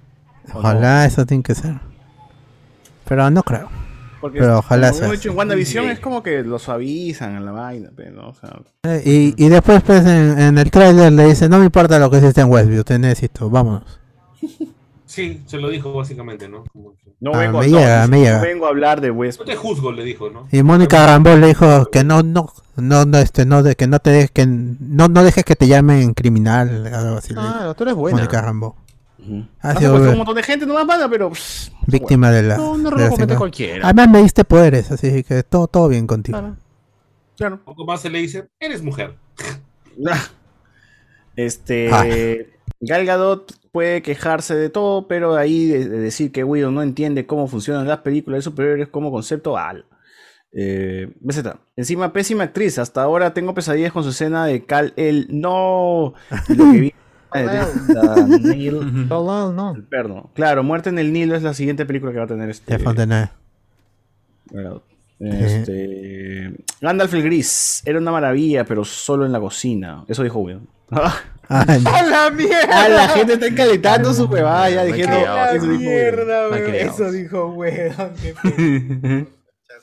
[0.52, 1.76] Ojalá eso tiene que ser.
[3.06, 3.70] Pero no creo.
[4.22, 5.36] Porque Pero ojalá sea en.
[5.36, 8.30] WandaVision es como que lo suavizan en la vaina, pero, ¿no?
[8.30, 11.66] O sea, Eh, y, y después pues en, en el tráiler le dice, no me
[11.66, 14.00] importa lo que hiciste en Westview, te necesito, vámonos.
[15.06, 16.64] Sí, se lo dijo básicamente, ¿no?
[16.72, 18.40] Como que- no, Ah, vengo, me no, llega, no me llega.
[18.42, 19.40] vengo a hablar de West.
[19.42, 20.48] No te juzgo, le dijo, ¿no?
[20.54, 24.00] Y Mónica Rambo le dijo que no, no, no, no, este, no, de, que no
[24.00, 27.34] te dejes, que no, no dejes que te llamen criminal, algo así.
[27.36, 28.20] Ah, tú eres buena.
[28.20, 28.78] Mónica Rambo.
[29.60, 31.30] Ha Ha sido un montón de gente, no más mala, pero.
[31.30, 32.58] pff, víctima de la.
[32.58, 33.86] No, no de la cualquiera.
[33.86, 36.40] Además me diste poderes, así que todo, todo bien contigo.
[36.40, 36.58] bueno,
[37.38, 37.56] Claro.
[37.56, 39.16] Un poco más se le dice, eres mujer.
[41.36, 41.90] Este.
[41.92, 42.06] Ah.
[42.82, 47.26] Gal Gadot puede quejarse de todo, pero ahí de, de decir que Widow no entiende
[47.26, 49.86] cómo funcionan las películas de superhéroes como concepto al.
[50.54, 51.44] Eh, BZ.
[51.76, 52.78] Encima, pésima actriz.
[52.78, 55.28] Hasta ahora tengo pesadillas con su escena de Cal El.
[55.30, 56.14] No.
[56.50, 56.94] Lo que vi.
[57.34, 58.16] eh, la
[59.52, 59.74] no.
[59.76, 60.32] el perno.
[60.34, 62.78] Claro, Muerte en el Nilo es la siguiente película que va a tener este.
[64.52, 64.84] Gadot.
[65.20, 66.52] Este,
[66.82, 70.04] Gandalf el Gris era una maravilla, pero solo en la cocina.
[70.08, 70.44] Eso dijo.
[70.90, 71.16] Ah,
[71.48, 72.68] ¡A la mierda!
[72.72, 75.16] Ah, la gente está encalentando su huevada ya diciendo.
[75.18, 75.80] dijo Widow.
[75.80, 76.76] mierda, weón.
[76.76, 78.14] Eso dijo weón.
[78.22, 79.28] Qué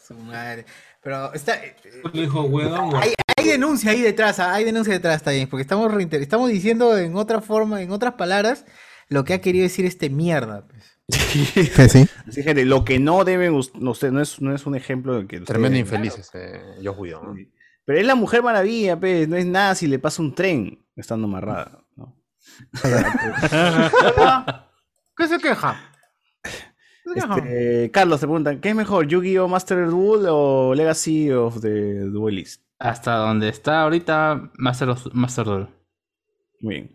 [0.06, 0.64] su madre.
[1.02, 1.76] Pero está, eh,
[2.12, 5.62] Le dijo, weón, hay, hay denuncia ahí detrás, ah, hay denuncia detrás, está bien, porque
[5.62, 8.64] estamos, estamos diciendo en otra forma, en otras palabras,
[9.08, 10.66] lo que ha querido decir este mierda.
[10.66, 10.98] pues.
[11.74, 12.06] que sí.
[12.26, 15.14] Así, gente, lo que no deben, us- no, sé, no, es, no es un ejemplo
[15.18, 15.40] de que.
[15.40, 17.26] Tremendo infeliz ese Josh Whedon.
[17.26, 17.34] ¿no?
[17.86, 21.26] Pero es la mujer maravilla, pues, no es nada si le pasa un tren estando
[21.26, 21.82] amarrada.
[21.96, 22.14] ¿no?
[25.16, 25.80] ¿Qué se queja?
[26.42, 26.50] ¿Qué
[27.06, 27.36] se queja?
[27.38, 29.48] Este, Carlos te preguntan, ¿qué es mejor, Yu-Gi-Oh!
[29.48, 32.62] Master Duel o Legacy of the Duelist?
[32.78, 35.68] Hasta donde está ahorita Master, of- Master Duel.
[36.60, 36.90] Muy bien.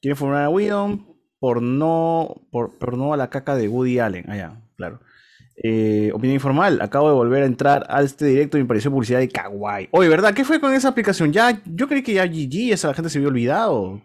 [0.00, 1.06] Quiere formar a Whedon
[1.40, 4.24] por no, por, por no a la caca de Woody Allen.
[4.28, 5.00] Ah, ya, claro.
[5.60, 6.80] Eh, opinión informal.
[6.80, 9.88] Acabo de volver a entrar a este directo y me pareció publicidad de Kawaii.
[9.90, 10.32] Oye, ¿verdad?
[10.34, 11.32] ¿Qué fue con esa aplicación?
[11.32, 14.00] Ya, yo creí que ya GG, esa la gente se había olvidado.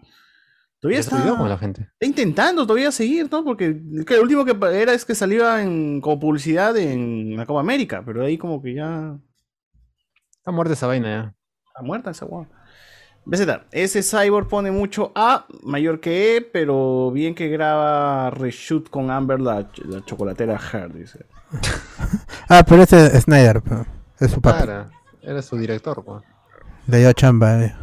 [0.79, 1.81] Todavía olvidó con la está, gente.
[1.83, 3.43] está intentando todavía seguir, ¿no?
[3.45, 7.61] Porque que lo último que era es que salía en, como publicidad en la Copa
[7.61, 9.17] América, pero ahí como que ya
[10.43, 11.33] Está muerta esa vaina ya.
[11.67, 12.45] Está muerta esa guau.
[13.25, 19.09] BZ, ese cyborg pone mucho A, mayor que E, pero bien que graba reshoot con
[19.09, 21.25] Amber la, la chocolatera Heart, dice.
[22.49, 23.61] Ah, pero ese es Snyder,
[24.19, 24.63] es su papá.
[24.63, 24.89] Claro,
[25.21, 26.03] era su director.
[26.03, 26.21] pues.
[26.87, 27.63] Le dio chamba.
[27.63, 27.73] eh.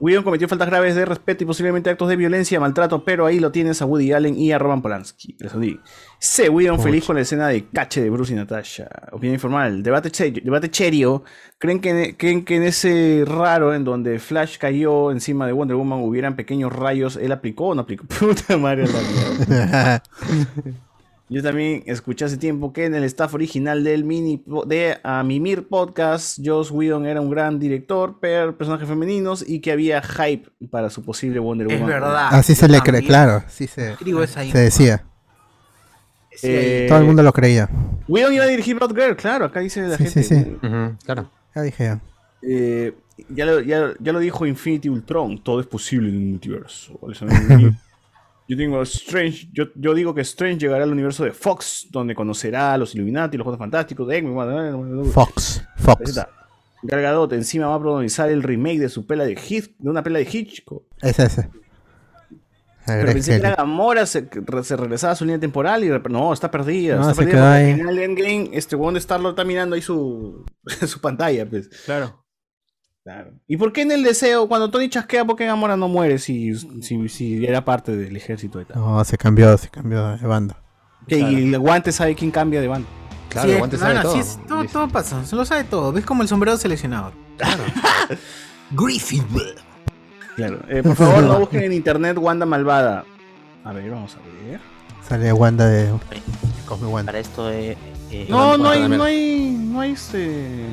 [0.00, 3.52] Whedon cometió faltas graves de respeto y posiblemente actos de violencia, maltrato, pero ahí lo
[3.52, 5.36] tienes a Woody Allen y a Roman Polanski.
[5.38, 5.52] Les
[6.24, 6.48] C.
[6.48, 8.88] Whedon feliz con la escena de cache de Bruce y Natasha.
[9.10, 9.82] Opinión informal.
[9.82, 11.24] Debate, che- debate cherio.
[11.58, 15.98] ¿Creen que, ¿Creen que en ese raro en donde Flash cayó encima de Wonder Woman
[16.00, 17.16] hubieran pequeños rayos?
[17.16, 18.04] ¿Él aplicó o no aplicó?
[18.20, 18.84] Puta madre.
[21.28, 25.66] Yo también escuché hace tiempo que en el staff original del mini de A Mimir
[25.66, 30.90] Podcast, Joss Whedon era un gran director, pero personajes femeninos y que había hype para
[30.90, 31.88] su posible Wonder Es Woman.
[31.88, 32.28] verdad.
[32.32, 33.42] Así se le cree, claro.
[33.48, 35.04] Sí se, Escribo esa se decía.
[36.42, 36.48] Sí.
[36.50, 37.68] Eh, Todo el mundo lo creía.
[38.08, 40.22] Whedon iba a dirigir Blood Girl, claro, acá dice la Sí, gente.
[40.24, 40.56] sí, sí.
[40.66, 41.30] Ujú, claro.
[41.54, 42.00] Ya dije ya.
[42.42, 42.92] Eh,
[43.28, 46.98] ya, lo, ya, ya lo dijo Infinity Ultron, todo es posible en el multiverso.
[48.48, 52.74] Yo, tengo Strange, yo, yo digo que Strange llegará al universo de Fox, donde conocerá
[52.74, 55.62] a los Illuminati, los Juegos Fantásticos, Eggman, Fox.
[55.76, 56.10] Fox.
[56.10, 56.28] está.
[56.82, 60.02] Gal Gadot encima va a protagonizar el remake de su pela de Hit, de una
[60.02, 60.82] pela de Hitchcock.
[61.00, 61.48] Es ese.
[62.86, 64.28] El Pero pensé que era Gamora, se,
[64.76, 66.96] regresaba a su línea temporal y no, está perdida.
[66.96, 70.44] No, está perdida porque final de Endgame, este weón de Star-Lord está mirando ahí su,
[70.86, 71.68] su pantalla, pues.
[71.84, 72.24] Claro.
[73.04, 73.32] Claro.
[73.48, 76.54] ¿Y por qué en el deseo, cuando Tony chasquea, por qué Gamora no muere si,
[76.82, 78.76] si, si era parte del ejército y tal?
[78.78, 80.62] No, se cambió, se cambió de banda.
[81.08, 82.88] Que Y el guante sabe quién cambia de banda.
[83.28, 84.12] Claro, Sí, Guante no, sabe no, todo.
[84.12, 85.90] sí, es- todo, todo pasa, se lo sabe todo.
[85.92, 87.12] ¿Ves como el sombrero seleccionador?
[87.38, 87.64] Claro.
[88.70, 89.24] Griffith.
[90.36, 90.60] Claro.
[90.68, 93.04] Eh, por favor, no busquen en internet Wanda Malvada.
[93.64, 94.60] A ver, vamos a ver.
[95.06, 95.92] Sale Wanda de
[96.66, 97.10] Cosme Wanda.
[97.12, 97.76] Para esto eh,
[98.10, 100.66] eh, No, no hay, no hay, no hay este.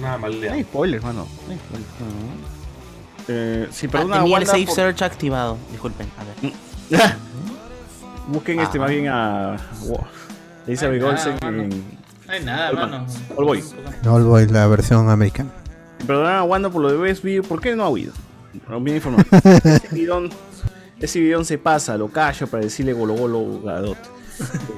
[0.00, 1.26] Nada mal No hay spoilers, mano.
[1.46, 2.52] No hay spoilers, no.
[3.28, 5.56] Eh, sí, Ah, el Safe por- Search activado.
[5.70, 6.52] Disculpen, a ver.
[8.28, 9.56] Busquen este más bien a.
[9.86, 10.04] Wow.
[10.66, 11.62] Elizabeth Ay, Olsen nada, mano.
[11.64, 11.68] en.
[12.26, 12.90] No hay nada, Oldman.
[12.90, 13.06] mano.
[14.04, 15.50] No Boy, la versión americana.
[16.06, 17.42] Perdona a Wanda por lo de Best View.
[17.44, 18.12] ¿Por qué no ha huido?
[18.80, 19.24] Bien informado.
[19.64, 20.30] ese bidón,
[21.00, 23.98] ese bidón se pasa, lo callo para decirle golo golo gadot.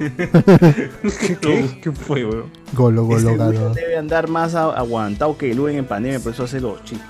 [1.41, 2.51] ¿Qué, ¿Qué fue, weón?
[2.73, 3.73] Golo, golo, galo.
[3.73, 7.07] debe andar más aguantado que el Luen en pandemia, por eso hace los chistes.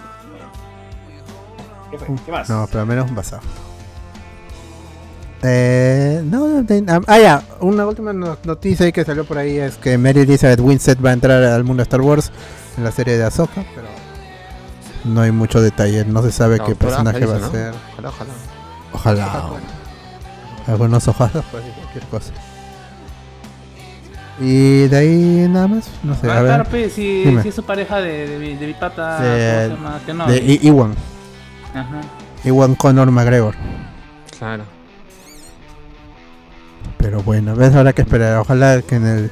[1.92, 2.16] ¿Qué, fue?
[2.26, 2.50] ¿Qué más?
[2.50, 3.42] No, pero al menos basado.
[5.44, 9.38] Eh, no, no, de- ah, ah, ya, una última no- noticia ahí que salió por
[9.38, 12.32] ahí es que Mary Elizabeth Winstead va a entrar al mundo de Star Wars
[12.78, 13.88] en la serie de Ahsoka, pero
[15.06, 17.74] no hay mucho detalle, no se sabe qué personaje va a ser.
[17.94, 18.34] Ojalá, ojalá.
[18.92, 19.50] Ojalá.
[20.68, 22.34] Algunos ojalá, pues, cualquier cosa.
[24.40, 26.52] Y de ahí nada más, no sé, Va a ver.
[26.52, 29.20] estar, pe, si, es su pareja de, de, mi- de mi pata.
[29.22, 30.02] De- ¿cómo se llama?
[30.06, 30.94] Que no, de I- Iwan,
[31.74, 32.02] Ajá.
[32.44, 33.56] Iwan Conor McGregor.
[34.38, 34.64] Claro.
[36.98, 38.38] Pero bueno, ves, habrá que esperar.
[38.40, 39.32] Ojalá que en el.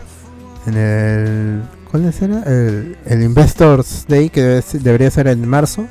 [0.68, 1.62] En el.
[1.94, 2.42] ¿Cuál será?
[2.48, 5.86] El, el Investors Day, que debe ser- debería ser en marzo.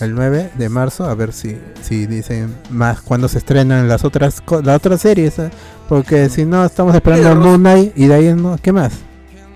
[0.00, 1.04] El 9 de marzo.
[1.08, 5.38] A ver si, si dicen más cuando se estrenan las otras co- las otras series.
[5.38, 5.50] ¿eh?
[5.88, 8.56] Porque si no, estamos esperando a Pero, Moon Knight y de ahí no.
[8.60, 8.92] ¿Qué más?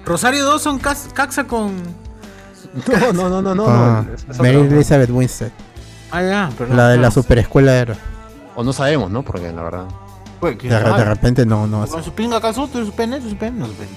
[0.07, 1.73] Rosario Dawson cas- caxa con.
[2.89, 3.65] No, no, no, no, no.
[3.69, 4.57] Ah, no, Mary.
[4.59, 5.51] Elizabeth Winstead.
[6.13, 6.77] Ah, ya, perdón.
[6.77, 7.11] La de la no.
[7.11, 7.99] superescuela de héroes.
[8.55, 9.25] O no sabemos, ¿no?
[9.25, 9.87] Porque la verdad.
[10.39, 11.85] Pues, ¿quién De, de repente no, no.
[11.87, 12.69] ¿Con su pinga acaso?
[12.69, 13.21] ¿Tú su pene?
[13.21, 13.59] ¿Tú su pene?
[13.59, 13.91] No su pene.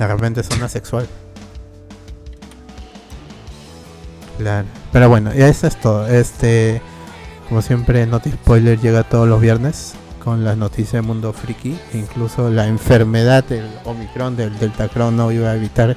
[0.00, 1.06] De repente una sexual.
[4.38, 4.66] Claro.
[4.92, 6.08] Pero bueno, ya eso es todo.
[6.08, 6.80] Este,
[7.50, 9.92] como siempre, Noti Spoiler llega todos los viernes
[10.24, 11.78] con las noticias del mundo friki.
[11.92, 15.94] e Incluso la enfermedad del Omicron, del Delta Crohn, no iba a evitar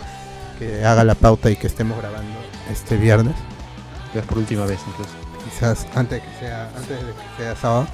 [0.60, 2.38] que haga la pauta y que estemos grabando
[2.70, 3.36] este viernes.
[4.14, 5.14] Es por última vez incluso.
[5.46, 7.88] Quizás antes que sea, antes de que sea sábado.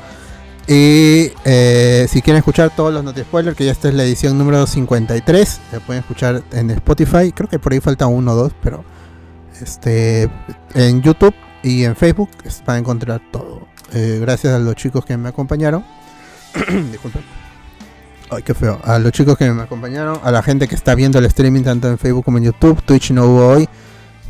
[0.72, 4.38] Y eh, si quieren escuchar todos los Noti Spoiler, que ya esta es la edición
[4.38, 7.32] número 53, la pueden escuchar en Spotify.
[7.32, 8.86] Creo que por ahí falta uno o dos, pero
[9.60, 10.30] este
[10.76, 11.34] en YouTube
[11.64, 12.30] y en Facebook
[12.68, 13.68] van a encontrar todo.
[13.94, 15.84] Eh, gracias a los chicos que me acompañaron.
[16.92, 17.24] Disculpen.
[18.30, 18.80] Ay, qué feo.
[18.84, 21.88] A los chicos que me acompañaron, a la gente que está viendo el streaming tanto
[21.88, 22.80] en Facebook como en YouTube.
[22.84, 23.68] Twitch no hubo hoy,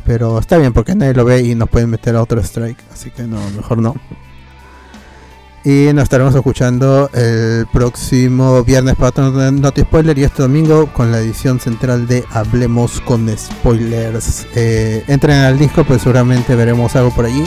[0.06, 2.82] pero está bien porque nadie lo ve y nos pueden meter a otro strike.
[2.90, 3.94] Así que no, mejor no.
[5.62, 11.12] Y nos estaremos escuchando el próximo viernes para otro Noti Spoiler y este domingo con
[11.12, 14.46] la edición central de Hablemos con Spoilers.
[14.54, 17.44] Eh, entren al disco, pues seguramente veremos algo por allí.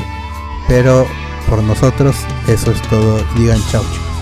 [0.67, 1.07] Pero
[1.49, 2.15] por nosotros,
[2.47, 3.19] eso es todo.
[3.35, 4.13] Digan chau, chicos.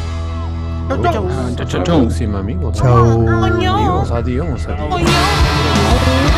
[1.56, 2.00] Chau, chau, chau.
[2.02, 2.78] Próxima, amigos.
[2.78, 3.28] Chau.
[3.28, 4.68] Amigos, adiós.
[4.68, 5.02] adiós.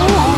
[0.09, 0.32] Oh,